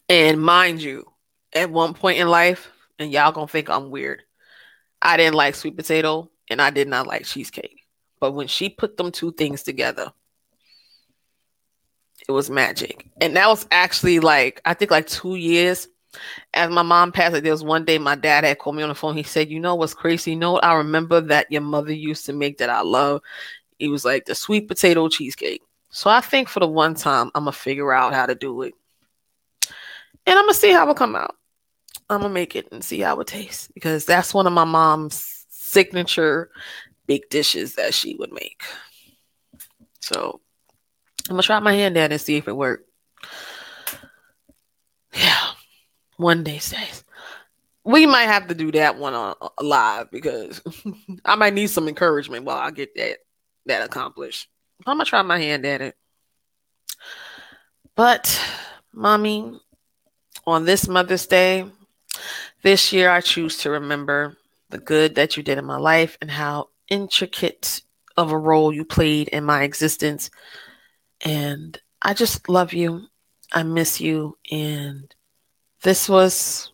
And 0.09 0.41
mind 0.43 0.83
you, 0.83 1.05
at 1.55 1.71
one 1.71 1.95
point 1.95 2.19
in 2.19 2.29
life, 2.29 2.71
and 2.99 3.13
y'all 3.13 3.33
gonna 3.33 3.47
think 3.47 3.71
I'm 3.71 3.91
weird, 3.91 4.23
I 5.01 5.17
didn't 5.17 5.35
like 5.35 5.55
sweet 5.55 5.77
potato 5.77 6.31
and 6.51 6.61
I 6.61 6.71
did 6.71 6.89
not 6.89 7.07
like 7.07 7.25
cheesecake. 7.25 7.83
But 8.21 8.33
when 8.33 8.47
she 8.47 8.69
put 8.69 8.97
them 8.97 9.13
two 9.13 9.33
things 9.33 9.63
together, 9.63 10.13
it 12.27 12.33
was 12.33 12.49
magic. 12.49 13.11
And 13.21 13.37
that 13.37 13.49
was 13.49 13.67
actually 13.71 14.21
like, 14.21 14.61
I 14.65 14.75
think 14.75 14.91
like 14.91 15.07
two 15.07 15.35
years 15.35 15.89
as 16.53 16.71
my 16.71 16.83
mom 16.83 17.13
passed, 17.13 17.33
like, 17.33 17.43
there 17.43 17.53
was 17.53 17.65
one 17.65 17.85
day 17.85 17.99
my 17.99 18.15
dad 18.15 18.45
had 18.45 18.59
called 18.59 18.77
me 18.77 18.83
on 18.83 18.89
the 18.89 18.95
phone. 18.95 19.17
He 19.17 19.23
said, 19.23 19.51
You 19.51 19.61
know 19.61 19.75
what's 19.75 19.95
crazy? 19.95 20.33
You 20.33 20.37
know 20.37 20.59
I 20.59 20.75
remember 20.75 21.21
that 21.21 21.51
your 21.51 21.63
mother 21.63 21.93
used 21.93 22.27
to 22.27 22.33
make 22.33 22.59
that 22.59 22.71
I 22.71 22.83
love? 22.83 23.21
He 23.79 23.89
was 23.89 24.05
like 24.05 24.25
the 24.25 24.35
sweet 24.35 24.69
potato 24.69 25.09
cheesecake. 25.09 25.63
So 25.91 26.11
I 26.11 26.21
think 26.21 26.49
for 26.49 26.61
the 26.61 26.69
one 26.69 26.95
time, 26.95 27.31
I'm 27.35 27.45
going 27.45 27.53
to 27.53 27.59
figure 27.59 27.93
out 27.93 28.15
how 28.15 28.27
to 28.27 28.35
do 28.35 28.63
it. 28.63 28.75
And 30.27 30.39
I'm 30.39 30.45
going 30.45 30.55
to 30.55 30.59
see 30.59 30.73
how 30.73 30.89
it 30.91 30.97
come 30.97 31.15
out. 31.15 31.37
I'm 32.15 32.23
to 32.23 32.29
make 32.29 32.57
it 32.57 32.69
and 32.73 32.85
see 32.85 33.01
how 33.01 33.21
it 33.21 33.27
tastes 33.27 33.69
because 33.75 34.05
that's 34.05 34.35
one 34.35 34.47
of 34.47 34.53
my 34.53 34.65
mom's 34.65 35.45
signature 35.49 36.51
big 37.07 37.29
dishes 37.29 37.75
that 37.75 37.93
she 37.95 38.17
would 38.17 38.33
make. 38.33 38.63
So 40.01 40.41
I'm 41.29 41.37
to 41.37 41.43
try 41.43 41.59
my 41.61 41.75
hand 41.75 41.97
at 41.97 42.11
it 42.11 42.15
and 42.15 42.21
see 42.21 42.37
if 42.37 42.49
it 42.49 42.57
works. 42.57 42.85
Yeah 45.13 45.55
one 46.17 46.45
day 46.45 46.59
says 46.59 47.05
we 47.85 48.07
might 48.07 48.25
have 48.25 48.47
to 48.49 48.55
do 48.55 48.73
that 48.73 48.97
one 48.97 49.15
on 49.15 49.35
uh, 49.41 49.49
live 49.61 50.11
because 50.11 50.63
I 51.25 51.35
might 51.35 51.55
need 51.55 51.69
some 51.69 51.89
encouragement 51.89 52.45
while 52.45 52.57
I 52.57 52.71
get 52.71 52.95
that 52.97 53.19
that 53.67 53.85
accomplished. 53.85 54.49
I'm 54.87 54.97
gonna 54.97 55.05
try 55.05 55.21
my 55.23 55.39
hand 55.39 55.67
at 55.67 55.83
it. 55.83 55.97
But, 57.95 58.41
mommy, 58.93 59.61
on 60.47 60.65
this 60.65 60.89
Mother's 60.89 61.27
Day, 61.27 61.67
this 62.65 62.95
year 62.95 63.11
I 63.11 63.21
choose 63.21 63.59
to 63.59 63.71
remember 63.71 64.39
the 64.71 64.79
good 64.79 65.15
that 65.17 65.37
you 65.37 65.43
did 65.43 65.59
in 65.59 65.67
my 65.67 65.77
life 65.77 66.17
and 66.23 66.31
how 66.31 66.71
intricate 66.89 67.83
of 68.17 68.33
a 68.33 68.39
role 68.39 68.73
you 68.73 68.87
played 68.87 69.29
in 69.29 69.45
my 69.45 69.65
existence. 69.65 70.31
And 71.21 71.79
I 72.01 72.15
just 72.15 72.49
love 72.49 72.73
you. 72.73 73.07
I 73.53 73.65
miss 73.65 74.01
you. 74.01 74.39
And 74.51 75.15
this 75.83 76.09
was 76.09 76.73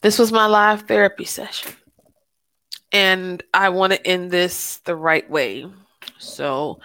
this 0.00 0.18
was 0.18 0.30
my 0.30 0.46
live 0.46 0.82
therapy 0.82 1.24
session. 1.24 1.72
And 2.92 3.42
I 3.52 3.70
want 3.70 3.94
to 3.94 4.06
end 4.06 4.30
this 4.30 4.76
the 4.84 4.94
right 4.94 5.28
way. 5.28 5.66
So 6.18 6.78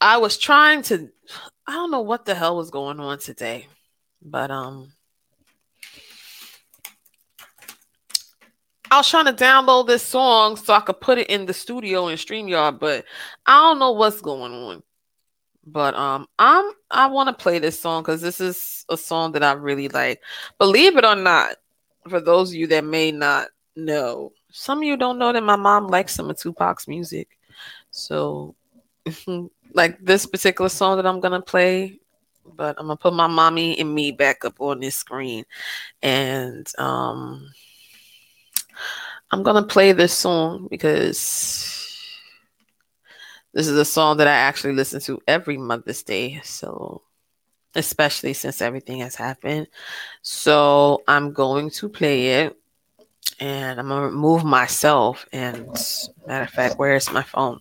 I 0.00 0.18
was 0.18 0.38
trying 0.38 0.82
to 0.82 1.10
I 1.66 1.72
don't 1.72 1.90
know 1.90 2.02
what 2.02 2.26
the 2.26 2.36
hell 2.36 2.56
was 2.56 2.70
going 2.70 3.00
on 3.00 3.18
today. 3.18 3.66
But 4.22 4.52
um 4.52 4.92
I 8.90 8.96
was 8.96 9.08
trying 9.08 9.26
to 9.26 9.32
download 9.32 9.86
this 9.86 10.02
song 10.02 10.56
so 10.56 10.72
I 10.74 10.80
could 10.80 11.00
put 11.00 11.18
it 11.18 11.28
in 11.28 11.46
the 11.46 11.54
studio 11.54 12.08
in 12.08 12.16
StreamYard, 12.16 12.78
but 12.78 13.04
I 13.46 13.60
don't 13.60 13.78
know 13.78 13.92
what's 13.92 14.20
going 14.20 14.52
on. 14.52 14.82
But 15.66 15.94
um, 15.94 16.26
I'm 16.38 16.70
I 16.90 17.06
want 17.08 17.28
to 17.28 17.42
play 17.42 17.58
this 17.58 17.78
song 17.78 18.02
because 18.02 18.22
this 18.22 18.40
is 18.40 18.86
a 18.88 18.96
song 18.96 19.32
that 19.32 19.42
I 19.42 19.52
really 19.52 19.88
like. 19.88 20.22
Believe 20.58 20.96
it 20.96 21.04
or 21.04 21.16
not, 21.16 21.56
for 22.08 22.20
those 22.20 22.50
of 22.50 22.54
you 22.56 22.66
that 22.68 22.84
may 22.84 23.12
not 23.12 23.48
know, 23.76 24.32
some 24.50 24.78
of 24.78 24.84
you 24.84 24.96
don't 24.96 25.18
know 25.18 25.32
that 25.32 25.42
my 25.42 25.56
mom 25.56 25.88
likes 25.88 26.14
some 26.14 26.30
of 26.30 26.38
Tupac's 26.38 26.88
music. 26.88 27.28
So, 27.90 28.54
like 29.74 29.98
this 30.02 30.24
particular 30.24 30.70
song 30.70 30.96
that 30.96 31.06
I'm 31.06 31.20
gonna 31.20 31.42
play, 31.42 32.00
but 32.46 32.76
I'm 32.78 32.86
gonna 32.86 32.96
put 32.96 33.12
my 33.12 33.26
mommy 33.26 33.78
and 33.78 33.94
me 33.94 34.10
back 34.10 34.46
up 34.46 34.60
on 34.60 34.80
this 34.80 34.96
screen, 34.96 35.44
and 36.02 36.66
um, 36.78 37.46
I'm 39.30 39.42
gonna 39.42 39.62
play 39.62 39.92
this 39.92 40.12
song 40.12 40.68
because 40.70 41.78
this 43.52 43.68
is 43.68 43.76
a 43.76 43.84
song 43.84 44.18
that 44.18 44.28
I 44.28 44.32
actually 44.32 44.74
listen 44.74 45.00
to 45.02 45.20
every 45.26 45.56
Mother's 45.56 46.02
Day. 46.02 46.40
So, 46.44 47.02
especially 47.74 48.32
since 48.32 48.62
everything 48.62 49.00
has 49.00 49.14
happened. 49.14 49.68
So, 50.22 51.02
I'm 51.08 51.32
going 51.32 51.70
to 51.70 51.88
play 51.88 52.42
it 52.42 52.56
and 53.40 53.78
I'm 53.78 53.88
to 53.88 54.06
remove 54.06 54.44
myself. 54.44 55.26
And, 55.32 55.66
matter 56.26 56.44
of 56.44 56.50
fact, 56.50 56.78
where's 56.78 57.10
my 57.10 57.22
phone? 57.22 57.60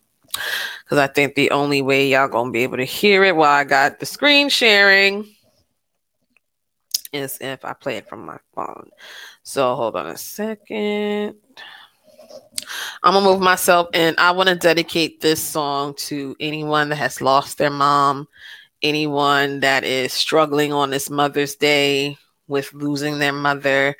Because 0.83 0.97
I 0.97 1.07
think 1.07 1.35
the 1.35 1.51
only 1.51 1.81
way 1.81 2.07
y'all 2.07 2.27
to 2.27 2.51
be 2.51 2.63
able 2.63 2.77
to 2.77 2.85
hear 2.85 3.23
it 3.23 3.35
while 3.35 3.51
I 3.51 3.63
got 3.63 3.99
the 3.99 4.05
screen 4.05 4.49
sharing 4.49 5.27
is 7.13 7.37
if 7.41 7.65
I 7.65 7.73
play 7.73 7.97
it 7.97 8.07
from 8.07 8.25
my 8.25 8.37
phone. 8.53 8.89
So, 9.47 9.75
hold 9.75 9.95
on 9.95 10.07
a 10.07 10.17
second. 10.17 11.35
I'm 13.01 13.13
gonna 13.13 13.23
move 13.23 13.39
myself 13.39 13.87
and 13.93 14.13
I 14.19 14.31
want 14.31 14.49
to 14.49 14.55
dedicate 14.55 15.21
this 15.21 15.41
song 15.41 15.93
to 15.99 16.35
anyone 16.41 16.89
that 16.89 16.97
has 16.97 17.21
lost 17.21 17.57
their 17.57 17.69
mom, 17.69 18.27
anyone 18.83 19.61
that 19.61 19.85
is 19.85 20.11
struggling 20.11 20.73
on 20.73 20.89
this 20.89 21.09
Mother's 21.09 21.55
Day 21.55 22.17
with 22.49 22.73
losing 22.73 23.19
their 23.19 23.31
mother. 23.31 23.95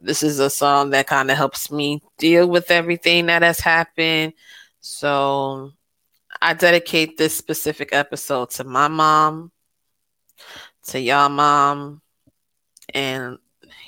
This 0.00 0.24
is 0.24 0.40
a 0.40 0.50
song 0.50 0.90
that 0.90 1.06
kind 1.06 1.30
of 1.30 1.36
helps 1.36 1.70
me 1.70 2.02
deal 2.18 2.48
with 2.48 2.72
everything 2.72 3.26
that 3.26 3.42
has 3.42 3.60
happened. 3.60 4.32
So 4.80 5.70
I 6.40 6.54
dedicate 6.54 7.16
this 7.16 7.36
specific 7.36 7.90
episode 7.92 8.50
to 8.50 8.64
my 8.64 8.88
mom, 8.88 9.52
to 10.88 10.98
y'all 10.98 11.28
mom, 11.28 12.02
and 12.92 13.38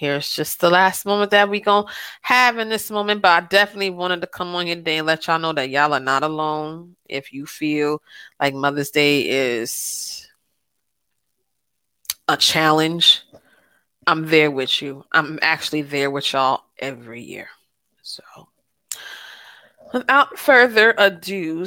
here's 0.05 0.31
just 0.31 0.61
the 0.61 0.69
last 0.69 1.07
moment 1.07 1.31
that 1.31 1.49
we 1.49 1.61
gonna 1.61 1.87
have 2.21 2.59
in 2.59 2.69
this 2.69 2.91
moment. 2.91 3.23
But 3.23 3.43
I 3.43 3.47
definitely 3.47 3.91
wanted 3.91 4.21
to 4.21 4.27
come 4.27 4.55
on 4.55 4.67
here 4.67 4.77
today 4.77 4.99
and 4.99 5.07
let 5.07 5.27
y'all 5.27 5.39
know 5.39 5.55
that 5.55 5.71
y'all 5.71 5.95
are 5.95 6.01
not 6.01 6.23
alone. 6.23 6.95
If 7.09 7.33
you 7.33 7.47
feel 7.47 8.03
like 8.39 8.53
Mother's 8.53 8.91
Day 8.91 9.23
is 9.23 10.29
a 12.29 12.37
challenge, 12.37 13.23
I'm 14.07 14.27
there 14.27 14.51
with 14.51 14.83
you. 14.83 15.05
I'm 15.13 15.39
actually 15.41 15.83
there 15.83 16.11
with 16.11 16.31
y'all 16.35 16.65
every 16.79 17.23
year. 17.23 17.49
So 18.03 18.23
without 19.95 20.39
further 20.39 20.95
ado, 20.99 21.67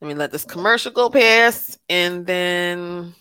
let 0.00 0.08
me 0.08 0.14
let 0.14 0.30
this 0.30 0.44
commercial 0.44 0.92
go 0.92 1.08
past 1.08 1.78
and 1.88 2.26
then 2.26 3.14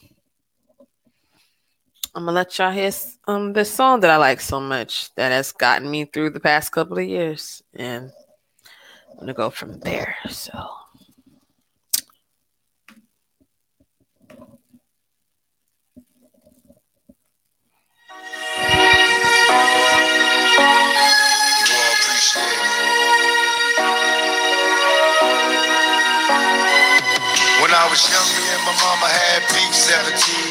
I'm 2.13 2.25
gonna 2.25 2.35
let 2.35 2.57
y'all 2.57 2.71
hear 2.71 2.91
um 3.25 3.53
this 3.53 3.73
song 3.73 4.01
that 4.01 4.11
I 4.11 4.17
like 4.17 4.41
so 4.41 4.59
much 4.59 5.15
that 5.15 5.31
has 5.31 5.53
gotten 5.53 5.89
me 5.89 6.03
through 6.03 6.31
the 6.31 6.41
past 6.41 6.73
couple 6.73 6.97
of 6.97 7.05
years, 7.05 7.63
and 7.73 8.11
I'm 9.11 9.19
gonna 9.19 9.33
go 9.33 9.49
from 9.49 9.79
there. 9.79 10.15
So. 10.29 10.51
When 27.61 27.71
I 27.71 27.88
was 27.89 28.03
young, 28.11 28.27
me 28.35 28.43
and 28.51 28.63
my 28.65 28.75
mama 28.83 29.07
had 29.07 29.47
beef, 29.53 29.73
17 29.73 30.50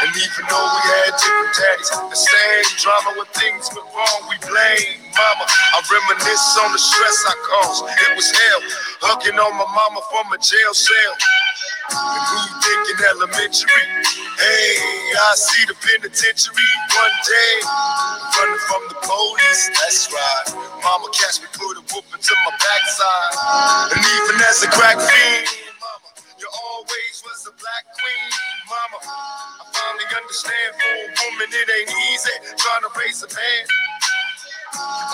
And 0.00 0.10
even 0.16 0.44
though 0.48 0.68
we 0.72 0.80
had 0.96 1.12
different 1.16 1.52
daddies, 1.56 1.90
the 1.92 2.16
same 2.16 2.66
drama 2.80 3.10
when 3.20 3.28
things 3.36 3.68
went 3.76 3.88
wrong, 3.92 4.20
we 4.32 4.36
blame 4.48 5.00
mama. 5.12 5.44
I 5.46 5.78
reminisce 5.84 6.56
on 6.64 6.72
the 6.72 6.80
stress 6.80 7.18
I 7.28 7.34
caused. 7.44 7.84
It 7.84 8.12
was 8.16 8.28
hell, 8.32 8.60
hugging 9.04 9.36
on 9.36 9.52
my 9.60 9.68
mama 9.68 10.00
from 10.08 10.32
a 10.32 10.38
jail 10.40 10.72
cell. 10.72 11.14
And 11.92 12.24
who 12.32 12.36
you 12.48 12.54
thinking 12.64 13.00
elementary? 13.12 13.84
Hey, 14.40 14.72
I 15.20 15.32
see 15.36 15.64
the 15.68 15.76
penitentiary 15.76 16.70
one 16.96 17.16
day. 17.28 17.54
Running 18.40 18.62
from 18.72 18.82
the 18.88 18.98
police, 19.04 19.62
that's 19.76 20.08
right. 20.12 20.46
Mama 20.80 21.08
catch 21.12 21.44
me, 21.44 21.48
put 21.52 21.76
a 21.76 21.84
whoop 21.92 22.06
into 22.14 22.34
my 22.48 22.52
backside. 22.56 23.32
And 23.92 24.00
even 24.00 24.36
as 24.48 24.62
a 24.64 24.70
crack 24.72 24.96
fiend, 24.96 25.44
mama, 25.76 26.08
you 26.40 26.48
always 26.72 27.14
was 27.26 27.44
a 27.50 27.54
black 27.58 27.84
queen, 27.92 28.30
mama. 28.70 28.98
I 29.02 29.64
finally 29.74 30.06
understand 30.14 30.70
for 30.78 30.94
a 30.94 31.06
woman 31.10 31.50
it 31.50 31.68
ain't 31.68 31.92
easy 32.14 32.36
trying 32.54 32.84
to 32.86 32.90
raise 32.94 33.20
a 33.26 33.30
man. 33.34 33.64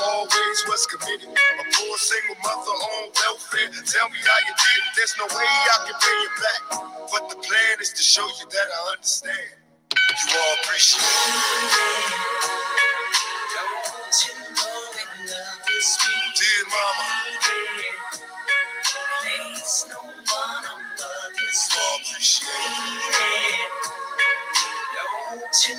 Always 0.05 0.59
was 0.69 0.85
committed. 0.87 1.33
A 1.33 1.65
poor 1.73 1.97
single 1.97 2.37
mother 2.45 2.77
on 2.77 3.05
welfare. 3.17 3.73
Tell 3.73 4.09
me 4.13 4.21
how 4.21 4.41
you 4.45 4.55
did 4.55 4.81
it. 4.85 4.93
There's 4.97 5.17
no 5.17 5.27
way 5.33 5.49
I 5.49 5.79
can 5.89 5.97
pay 5.97 6.19
you 6.21 6.33
back. 6.45 6.61
But 7.13 7.25
the 7.33 7.37
plan 7.41 7.77
is 7.81 7.93
to 7.97 8.03
show 8.03 8.27
you 8.27 8.47
that 8.53 8.69
I 8.69 8.93
understand. 8.93 9.49
You 9.97 10.37
all 10.37 10.57
appreciate 10.63 11.01
it. 11.01 11.09
Dear 16.37 16.65
mama. 16.69 17.05
You 21.53 21.79
all 21.81 21.99
appreciate 22.01 22.49
it. 22.49 23.26
Now 25.57 25.73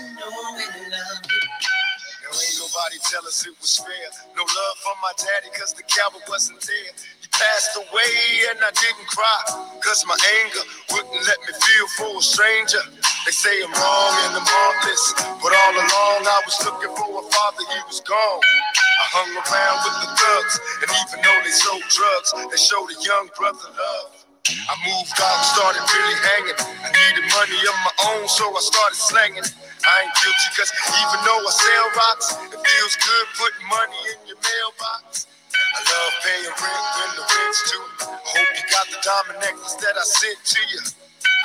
ain't 2.34 2.58
nobody 2.58 2.98
tell 3.14 3.22
us 3.30 3.45
it 3.45 3.54
was 3.62 3.78
fair. 3.78 4.10
No 4.34 4.41
love 4.41 4.76
from 4.82 4.98
my 5.06 5.14
daddy, 5.22 5.54
cause 5.54 5.78
the 5.78 5.86
coward 5.86 6.26
wasn't 6.26 6.66
there. 6.66 6.91
He 7.22 7.30
passed 7.30 7.78
away 7.78 8.14
and 8.49 8.58
I 8.58 8.74
didn't 8.74 9.06
cry. 9.06 9.78
Cause 9.86 10.02
my 10.10 10.18
anger 10.41 10.66
wouldn't 10.98 11.22
let 11.30 11.38
me 11.45 11.54
feel 11.54 11.88
for 11.94 12.10
a 12.18 12.24
stranger. 12.26 12.82
They 13.30 13.36
say 13.38 13.54
I'm 13.62 13.70
wrong 13.70 14.14
and 14.26 14.41
I'm 14.41 14.49
heartless. 14.49 15.14
But 15.45 15.54
all 15.54 15.76
along 15.78 16.26
I 16.26 16.41
was 16.41 16.58
looking 16.66 16.94
for 16.98 17.22
a 17.22 17.24
father, 17.30 17.62
he 17.70 17.80
was 17.86 18.02
gone. 18.02 18.41
I 18.41 19.06
hung 19.14 19.30
around 19.30 19.78
with 19.86 19.98
the 20.02 20.10
thugs, 20.18 20.56
and 20.82 20.90
even 21.06 21.22
though 21.22 21.40
they 21.45 21.54
sold 21.54 21.86
drugs, 21.86 22.34
they 22.49 22.58
showed 22.58 22.90
a 22.90 22.98
young 23.06 23.30
brother 23.38 23.70
love. 23.78 24.26
I 24.48 24.74
moved 24.90 25.14
out, 25.22 25.41
started 25.54 25.84
really 25.86 26.18
hanging. 26.34 26.58
I 26.82 26.90
needed 26.90 27.30
money 27.30 27.60
of 27.62 27.78
my 27.86 27.94
own, 28.16 28.28
so 28.28 28.48
I 28.49 28.62
started 28.64 28.98
slanging. 28.98 29.44
I 29.86 29.94
ain't 30.06 30.16
guilty, 30.18 30.49
cause 30.58 30.72
even 30.90 31.20
though 31.28 31.41
I 31.45 31.52
sell 31.54 31.88
rocks, 31.98 32.28
it 32.54 32.60
feels 32.62 32.95
good 32.98 33.28
putting 33.38 33.68
money 33.70 34.02
in 34.14 34.18
your 34.32 34.40
mailbox. 34.41 35.28
I 35.54 35.80
love 35.86 36.14
paying 36.26 36.54
rent 36.54 36.86
when 36.98 37.12
the 37.18 37.26
rent's 37.26 37.62
due. 37.70 37.88
I 38.06 38.18
hope 38.34 38.52
you 38.58 38.66
got 38.74 38.86
the 38.90 38.99
diamond 39.06 39.40
necklace 39.45 39.78
that 39.82 39.95
I 39.98 40.06
sent 40.06 40.40
to 40.41 40.62
you. 40.74 40.82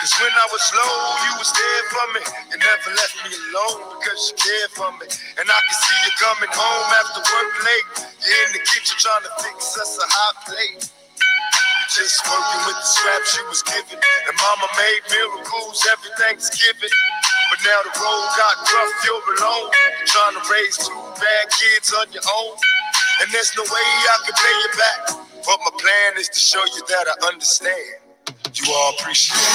Cause 0.01 0.15
when 0.19 0.35
I 0.35 0.47
was 0.51 0.65
low, 0.75 0.97
you 1.29 1.33
was 1.39 1.51
there 1.55 1.85
for 1.95 2.07
me. 2.17 2.23
You 2.51 2.59
never 2.59 2.91
left 2.97 3.17
me 3.23 3.31
alone 3.31 4.01
because 4.01 4.33
you 4.33 4.35
cared 4.41 4.73
for 4.75 4.91
me. 4.99 5.07
And 5.39 5.47
I 5.47 5.59
can 5.63 5.77
see 5.79 5.99
you 6.03 6.13
coming 6.19 6.53
home 6.53 6.89
after 6.99 7.23
work 7.23 7.53
late. 7.63 7.89
You're 8.19 8.41
in 8.49 8.51
the 8.59 8.63
kitchen 8.67 8.97
trying 8.99 9.25
to 9.29 9.33
fix 9.45 9.79
us 9.79 10.01
a 10.03 10.07
hot 10.09 10.35
plate. 10.49 10.83
Just 11.95 12.19
working 12.27 12.63
with 12.67 12.79
the 12.81 12.89
scraps 12.89 13.31
you 13.37 13.45
was 13.47 13.63
given. 13.63 14.01
And 14.01 14.35
mama 14.41 14.69
made 14.81 15.03
miracles 15.13 15.85
every 15.93 16.11
Thanksgiving. 16.19 16.91
Now 17.65 17.81
the 17.85 17.95
road 18.01 18.29
got 18.37 18.57
rough, 18.75 19.05
you're 19.07 19.23
alone. 19.39 19.71
Trying 20.07 20.35
to 20.35 20.43
raise 20.53 20.79
two 20.79 20.95
bad 21.15 21.47
kids 21.51 21.95
on 21.95 22.11
your 22.13 22.23
own. 22.39 22.57
And 23.23 23.31
there's 23.33 23.53
no 23.57 23.63
way 23.63 23.71
I 23.71 24.19
can 24.27 24.35
pay 24.35 24.57
you 24.63 24.71
back. 24.79 25.01
But 25.47 25.59
my 25.65 25.71
plan 25.79 26.19
is 26.19 26.29
to 26.31 26.41
show 26.41 26.65
you 26.65 26.83
that 26.89 27.07
I 27.07 27.29
understand. 27.29 28.03
You 28.55 28.73
all 28.75 28.95
appreciate 28.99 29.39
it. 29.39 29.47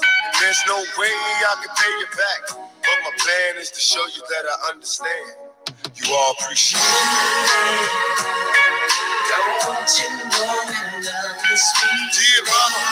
And 0.00 0.34
there's 0.40 0.62
no 0.68 0.78
way 0.98 1.12
I 1.12 1.56
can 1.62 1.72
pay 1.76 1.92
you 2.00 2.06
back. 2.16 2.42
But 2.82 2.98
my 3.04 3.12
plan 3.18 3.62
is 3.62 3.70
to 3.72 3.80
show 3.80 4.04
you 4.06 4.22
that 4.28 4.44
I 4.46 4.70
understand. 4.72 5.36
You 5.96 6.14
all 6.14 6.34
appreciate 6.40 6.80
it. 6.80 7.90
Dear 12.12 12.44
mama, 12.46 12.82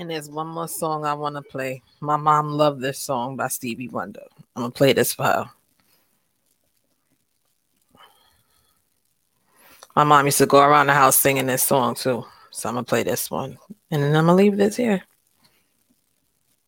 And 0.00 0.08
there's 0.08 0.30
one 0.30 0.46
more 0.46 0.66
song 0.66 1.04
I 1.04 1.12
want 1.12 1.36
to 1.36 1.42
play. 1.42 1.82
My 2.00 2.16
mom 2.16 2.52
loved 2.52 2.80
this 2.80 2.98
song 2.98 3.36
by 3.36 3.48
Stevie 3.48 3.88
Wonder. 3.88 4.22
I'm 4.56 4.62
gonna 4.62 4.70
play 4.70 4.94
this 4.94 5.12
for 5.12 5.24
her. 5.24 5.50
My 9.94 10.04
mom 10.04 10.24
used 10.24 10.38
to 10.38 10.46
go 10.46 10.60
around 10.60 10.86
the 10.86 10.94
house 10.94 11.16
singing 11.16 11.44
this 11.46 11.62
song 11.62 11.94
too. 11.94 12.24
So 12.50 12.68
I'm 12.70 12.76
gonna 12.76 12.84
play 12.84 13.02
this 13.02 13.30
one, 13.30 13.58
and 13.90 14.02
then 14.02 14.16
I'm 14.16 14.24
gonna 14.24 14.36
leave 14.36 14.56
this 14.56 14.76
here. 14.76 15.02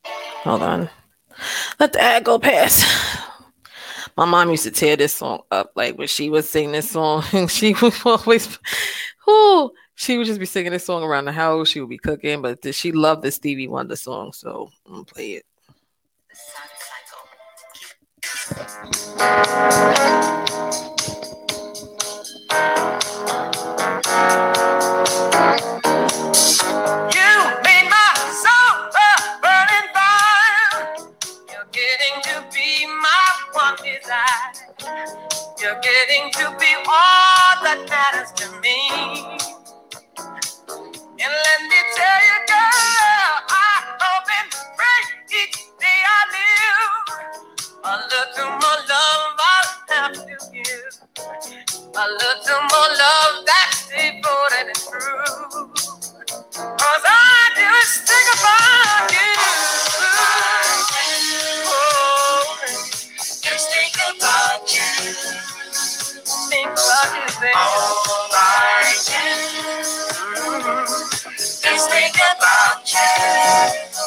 Hold 0.05 0.63
on. 0.63 0.91
Let 1.81 1.95
the 1.95 2.03
ad 2.03 2.25
go 2.25 2.39
past. 2.39 2.85
My 4.17 4.25
mom 4.25 4.51
used 4.51 4.65
to 4.65 4.71
tear 4.71 4.97
this 4.97 5.15
song 5.15 5.41
up, 5.51 5.73
like 5.75 5.97
when 5.97 6.09
she 6.09 6.29
would 6.29 6.45
sing 6.45 6.73
this 6.73 6.91
song, 6.91 7.25
and 7.33 7.51
she 7.51 7.75
would 7.81 7.95
always, 8.05 8.59
whoo, 9.27 9.73
she 9.95 10.19
would 10.19 10.27
just 10.27 10.41
be 10.41 10.47
singing 10.47 10.73
this 10.73 10.85
song 10.85 11.03
around 11.03 11.25
the 11.25 11.33
house. 11.33 11.69
She 11.69 11.81
would 11.81 11.91
be 11.91 11.99
cooking, 11.99 12.43
but 12.43 12.75
she 12.75 12.93
loved 12.93 13.23
the 13.23 13.31
Stevie 13.31 13.69
Wonder 13.69 13.97
song, 13.97 14.33
so 14.33 14.71
I'm 14.87 14.93
gonna 14.93 15.05
play 15.05 15.33
it. 15.33 15.47
You're 35.63 35.79
getting 35.81 36.31
to 36.33 36.57
be 36.59 36.75
all 36.89 37.55
that 37.63 37.87
matters 37.89 38.33
to 38.35 38.51
me. 38.61 38.79
And 41.07 41.33
let 41.33 41.61
me 41.71 41.81
tell 41.95 42.21
you, 42.27 42.39
girl, 42.51 43.33
I 43.47 43.97
hope 44.03 44.29
and 44.43 44.51
pray 44.75 45.03
each 45.39 45.57
day 45.79 46.01
I 46.03 46.21
live. 46.35 47.31
A 47.85 47.95
little 48.11 48.51
more 48.59 48.81
love 48.91 49.39
I'll 49.39 49.71
have 49.95 50.15
to 50.15 50.37
give. 50.51 50.95
A 51.95 52.07
little 52.11 52.63
more 52.75 52.91
love 52.99 53.47
that's 53.47 53.87
devoted 53.87 54.67
and 54.67 54.83
true. 54.91 55.71
Cause 56.67 57.05
all 57.07 57.35
I 57.39 57.51
do 57.57 57.69
is 57.83 57.93
think 58.03 58.29
about 58.39 59.02
All 67.43 68.31
I 68.33 68.95
do 69.05 69.81
is 71.75 71.87
think 71.87 72.17
about 72.17 72.93
you. 72.93 74.03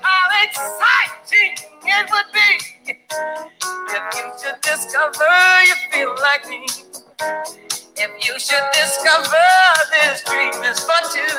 how 0.00 0.28
exciting 0.44 1.54
it 1.84 2.10
would 2.10 2.32
be 2.32 2.73
if 3.90 4.16
you 4.16 4.32
should 4.42 4.60
discover 4.62 5.34
you 5.66 5.74
feel 5.92 6.14
like 6.20 6.48
me, 6.48 6.66
if 7.96 8.26
you 8.26 8.38
should 8.40 8.64
discover 8.74 9.48
this 9.92 10.24
dream 10.24 10.54
is 10.64 10.80
for 10.80 11.00
two, 11.12 11.36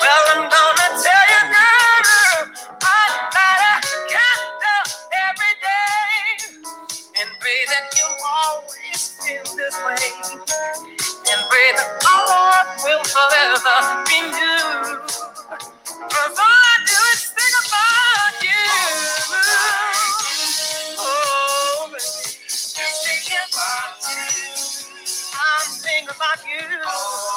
well, 0.00 0.24
I'm 0.34 0.50
gonna 0.50 0.88
tell 1.02 1.26
you, 1.32 1.42
now, 1.52 2.52
I 2.82 3.02
light 3.34 3.62
a 3.72 3.74
candle 4.12 4.84
every 5.28 5.54
day. 5.62 6.60
And 7.20 7.30
pray 7.40 7.60
that 7.68 7.94
you 7.98 8.06
always 8.26 9.18
feel 9.22 9.56
this 9.56 9.76
way, 9.86 10.12
and 11.10 11.40
pray 11.50 11.70
that 11.76 12.04
our 12.06 12.28
heart 12.30 12.68
will 12.84 13.04
forever 13.04 14.04
be 14.08 14.20
new. 14.32 15.06
About 26.16 26.40
you. 26.46 27.35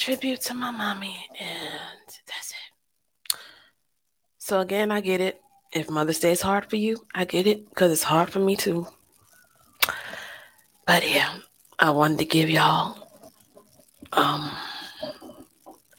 tribute 0.07 0.41
to 0.41 0.55
my 0.55 0.71
mommy, 0.71 1.17
and 1.41 2.07
that's 2.29 2.53
it. 2.53 3.39
So 4.39 4.61
again, 4.61 4.93
I 4.93 5.01
get 5.01 5.21
it. 5.21 5.41
If 5.73 5.91
Mother's 5.91 6.21
Day 6.21 6.31
is 6.31 6.43
hard 6.43 6.71
for 6.71 6.77
you, 6.77 7.05
I 7.13 7.25
get 7.25 7.49
it 7.49 7.69
because 7.69 7.91
it's 7.91 8.05
hard 8.05 8.31
for 8.31 8.39
me 8.39 8.55
too. 8.55 8.87
But 10.87 11.11
yeah, 11.11 11.39
I 11.81 11.91
wanted 11.91 12.21
to 12.21 12.25
give 12.25 12.49
y'all 12.49 13.09
um 14.13 14.49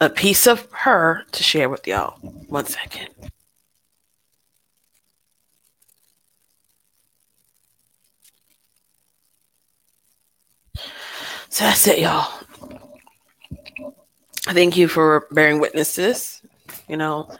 a 0.00 0.08
piece 0.08 0.46
of 0.46 0.66
her 0.72 1.24
to 1.32 1.42
share 1.42 1.68
with 1.68 1.86
y'all. 1.86 2.18
One 2.48 2.64
second. 2.64 3.10
So 11.50 11.64
that's 11.64 11.86
it, 11.86 11.98
y'all. 11.98 12.47
Thank 14.48 14.78
you 14.78 14.88
for 14.88 15.26
bearing 15.30 15.60
witness 15.60 15.94
to 15.94 16.00
this. 16.00 16.42
You 16.88 16.96
know, 16.96 17.30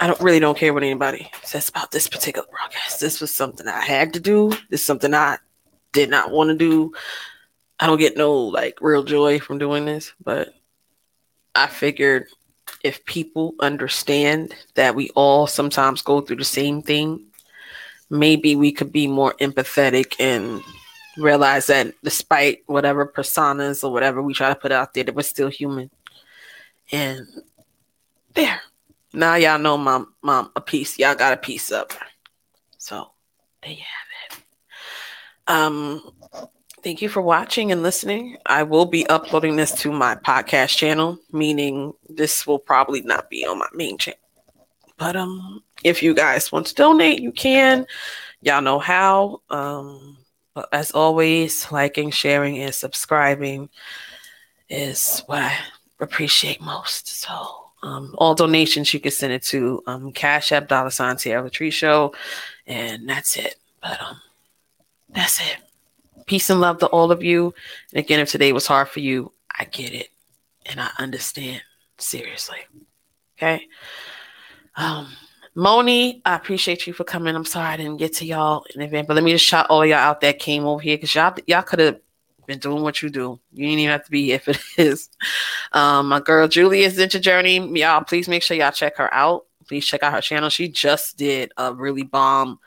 I 0.00 0.08
don't 0.08 0.20
really 0.20 0.40
don't 0.40 0.58
care 0.58 0.74
what 0.74 0.82
anybody 0.82 1.30
says 1.44 1.68
about 1.68 1.92
this 1.92 2.08
particular 2.08 2.46
broadcast. 2.50 3.00
This 3.00 3.20
was 3.20 3.32
something 3.32 3.68
I 3.68 3.80
had 3.80 4.12
to 4.14 4.20
do. 4.20 4.50
This 4.68 4.80
is 4.80 4.86
something 4.86 5.14
I 5.14 5.38
did 5.92 6.10
not 6.10 6.32
want 6.32 6.48
to 6.48 6.56
do. 6.56 6.92
I 7.78 7.86
don't 7.86 7.98
get 7.98 8.16
no 8.16 8.34
like 8.34 8.78
real 8.80 9.04
joy 9.04 9.38
from 9.38 9.58
doing 9.58 9.84
this, 9.84 10.12
but 10.22 10.54
I 11.54 11.68
figured 11.68 12.26
if 12.82 13.04
people 13.04 13.54
understand 13.60 14.54
that 14.74 14.96
we 14.96 15.10
all 15.10 15.46
sometimes 15.46 16.02
go 16.02 16.20
through 16.20 16.36
the 16.36 16.44
same 16.44 16.82
thing, 16.82 17.26
maybe 18.10 18.56
we 18.56 18.72
could 18.72 18.92
be 18.92 19.06
more 19.06 19.34
empathetic 19.40 20.16
and 20.18 20.62
realize 21.16 21.66
that 21.66 21.94
despite 22.02 22.62
whatever 22.66 23.06
personas 23.06 23.84
or 23.84 23.92
whatever 23.92 24.22
we 24.22 24.34
try 24.34 24.48
to 24.48 24.54
put 24.54 24.72
out 24.72 24.94
there, 24.94 25.04
that 25.04 25.14
we're 25.14 25.22
still 25.22 25.48
human. 25.48 25.90
And 26.90 27.26
there. 28.34 28.60
Now 29.12 29.34
y'all 29.34 29.58
know 29.58 29.76
mom 29.76 30.14
mom 30.22 30.50
a 30.56 30.60
piece. 30.60 30.98
Y'all 30.98 31.14
got 31.14 31.34
a 31.34 31.36
piece 31.36 31.70
up. 31.70 31.92
So 32.78 33.10
there 33.62 33.72
you 33.72 33.78
have 33.78 34.38
it. 34.38 34.44
Um 35.46 36.12
Thank 36.82 37.00
you 37.00 37.08
for 37.08 37.22
watching 37.22 37.70
and 37.70 37.80
listening. 37.80 38.38
I 38.44 38.64
will 38.64 38.86
be 38.86 39.06
uploading 39.06 39.54
this 39.54 39.70
to 39.82 39.92
my 39.92 40.16
podcast 40.16 40.76
channel, 40.76 41.16
meaning 41.30 41.92
this 42.08 42.44
will 42.44 42.58
probably 42.58 43.02
not 43.02 43.30
be 43.30 43.46
on 43.46 43.60
my 43.60 43.68
main 43.72 43.98
channel. 43.98 44.18
But 44.96 45.14
um 45.14 45.62
if 45.84 46.02
you 46.02 46.12
guys 46.12 46.50
want 46.50 46.66
to 46.68 46.74
donate, 46.74 47.20
you 47.20 47.30
can. 47.30 47.86
Y'all 48.40 48.62
know 48.62 48.80
how. 48.80 49.42
Um 49.48 50.18
as 50.72 50.90
always, 50.92 51.70
liking, 51.72 52.10
sharing, 52.10 52.58
and 52.58 52.74
subscribing 52.74 53.68
is 54.68 55.22
what 55.26 55.42
I 55.42 55.56
appreciate 56.00 56.60
most. 56.60 57.08
So 57.08 57.66
um, 57.82 58.14
all 58.18 58.34
donations 58.34 58.92
you 58.92 59.00
can 59.00 59.10
send 59.10 59.32
it 59.32 59.42
to 59.44 59.82
um, 59.86 60.12
Cash 60.12 60.52
App 60.52 60.68
Dollar 60.68 60.90
Sign 60.90 61.18
Sierra 61.18 61.50
Tree 61.50 61.70
Show, 61.70 62.14
and 62.66 63.08
that's 63.08 63.36
it. 63.36 63.56
But 63.80 64.00
um, 64.00 64.20
that's 65.08 65.40
it. 65.40 65.56
Peace 66.26 66.50
and 66.50 66.60
love 66.60 66.78
to 66.78 66.86
all 66.86 67.10
of 67.10 67.22
you. 67.22 67.52
And 67.92 67.98
again, 67.98 68.20
if 68.20 68.30
today 68.30 68.52
was 68.52 68.66
hard 68.66 68.88
for 68.88 69.00
you, 69.00 69.32
I 69.58 69.64
get 69.64 69.92
it 69.92 70.08
and 70.66 70.80
I 70.80 70.90
understand 70.98 71.62
seriously. 71.98 72.58
Okay. 73.36 73.66
Um, 74.76 75.08
Moni, 75.54 76.22
I 76.24 76.34
appreciate 76.34 76.86
you 76.86 76.94
for 76.94 77.04
coming. 77.04 77.34
I'm 77.34 77.44
sorry 77.44 77.68
I 77.68 77.76
didn't 77.76 77.98
get 77.98 78.14
to 78.14 78.26
y'all 78.26 78.64
in 78.74 78.80
advance, 78.80 79.06
but 79.06 79.14
let 79.14 79.24
me 79.24 79.32
just 79.32 79.44
shout 79.44 79.66
all 79.68 79.84
y'all 79.84 79.98
out 79.98 80.22
that 80.22 80.38
came 80.38 80.64
over 80.64 80.80
here 80.80 80.96
because 80.96 81.14
y'all 81.14 81.34
y'all 81.46 81.62
could 81.62 81.78
have 81.78 82.00
been 82.46 82.58
doing 82.58 82.82
what 82.82 83.02
you 83.02 83.10
do. 83.10 83.38
You 83.52 83.66
didn't 83.66 83.80
even 83.80 83.92
have 83.92 84.04
to 84.04 84.10
be 84.10 84.26
here 84.26 84.36
if 84.36 84.48
it 84.48 84.60
is. 84.78 85.10
Um, 85.72 86.08
my 86.08 86.20
girl 86.20 86.48
Julia's 86.48 86.98
into 86.98 87.20
journey. 87.20 87.58
Y'all, 87.78 88.02
please 88.02 88.28
make 88.28 88.42
sure 88.42 88.56
y'all 88.56 88.72
check 88.72 88.96
her 88.96 89.12
out. 89.12 89.44
Please 89.68 89.84
check 89.84 90.02
out 90.02 90.14
her 90.14 90.22
channel. 90.22 90.48
She 90.48 90.68
just 90.68 91.18
did 91.18 91.52
a 91.58 91.74
really 91.74 92.02
bomb 92.02 92.58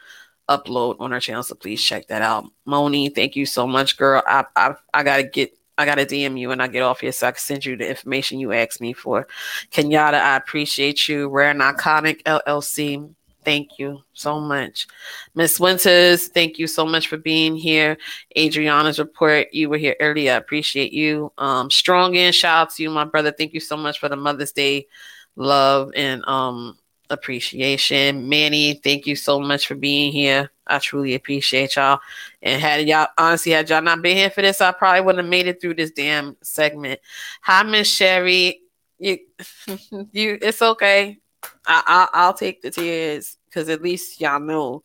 upload 0.47 0.97
on 0.99 1.11
her 1.11 1.19
channel, 1.19 1.41
so 1.41 1.55
please 1.55 1.83
check 1.83 2.07
that 2.07 2.21
out. 2.21 2.45
Moni, 2.65 3.09
thank 3.09 3.35
you 3.35 3.47
so 3.47 3.65
much, 3.65 3.97
girl. 3.97 4.21
I 4.27 4.45
I, 4.55 4.75
I 4.93 5.03
gotta 5.03 5.23
get 5.23 5.57
I 5.77 5.85
gotta 5.85 6.05
DM 6.05 6.39
you 6.39 6.51
and 6.51 6.61
I 6.61 6.67
get 6.67 6.83
off 6.83 7.01
here 7.01 7.11
so 7.11 7.27
I 7.27 7.31
can 7.31 7.39
send 7.39 7.65
you 7.65 7.75
the 7.75 7.89
information 7.89 8.39
you 8.39 8.51
asked 8.53 8.81
me 8.81 8.93
for. 8.93 9.27
Kenyatta, 9.71 10.19
I 10.19 10.37
appreciate 10.37 11.07
you. 11.07 11.27
Rare 11.29 11.53
Iconic 11.53 12.23
LLC. 12.23 13.13
Thank 13.43 13.77
you 13.77 14.01
so 14.13 14.39
much. 14.39 14.87
Miss 15.35 15.59
Winters, 15.59 16.29
thank 16.29 16.57
you 16.57 16.65
so 16.65 16.83
much 16.83 17.07
for 17.07 17.17
being 17.17 17.55
here. 17.55 17.95
Adriana's 18.35 18.97
report, 18.97 19.53
you 19.53 19.69
were 19.69 19.77
here 19.77 19.95
earlier. 19.99 20.33
I 20.33 20.37
appreciate 20.37 20.91
you. 20.91 21.31
Um, 21.37 21.69
strong 21.69 22.15
in 22.15 22.33
shout 22.33 22.57
out 22.57 22.75
to 22.75 22.83
you, 22.83 22.89
my 22.89 23.05
brother. 23.05 23.31
Thank 23.31 23.53
you 23.53 23.59
so 23.59 23.77
much 23.77 23.99
for 23.99 24.09
the 24.09 24.15
Mother's 24.15 24.51
Day 24.51 24.87
love 25.35 25.91
and 25.95 26.25
um 26.27 26.77
appreciation. 27.09 28.27
Manny, 28.27 28.75
thank 28.75 29.05
you 29.05 29.15
so 29.15 29.39
much 29.39 29.67
for 29.67 29.75
being 29.75 30.11
here. 30.11 30.49
I 30.67 30.79
truly 30.79 31.13
appreciate 31.15 31.75
y'all. 31.75 31.99
And 32.41 32.61
had 32.61 32.87
y'all 32.87 33.07
honestly 33.17 33.51
had 33.51 33.69
y'all 33.69 33.81
not 33.81 34.01
been 34.01 34.17
here 34.17 34.29
for 34.29 34.41
this, 34.41 34.61
I 34.61 34.71
probably 34.71 35.01
wouldn't 35.01 35.23
have 35.23 35.29
made 35.29 35.47
it 35.47 35.61
through 35.61 35.75
this 35.75 35.91
damn 35.91 36.35
segment. 36.41 36.99
Hi, 37.41 37.63
Miss 37.63 37.87
Sherry. 37.87 38.61
You, 38.99 39.19
you, 40.11 40.37
it's 40.41 40.61
okay. 40.61 41.19
I, 41.67 42.07
I 42.13 42.25
will 42.25 42.33
take 42.33 42.61
the 42.61 42.71
tears 42.71 43.37
because 43.45 43.69
at 43.69 43.81
least 43.81 44.19
y'all 44.19 44.39
know 44.39 44.83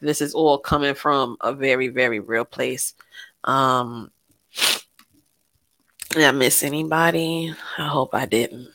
this 0.00 0.20
is 0.20 0.34
all 0.34 0.58
coming 0.58 0.94
from 0.94 1.36
a 1.40 1.52
very 1.52 1.88
very 1.88 2.20
real 2.20 2.44
place. 2.44 2.94
Um, 3.44 4.10
did 6.10 6.24
I 6.24 6.32
miss 6.32 6.62
anybody? 6.62 7.54
I 7.78 7.86
hope 7.86 8.14
I 8.14 8.26
didn't. 8.26 8.68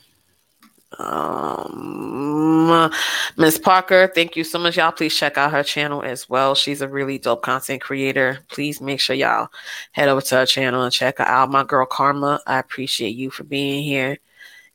Um, 1.02 2.90
Miss 3.36 3.58
Parker, 3.58 4.10
thank 4.14 4.36
you 4.36 4.44
so 4.44 4.58
much, 4.58 4.76
y'all. 4.76 4.92
Please 4.92 5.16
check 5.16 5.36
out 5.36 5.50
her 5.52 5.62
channel 5.62 6.02
as 6.02 6.28
well. 6.28 6.54
She's 6.54 6.80
a 6.80 6.88
really 6.88 7.18
dope 7.18 7.42
content 7.42 7.82
creator. 7.82 8.38
Please 8.48 8.80
make 8.80 9.00
sure 9.00 9.16
y'all 9.16 9.48
head 9.92 10.08
over 10.08 10.20
to 10.20 10.36
her 10.36 10.46
channel 10.46 10.82
and 10.82 10.92
check 10.92 11.18
her 11.18 11.24
out. 11.24 11.50
My 11.50 11.64
girl 11.64 11.86
Karma, 11.86 12.40
I 12.46 12.58
appreciate 12.58 13.16
you 13.16 13.30
for 13.30 13.44
being 13.44 13.82
here, 13.82 14.18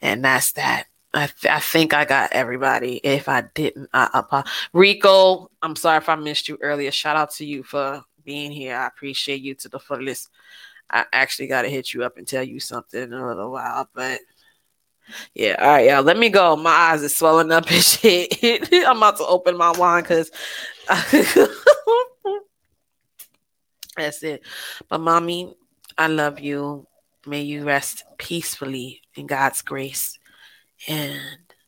and 0.01 0.23
that's 0.23 0.51
that. 0.53 0.85
I, 1.13 1.27
th- 1.27 1.51
I 1.51 1.59
think 1.59 1.93
I 1.93 2.05
got 2.05 2.33
everybody. 2.33 2.97
If 2.97 3.29
I 3.29 3.43
didn't, 3.55 3.89
I, 3.93 4.23
I, 4.29 4.43
Rico, 4.73 5.49
I'm 5.61 5.75
sorry 5.75 5.97
if 5.97 6.09
I 6.09 6.15
missed 6.15 6.49
you 6.49 6.57
earlier. 6.61 6.91
Shout 6.91 7.15
out 7.15 7.31
to 7.35 7.45
you 7.45 7.63
for 7.63 8.03
being 8.25 8.51
here. 8.51 8.75
I 8.75 8.87
appreciate 8.87 9.41
you 9.41 9.55
to 9.55 9.69
the 9.69 9.79
fullest. 9.79 10.29
I 10.89 11.05
actually 11.13 11.47
got 11.47 11.63
to 11.63 11.69
hit 11.69 11.93
you 11.93 12.03
up 12.03 12.17
and 12.17 12.27
tell 12.27 12.43
you 12.43 12.59
something 12.59 13.01
in 13.01 13.13
a 13.13 13.27
little 13.27 13.51
while, 13.51 13.89
but 13.93 14.19
yeah, 15.33 15.55
all 15.59 15.67
right, 15.67 15.89
y'all. 15.89 16.03
Let 16.03 16.17
me 16.17 16.29
go. 16.29 16.55
My 16.55 16.71
eyes 16.71 17.03
are 17.03 17.09
swelling 17.09 17.51
up 17.51 17.69
and 17.69 17.83
shit. 17.83 18.37
I'm 18.73 18.97
about 18.97 19.17
to 19.17 19.25
open 19.25 19.57
my 19.57 19.71
wine 19.71 20.03
because 20.03 20.31
that's 23.95 24.23
it. 24.23 24.43
But 24.89 25.01
mommy, 25.01 25.55
I 25.97 26.07
love 26.07 26.39
you. 26.39 26.87
May 27.25 27.41
you 27.41 27.65
rest 27.65 28.05
peacefully 28.17 29.01
in 29.15 29.27
God's 29.27 29.61
grace 29.61 30.17
and 30.87 31.19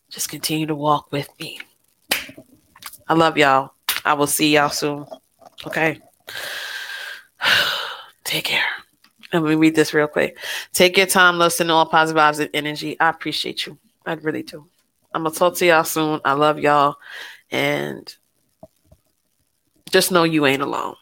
just 0.09 0.29
continue 0.29 0.67
to 0.67 0.75
walk 0.75 1.11
with 1.11 1.29
me. 1.39 1.59
I 3.07 3.13
love 3.13 3.37
y'all. 3.37 3.71
I 4.05 4.13
will 4.13 4.27
see 4.27 4.53
y'all 4.53 4.69
soon. 4.69 5.05
Okay. 5.65 5.99
Take 8.23 8.45
care. 8.45 8.78
Let 9.31 9.43
me 9.43 9.55
read 9.55 9.75
this 9.75 9.93
real 9.93 10.07
quick. 10.07 10.37
Take 10.73 10.97
your 10.97 11.05
time, 11.05 11.37
listen 11.37 11.67
to 11.67 11.73
all 11.73 11.85
positive 11.85 12.21
vibes 12.21 12.39
and 12.39 12.49
energy. 12.53 12.99
I 12.99 13.09
appreciate 13.09 13.65
you. 13.65 13.77
I 14.05 14.13
really 14.13 14.43
do. 14.43 14.65
I'm 15.13 15.23
gonna 15.23 15.35
talk 15.35 15.55
to 15.57 15.65
y'all 15.65 15.83
soon. 15.83 16.21
I 16.25 16.33
love 16.33 16.59
y'all. 16.59 16.97
And 17.51 18.13
just 19.91 20.11
know 20.11 20.23
you 20.23 20.45
ain't 20.45 20.61
alone. 20.61 20.95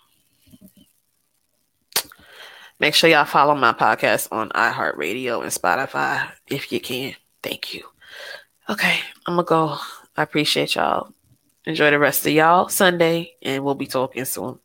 Make 2.79 2.93
sure 2.93 3.09
y'all 3.09 3.25
follow 3.25 3.55
my 3.55 3.73
podcast 3.73 4.27
on 4.31 4.49
iHeartRadio 4.49 5.41
and 5.41 5.51
Spotify 5.51 6.29
if 6.47 6.71
you 6.71 6.79
can. 6.79 7.15
Thank 7.41 7.73
you. 7.73 7.83
Okay, 8.69 8.99
I'm 9.25 9.35
gonna 9.35 9.43
go. 9.43 9.77
I 10.15 10.23
appreciate 10.23 10.75
y'all. 10.75 11.11
Enjoy 11.65 11.89
the 11.91 11.99
rest 11.99 12.25
of 12.25 12.31
y'all 12.33 12.69
Sunday, 12.69 13.33
and 13.41 13.63
we'll 13.63 13.75
be 13.75 13.87
talking 13.87 14.25
soon. 14.25 14.59